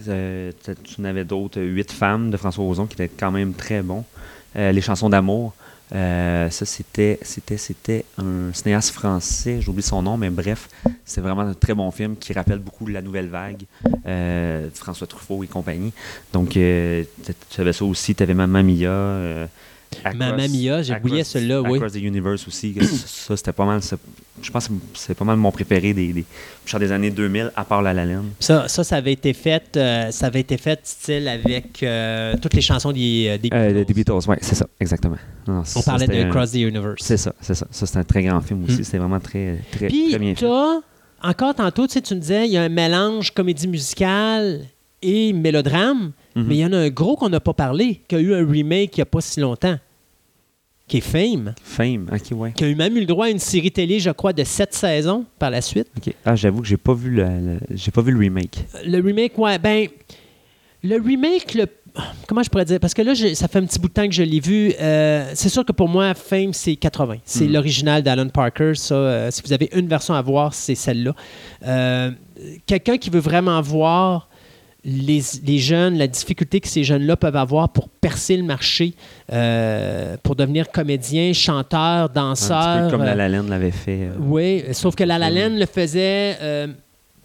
[0.08, 3.32] Euh, t'as- tu en avais d'autres, euh, Huit femmes de François Ozon, qui étaient quand
[3.32, 4.06] même très bons.
[4.56, 5.54] Euh, les chansons d'amour.
[5.94, 7.20] Euh, ça, c'était,
[8.18, 10.70] un cinéaste français, j'oublie son nom, mais bref,
[11.06, 13.64] c'est vraiment un très bon film qui rappelle beaucoup la nouvelle vague,
[14.08, 15.94] euh, François Truffaut et compagnie.
[16.32, 17.04] Donc, euh,
[17.50, 19.48] tu avais ça aussi, tu avais Mamma Mia.
[20.06, 21.78] Euh, Mamma Mia, j'ai oublié Across- celui-là, oui.
[21.78, 22.76] Across the Universe aussi.
[23.06, 23.82] ça, c'était pas mal.
[24.42, 27.94] je pense que c'est pas mal mon préféré des, des, années 2000, à part La
[27.94, 28.06] La
[28.40, 32.54] ça, ça, ça avait été fait, euh, ça avait été fait style avec euh, toutes
[32.54, 33.86] les chansons des, euh, des Euh, Beatles.
[33.86, 35.18] des Beatles, oui, c'est ça, exactement.
[35.48, 37.02] Non, On parlait de un- Cross the Universe.
[37.02, 37.68] C'est ça, c'est ça.
[37.72, 38.80] Ça, c'est un très grand film aussi.
[38.80, 38.84] Mm.
[38.84, 40.46] C'était vraiment très, très, Puis, très bien fait.
[41.22, 44.62] encore tantôt, tu sais, tu me disais, il y a un mélange comédie musicale
[45.02, 46.46] et mélodrame, Mhm.
[46.48, 48.46] mais il y en a un gros qu'on n'a pas parlé, qui a eu un
[48.50, 49.78] remake il n'y a pas si longtemps,
[50.88, 52.52] qui est Fame, Fame, ok, ouais.
[52.54, 54.74] qui a eu même eu le droit à une série télé, je crois, de sept
[54.74, 55.88] saisons par la suite.
[55.98, 56.14] Ok.
[56.26, 58.66] Ah, j'avoue que j'ai pas vu le, le- j'ai pas vu le remake.
[58.86, 59.88] Le remake, ouais, ben,
[60.84, 61.66] le remake, le,
[62.28, 64.06] comment je pourrais dire, parce que là, je- ça fait un petit bout de temps
[64.08, 64.74] que je l'ai vu.
[64.82, 67.18] euh, c'est sûr que pour moi, Fame, c'est 80.
[67.24, 67.54] C'est Mhm.
[67.54, 68.74] l'original d'Alan Parker.
[68.76, 71.16] Ça, euh, si vous avez une version à voir, c'est celle-là.
[71.66, 72.12] Euh,
[72.66, 74.28] Quelqu'un qui veut vraiment voir
[74.86, 78.94] les, les jeunes, la difficulté que ces jeunes-là peuvent avoir pour percer le marché,
[79.32, 82.86] euh, pour devenir comédien, chanteur, Un petit danseur.
[82.86, 84.10] peu comme euh, La La Land l'avait fait.
[84.12, 86.38] euh, oui, sauf que La La Land le faisait.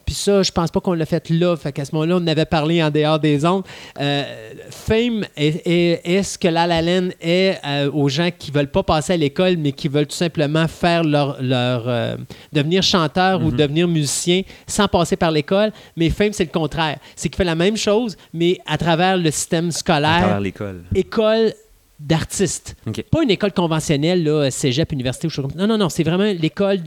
[0.08, 1.54] Puis ça, je pense pas qu'on l'a fait là.
[1.54, 3.62] Fait qu'à ce moment-là, on en avait parlé en dehors des ondes.
[4.00, 4.22] Euh,
[4.70, 8.70] Fame est, est- est ce que La La Land est euh, aux gens qui veulent
[8.70, 12.16] pas passer à l'école, mais qui veulent tout simplement faire leur, leur euh,
[12.54, 15.72] devenir chanteur ou devenir musicien sans passer par l'école.
[15.94, 16.98] Mais Fame, c'est le contraire.
[17.14, 20.84] C'est qu'il fait la même chose, mais à travers le système à scolaire travers l'école.
[20.94, 21.52] école
[22.00, 22.76] d'artistes.
[23.10, 25.58] Pas une école conventionnelle, là, cégep, université ou chose comme ça.
[25.58, 26.78] Non, non, non, c'est vraiment l'école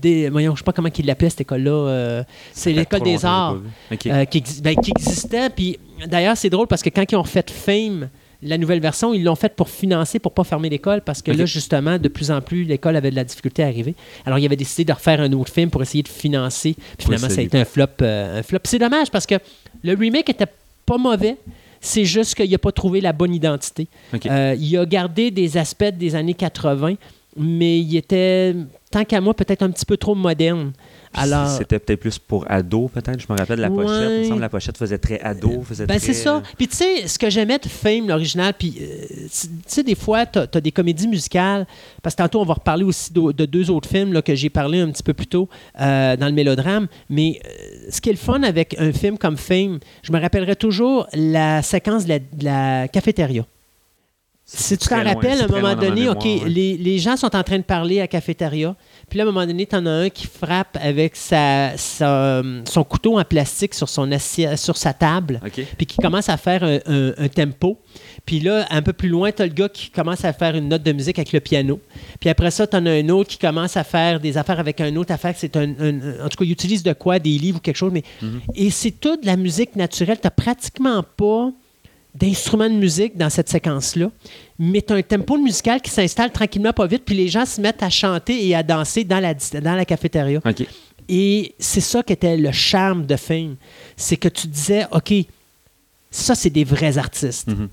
[0.00, 0.28] des.
[0.30, 1.70] Voyons, je sais pas comment ils l'appelaient, cette école-là.
[1.70, 3.58] euh, c'est l'école des arts
[4.06, 5.50] euh, qui, ben, qui existait.
[5.50, 8.08] Puis d'ailleurs, c'est drôle parce que quand ils ont fait Fame,
[8.42, 11.44] la nouvelle version, ils l'ont fait pour financer, pour pas fermer l'école, parce que là,
[11.44, 13.94] justement, de plus en plus, l'école avait de la difficulté à arriver.
[14.24, 16.74] Alors, ils avaient décidé de refaire un autre film pour essayer de financer.
[16.96, 17.84] Puis finalement, ça a été un flop.
[18.00, 18.60] euh, un flop.
[18.64, 19.34] C'est dommage parce que
[19.82, 20.46] le remake était
[20.86, 21.36] pas mauvais.
[21.82, 23.88] C'est juste qu'il n'a pas trouvé la bonne identité.
[24.58, 26.94] Il a gardé des aspects des années 80,
[27.36, 28.54] mais il était,
[28.90, 30.72] tant qu'à moi, peut-être un petit peu trop moderne.
[31.14, 33.18] Alors, C'était peut-être plus pour ado, peut-être.
[33.20, 33.84] Je me rappelle de la Ouais.
[33.84, 34.10] pochette.
[34.12, 35.62] Il me semble que la pochette faisait très ado.
[35.62, 36.42] Faisait Ben, très- c'est ça.
[36.56, 40.26] Puis tu sais, ce que j'aimais de Fame, l'original, puis euh, tu sais, des fois,
[40.26, 41.66] tu as, des comédies musicales,
[42.02, 44.50] parce que tantôt, on va reparler aussi de, de deux autres films là, que j'ai
[44.50, 45.48] parlé un petit peu plus tôt
[45.80, 49.36] euh, dans le mélodrame, mais euh, ce qui est le fun avec un film comme
[49.36, 53.44] Fame, je me rappellerai toujours la séquence de la, de la cafétéria.
[54.52, 56.50] Si tu t'en rappelles, à un moment donné, OK, mémoire, ouais.
[56.50, 58.74] les, les gens sont en train de parler à cafétéria.
[59.08, 62.42] Puis là, à un moment donné, tu en as un qui frappe avec sa, sa-
[62.68, 64.08] son couteau en plastique sur, son
[64.56, 65.40] sur sa table
[65.76, 67.78] puis qui commence à faire un, un- un tempo.
[68.26, 70.68] Puis là, un peu plus loin, tu as le gars qui commence à faire une
[70.68, 71.80] note de musique avec le piano.
[72.18, 74.80] Puis après ça, tu en as un autre qui commence à faire des affaires avec
[74.80, 75.34] un autre affaire.
[75.36, 77.92] C'est un, un- en tout cas, il utilise de quoi, des livres ou quelque chose.
[77.92, 78.02] Mais,
[78.56, 80.16] Et c'est toute la musique naturelle.
[80.20, 81.50] Tu n'as pratiquement pas
[82.14, 84.10] d'instruments de musique dans cette séquence-là,
[84.58, 87.60] mais tu as un tempo musical qui s'installe tranquillement, pas vite, puis les gens se
[87.60, 90.40] mettent à chanter et à danser dans la, dans la cafétéria.
[91.08, 93.56] Et c'est ça qui était le charme de Fame.
[93.96, 95.12] C'est que tu disais, OK,
[96.10, 97.48] ça, c'est des vrais artistes.
[97.48, 97.68] Mhm.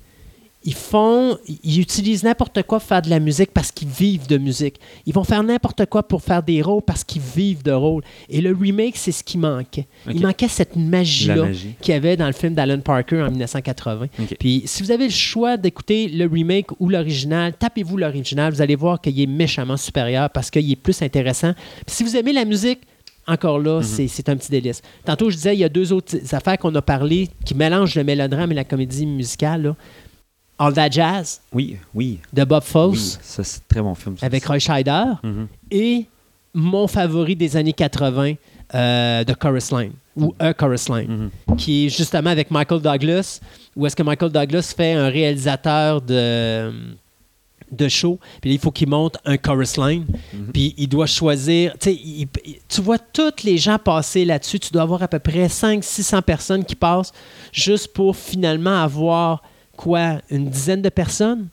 [0.69, 4.37] Ils font, ils utilisent n'importe quoi pour faire de la musique parce qu'ils vivent de
[4.37, 4.75] musique.
[5.05, 8.03] Ils vont faire n'importe quoi pour faire des rôles parce qu'ils vivent de rôles.
[8.29, 9.87] Et le remake, c'est ce qui manquait.
[10.13, 11.75] Il manquait cette magie-là magie.
[11.79, 14.07] qu'il y avait dans le film d'Alan Parker en 1980.
[14.19, 14.35] OK.
[14.37, 18.75] Puis si vous avez le choix d'écouter le remake ou l'original, tapez-vous l'original, vous allez
[18.75, 21.53] voir qu'il est méchamment supérieur parce qu'il est plus intéressant.
[21.85, 22.79] Puis si vous aimez la musique,
[23.25, 23.65] encore Mhm.
[23.65, 24.81] là, c'est- c'est un petit délice.
[25.05, 28.03] Tantôt, je disais, il y a deux autres affaires qu'on a parlé qui mélangent le
[28.03, 29.61] mélodrame et la comédie musicale.
[29.63, 29.75] là.
[30.59, 31.41] All That Jazz?
[31.53, 32.19] Oui, oui.
[32.33, 34.17] de Bob Oui, Fosse ça, c'est un très bon film.
[34.17, 34.25] ça.
[34.25, 35.03] avec Roy Scheider?
[35.23, 35.47] Mhm.
[35.71, 36.05] et
[36.53, 38.33] mon favori des années 80
[38.73, 41.55] euh, de Chorus Line ou A Chorus Line Mhm.
[41.57, 43.39] qui est justement avec Michael Douglas,
[43.75, 46.71] où est-ce que Michael Douglas fait un réalisateur de,
[47.71, 50.05] de show, puis il faut qu'il monte un chorus line,
[50.53, 52.27] puis il doit choisir, tu sais,
[52.67, 56.65] tu vois tous les gens passer là-dessus, tu dois avoir à peu près 500-600 personnes
[56.65, 57.11] qui passent
[57.51, 59.43] juste pour finalement avoir,
[59.77, 61.47] quoi, une dizaine de personnes?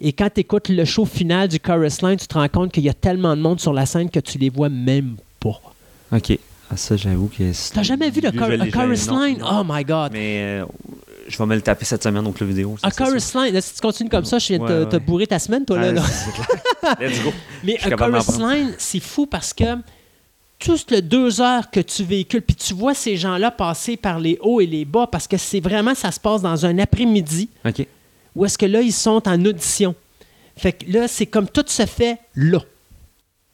[0.00, 2.82] Et quand tu écoutes le show final du chorus line, tu te rends compte qu'il
[2.82, 5.60] y a tellement de monde sur la scène que tu les vois même pas.
[6.12, 6.38] OK.
[6.72, 7.52] Ah, ça, j'avoue que...
[7.52, 8.32] c'est- T'as jamais vu le a
[8.70, 9.38] chorus line?
[9.38, 10.12] non, Oh my God!
[10.12, 10.64] Mais euh,
[11.28, 12.76] je vais me le taper cette semaine au club vidéo.
[12.80, 14.72] ça, A c'est chorus line, là, si tu continues comme ça, je viens de te,
[14.72, 15.00] Ouais, te ouais.
[15.02, 15.88] bourrer ta semaine, toi, là.
[15.88, 16.02] Ah, là.
[16.02, 16.96] c'est clair.
[17.00, 17.32] Let's go.
[17.64, 19.64] Mais un chorus line, c'est fou parce que
[20.60, 24.38] tout le deux heures que tu véhicules, puis tu vois ces gens-là passer par les
[24.42, 27.86] hauts et les bas parce que c'est vraiment, ça se passe dans un après-midi OK.
[28.36, 29.94] où est-ce que là, ils sont en audition.
[30.56, 32.60] Fait que là, c'est comme tout se fait là.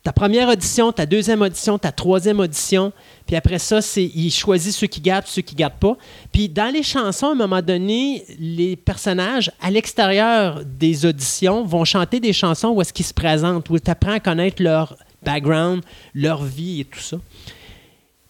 [0.03, 2.93] Ta première audition, ta deuxième audition, ta troisième audition,
[3.27, 5.97] puis après ça, c'est ils choisissent ceux qui gardent, ceux qui gardent pas.
[6.33, 11.85] Puis dans les chansons, à un moment donné, les personnages à l'extérieur des auditions vont
[11.85, 15.83] chanter des chansons où est-ce qu'ils se présentent, où tu apprends à connaître leur background,
[16.15, 17.19] leur vie et tout ça.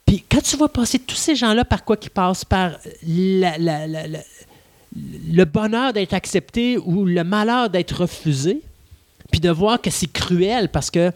[0.06, 2.72] Puis quand tu vois passer tous ces gens-là par quoi qu'ils passent, par
[3.06, 4.20] la- la- la- la-
[4.94, 8.62] le bonheur d'être accepté ou le malheur d'être refusé,
[9.30, 11.10] puis de voir que c'est cruel parce que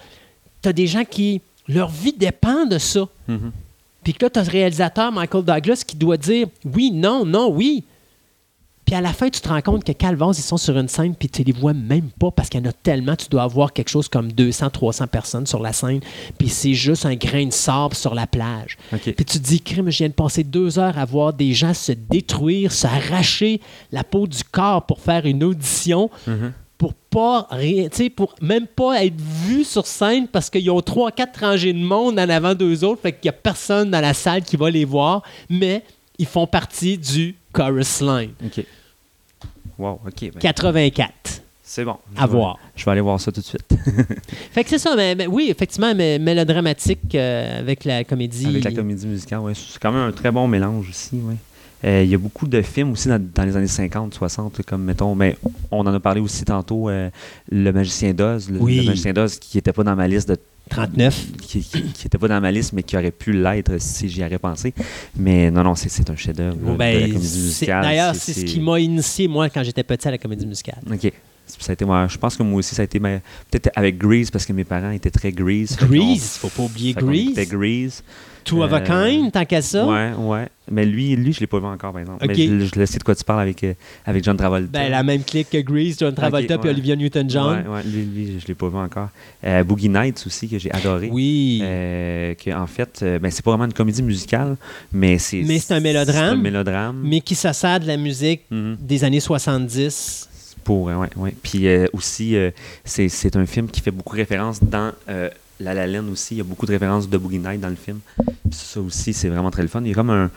[0.62, 3.08] tu as des gens qui, leur vie dépend de ça.
[3.28, 3.52] Mhm.
[4.02, 7.48] Puis que là, tu as le réalisateur Michael Douglas qui doit dire oui, non, non,
[7.50, 7.84] oui.
[8.90, 11.14] Puis à la fin, tu te rends compte que Calvas, ils sont sur une scène,
[11.14, 13.14] puis tu les vois même pas parce qu'il y en a tellement.
[13.14, 16.00] Tu dois avoir quelque chose comme 200, 300 personnes sur la scène,
[16.36, 18.76] puis c'est juste un grain de sable sur la plage.
[19.12, 21.72] Puis tu te dis, crime, je viens de passer deux heures à voir des gens
[21.72, 23.60] se détruire, s'arracher
[23.92, 26.52] la peau du corps pour faire une audition, Mhm.
[26.76, 30.80] pour pas rien, tu sais, pour même pas être vus sur scène parce qu'ils ont
[30.82, 34.00] trois, quatre rangées de monde en avant d'eux autres, fait qu'il y a personne dans
[34.00, 35.84] la salle qui va les voir, mais
[36.18, 38.32] ils font partie du Chorus Line.
[39.80, 40.20] Wow, OK.
[40.20, 41.42] ben, 84.
[41.62, 41.96] c'est bon.
[42.16, 42.58] À Je vais- voir.
[42.76, 43.66] Je vais aller voir ça tout de suite.
[44.52, 48.46] Fait que c'est ça, mais, mais oui, effectivement, mais mélodramatique euh, avec la comédie.
[48.46, 49.52] Avec la comédie musicale, ouais.
[49.54, 51.34] C'est quand même un très bon mélange aussi, ouais.
[51.82, 54.64] Euh, Il y a beaucoup de films aussi dans, dans les années 50, 60, là,
[54.66, 55.36] comme mettons, mais
[55.70, 57.08] on en a parlé aussi tantôt, euh,
[57.50, 58.50] Le Magicien d'Oz.
[58.50, 58.76] Le, Oui.
[58.80, 60.36] le Magicien d'Oz qui n'était pas dans ma liste de
[60.68, 61.26] 39.
[61.40, 64.22] qui, qui, qui était pas dans ma liste, mais qui aurait pu l'être si j'y
[64.24, 64.72] aurais pensé.
[65.16, 67.82] Mais non, non, c'est, un chef-d'œuvre Bon, de ben, la comédie c'est- musicale.
[67.82, 70.78] D'ailleurs, c'est ce qui m'a initié, moi, quand j'étais petit à la comédie musicale.
[70.92, 71.12] OK.
[71.58, 74.30] Ça a été, moi, je pense que moi aussi, ça a été peut-être avec Grease,
[74.30, 75.76] parce que mes parents étaient très Grease.
[75.76, 77.48] Grease, faut pas oublier Grease.
[77.48, 78.02] Grease.
[78.42, 79.86] Two of a kind, tant qu'à ça?
[79.86, 80.48] Ouais, ouais.
[80.70, 82.24] Mais lui, lui je l'ai pas vu encore, par exemple.
[82.26, 83.74] Mais je, je le sais de quoi tu parles avec, euh,
[84.06, 84.78] avec John Travolta.
[84.78, 86.74] Ben, la même clique que Grease, John Travolta Ok, puis ouais.
[86.74, 87.66] Olivia Newton-John.
[87.66, 89.08] Ouais, ouais, lui, lui, je l'ai pas vu encore.
[89.44, 91.10] Euh, Boogie Nights aussi, que j'ai adoré.
[91.12, 91.60] Oui.
[91.62, 94.56] Euh, que, en fait, euh, ben, c'est pas vraiment une comédie musicale,
[94.92, 95.42] mais c'est.
[95.42, 96.38] Mais c'est un mélodrame.
[96.38, 97.00] Un mélodrame.
[97.04, 98.76] Mais qui sert de la musique Mhm.
[98.80, 100.29] des années 70.
[100.64, 101.34] Pour, ouais, ouais.
[101.42, 102.50] Puis euh, aussi, euh,
[102.84, 106.34] c'est, un film qui fait beaucoup référence dans euh, La La Land aussi.
[106.34, 108.00] Il y a beaucoup de références de Boogie Night dans le film.
[108.50, 109.80] Ça aussi, c'est vraiment très le fun.
[109.82, 110.30] Il y a comme un,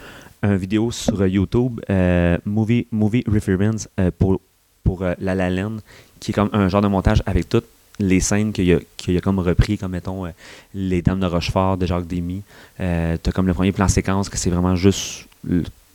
[0.43, 4.41] un vidéo sur euh, YouTube, euh, Movie, movie Reference, euh, pour,
[4.83, 5.77] pour euh, La La Land,
[6.19, 7.65] qui est comme un genre de montage avec toutes
[7.99, 10.29] les scènes qu'il y a, qu'il a comme repris, comme mettons euh,
[10.73, 12.41] Les Dames de Rochefort de Jacques Demy.
[12.79, 15.27] Euh, tu as comme le premier plan séquence, que c'est vraiment juste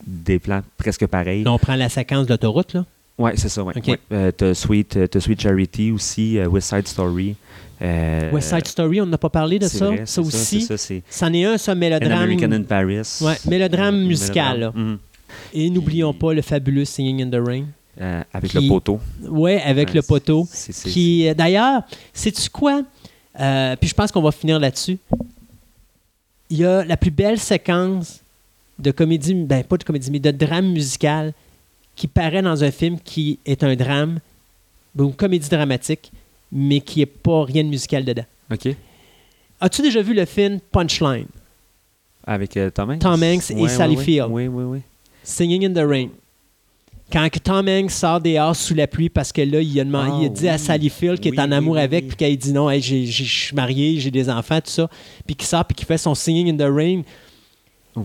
[0.07, 1.45] des plans presque pareils.
[1.47, 2.85] On prend la séquence d'autoroute, là.
[3.19, 3.75] Ouais, c'est ça, ouais.
[3.77, 3.85] Ok.
[3.89, 3.99] ouais.
[4.13, 7.35] Euh, Sweet, euh, t'as Sweet Charity aussi, euh, West Side Story.
[7.83, 9.87] euh, West Side Story, on n'a pas parlé de ça.
[9.87, 10.63] vrai, ça aussi.
[10.63, 10.77] ça,
[11.11, 12.23] C'en est un, ça, An mélodrame.
[12.23, 13.19] American in Paris.
[13.21, 14.73] Ouais, mélodrame musical, là.
[14.75, 14.99] Mhm.
[15.53, 17.65] Et n'oublions pas le fabuleux Singing in the Rain.
[18.01, 19.01] Euh, avec Qui- le poteau.
[19.29, 20.49] Ouais, avec Ouais, le poteau.
[20.85, 21.83] Qui, d'ailleurs,
[22.15, 22.83] sais-tu quoi?
[23.41, 24.99] Euh, puis je pense qu'on va finir là-dessus.
[26.51, 28.21] Il y a la plus belle séquence
[28.79, 31.33] de comédie, ben pas de comédie, mais de drame musical
[31.99, 34.21] qui paraît dans un film qui est un drame,
[34.97, 36.13] ou une comédie dramatique,
[36.53, 38.25] mais qui n'est pas rien de musical dedans.
[38.53, 38.69] OK.
[39.61, 41.27] As-tu déjà vu le film Punchline?
[42.25, 43.01] Avec euh, Tom Hanks?
[43.01, 44.05] Tom Hanks et Ouais, Sally ouais.
[44.05, 44.29] Field.
[44.31, 44.79] Oui, oui, oui.
[45.25, 46.09] Singing in the Rain.
[47.11, 50.19] Quand Tom Hanks sort dehors sous la pluie parce que là, il a, demandé- Ah,
[50.23, 50.59] il a dit à.
[50.59, 53.23] Sally Field qu'il Oui, est en amour oui, avec, puis qu'elle dit non, hey, je
[53.25, 54.89] suis marié, j'ai des enfants, tout ça.
[55.27, 57.03] Puis qu'il sort, puis qu'il fait son Singing in the Rain.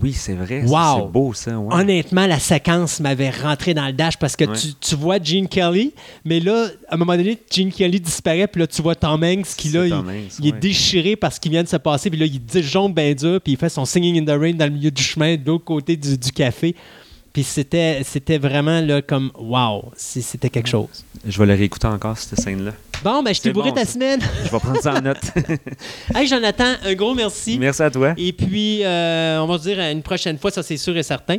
[0.02, 0.62] Oui, c'est vrai.
[0.64, 1.04] Wow.
[1.06, 1.58] C'est beau, ça.
[1.58, 1.74] ouais.
[1.74, 4.56] Honnêtement, la séquence m'avait rentré dans le dash parce que Ouais.
[4.56, 5.92] tu, tu vois Gene Kelly,
[6.24, 9.46] mais là, à un moment donné, Gene Kelly disparaît, puis là, tu vois Tom Hanks
[9.56, 12.10] qui, là, il, Tom Hanks, il est déchiré par ce qui vient de se passer,
[12.10, 14.66] puis là, il disjoncte bien dur, puis il fait son Singing in the Rain dans
[14.66, 16.74] le milieu du chemin, de l'autre côté du, du café.
[17.32, 21.04] Puis c'était, c'était vraiment là, comme wow, c'était quelque chose.
[21.26, 22.70] Je vais le réécouter encore, cette scène-là.
[23.04, 23.92] Bon, ben, je t'ai bourré bon, ta ça.
[23.92, 24.18] semaine.
[24.46, 25.20] Je vais prendre ça en note.
[26.14, 27.58] hey, Jonathan, un gros merci.
[27.58, 28.14] Merci à toi.
[28.16, 31.02] Et puis, euh, on va se dire à une prochaine fois, ça c'est sûr et
[31.02, 31.36] certain.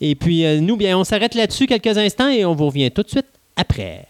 [0.00, 3.04] Et puis, euh, nous, bien, on s'arrête là-dessus quelques instants et on vous revient tout
[3.04, 4.08] de suite après.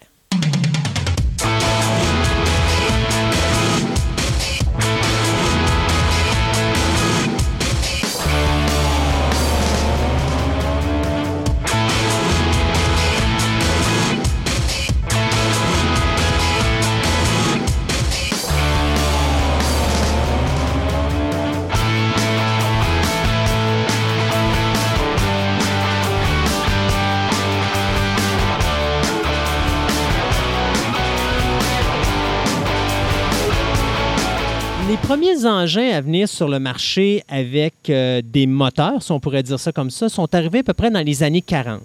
[35.07, 39.59] Premiers engins à venir sur le marché avec euh, des moteurs, si on pourrait dire
[39.59, 41.81] ça comme ça, sont arrivés à peu près dans les années 40.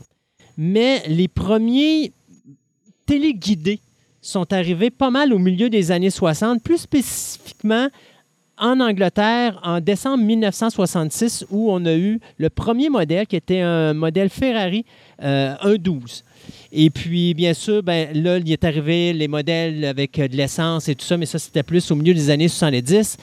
[0.57, 2.12] Mais les premiers
[3.05, 3.81] téléguidés
[4.23, 7.89] sont arrivés pas mal au milieu des années 60, plus spécifiquement
[8.57, 13.92] en Angleterre en décembre 1966 où on a eu le premier modèle qui était un
[13.92, 14.86] modèle Ferrari
[15.23, 16.23] euh, 1.12.
[16.73, 20.89] Et puis, bien sûr, ben, là, il est arrivé les modèles avec euh, de l'essence
[20.89, 23.17] et tout ça, mais ça, c'était plus au milieu des années 70.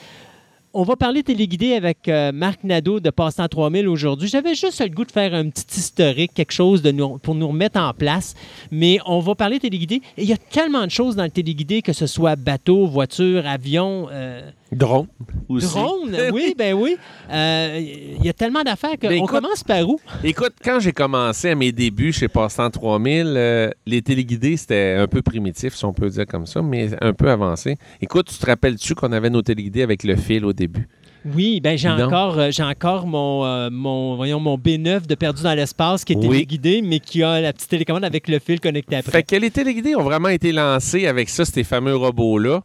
[0.74, 4.28] On va parler téléguidé avec euh, Marc Nadeau de Passe-Temps 3000 aujourd'hui.
[4.28, 6.82] J'avais juste le goût de faire un petit historique, quelque chose
[7.22, 8.34] pour nous remettre en place.
[8.70, 10.02] Mais on va parler téléguidé.
[10.18, 14.08] Il y a tellement de choses dans le téléguidé, que ce soit bateau, voiture, avion,
[14.12, 15.06] euh, Drone
[15.48, 15.66] aussi.
[15.66, 16.16] drone.
[16.32, 16.96] oui, ben oui.
[17.30, 19.98] Euh, Il y a tellement d'affaires qu'on Ben, commence par où?
[20.22, 25.06] Écoute, quand j'ai commencé à mes débuts chez Passant 3000, euh, les téléguidés, c'était un
[25.06, 27.76] peu primitif, si on peut dire comme ça, mais un peu avancé.
[28.02, 30.86] Écoute, tu te rappelles-tu qu'on avait nos téléguidés avec le fil au début?
[31.34, 35.42] Oui, ben j'ai encore, euh, j'ai encore mon, euh, mon, voyons, mon B9 de Perdu
[35.42, 36.28] dans l'espace qui est Oui.
[36.28, 39.10] téléguidé, mais qui a la petite télécommande avec le fil connecté après.
[39.12, 42.62] Fait que les téléguidés ont vraiment été lancés avec ça, ces fameux robots-là.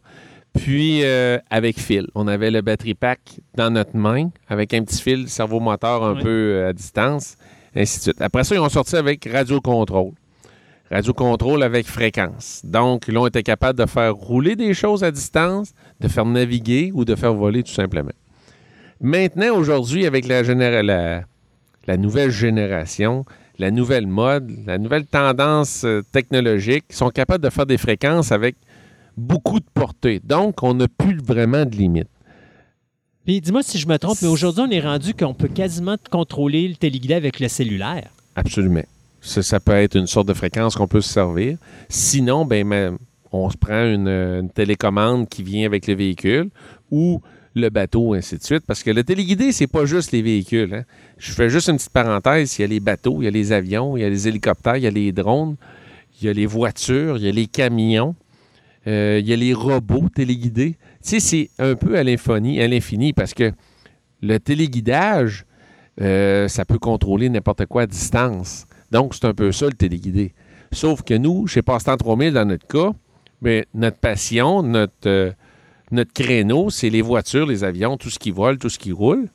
[0.54, 2.06] Puis euh, avec fil.
[2.14, 6.28] On avait le battery pack dans notre main avec un petit fil servo-moteur un peu
[6.28, 7.36] euh, à distance.
[7.74, 8.22] ainsi de suite.
[8.22, 10.12] Après ça, ils ont sorti avec radio-contrôle.
[10.90, 12.60] Radio-contrôle avec fréquence.
[12.64, 16.92] Donc, là, on était capable de faire rouler des choses à distance, de faire naviguer
[16.94, 18.12] ou de faire voler tout simplement.
[19.00, 21.22] Maintenant, aujourd'hui, avec la, généra- la,
[21.86, 23.24] la nouvelle génération,
[23.58, 28.30] la nouvelle mode, la nouvelle tendance euh, technologique, ils sont capables de faire des fréquences
[28.30, 28.54] avec
[29.16, 30.20] beaucoup de portée.
[30.24, 32.08] Donc, on n'a plus vraiment de limite.
[33.24, 36.68] Puis dis-moi si je me trompe, mais aujourd'hui, on est rendu qu'on peut quasiment contrôler
[36.68, 38.10] le téléguidé avec le cellulaire.
[38.36, 38.84] Absolument.
[39.20, 41.56] Ça, ça peut être une sorte de fréquence qu'on peut se servir.
[41.88, 42.98] Sinon, ben, même,
[43.32, 46.50] on se prend une, une télécommande qui vient avec le véhicule
[46.90, 47.22] ou
[47.54, 48.64] le bateau, ainsi de suite.
[48.66, 50.74] Parce que le téléguidé, c'est pas juste les véhicules.
[50.74, 50.82] hein.
[51.16, 52.58] Je fais juste une petite parenthèse.
[52.58, 54.76] Il y a les bateaux, il y a les avions, il y a les hélicoptères,
[54.76, 55.56] il y a les drones,
[56.20, 58.14] il y a les voitures, il y a les camions,
[58.86, 60.76] euh, il y a les robots téléguidés.
[61.02, 63.52] Tu sais, c'est un peu à l'infini, parce que
[64.22, 65.44] le téléguidage,
[66.00, 68.66] euh, ça peut contrôler n'importe quoi à distance.
[68.90, 70.34] Donc, c'est un peu ça le téléguidé.
[70.72, 72.92] Sauf que nous, chez Passe-Temps 3000, dans notre cas,
[73.40, 75.32] ben, notre passion, notre, euh,
[75.90, 79.28] notre créneau, c'est les voitures, les avions, tout ce qui vole, tout ce qui roule.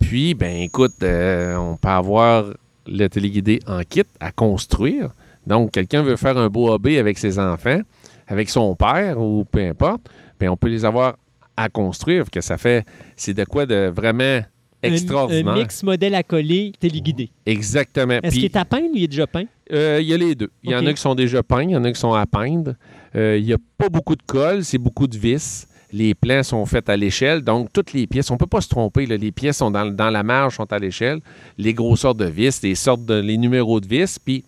[0.00, 2.46] Puis, ben écoute, on peut avoir
[2.86, 5.10] le téléguidé en kit à construire.
[5.46, 7.80] Donc, quelqu'un veut faire un beau hobby avec ses enfants,
[8.26, 10.02] avec son père ou peu importe,
[10.40, 11.16] ben on peut les avoir
[11.56, 12.84] à construire, que ça fait,
[13.16, 14.42] c'est de quoi de vraiment Un-
[14.82, 15.54] extraordinaire.
[15.54, 17.30] Un, mix modèle à coller téléguidé.
[17.46, 18.18] Exactement.
[18.22, 19.44] Est-ce qu'il est à peindre ou il est déjà peint?
[19.72, 20.50] euh, Il y a les deux.
[20.62, 22.26] Il y en a qui sont déjà peints, il y en a qui sont à
[22.26, 22.74] peindre.
[23.14, 25.66] Euh, Il n'y a pas beaucoup de colle, c'est beaucoup de vis.
[25.92, 28.68] Les plans sont faits à l'échelle, donc toutes les pièces, on ne peut pas se
[28.68, 29.06] tromper.
[29.06, 29.16] là.
[29.16, 31.20] Les pièces sont dans, dans la marge, sont à l'échelle.
[31.56, 34.18] Les grosseurs de vis, les sortes de, les numéros de vis.
[34.18, 34.44] Puis,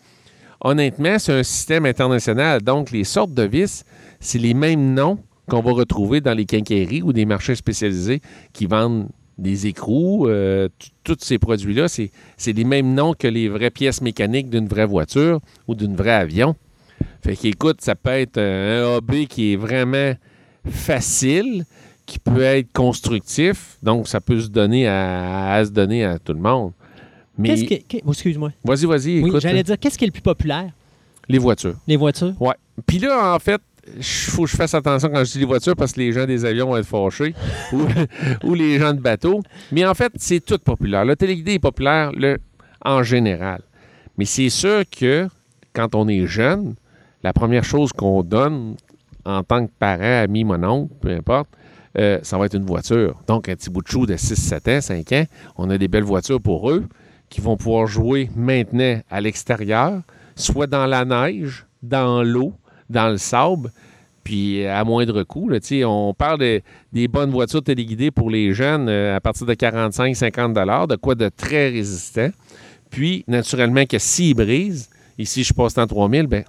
[0.61, 2.63] honnêtement, c'est un système international.
[2.63, 3.85] Donc, les sortes de vis,
[4.21, 5.19] c'est les mêmes noms
[5.49, 8.21] qu'on va retrouver dans les quincailleries ou des marchés spécialisés
[8.53, 10.69] qui vendent des écrous, euh,
[11.05, 12.11] tous ces produits-là, c'est
[12.47, 16.57] les mêmes noms que les vraies pièces mécaniques d'une vraie voiture ou d'une vraie avion.
[17.23, 20.15] Fait qu'écoute, ça peut être un hobby qui est vraiment
[20.71, 21.65] facile,
[22.07, 26.41] qui peut être constructif, donc ça peut se donner à se donner à tout le
[26.41, 26.73] monde.
[27.39, 28.53] Mais Qu'est-ce que- que- oh, excuse-moi.
[28.65, 29.41] vas-y, vas-y, Oui, écoute.
[29.41, 30.71] j'allais dire, qu'est-ce qui est le plus populaire?
[31.29, 31.75] les voitures.
[31.89, 32.35] Les voitures?
[32.41, 32.55] Ouais.
[32.87, 33.61] Puis là, en fait,
[33.97, 36.25] il faut que je fasse attention quand je dis les voitures parce que les gens
[36.25, 37.35] des avions vont être fâchés
[37.73, 37.81] ou,
[38.45, 39.43] ou les gens de bateau.
[39.73, 41.05] Mais en fait, c'est tout populaire.
[41.05, 42.39] Le téléguidé est populaire le,
[42.85, 43.61] en général.
[44.17, 45.27] Mais c'est sûr que
[45.73, 46.75] quand on est jeune,
[47.25, 48.77] la première chose qu'on donne
[49.25, 51.49] en tant que parent, ami, mon oncle, peu importe,
[51.99, 53.17] euh, ça va être une voiture.
[53.27, 55.25] Donc, un petit bout de chou de 6, 7 ans, 5 ans,
[55.57, 56.85] on a des belles voitures pour eux
[57.29, 60.03] qui vont pouvoir jouer maintenant à l'extérieur,
[60.35, 62.53] soit dans la neige, dans l'eau,
[62.91, 63.71] dans le sable,
[64.25, 65.51] puis à moindre coût.
[65.85, 70.53] on parle de- des bonnes voitures téléguidées pour les jeunes euh, à partir de 45-50
[70.53, 72.31] dollars, de quoi de très résistant.
[72.91, 74.89] Puis, naturellement, que s'ils brisent,
[75.19, 76.45] ici je passe en 3000, ben,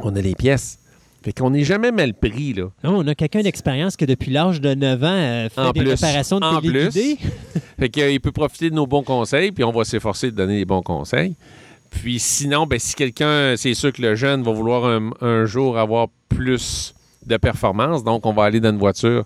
[0.00, 0.78] on a les pièces.
[1.24, 2.64] Fait qu'on n'est jamais mal pris, là.
[2.82, 5.80] Non, on a quelqu'un d'expérience qui, depuis l'âge de 9 ans, euh, fait En des
[5.80, 5.90] plus.
[5.90, 6.60] réparations de En.
[7.78, 10.64] Fait qu'il peut profiter de nos bons conseils, puis on va s'efforcer de donner des
[10.64, 11.34] bons conseils.
[11.90, 15.78] Puis sinon, ben, si quelqu'un, c'est sûr que le jeune va vouloir un, un jour
[15.78, 16.94] avoir plus
[17.26, 19.24] de performance, donc on va aller dans une voiture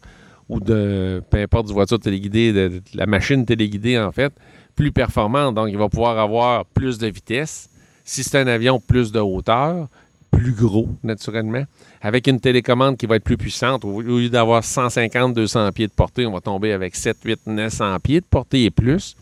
[0.49, 4.33] ou de, peu importe, du voiture téléguidée, de, de la machine téléguidée en fait,
[4.75, 5.55] plus performante.
[5.55, 7.69] Donc il va pouvoir avoir plus de vitesse.
[8.05, 9.89] Si c'est un avion, plus de hauteur,
[10.31, 11.65] plus gros naturellement,
[12.01, 13.85] avec une télécommande qui va être plus puissante.
[13.85, 17.99] Au lieu d'avoir 150, 200 pieds de portée, on va tomber avec 7, 8, 900
[18.01, 19.17] pieds de portée et plus,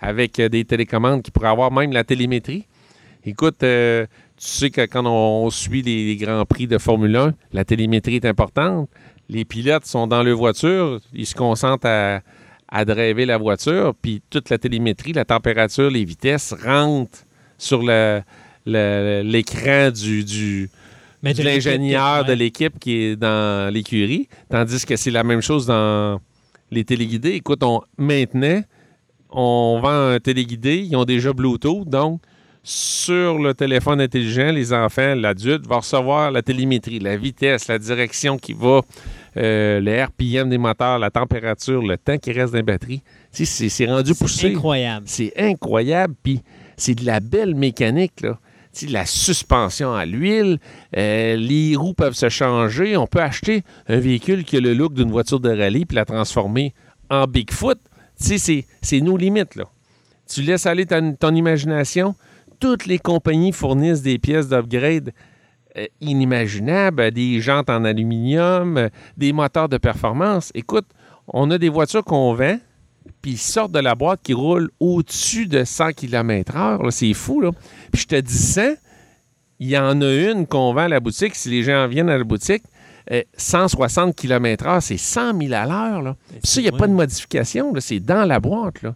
[0.00, 2.66] avec euh, des télécommandes qui pourraient avoir même la télémétrie.
[3.24, 4.06] Écoute, euh,
[4.36, 8.24] tu sais que quand on, suit les, grands prix de Formule 1, la télémétrie est
[8.24, 8.88] importante.
[9.28, 12.20] Les pilotes sont dans leur voiture, ils se concentrent à,
[12.68, 17.24] à driver la voiture, puis toute la télémétrie, la température, les vitesses rentrent
[17.56, 18.20] sur le-
[18.66, 20.70] l'écran du, du,
[21.22, 22.36] Mais de de l'équipe, l'ingénieur de ouais.
[22.36, 26.20] l'équipe qui est dans l'écurie, tandis que c'est la même chose dans
[26.70, 27.30] les téléguidés.
[27.32, 28.62] Écoute, on, maintenant,
[29.30, 32.20] on vend un téléguidé, ils ont déjà Bluetooth, donc
[32.64, 38.38] sur le téléphone intelligent, les enfants, l'adulte va recevoir la télémétrie, la vitesse, la direction
[38.38, 38.82] qui va,
[39.36, 43.02] euh, le RPM des moteurs, la température, le temps qui reste dans la batterie.
[43.34, 44.50] Tu sais, c'est- c'est rendu C'est poussé.
[44.54, 45.06] incroyable.
[45.08, 46.40] C'est incroyable, puis
[46.76, 48.38] c'est de la belle mécanique, là.
[48.88, 50.58] La suspension à l'huile,
[50.96, 52.96] euh, les roues peuvent se changer.
[52.96, 56.06] On peut acheter un véhicule qui a le look d'une voiture de rallye puis la
[56.06, 56.72] transformer
[57.10, 57.78] en Bigfoot.
[58.16, 58.64] C'est-
[59.00, 59.64] nos limites, là.
[60.26, 62.14] Tu laisses aller ton imagination.
[62.60, 65.12] Toutes les compagnies fournissent des pièces d'upgrade
[65.76, 70.50] euh, inimaginables, des jantes en aluminium, euh, des moteurs de performance.
[70.54, 70.86] Écoute,
[71.28, 72.58] on a des voitures qu'on vend,
[73.22, 76.90] puis ils sortent de la boîte qui roule au-dessus de 100 km/h.
[76.90, 77.50] C'est fou, là.
[77.92, 78.72] Puis je te dis ça,
[79.60, 81.36] il y en a une qu'on vend à la boutique.
[81.36, 82.64] Si les gens viennent à la boutique,
[83.12, 86.02] euh, 160 km/h, c'est 100 000 à l'heure.
[86.02, 86.16] là.
[86.30, 87.72] Puis ça, il n'y a pas de modification.
[87.78, 88.82] C'est dans la boîte.
[88.82, 88.94] Là.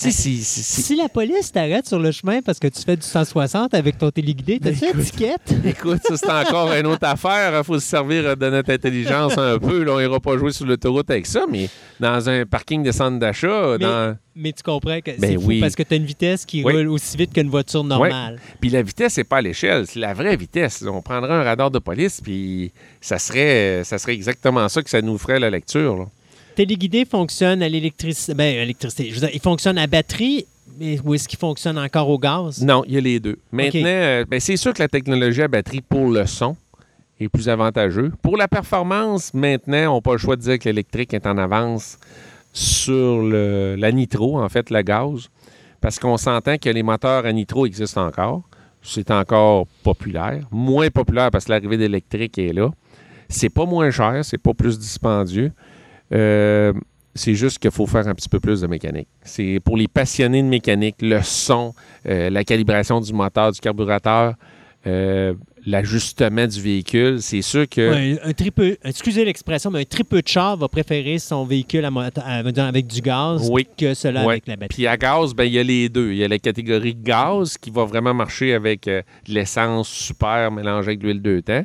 [0.00, 2.80] Tu sais, c'est- c'est- c'est- Si la police t'arrête sur le chemin parce que tu
[2.82, 5.00] fais du 160 avec ton téléguidé, t'as-tu Écoute.
[5.00, 5.40] étiquette?
[5.64, 7.52] Écoute, ça, c'est encore une autre affaire.
[7.58, 9.82] Il faut se servir de notre intelligence un peu.
[9.82, 11.68] Là, on n'ira pas jouer sur l'autoroute avec ça, mais
[11.98, 14.16] dans un parking de centre d'achat, Mais- dans...
[14.36, 16.72] Mais tu comprends que Ben c'est fou parce que tu as une vitesse qui Oui.
[16.72, 18.38] roule aussi vite qu'une voiture normale.
[18.60, 20.84] Puis la vitesse, c'est pas à l'échelle, c'est la vraie vitesse.
[20.86, 22.70] On prendrait un radar de police, puis
[23.00, 25.96] ça serait, ça serait exactement ça que ça nous ferait la lecture.
[25.96, 26.04] là.
[26.62, 28.34] Téléguidé fonctionne à l'électricité.
[28.34, 29.10] Ben, électricité.
[29.10, 30.44] Je veux dire, il fonctionne à batterie,
[30.80, 32.60] mais où est-ce qu'il fonctionne encore au gaz?
[32.64, 33.38] Non, il y a les deux.
[33.52, 36.56] Maintenant, euh, ben, c'est sûr que la technologie à batterie pour le son
[37.20, 38.10] est plus avantageux.
[38.22, 41.38] Pour la performance, maintenant, on n'a pas le choix de dire que l'électrique est en
[41.38, 41.96] avance
[42.52, 45.28] sur le- la nitro, en fait, le gaz,
[45.80, 48.42] parce qu'on s'entend que les moteurs à nitro existent encore.
[48.82, 50.40] C'est encore populaire.
[50.50, 52.72] Moins populaire parce que l'arrivée d'électrique est là.
[53.28, 55.52] C'est pas moins cher, c'est pas plus dispendieux.
[56.12, 56.72] Euh,
[57.14, 59.08] c'est juste qu'il faut faire un petit peu plus de mécanique.
[59.22, 61.74] C'est pour les passionnés de mécanique, le son,
[62.06, 64.34] euh, la calibration du moteur, du carburateur,
[64.86, 65.34] euh,
[65.66, 67.20] l'ajustement du véhicule.
[67.20, 67.90] C'est sûr que.
[67.90, 72.20] Ouais, un excusez l'expression, mais un tripeux de char va préférer son véhicule à moto-
[72.24, 73.66] à- avec du gaz Oui.
[73.76, 74.24] que celui Ouais.
[74.34, 74.76] avec la batterie.
[74.76, 76.12] Puis à gaz, ben, il y a les deux.
[76.12, 80.52] Il y a la catégorie gaz qui va vraiment marcher avec euh, de l'essence super
[80.52, 81.64] mélangée avec de l'huile de temps.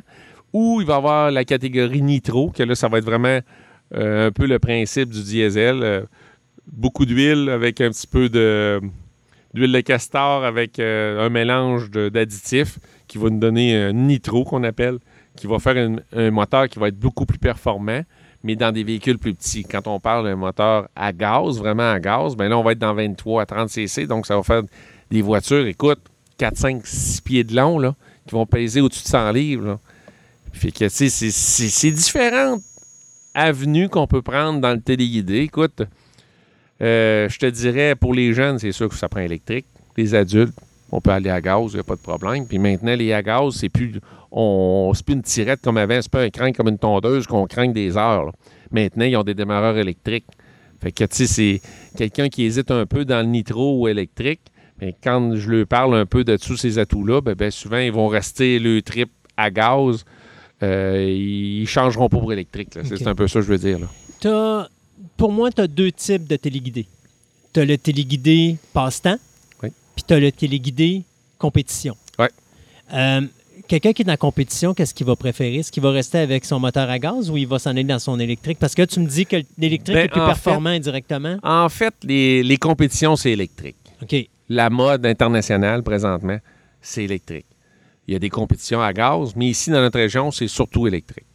[0.52, 3.38] Ou il va y avoir la catégorie nitro, que là, ça va être vraiment
[3.94, 5.82] un peu le principe du diesel.
[5.82, 6.02] euh,
[6.66, 13.18] beaucoup d'huile avec un petit peu d'huile de castor avec euh, un mélange d'additifs qui
[13.18, 14.98] va nous donner un nitro qu'on appelle,
[15.36, 15.76] qui va faire
[16.12, 18.02] un, moteur qui va être beaucoup plus performant,
[18.42, 19.64] mais dans des véhicules plus petits.
[19.64, 22.78] Quand on parle d'un moteur à gaz, vraiment à gaz, ben là, on va être
[22.78, 24.62] dans 23 à 30 cc, donc ça va faire
[25.10, 26.00] des voitures, écoute,
[26.38, 27.94] 4, 5, 6 pieds de long,
[28.26, 29.78] qui vont peser au-dessus de 100 livres.
[30.52, 32.62] Fait que, tu sais, c'est- différentes
[33.34, 35.38] avenues qu'on peut prendre dans le téléguidé.
[35.38, 35.82] Écoute,
[36.82, 39.66] euh, je te dirais, pour les jeunes, c'est sûr que ça prend électrique.
[39.96, 40.54] Les adultes,
[40.90, 42.46] on peut aller à gaz, il n'y a pas de problème.
[42.46, 46.10] Puis maintenant, les à gaz, c'est plus, on, c'est plus une tirette comme avant, c'est
[46.10, 48.32] pas un crank comme une tondeuse qu'on crank des heures.
[48.70, 50.26] Maintenant, ils ont des démarreurs électriques.
[50.80, 51.60] Fait que, tu sais, c'est
[51.96, 54.40] quelqu'un qui hésite un peu dans le nitro ou électrique.
[54.80, 57.92] Mais quand je leur parle un peu de tous ces atouts-là, ben, ben, souvent, ils
[57.92, 60.04] vont rester le trip à gaz.
[60.64, 62.70] Euh, ils changeront pas pour électrique.
[62.84, 63.78] C'est un peu ça que je veux dire.
[63.78, 64.68] là.
[65.16, 66.86] Pour moi, tu as deux types de téléguidés.
[67.52, 69.16] Tu as le téléguidé passe-temps,
[69.62, 69.68] Oui.
[69.94, 71.02] puis tu as le téléguidé
[71.38, 71.96] compétition.
[72.18, 72.30] Ouais.
[72.92, 73.20] Euh,
[73.66, 75.56] Quelqu'un qui est dans la compétition, qu'est-ce qu'il va préférer?
[75.56, 77.98] Est-ce qu'il va rester avec son moteur à gaz ou il va s'en aller dans
[77.98, 78.58] son électrique?
[78.58, 81.38] Parce que tu me dis que l'électrique Ben, est plus performant indirectement.
[81.42, 83.76] En fait, les, les compétitions, c'est électrique.
[84.02, 84.14] OK.
[84.50, 86.36] La mode internationale, présentement,
[86.82, 87.46] c'est électrique.
[88.06, 91.26] Il y a des compétitions à gaz, mais ici, dans notre région, c'est surtout électrique.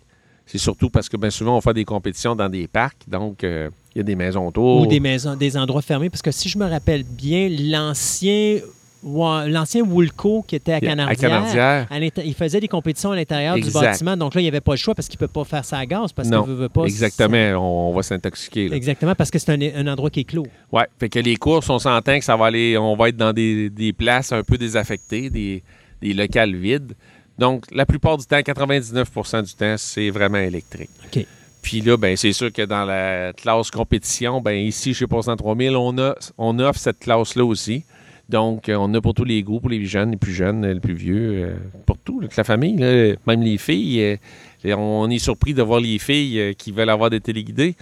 [0.45, 3.69] C'est surtout parce que bien souvent, on fait des compétitions dans des parcs, donc euh,
[3.93, 4.81] il y a des maisons autour.
[4.81, 6.09] Ou des maisons, des endroits fermés.
[6.09, 8.59] Parce que si je me rappelle bien, l'ancien
[9.03, 14.17] l'ancien Woolco qui était à Canardière, à il faisait des compétitions à l'intérieur du bâtiment.
[14.17, 15.77] Donc là, il n'y avait pas le choix parce qu'il ne peut pas faire ça
[15.77, 16.83] à gaz parce qu'il ne veut pas.
[16.83, 18.73] Exactement, on, va s'intoxiquer.
[18.73, 20.47] Exactement, parce que c'est un, un endroit qui est clos.
[20.71, 23.33] Ouais, fait que les courses, on s'entend que ça va aller, on va être dans
[23.33, 25.63] des, des places un peu désaffectées, des,
[26.01, 26.93] des locales vides.
[27.37, 30.89] Donc, la plupart du temps, 99% du temps, c'est vraiment électrique.
[31.05, 31.25] OK.
[31.61, 35.75] Puis là, ben, c'est sûr que dans la classe compétition, ben, ici, chez Passant 3000,
[35.75, 37.83] on, a, on offre cette classe-là aussi.
[38.29, 40.79] Donc, euh, on a pour tous les goûts, pour les jeunes, les plus jeunes, les
[40.79, 41.55] plus vieux, euh,
[41.85, 44.19] pour tout, toute la famille, là, même les filles.
[44.65, 47.75] euh, on est surpris de voir les filles qui veulent avoir des téléguidés.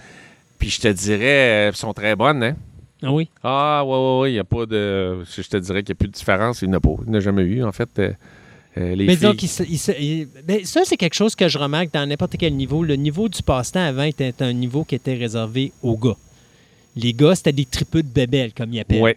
[0.58, 2.56] Puis je te dirais, elles sont très bonnes, hein?
[3.02, 3.28] Ah oui?
[3.44, 5.22] Ah, ouais, ouais, ouais, il n'y a pas de.
[5.24, 6.62] Je te dirais qu'il n'y a plus de différence.
[6.62, 6.90] Il n'y en a pas.
[7.06, 7.88] Il n'y en a jamais eu, en fait.
[7.98, 8.10] Euh,
[8.76, 9.28] euh, les Mais filles.
[9.28, 12.06] donc, il se- il se- il- ben, ça, c'est quelque chose que je remarque dans
[12.06, 12.82] n'importe quel niveau.
[12.82, 16.16] Le niveau du passe-temps avant était un niveau qui était réservé aux gars.
[16.96, 19.00] Les gars, c'était des tripeux de bébelles, comme ils appellent.
[19.02, 19.16] Ouais.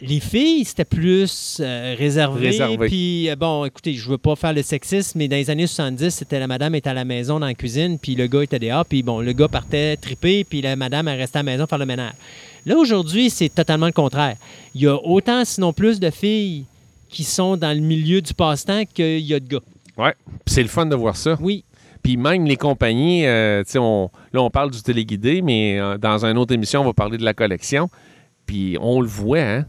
[0.00, 2.48] Les filles, c'était plus euh, réservé.
[2.48, 2.86] Réservé.
[2.86, 6.10] Puis, euh, bon, écoutez, je veux pas faire le sexisme, mais dans les années 70,
[6.10, 8.84] c'était la madame était à la maison dans la cuisine, puis le gars était dehors,
[8.84, 11.78] puis bon, le gars partait triper, puis la madame, elle restait à la maison faire
[11.78, 12.12] le ménage.
[12.66, 14.36] Là, aujourd'hui, c'est totalement le contraire.
[14.74, 16.64] Il y a autant, sinon plus, de filles
[17.08, 19.60] qui sont dans le milieu du passe-temps qu'il y a de gars.
[20.44, 21.38] Puis c'est le fun de voir ça.
[21.40, 21.64] Oui.
[22.02, 26.36] Puis même les compagnies, euh, on, là, on parle du téléguidé, mais euh, dans une
[26.38, 27.88] autre émission, on va parler de la collection.
[28.46, 29.66] Puis on le voit, hein?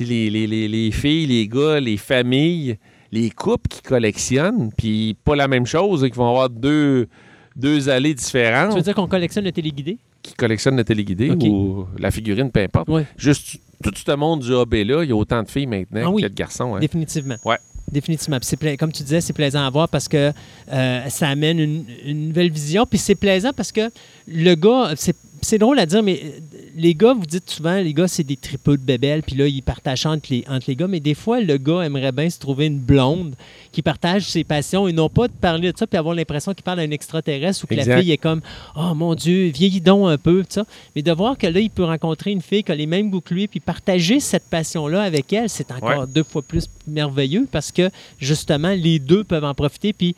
[0.00, 2.76] Les, les- les- les filles, les gars, les familles,
[3.12, 7.08] les couples qui collectionnent, puis pas la même chose, hein, qui vont avoir deux,
[7.54, 8.70] deux allées différentes.
[8.70, 9.96] Tu veux dire qu'on collectionne le téléguidé?
[10.26, 12.88] Qui collectionnent le téléguidé ou la figurine, peu importe.
[12.88, 13.06] Ouais.
[13.16, 16.22] Juste tout ce monde du hobby-là, il y a autant de filles maintenant Ah oui.
[16.22, 16.74] que de garçons.
[16.74, 16.80] hein.
[16.80, 17.36] Définitivement.
[17.44, 17.58] Ouais.
[17.90, 18.38] Définitivement.
[18.40, 20.32] Puis comme tu disais, c'est plaisant à voir parce que
[20.72, 22.84] euh, ça amène une, une nouvelle vision.
[22.84, 23.90] Puis c'est plaisant parce que
[24.26, 25.14] le gars, c'est,
[25.46, 26.30] c'est drôle à dire, mais euh,
[26.76, 29.62] les gars, vous dites souvent, les gars, c'est des tripeux de bébelles, puis là, ils
[29.62, 30.88] partagent entre les, entre les gars.
[30.88, 33.34] Mais des fois, le gars aimerait bien se trouver une blonde
[33.72, 36.62] qui partage ses passions et non pas de parler de ça puis avoir l'impression qu'il
[36.64, 37.94] parle à un extraterrestre ou que Exact.
[37.94, 38.40] la fille est comme
[38.74, 40.64] Oh mon Dieu, vieillis donc un peu, tout ça.
[40.94, 43.20] Mais de voir que là, il peut rencontrer une fille qui a les mêmes goûts
[43.20, 46.06] que lui puis partager cette passion-là avec elle, c'est encore Ouais.
[46.12, 49.92] deux fois plus merveilleux parce que justement, les deux peuvent en profiter.
[49.92, 50.16] Puis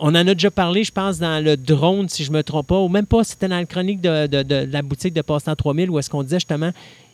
[0.00, 2.78] on en a déjà parlé, je pense, dans le drone, si je me trompe pas,
[2.80, 5.90] ou même pas, c'était dans la chronique de, de- de la boutique de Passe-Temps 3000
[5.90, 6.70] où est-ce qu'on disait justement,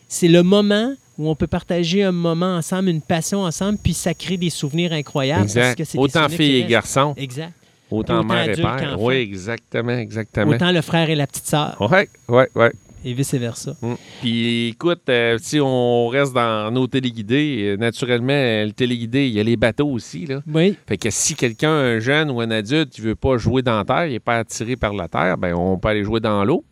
[0.08, 4.14] c'est le moment où on peut partager un moment ensemble, une passion ensemble, puis ça
[4.14, 5.50] crée des souvenirs incroyables.
[5.52, 7.52] parce que Autant filles et garçons, Exact.
[7.90, 8.96] autant autant mère et père.
[9.00, 10.52] Oui, exactement, exactement.
[10.52, 12.66] Autant le frère et la petite sœur, Oui, oui, oui.
[13.06, 13.76] Et vice-versa.
[13.80, 13.94] Mm.
[14.20, 19.40] Puis écoute, euh, si on reste dans nos téléguidés, euh, naturellement, le téléguidé, il y
[19.40, 20.26] a les bateaux aussi.
[20.26, 20.42] Là.
[20.52, 23.76] Oui, Fait que si quelqu'un, un jeune ou un adulte, qui veut pas jouer dans
[23.76, 26.44] la terre, il n'est pas attiré par la terre, ben on peut aller jouer dans
[26.44, 26.64] l'eau.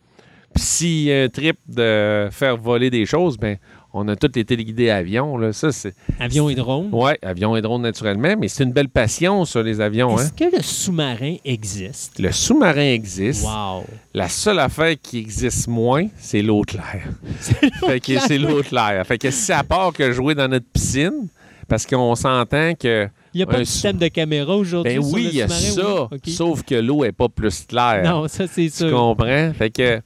[0.53, 3.57] Puis s'il y a un trip de faire voler des choses, ben
[3.97, 5.37] on a tous les téléguidés avions.
[5.37, 5.53] Là.
[5.53, 5.95] Ça, c'est.
[6.19, 6.89] avion et drone.
[6.91, 10.17] Ouais, avions et drones naturellement, mais c'est une belle passion, ça, les avions.
[10.17, 10.21] Hein?
[10.21, 12.19] Est-ce que le sous-marin existe?
[12.19, 13.45] Le sous-marin existe.
[13.45, 13.85] Wow!
[14.13, 17.07] La seule affaire qui existe moins, c'est l'eau claire.
[17.39, 19.05] fait que c'est l'eau claire.
[19.07, 21.27] Fait que si à part que jouer dans notre piscine,
[21.67, 23.07] parce qu'on s'entend que.
[23.33, 25.47] Il n'y a pas Un de système de caméra aujourd'hui Ben oui, il y a
[25.49, 26.07] ça.
[26.11, 26.31] oui?
[26.31, 28.03] Sauf que l'eau est pas plus claire.
[28.03, 28.91] Non, ça, c'est Tu sûr.
[28.91, 29.51] comprends?
[29.53, 30.01] Fait que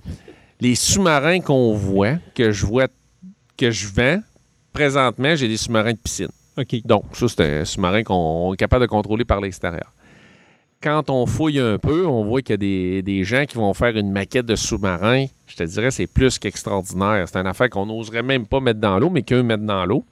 [0.62, 2.88] les sous-marins qu'on voit, que je vois,
[3.60, 4.22] que je vends,
[4.72, 6.30] présentement, j'ai des sous-marins de piscine.
[6.86, 9.94] Donc, ça, c'est un sous-marin qu'on est capable de contrôler par l'extérieur.
[10.82, 13.74] Quand on fouille un peu, on voit qu'il y a des, des gens qui vont
[13.74, 15.26] faire une maquette de sous-marin.
[15.48, 17.28] Je te dirais, c'est plus qu'extraordinaire.
[17.28, 20.06] C'est une affaire qu'on n'oserait même pas mettre dans l'eau, mais qu'eux mettent dans l'eau.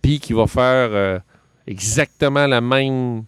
[0.00, 1.18] Puis qui va faire euh,
[1.66, 3.24] exactement la même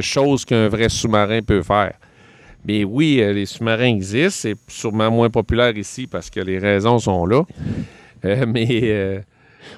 [0.00, 1.94] chose qu'un vrai sous-marin peut faire.
[2.64, 4.40] Mais oui, euh, les sous-marins existent.
[4.42, 7.42] C'est sûrement moins populaire ici parce que les raisons sont là.
[8.24, 8.66] Euh, mais.
[8.82, 9.20] euh,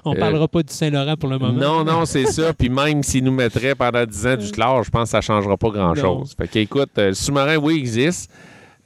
[0.04, 1.52] On Euh, parlera pas du Saint-Laurent pour le moment.
[1.52, 2.52] non, non, c'est ça.
[2.52, 5.22] Puis même s'ils nous mettraient pendant 10 ans du clair, je pense que ça ne
[5.22, 6.34] changera pas grand-chose.
[6.36, 8.30] Fait qu'écoute, le sous-marin, oui, existe.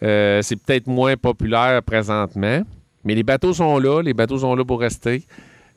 [0.01, 2.63] C'est peut-être moins populaire présentement.
[3.05, 4.03] Mais les bateaux sont là.
[4.03, 5.23] Les bateaux sont là pour rester.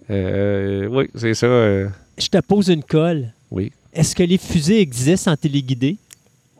[0.09, 1.45] Euh, oui, c'est ça.
[1.45, 1.87] euh,
[2.17, 3.31] Je te pose une colle.
[3.51, 3.71] oui.
[3.93, 5.97] Est-ce que les fusées existent en téléguidé?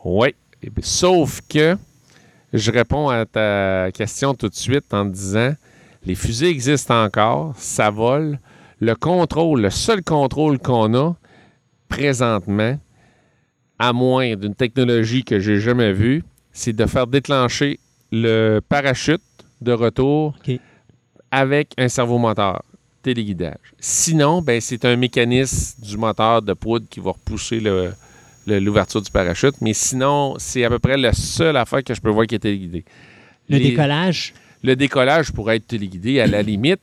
[0.04, 0.34] Oui.
[0.82, 1.76] Sauf que
[2.52, 5.52] je réponds à ta question tout de suite en te disant
[6.04, 8.38] les fusées existent encore, ça vole.
[8.80, 11.14] Le contrôle, le seul contrôle qu'on a
[11.88, 12.78] présentement,
[13.78, 17.78] à moins d'une technologie que j'ai jamais vue, c'est de faire déclencher
[18.10, 19.22] le parachute
[19.60, 20.34] de retour
[21.30, 22.62] avec un servomoteur
[23.02, 23.56] téléguidage.
[23.78, 27.92] Sinon, ben, c'est un mécanisme du moteur de poudre qui va repousser le-
[28.46, 29.54] l'ouverture du parachute.
[29.60, 32.40] Mais sinon, c'est à peu près la seule affaire que je peux voir qui est
[32.40, 32.84] téléguidée.
[33.48, 34.34] Le Les- décollage?
[34.62, 36.80] Le décollage pourrait être téléguidé à la limite,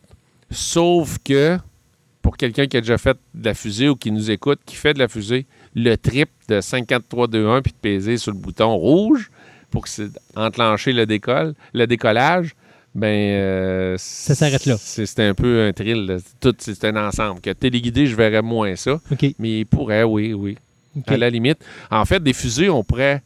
[0.52, 1.58] sauf que
[2.22, 4.94] pour quelqu'un qui a déjà fait de la fusée ou qui nous écoute, qui fait
[4.94, 9.32] de la fusée, le trip de 5321 puis de peser sur le bouton rouge
[9.72, 9.86] pour
[10.36, 12.56] enclencher le décolle, le décollage,
[12.96, 14.76] ben euh, Ça s'arrête là.
[14.80, 16.18] C'est, un peu un thrill.
[16.40, 17.40] Tout c'est un ensemble.
[17.40, 19.00] Que téléguidé, je verrais moins ça,
[19.38, 20.58] mais il pourrait, oui, oui.
[21.06, 21.60] À la limite.
[21.92, 23.22] En fait, des fusées, on pourrait.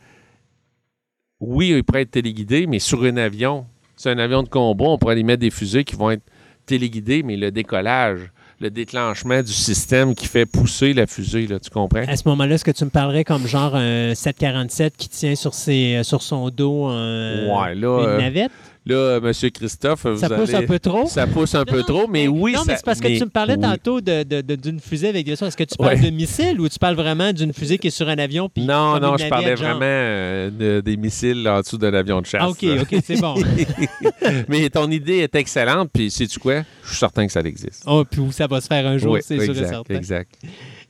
[1.39, 3.65] Oui, ils pourraient être téléguidés, mais sur un avion,
[4.03, 6.23] c'est un avion de combat, on pourrait les mettre des fusées qui vont être
[6.65, 8.19] téléguidées, mais le décollage,
[8.59, 12.03] le déclenchement du système qui fait pousser la fusée, là, tu comprends?
[12.05, 15.53] À ce moment-là, est-ce que tu me parlerais comme genre un 747 qui tient sur,
[15.53, 18.51] ses, sur son dos un- Ouais, là, une euh, navette?
[18.85, 19.31] Là, M.
[19.51, 21.05] Christophe, vous Ça pousse allez- un peu trop?
[21.07, 22.51] Ça pousse un peu Non, trop, mais oui.
[22.51, 23.61] Non, mais c'est parce que mais- tu me parlais oui.
[23.61, 25.31] tantôt de- de- de- d'une fusée avec des.
[25.41, 26.01] Est-ce que tu parles Ouais.
[26.01, 28.49] de missile ou tu parles vraiment d'une fusée qui est sur un avion?
[28.49, 29.69] puis Non, non, je parlais genre?
[29.69, 32.41] vraiment euh, de- des missiles en dessous d'un avion de chasse.
[32.43, 33.35] Ah, OK, OK, c'est bon.
[34.49, 36.63] mais ton idée est excellente, puis sais-tu quoi?
[36.83, 37.83] Je suis certain que ça existe.
[37.87, 39.95] oh, puis ça va se faire un jour, Oui, c'est sûr et exact, certain.
[39.95, 40.35] exact.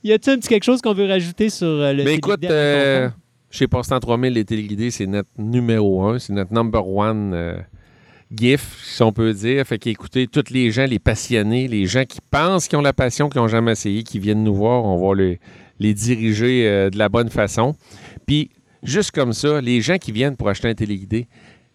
[0.02, 3.08] Y a-t-il un petit quelque chose qu'on veut rajouter sur euh, le Mais écoute, euh,
[3.50, 7.54] chez Postant 3000, les téléguidés, c'est notre numéro un, c'est notre number one euh,
[8.32, 9.66] GIF, si on peut dire.
[9.66, 13.28] Fait qu'écoutez, tous les gens, les passionnés, les gens qui pensent qu'ils ont la passion,
[13.28, 15.14] qui n'ont jamais essayé, qui viennent nous voir, on va
[15.78, 17.74] les, diriger euh, de la bonne façon.
[18.26, 18.50] Puis,
[18.82, 21.26] juste comme ça, les gens qui viennent pour acheter un téléguidé,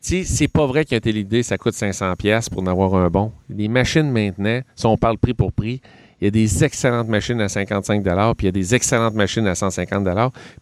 [0.01, 3.31] sais, c'est pas vrai qu'un téléguidé, ça coûte 500$ piastres pour en avoir un bon.
[3.49, 5.81] Les machines maintenant, si on parle prix pour prix,
[6.21, 9.47] il y a des excellentes machines à 55 puis il y a des excellentes machines
[9.47, 10.05] à 150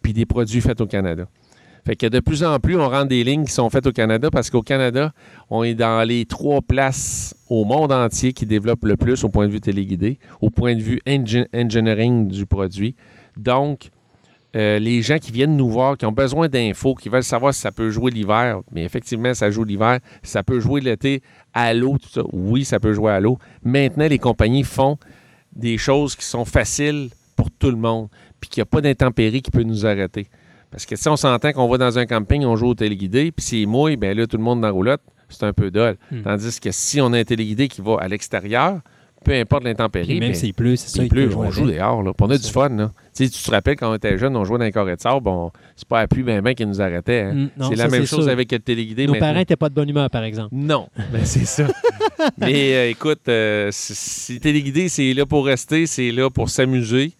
[0.02, 1.26] puis des produits faits au Canada.
[1.88, 4.28] Fait que de plus en plus, on rentre des lignes qui sont faites au Canada
[4.30, 5.14] parce qu'au Canada,
[5.48, 9.46] on est dans les trois places au monde entier qui développent le plus au point
[9.46, 12.94] de vue téléguidé, au point de vue engi- engineering du produit.
[13.38, 13.88] Donc,
[14.54, 17.62] euh, les gens qui viennent nous voir, qui ont besoin d'infos, qui veulent savoir si
[17.62, 21.22] ça peut jouer l'hiver, mais effectivement, ça joue l'hiver, ça peut jouer l'été
[21.54, 22.20] à l'eau, tout ça.
[22.34, 23.38] Oui, ça peut jouer à l'eau.
[23.62, 24.98] Maintenant, les compagnies font
[25.56, 28.08] des choses qui sont faciles pour tout le monde,
[28.42, 30.26] puis qu'il n'y a pas d'intempérie qui peut nous arrêter.
[30.70, 33.44] Parce que si on s'entend qu'on va dans un camping, on joue au téléguidé, puis
[33.44, 35.96] s'il mouille, bien là, tout le monde dans la roulotte, c'est un peu dole.
[36.10, 36.22] Hmm.
[36.22, 38.80] Tandis que si on a un téléguidé qui va à l'extérieur,
[39.24, 41.02] peu importe l'intempérie, même ben, s'il pleut, c'est ça.
[41.02, 42.02] il pleut, on joue dehors.
[42.02, 42.12] Là.
[42.20, 42.68] On a du fun.
[42.68, 42.92] Là.
[43.14, 45.00] Tu sais, tu te rappelles quand on était jeune, on jouait dans les carrés de
[45.00, 45.22] sable.
[45.22, 47.22] Bon, c'est pas la pluie ben, ben qui nous arrêtait.
[47.22, 47.32] hein.
[47.34, 48.32] Mm, non, c'est la même chose sûr.
[48.32, 49.06] avec le téléguidé.
[49.06, 49.26] Nos maintenant.
[49.26, 50.50] parents n'étaient pas de bonne humeur, par exemple.
[50.54, 51.66] Non, ben, c'est ça.
[52.38, 57.12] Mais euh, écoute, euh, si- si téléguidé, c'est là pour rester, c'est là pour s'amuser.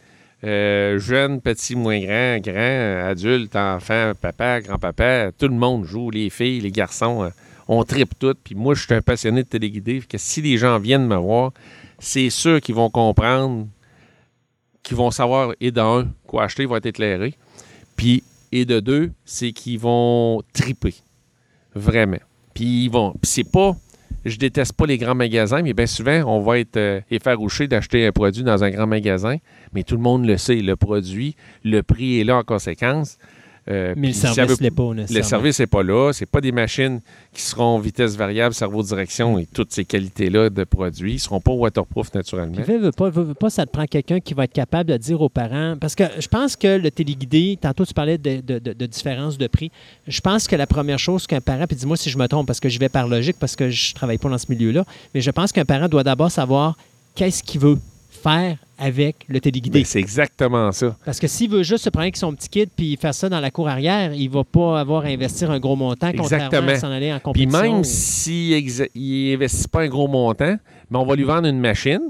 [0.44, 6.30] Euh, jeune, petit, moins grand, grand, adulte, enfant, papa, grand-papa, tout le monde joue, les
[6.30, 7.30] filles, les garçons, euh,
[7.66, 8.34] on tripe tout.
[8.42, 10.00] Puis moi, je suis un passionné de téléguidé.
[10.08, 11.52] Que si les gens viennent me voir,
[11.98, 13.66] c'est sûr qu'ils vont comprendre,
[14.82, 17.34] qu'ils vont savoir, et d'un, quoi acheter, ils vont être éclairés.
[17.96, 20.94] Puis, et de deux, c'est qu'ils vont triper.
[21.74, 22.18] Vraiment.
[22.54, 23.14] Puis ils vont.
[23.22, 23.76] C'est pas.
[24.24, 28.04] Je déteste pas les grands magasins, mais bien souvent, on va être euh, effarouché d'acheter
[28.06, 29.36] un produit dans un grand magasin,
[29.72, 30.56] mais tout le monde le sait.
[30.56, 33.18] Le produit, le prix est là en conséquence.
[33.70, 36.10] Euh, Mais le service l'est pas, le service n'est pas là.
[36.12, 37.00] C'est pas des machines
[37.34, 41.12] qui seront vitesse variable, cerveau-direction et toutes ces qualités-là de produits.
[41.12, 42.54] Ils ne seront pas waterproof naturellement.
[42.54, 44.90] Puis, veux, veux pas, veux, veux pas, ça te prend quelqu'un qui va être capable
[44.90, 45.76] de dire aux parents.
[45.78, 49.36] Parce que je pense que le téléguidé, tantôt tu parlais de, de, de- de différence
[49.36, 49.70] de prix.
[50.06, 52.60] Je pense que la première chose qu'un parent, puis dis-moi si je me trompe, parce
[52.60, 55.30] que je vais par logique, parce que je travaille pas dans ce milieu-là, mais je
[55.30, 56.76] pense qu'un parent doit d'abord savoir
[57.14, 57.78] qu'est-ce qu'il veut
[58.10, 59.80] faire avec le téléguidé.
[59.80, 60.96] Ben, c'est exactement ça.
[61.04, 63.40] Parce que s'il veut juste se prendre avec son petit kid puis faire ça dans
[63.40, 67.12] la cour arrière, il va pas avoir à investir un gros montant contrairement s'en aller
[67.12, 67.60] en Puis compétition.
[67.60, 70.56] même s'il n'investit pas un gros montant,
[70.90, 72.00] mais on va lui vendre une machine.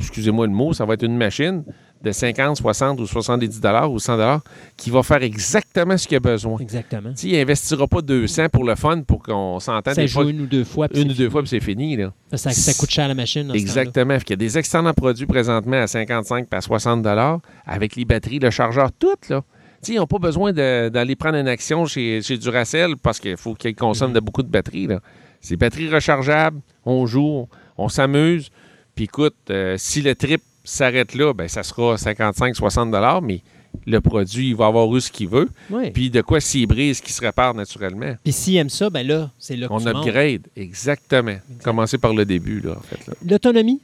[0.00, 1.64] Excusez-moi le mot, ça va être une machine
[2.02, 4.40] de 50, 60 ou 70 dollars ou 100 dollars
[4.76, 6.58] qui va faire exactement ce qu'il a besoin.
[6.58, 7.10] Exactement.
[7.10, 10.30] Tu sais, il n'investira pas 200 pour le fun pour qu'on s'entende Ça joue fois,
[10.30, 10.88] une ou deux fois.
[10.94, 11.96] une ou c'est deux fois puis c'est fini.
[11.96, 12.12] Là.
[12.34, 13.46] Ça, ça coûte cher la machine.
[13.46, 13.54] dans.
[13.54, 14.16] Exactement.
[14.16, 18.04] Il y a des excellents produits présentement à 55 et à 60 dollars avec les
[18.04, 19.08] batteries, le chargeur, tout.
[19.28, 19.42] Là.
[19.88, 23.74] Ils n'ont pas besoin d'aller prendre une action chez, chez Duracell parce qu'il faut qu'ils
[23.74, 24.86] consomment de beaucoup de batteries.
[24.86, 25.00] là.
[25.40, 28.50] C'est batterie rechargeable, on joue, on s'amuse.
[28.94, 33.42] Puis écoute, euh, si le trip s'arrête là, ben, ça sera 55-60 dollars, mais
[33.86, 35.48] le produit, il va avoir eu ce qu'il veut.
[35.70, 35.84] Oui.
[35.84, 38.14] Puis, Puis de quoi s'il brise, qui se répare naturellement.
[38.26, 41.36] s'il aime ça, ben là, c'est là que On tu upgrade, exactement.
[41.64, 43.10] Commencer par le début, là, en fait.
[43.28, 43.80] L'autonomie,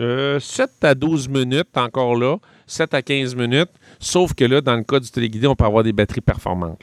[0.00, 2.38] Euh, 7 à 12 minutes, encore là.
[2.66, 3.70] 7 à 15 minutes.
[4.00, 6.80] Sauf que là, dans le cas du téléguidé, on peut avoir des batteries performantes.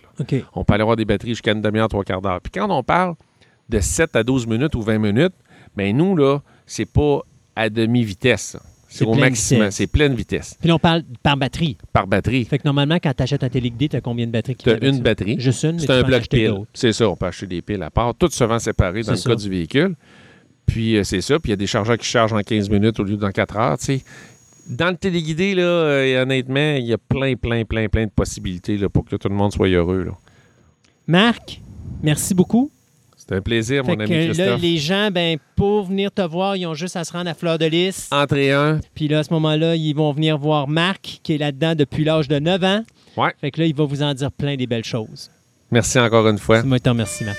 [0.56, 2.40] On peut aller avoir des batteries jusqu'à une demi-heure, trois quarts d'heure.
[2.40, 3.16] Puis quand on parle
[3.68, 5.34] de 7 à 12 minutes ou 20 minutes,
[5.76, 7.20] ben nous, là, c'est pas
[7.56, 8.56] à demi-vitesse.
[8.94, 9.72] C'est au maximum.
[9.72, 11.78] C'est pleine vitesse Puis là, on parle par batterie.
[11.94, 12.44] par batterie.
[12.44, 14.70] Fait que normalement, quand tu achètes un téléguidé, tu as combien de batteries qui Tu
[14.70, 15.02] as une ça?
[15.02, 15.40] batterie.
[15.40, 16.54] Juste une, C'est un bloc pile.
[16.74, 18.14] C'est ça, on peut acheter des piles à part.
[18.16, 19.44] Tout se vend séparé dans le C'est cas ça.
[19.44, 19.96] du véhicule.
[20.66, 21.40] Puis euh, c'est ça.
[21.40, 23.58] Puis il y a des chargeurs qui chargent en 15 minutes au lieu d'en 4
[23.58, 23.78] heures.
[24.70, 28.78] Dans le téléguidé, là, euh, honnêtement, il y a plein, plein, plein, plein de possibilités
[28.78, 30.04] là, pour que tout le monde soit heureux.
[30.04, 30.12] là.
[31.08, 31.62] Marc,
[32.04, 32.70] merci beaucoup.
[33.22, 34.62] C'était un plaisir, Fait mon que ami là, Christophe.
[34.64, 37.60] les gens, ben, pour venir te voir, ils ont juste à se rendre à Fleur
[37.60, 38.08] de Lys.
[38.12, 38.80] Entrée 1.
[38.96, 42.28] Puis là, à ce moment-là, ils vont venir voir Marc, qui est là-dedans depuis l'âge
[42.28, 42.84] de 9 ans.
[43.18, 43.32] Ouais.
[43.40, 45.30] Fait que là, il va vous en dire plein des belles choses.
[45.70, 46.64] Merci encore une fois.
[46.64, 47.38] Moi, je te remercie, Marc.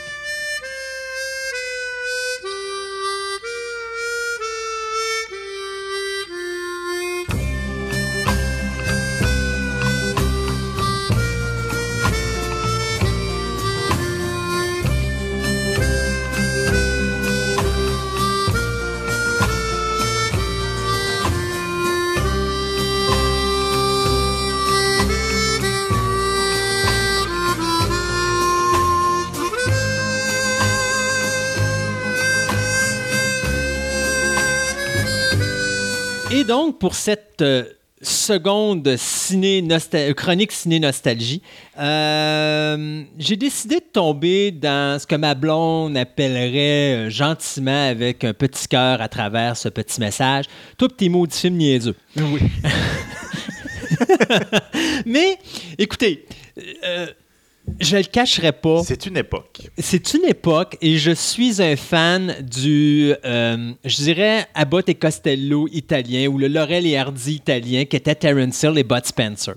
[36.83, 37.63] Pour cette euh,
[38.01, 39.65] seconde ciné
[40.17, 41.41] chronique ciné-nostalgie,
[41.79, 48.35] euh, j'ai décidé de tomber dans ce que ma blonde appellerait euh, gentiment avec un
[48.35, 50.47] petit cœur à travers ce petit message.
[50.77, 51.95] Toi, pis tes maudits films niaiseux.
[52.17, 52.41] Oui.
[55.07, 55.39] Mais,
[55.79, 56.27] écoutez,
[56.85, 57.07] euh,
[57.81, 58.83] je le cacherai pas.
[58.85, 59.71] C'est une époque.
[59.79, 65.69] C'est une époque et je suis un fan du, euh, je dirais, Abbott et Costello
[65.73, 69.55] italien ou le Laurel et Hardy italien qui était Terence Hill et Bud Spencer.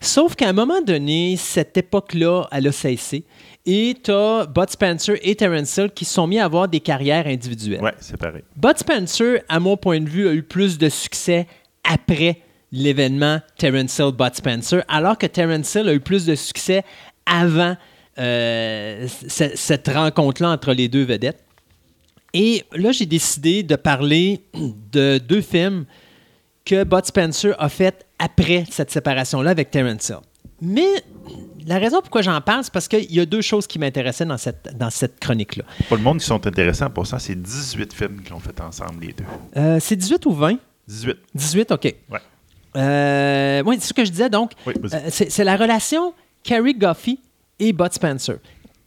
[0.00, 3.24] Sauf qu'à un moment donné, cette époque-là, elle a cessé.
[3.66, 7.26] Et tu as Bud Spencer et Terence Hill qui sont mis à avoir des carrières
[7.26, 7.82] individuelles.
[7.82, 8.42] Ouais, c'est pareil.
[8.56, 11.46] Bud Spencer, à mon point de vue, a eu plus de succès
[11.84, 16.84] après l'événement Terence Hill Bud Spencer, alors que Terence Hill a eu plus de succès
[17.30, 17.76] avant
[18.18, 21.44] euh, cette rencontre-là entre les deux vedettes.
[22.34, 24.42] Et là, j'ai décidé de parler
[24.92, 25.86] de deux films
[26.64, 30.18] que Bud Spencer a fait après cette séparation-là avec Terence Hill.
[30.60, 30.88] Mais
[31.66, 34.36] la raison pourquoi j'en parle, c'est parce qu'il y a deux choses qui m'intéressaient dans
[34.36, 35.64] cette, dans cette chronique-là.
[35.88, 39.06] Pour le monde qui sont intéressants pour ça, c'est 18 films qu'ils ont fait ensemble,
[39.06, 39.24] les deux.
[39.56, 40.58] Euh, c'est 18 ou 20?
[40.88, 41.16] 18.
[41.34, 41.84] 18, OK.
[41.84, 42.18] Ouais.
[42.76, 44.28] Euh, oui, c'est ce que je disais.
[44.28, 46.12] Donc, Oui, euh, c'est la relation
[46.48, 47.18] Carrie Goffey
[47.58, 48.36] et Bud Spencer.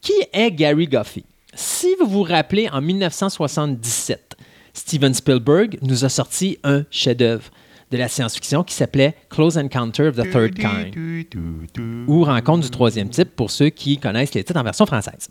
[0.01, 1.23] Qui est Gary Goffey?
[1.53, 4.35] Si vous vous rappelez, en 1977,
[4.73, 7.51] Steven Spielberg nous a sorti un chef-d'œuvre
[7.91, 13.09] de la science-fiction qui s'appelait Close Encounter of the Third Kind ou Rencontre du troisième
[13.09, 15.29] type pour ceux qui connaissent les titres en version française.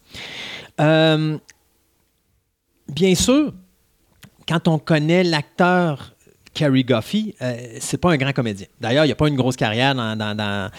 [0.81, 1.37] Euh,
[2.87, 3.53] bien sûr,
[4.47, 6.15] quand on connaît l'acteur
[6.53, 8.67] Cary Goffey, euh, c'est pas un grand comédien.
[8.81, 10.71] D'ailleurs, il n'y a pas une grosse carrière dans,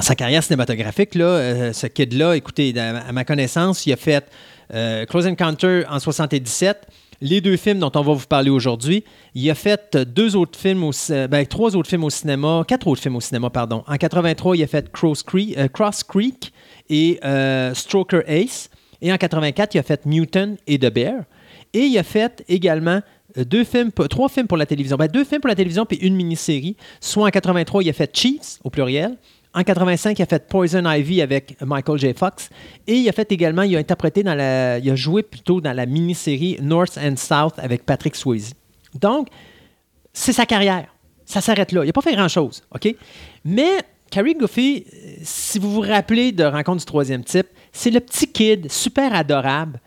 [0.00, 1.14] sa carrière cinématographique.
[1.14, 1.24] Là.
[1.24, 4.24] Euh, ce kid-là, écoutez, à ma connaissance, il a fait
[4.72, 6.86] euh, Close Encounter en 77,
[7.20, 9.04] les deux films dont on va vous parler aujourd'hui.
[9.34, 10.92] Il a fait deux autres films au,
[11.28, 13.82] ben, trois autres films au cinéma, quatre autres films au cinéma, pardon.
[13.86, 16.52] En 83, il a fait Cross Creek, Cross Creek
[16.88, 17.18] et
[17.74, 18.70] Stroker Ace.
[19.02, 21.24] Et en 84, il a fait Mutant et The Bear.
[21.74, 23.00] Et il a fait également
[23.36, 24.96] deux films, trois films pour la télévision.
[24.96, 26.76] Ben, deux films pour la télévision puis une mini-série.
[27.00, 29.16] Soit en 83, il a fait Chiefs au pluriel.
[29.54, 32.12] En 85, il a fait Poison Ivy avec Michael J.
[32.12, 32.50] Fox.
[32.88, 35.72] Et il a fait également, il a interprété dans la, il a joué plutôt dans
[35.72, 38.54] la mini-série North and South avec Patrick Swayze.
[38.94, 39.28] Donc,
[40.12, 40.86] c'est sa carrière.
[41.24, 41.84] Ça s'arrête là.
[41.84, 42.94] Il n'a pas fait grand-chose, OK?
[43.44, 43.78] Mais
[44.10, 48.30] Carrie Goffey, euh, si vous vous rappelez de Rencontre du troisième type, c'est le petit
[48.30, 49.80] kid super adorable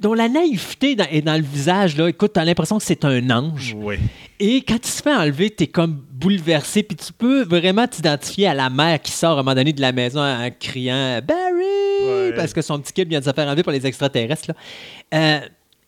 [0.00, 1.96] dont la naïveté dans- est dans le visage.
[1.96, 2.08] Là.
[2.08, 3.74] Écoute, tu as l'impression que c'est un ange.
[3.76, 3.96] Oui.
[4.40, 6.82] Et quand il se fait enlever, tu es comme bouleversé.
[6.82, 9.80] Puis tu peux vraiment t'identifier à la mère qui sort à un moment donné de
[9.80, 11.64] la maison en criant Barry
[12.06, 12.32] Ouais.
[12.36, 14.48] Parce que son petit kid vient de se faire enlever par les extraterrestres.
[14.48, 14.54] là.
[15.14, 15.40] Euh,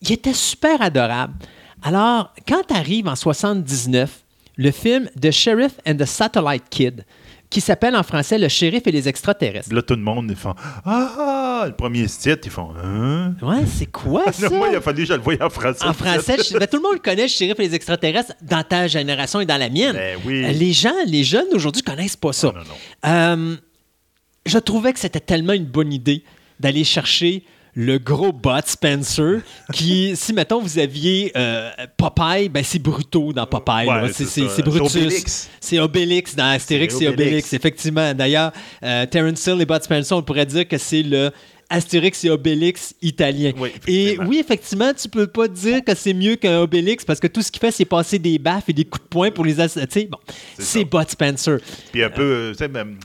[0.02, 1.34] il était super adorable.
[1.82, 4.10] Alors, quand arrive en 79,
[4.56, 7.04] le film The Sheriff and the Satellite Kid,
[7.50, 9.74] qui s'appelle en français Le shérif et les extraterrestres.
[9.74, 10.54] Là, tout le monde, ils font
[10.86, 13.34] Ah, le premier titre, ils font Hein?
[13.42, 14.48] Ouais, c'est quoi ça?
[14.48, 15.84] Moi, il a fallu que je le voie en français.
[15.84, 18.86] En français, je- ben, tout le monde connaît le shérif et les extraterrestres dans ta
[18.86, 19.96] génération et dans la mienne.
[19.96, 20.44] Ben oui.
[20.44, 22.46] Euh, Les gens, les jeunes d'aujourd'hui connaissent pas ça.
[22.48, 23.10] Non, non, non.
[23.52, 23.56] Euh,
[24.46, 26.24] je trouvais que c'était tellement une bonne idée
[26.60, 29.40] d'aller chercher le gros Bud Spencer
[29.72, 33.86] qui, si mettons vous aviez euh, Popeye, ben c'est Bruto dans Popeye.
[33.88, 34.92] Ouais, c'est Brutus.
[34.92, 35.50] C'est Obélix.
[35.60, 37.28] C'est Obélix dans Astérix C'est et Obélix.
[37.28, 37.52] Obélix.
[37.52, 38.14] effectivement.
[38.14, 41.30] D'ailleurs, euh, Terence Hill et Bud Spencer, on pourrait dire que c'est le
[41.72, 43.52] Astérix et Obélix italien.
[43.56, 47.28] Oui, et oui, effectivement, tu peux pas dire que c'est mieux qu'un Obélix parce que
[47.28, 49.54] tout ce qu'il fait, c'est passer des baffes et des coups de poing pour les...
[49.54, 50.18] Tu sais, bon,
[50.58, 50.84] C'est.
[50.84, 51.58] Bud Spencer.
[51.92, 52.98] Puis un peu, euh, tu sais, même,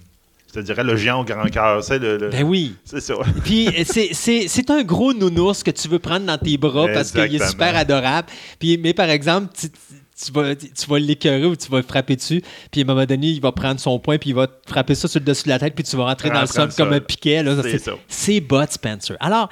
[0.56, 1.82] je te dirais le géant au grand cœur.
[1.90, 2.76] Le, le- Ben oui.
[2.86, 3.16] C'est ça.
[3.44, 6.88] Puis euh, c'est- c'est c'est un gros nounours que tu veux prendre dans tes bras
[6.94, 8.28] parce qu'il est super adorable.
[8.60, 12.16] Puis, mais par exemple, tu, tu vas, tu vas l'écœurer ou tu vas le frapper
[12.16, 12.42] dessus.
[12.72, 14.96] Puis à un moment donné, il va prendre son poing puis il va te frapper
[14.96, 15.76] ça sur le dessus de la tête.
[15.76, 17.44] Puis tu vas rentrer dans le sol comme un piquet.
[17.44, 17.56] là.
[17.64, 17.92] C'est ça.
[18.08, 19.18] c'est Bud Spencer.
[19.20, 19.50] Alors,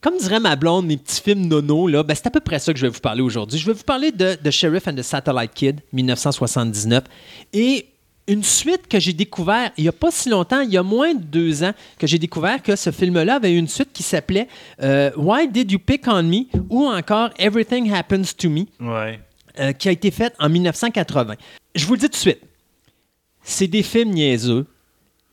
[0.00, 2.72] comme dirait ma blonde, mes petits films nono, là, ben, c'est à peu près ça
[2.72, 3.58] que je vais vous parler aujourd'hui.
[3.58, 7.04] Je vais vous parler de The Sheriff and the Satellite Kid, 1979.
[7.54, 7.86] Et
[8.26, 11.14] une suite que j'ai découvert il n'y a pas si longtemps, il y a moins
[11.14, 14.48] de deux ans, que j'ai découvert que ce film-là avait une suite qui s'appelait
[14.82, 19.20] euh, Why Did You Pick on Me ou encore Everything Happens to Me, Ouais.
[19.60, 21.34] euh, qui a été faite en 1980.
[21.74, 22.40] Je vous le dis tout de suite,
[23.42, 24.66] c'est des films niaiseux,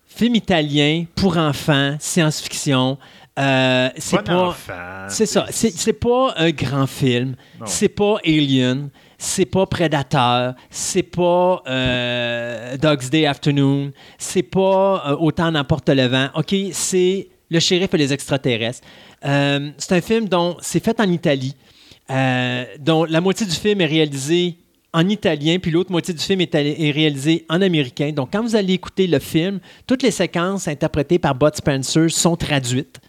[0.08, 2.98] films italiens pour enfants, science-fiction.
[3.40, 5.08] Euh, c'est Bon pas.
[5.08, 5.46] C'est ça.
[5.52, 7.36] C'est pas un grand film.
[7.66, 8.90] C'est pas Alien.
[9.24, 10.56] C'est pas Predator.
[10.72, 13.92] C'est pas euh, Dog's Day Afternoon.
[14.18, 16.30] C'est pas euh, Autant n'emporte le vent.
[16.34, 18.82] OK, c'est Le shérif et les extraterrestres.
[19.24, 21.56] Euh, c'est un film dont c'est fait en Italie,
[22.80, 24.58] dont la moitié du film est réalisée
[24.92, 28.12] en italien, puis l'autre moitié du film est, est réalisée en américain.
[28.12, 32.36] Donc, quand vous allez écouter le film, toutes les séquences interprétées par Bud Spencer sont
[32.36, 33.00] traduites.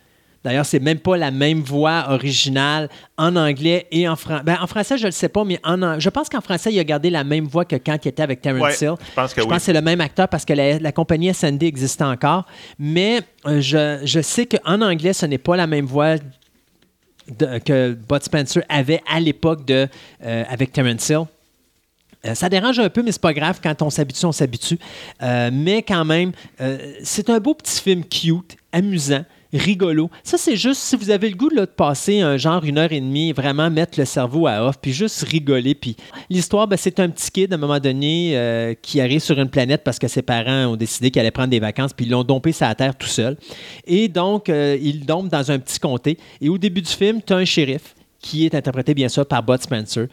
[0.45, 4.43] D'ailleurs, c'est même pas la même voix originale en anglais et en français.
[4.45, 6.73] Ben, en français, je ne le sais pas, mais en, an- je pense qu'en français,
[6.73, 8.95] il a gardé la même voix que quand il était avec Terrence Ouais, Hill.
[9.09, 9.51] je pense que Je oui.
[9.51, 12.45] pense que c'est le même acteur parce que la, la compagnie SND existait encore.
[12.79, 16.17] Mais euh, je, je sais qu'en anglais, ce n'est pas la même voix
[17.29, 19.87] de- que Bud Spencer avait à l'époque de,
[20.25, 21.25] euh, avec Terrence Hill.
[22.27, 23.61] Euh, ça dérange un peu, mais c'est pas grave.
[23.63, 24.79] Quand on s'habitue, on s'habitue.
[25.23, 26.33] Euh, mais quand même,
[27.03, 30.11] c'est un beau petit film cute, amusant, rigolo.
[30.23, 33.01] Ça, c'est juste si vous avez le goût de passer un genre une heure et
[33.01, 35.75] demie, vraiment mettre le cerveau à off, puis juste rigoler.
[35.75, 35.97] Puis
[36.31, 39.49] l'histoire, ben, c'est un petit kid à un moment donné euh, qui arrive sur une
[39.49, 42.25] planète parce que ses parents ont décidé qu'il allait prendre des vacances, puis ils l'ont
[42.25, 43.37] dompé la terre tout seul.
[43.87, 46.19] Et donc, euh, il dompe dans un petit comté.
[46.41, 49.43] Et au début du film, tu as un shérif qui est interprété bien sûr par
[49.43, 50.07] Bud Spencer.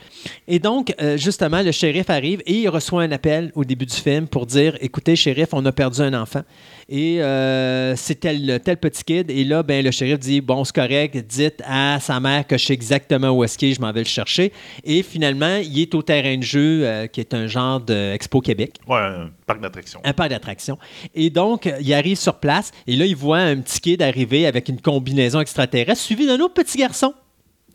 [0.48, 3.96] Et donc, euh, justement, le shérif arrive et il reçoit un appel au début du
[3.96, 6.42] film pour dire Écoutez, shérif, on a perdu un enfant.
[6.90, 9.30] Et euh, c'est tel, tel petit kid.
[9.30, 12.66] Et là, ben, le shérif dit Bon, c'est correct, dites à sa mère que je
[12.66, 14.52] sais exactement où est-ce qu'il est, je m'en vais le chercher.
[14.84, 18.78] Et finalement, il est au terrain de jeu, euh, qui est un genre d'Expo Québec
[18.88, 20.02] Ouais, un parc d'attractions.
[20.04, 20.80] un parc d'attractions.
[21.14, 24.68] Et donc, il arrive sur place et là, il voit un petit kid arriver avec
[24.68, 27.14] une combinaison extraterrestre suivi d'un autre petit garçon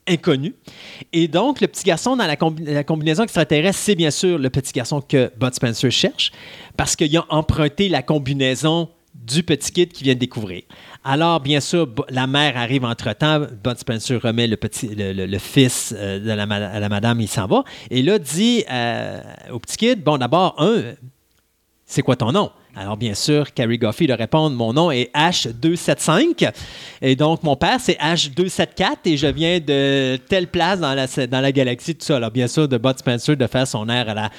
[0.07, 0.55] inconnu.
[1.13, 4.73] Et donc, le petit garçon dans la, combi- la combinaison c'est bien sûr le petit
[4.73, 6.33] garçon que Bud Spencer cherche
[6.77, 10.63] parce qu'il a emprunté la combinaison du petit kid qu'il vient de découvrir.
[11.05, 13.47] Alors, bien sûr, la mère arrive entre-temps.
[13.63, 17.65] Bud Spencer remet le, fils euh, de la, à la madame, il s'en va.
[17.91, 19.21] Et là, dit euh,
[19.53, 20.95] au petit kid, bon, d'abord, un,
[21.87, 22.51] c'est quoi ton nom?
[22.77, 26.51] Alors, bien sûr, Carrie Goffey de répondre Mon nom est H275.
[27.03, 31.41] Et donc, mon père, c'est H274 et je viens de telle place dans la, dans
[31.41, 32.17] la galaxie, tout ça.
[32.17, 34.31] Alors, bien sûr, de Bud Spencer de faire son air à la.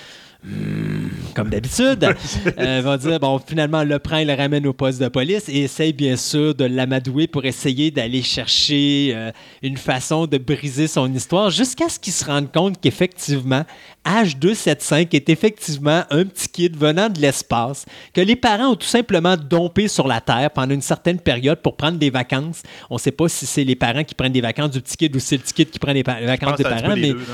[1.34, 2.08] Comme d'habitude,
[2.60, 5.64] euh, va dire bon, finalement, le prend, il le ramène au poste de police et
[5.64, 11.12] essaye bien sûr de l'amadouer pour essayer d'aller chercher euh, une façon de briser son
[11.14, 13.64] histoire jusqu'à ce qu'il se rende compte qu'effectivement,
[14.06, 19.36] H275 est effectivement un petit kid venant de l'espace que les parents ont tout simplement
[19.36, 22.62] dompé sur la Terre pendant une certaine période pour prendre des vacances.
[22.90, 25.16] On ne sait pas si c'est les parents qui prennent des vacances du petit kid
[25.16, 27.14] ou si c'est le petit kid qui prend des pa- vacances des parents, les mais
[27.14, 27.26] deux,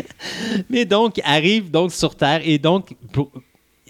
[0.70, 2.96] mais donc, arrive donc sur Terre et donc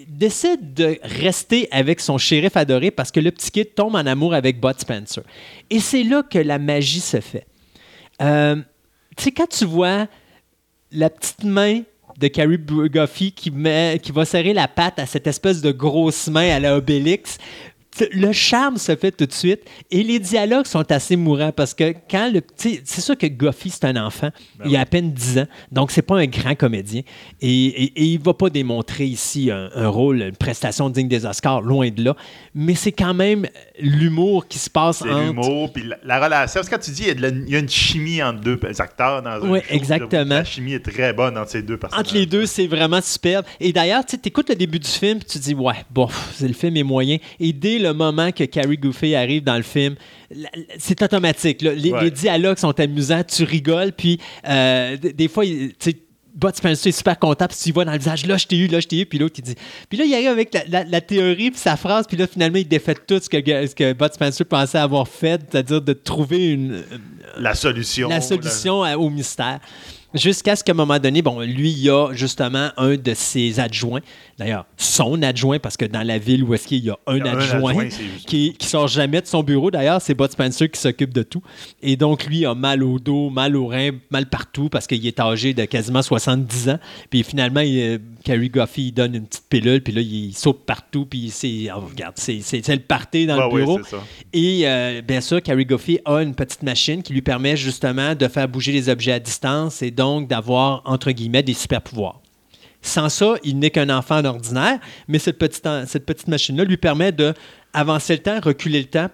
[0.07, 4.35] décide de rester avec son shérif adoré parce que le petit kid tombe en amour
[4.35, 5.23] avec Bud Spencer.
[5.71, 7.47] Et c'est là que la magie se fait.
[8.23, 8.57] Euh,
[9.17, 10.07] tu sais, quand tu vois
[10.93, 11.83] la petite main
[12.19, 13.53] de Carrie Goffey qui,
[14.03, 17.39] qui va serrer la patte à cette espèce de grosse main à la Obélix,
[18.13, 19.61] le charme se fait tout de suite
[19.91, 22.81] et les dialogues sont assez mourants parce que quand le petit.
[22.85, 24.31] C'est sûr que Goffey, c'est un enfant.
[24.65, 27.03] il a à peine 10 ans, donc c'est pas un grand comédien.
[27.41, 31.25] Et, et, et il va pas démontrer ici un, un rôle, une prestation digne des
[31.27, 32.17] Oscars, loin de là.
[32.55, 33.47] Mais c'est quand même
[33.81, 35.21] l'humour qui se passe entre.
[35.21, 36.61] l'humour, puis la, la relation.
[36.61, 37.25] Parce que quand tu dis, il y,
[37.57, 40.35] a y une chimie entre deux acteurs dans un Oui, show, exactement.
[40.37, 42.07] La chimie est très bonne entre ces deux personnages.
[42.07, 43.45] Entre les deux, c'est vraiment superbe.
[43.61, 46.09] Et d'ailleurs, tu écoutes le début du film, tu dis, ouais, bon,
[46.41, 47.19] le film est moyen.
[47.41, 49.95] Et dès le moment que Carrie Goofy arrive dans le film,
[50.79, 51.63] c'est automatique.
[51.63, 51.73] là.
[51.75, 52.05] Les, Ouais.
[52.05, 55.97] les dialogues sont amusants, tu rigoles, puis euh, des fois, tu sais,
[56.35, 58.57] Bud Spencer est super content, puis tu y vois dans le visage, là, je t'ai
[58.59, 59.55] eu, là, je t'ai eu, puis l'autre, il dit.
[59.89, 62.59] Puis là, il arrive avec la, la- la théorie, puis sa phrase, puis là, finalement,
[62.59, 66.53] il défait tout ce que, ce que Bud Spencer pensait avoir fait, c'est-à-dire de trouver
[66.53, 66.85] une,
[67.39, 68.09] La solution.
[68.09, 69.59] la solution à- au mystère.
[70.15, 73.61] Jusqu'à ce qu'à un moment donné, bon, lui, il y a justement un de ses
[73.61, 74.01] adjoints,
[74.39, 77.25] d'ailleurs, son adjoint, parce que dans la ville où est-ce qu'il y a un Il
[77.27, 77.89] y a un adjoint,
[78.27, 81.43] qui, qui sort jamais de son bureau, d'ailleurs, c'est Bud Spencer qui s'occupe de tout.
[81.83, 85.21] Et donc, lui, a mal au dos, mal au rein, mal partout, parce qu'il est
[85.21, 86.79] âgé de quasiment 70 ans.
[87.11, 90.65] Puis finalement, il, euh, Carrie Goffey, il donne une petite pilule, puis là, il saute
[90.65, 93.81] partout, puis c'est, oh, regarde, c'est, c'est, c'est le party dans Ouais, le bureau.
[93.85, 93.99] ça.
[94.33, 98.27] Et euh, bien sûr, Carrie Goffey a une petite machine qui lui permet justement de
[98.27, 102.21] faire bouger les objets à distance et donc d'avoir, entre guillemets, des super pouvoirs.
[102.81, 104.79] Sans ça, il n'est qu'un enfant ordinaire,
[105.09, 107.35] mais cette petite, machine-là lui permet de
[107.75, 109.09] avancer le temps, reculer le temps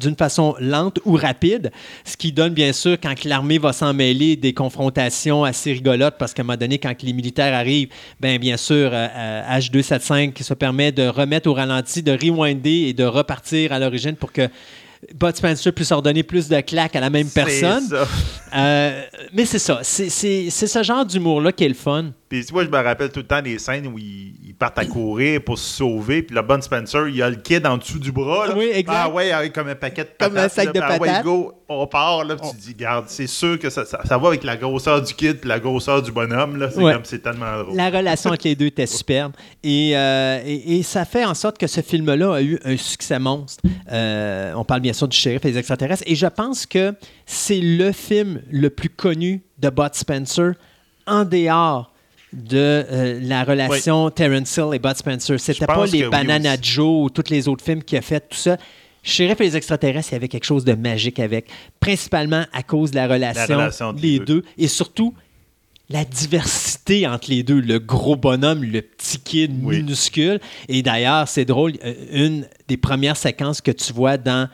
[0.00, 1.70] d'une façon lente ou rapide,
[2.04, 6.32] ce qui donne bien sûr, quand l'armée va s'en mêler, des confrontations assez rigolotes, parce
[6.32, 10.42] qu'à un moment donné, quand les militaires arrivent, ben bien sûr, euh, euh, H275 qui
[10.42, 14.48] se permet de remettre au ralenti, de rewinder et de repartir à l'origine pour que
[15.14, 17.88] Bud Spencer puisse ordonner plus de claques à la même personne.
[17.88, 18.08] ça.
[18.56, 19.02] Euh,
[19.32, 19.80] mais c'est ça.
[19.82, 20.08] C'est
[20.50, 22.06] ce genre d'humour-là qui est le fun.
[22.28, 24.84] Puis vois, je me rappelle tout le temps des scènes où ils, ils partent à
[24.86, 26.22] courir pour se sauver.
[26.22, 28.48] Puis le bon Spencer, il a le kid en dessous du bras.
[28.48, 28.54] là.
[28.56, 28.96] Oui, exact.
[28.96, 30.44] Ah ouais, avec comme un paquet de Comme patates.
[30.44, 31.24] un sac là, de ah ouais, patates.
[31.24, 32.24] go, on part.
[32.24, 35.00] Là, puis tu dis, garde, c'est sûr que ça, ça, ça va avec la grosseur
[35.02, 36.56] du kid puis la grosseur du bonhomme.
[36.58, 36.70] là.
[36.70, 36.92] C'est Ouais.
[36.92, 37.76] comme, c'est tellement drôle.
[37.76, 39.32] La relation entre les deux était superbe.
[39.62, 43.18] Et, euh, et, et ça fait en sorte que ce film-là a eu un succès
[43.18, 43.62] monstre.
[43.90, 46.04] Euh, on parle bien sûr du shérif et des extraterrestres.
[46.06, 46.94] Et je pense que
[47.26, 50.52] c'est le film le plus connu de Bud Spencer
[51.06, 51.92] en dehors
[52.32, 52.56] de
[52.90, 55.38] euh, la relation Terence Hill et Bud Spencer.
[55.40, 56.56] C'était pas les oui Banana.
[56.60, 58.56] Joe ou tous les autres films qu'il a fait, tout ça.
[59.02, 61.46] Shérif et les extraterrestres, il y avait quelque chose de magique avec,
[61.80, 64.42] principalement à cause de la relation, relation entre les deux.
[64.58, 65.14] et surtout
[65.88, 69.78] la diversité entre les deux, le gros bonhomme, le petit kid Oui.
[69.78, 70.40] minuscule.
[70.68, 74.48] Et d'ailleurs, c'est drôle, euh, une des premières séquences que tu vois dans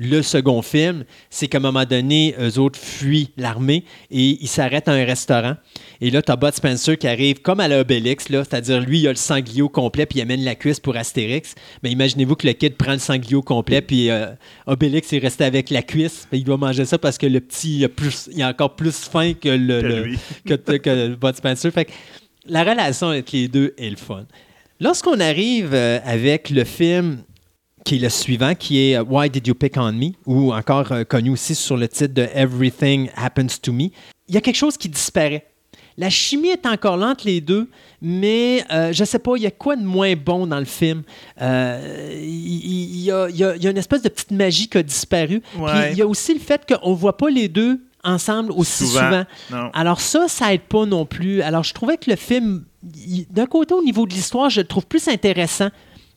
[0.00, 4.86] le second film, c'est qu'à un moment donné, eux autres fuient l'armée et ils s'arrêtent
[4.86, 5.56] à un restaurant.
[6.00, 9.10] Et là, tu as Bud Spencer qui arrive comme à l'Obélix, c'est-à-dire lui, il a
[9.10, 11.56] le sanglier complet puis il amène la cuisse pour Astérix.
[11.82, 14.28] Mais imaginez-vous que le kid prend le sanglier complet puis euh,
[14.66, 16.28] Obélix est resté avec la cuisse.
[16.30, 18.94] Il doit manger ça parce que le petit, il a, plus, il a encore plus
[18.96, 20.18] faim que, le, Que le- lui.
[20.46, 21.72] que, que Bud Spencer.
[21.72, 21.92] Fait que
[22.46, 24.26] la relation entre les deux est le fun.
[24.80, 27.24] Lorsqu'on arrive euh, avec le film
[27.88, 30.92] qui est le suivant, qui est euh, Why Did You Pick on Me, ou encore
[30.92, 33.84] euh, connu aussi sur le titre de Everything Happens to Me,
[34.28, 35.46] il y a quelque chose qui disparaît.
[35.96, 37.68] La chimie est encore lente, les deux,
[38.02, 41.02] mais euh, je sais pas, il y a quoi de moins bon dans le film?
[41.40, 45.42] Euh, Il y, a, y y une espèce de petite magie qui a disparu.
[45.56, 45.92] Ouais.
[45.92, 49.24] il y a aussi le fait qu'on ne voit pas les deux ensemble aussi Souvent.
[49.72, 51.40] Alors ça, ça aide pas non plus.
[51.42, 52.64] Alors je trouvais que le film,
[53.06, 55.70] il- d'un côté au niveau de l'histoire, je le trouve plus intéressant.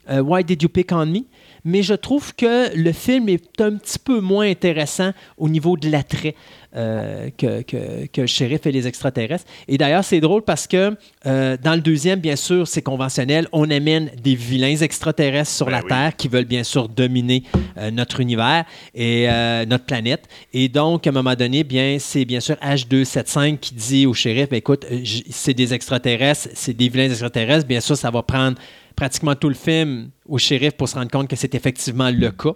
[0.09, 1.21] euh, Why Did You Pick on Me?
[1.63, 5.89] Mais je trouve que le film est un petit peu moins intéressant au niveau de
[5.89, 6.35] l'attrait
[6.73, 9.43] euh, que, que, que le shérif et les extraterrestres.
[9.67, 13.49] Et d'ailleurs, c'est drôle parce que euh, dans le deuxième, bien sûr, c'est conventionnel.
[13.51, 15.89] On amène des vilains extraterrestres sur Ben la oui.
[15.89, 17.43] Terre qui veulent bien sûr dominer
[17.77, 18.63] euh, notre univers
[18.95, 19.27] et
[19.67, 20.29] notre planète.
[20.53, 24.47] Et donc, à un moment donné, bien, c'est bien sûr H275 qui dit au shérif,
[24.49, 24.85] Ben, écoute,
[25.29, 27.67] c'est des extraterrestres, c'est des vilains extraterrestres.
[27.67, 28.57] Bien sûr, ça va prendre
[28.95, 32.53] pratiquement tout le film au shérif pour se rendre compte que c'est effectivement le cas.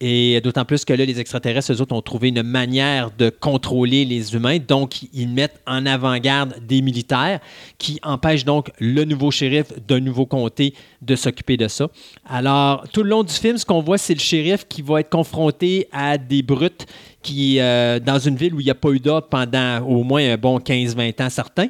[0.00, 4.04] Et d'autant plus que là, les extraterrestres, eux autres, ont trouvé une manière de contrôler
[4.04, 4.58] les humains.
[4.58, 7.40] Donc, ils mettent en avant-garde des militaires
[7.78, 11.88] qui empêchent donc le nouveau shérif d'un nouveau comté de s'occuper de ça.
[12.26, 15.10] Alors, tout le long du film, ce qu'on voit, c'est le shérif qui va être
[15.10, 16.86] confronté à des brutes
[17.24, 20.32] qui, euh, dans une ville où il n'y a pas eu d'ordre pendant au moins
[20.32, 21.68] un bon 15-20 ans certains.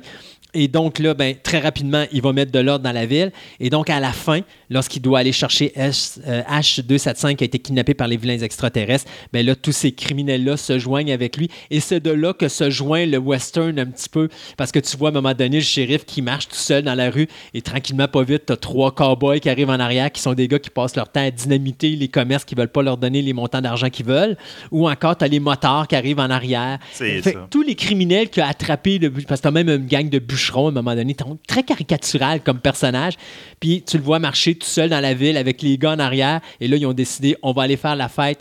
[0.54, 3.32] Et donc là, ben, très rapidement, il va mettre de l'ordre dans la ville.
[3.60, 7.58] Et donc, à la fin, lorsqu'il doit aller chercher H, euh, H275 qui a été
[7.58, 11.48] kidnappé par les vilains extraterrestres, ben là, tous ces criminels-là se joignent avec lui.
[11.70, 14.28] Et c'est de là que se joint le western un petit peu.
[14.56, 16.94] Parce que tu vois, à un moment donné, le shérif qui marche tout seul dans
[16.94, 20.20] la rue et tranquillement, pas vite, tu as trois cowboys qui arrivent en arrière qui
[20.22, 22.96] sont des gars qui passent leur temps à dynamiter les commerces qui veulent pas leur
[22.96, 24.36] donner les montants d'argent qu'ils veulent.
[24.70, 26.78] Ou encore, tu as les motards qui arrivent en arrière.
[26.92, 27.46] C'est ça.
[27.50, 30.18] tous les criminels qu'il a attrapés, le- parce que t'as même une gang de
[30.52, 31.16] à un moment donné,
[31.46, 33.14] très caricatural comme personnage.
[33.60, 36.40] Puis tu le vois marcher tout seul dans la ville avec les gars en arrière.
[36.60, 38.40] Et là, ils ont décidé, on va aller faire la fête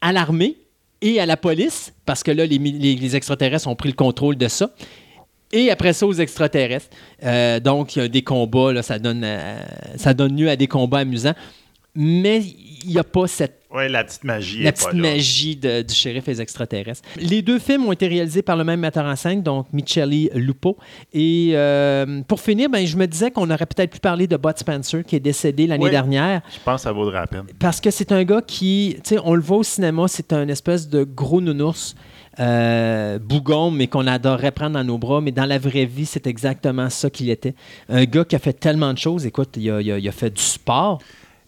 [0.00, 0.56] à l'armée
[1.00, 4.70] et à la police, parce que là, les, extraterrestres ont pris le contrôle de ça.
[5.52, 6.88] Et après ça, aux extraterrestres.
[7.22, 9.62] Euh, donc, il y a des combats, ça, donne, euh,
[9.96, 11.34] ça donne lieu à des combats amusants.
[11.94, 12.42] Mais
[12.84, 14.62] il n'y a pas cette Ouais, la petite magie.
[14.62, 17.02] la petite magie de- du shérif et les extraterrestres.
[17.16, 20.76] Les deux films ont été réalisés par le même metteur en scène, donc Micheli Lupo.
[21.12, 24.56] Et euh, pour finir, ben, je me disais qu'on aurait peut-être pu parler de Bud
[24.58, 25.90] Spencer, qui est décédé l'année Oui.
[25.90, 27.44] dernière, Je pense que ça vaudra la peine.
[27.58, 30.46] parce que c'est un gars qui, tu sais, on le voit au cinéma, c'est un
[30.48, 31.94] espèce de gros nounours.
[32.40, 36.26] euh, bougon, mais qu'on adorerait prendre dans nos bras, mais dans la vraie vie, c'est
[36.26, 37.54] exactement ça qu'il était.
[37.88, 39.24] Un gars qui a fait tellement de choses.
[39.24, 41.00] Écoute, il a, il a- il a fait du sport.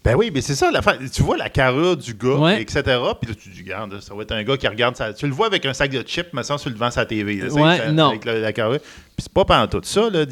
[0.07, 2.63] Ben oui, mais c'est ça, la fin- tu vois la carrure du gars, Ouais.
[2.63, 2.83] etc.
[2.85, 5.13] Puis là, tu te dis, regarde, ça va être un gars qui regarde sa...
[5.13, 7.37] Tu le vois avec un sac de chips, mais sans sur le devant sa TV.
[7.37, 8.11] là, Ouais, ça- non.
[8.11, 8.79] Avec la, la carrure.
[8.81, 10.09] Puis c'est pas pendant tout ça.
[10.09, 10.25] Là,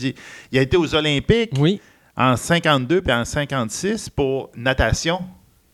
[0.53, 1.81] il a été aux Olympiques Oui.
[2.17, 5.20] en 52 puis en 56 pour natation.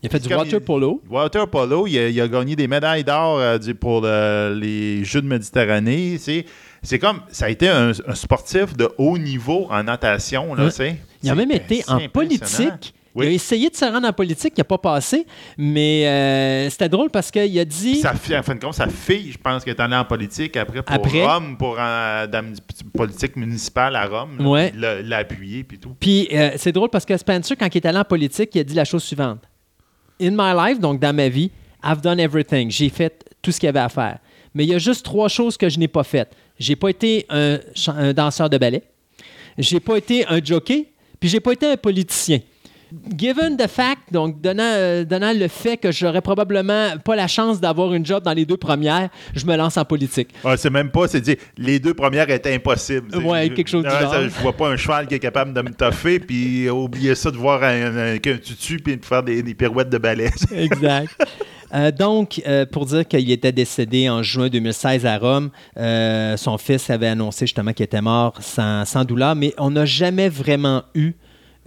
[0.03, 1.03] Il a fait du water il- polo.
[1.11, 5.21] Water polo, il a, il a gagné des médailles d'or euh, pour le- les Jeux
[5.21, 6.17] de Méditerranée.
[6.19, 6.47] C'est,
[6.83, 10.55] c'est comme, ça a été un, un sportif de haut niveau en natation.
[10.55, 10.97] Là, Ouais.
[11.23, 12.95] Il a même été c'est en politique.
[13.15, 13.27] Oui.
[13.27, 15.27] Il a essayé de se rendre en politique, il n'a pas passé,
[15.59, 17.97] mais euh, c'était drôle parce qu'il a dit.
[17.97, 20.57] Sa fille, en fin de compte, sa fille, je pense qu'elle est allée en politique
[20.57, 21.27] après pour Après.
[21.27, 24.39] Rome, pour euh, dans une politique municipale à Rome.
[24.39, 24.69] là, Ouais.
[24.71, 25.97] puis il l'a- l'a appuyé puis tout.
[25.99, 28.65] Puis euh, c'est drôle parce que Spencer, quand il est allé en politique, il a
[28.65, 29.41] dit la chose suivante
[30.23, 31.51] In my life, donc dans ma vie,
[31.83, 32.71] I've done everything.
[32.71, 34.19] J'ai fait tout ce qu'il y avait à faire.
[34.55, 36.33] Mais il y a juste trois choses que je n'ai pas faites.
[36.59, 38.83] J'ai pas été un danseur de ballet.
[39.59, 42.39] j'ai pas été un jockey, puis j'ai pas été un politicien.
[43.17, 47.61] Given the fact, donc donnant, euh, donnant le fait que j'aurais probablement pas la chance
[47.61, 50.29] d'avoir une job dans les deux premières, je me lance en politique.
[50.45, 53.17] Ouais, c'est même pas, c'est dire, les deux premières étaient impossibles.
[53.19, 54.13] Ouais, je- quelque chose du Ouais, genre.
[54.13, 57.31] ça, Je vois pas un cheval qui est capable de me toffer, puis oublier ça
[57.31, 60.31] de voir un, un, tutu, puis de faire des, des pirouettes de balai.
[60.55, 61.11] Exact.
[61.73, 66.59] Euh, donc, euh, pour dire qu'il était décédé en juin 2016 à Rome, euh, son
[66.59, 70.83] fils avait annoncé justement qu'il était mort sans, sans douleur, mais on n'a jamais vraiment
[70.97, 71.13] eu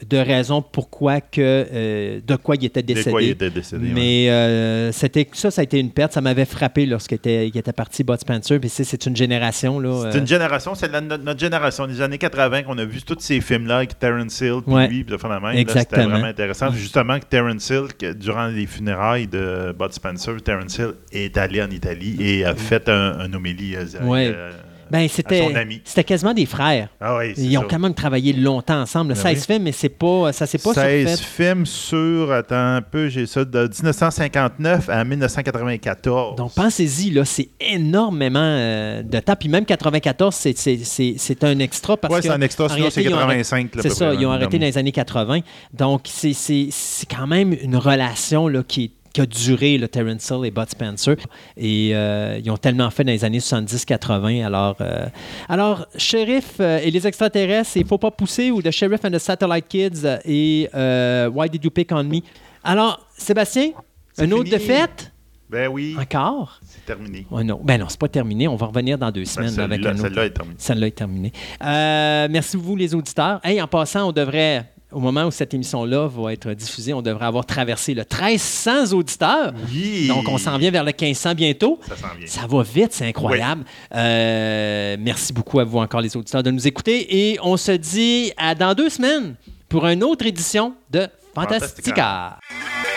[0.09, 3.11] de raison pourquoi que euh, de quoi il était De décédé.
[3.11, 3.87] quoi il était décédé.
[3.87, 3.91] ouais.
[3.93, 6.13] Mais euh, c'était ça, ça a été une perte.
[6.13, 8.59] Ça m'avait frappé lorsqu'il était, il était parti, Bud Spencer.
[8.59, 10.09] Puis c'est, une génération là.
[10.11, 13.17] C'est euh, une génération, c'est notre, notre génération des années 80 qu'on a vu tous
[13.19, 14.87] ces films-là avec Terrence Hill, puis Ouais.
[14.87, 15.57] lui, puis de la même.
[15.57, 16.01] Exactement.
[16.03, 16.71] C'était vraiment intéressant.
[16.71, 21.61] Justement, que Terrence Hill, que durant les funérailles de Bud Spencer, Terrence Hill est allé
[21.61, 24.31] en Italie et a fait un, un homélie euh, Ouais.
[24.33, 24.51] euh,
[24.91, 26.89] ben, à c'était, c'était quasiment des frères.
[27.01, 27.67] Ah oui, c'est Ils ont ça.
[27.69, 29.13] quand même travaillé longtemps ensemble.
[29.13, 29.53] Ben 16 oui.
[29.55, 31.23] films, mais c'est pas, ça s'est pas 16 surfait.
[31.53, 36.35] films sur, attends un peu, j'ai ça, de 1959 à 1994.
[36.35, 39.35] Donc, pensez-y, là, c'est énormément euh, de temps.
[39.39, 42.27] Puis même 94, c'est, c'est, c'est, c'est un extra parce ouais, que.
[42.27, 43.75] c'est un extra, sinon c'est réalité, ils ont arrêté- 85.
[43.75, 45.39] là, à C'est ça, près, ils ont arrêté dans les années 80.
[45.73, 50.27] Donc, c'est, c'est, c'est quand même une relation là, qui, qui a duré, le Terrence
[50.29, 51.15] Hill et Bud Spencer.
[51.55, 54.43] Et euh, ils ont tellement fait dans les années 70-80.
[54.43, 55.05] Alors, euh,
[55.47, 59.19] alors, Sheriff euh, et les extraterrestres, il faut pas pousser, ou The Sheriff and the
[59.19, 62.19] Satellite Kids et Why Did You Pick on Me?
[62.63, 63.71] Alors, Sébastien,
[64.19, 64.57] une autre fini.
[64.57, 65.11] défaite?
[65.49, 66.59] Ben oui, Encore?
[66.65, 67.27] c'est terminé.
[67.29, 67.61] Ouais, non.
[67.63, 68.47] Ben non, c'est pas terminé.
[68.47, 70.01] On va revenir dans deux Ben, semaines avec celle-là, un autre.
[70.01, 70.55] celle-là est terminée.
[70.57, 71.31] Celle-là est terminée.
[71.63, 73.39] Euh, merci vous, les auditeurs.
[73.43, 77.25] Hey, en passant, on devrait, au moment où cette émission-là va être diffusée, on devrait
[77.25, 79.53] avoir traversé le 1300 auditeurs.
[79.71, 80.07] Oui.
[80.07, 81.79] Donc, on s'en vient vers le 1500 bientôt.
[81.87, 82.27] Ça s'en vient.
[82.27, 83.63] Ça va vite, c'est incroyable.
[83.93, 87.31] Euh, merci beaucoup à vous encore, les auditeurs, de nous écouter.
[87.31, 89.35] Et on se dit à dans deux semaines
[89.69, 92.37] pour une autre édition de Fantastica.
[92.39, 92.92] Fantastica.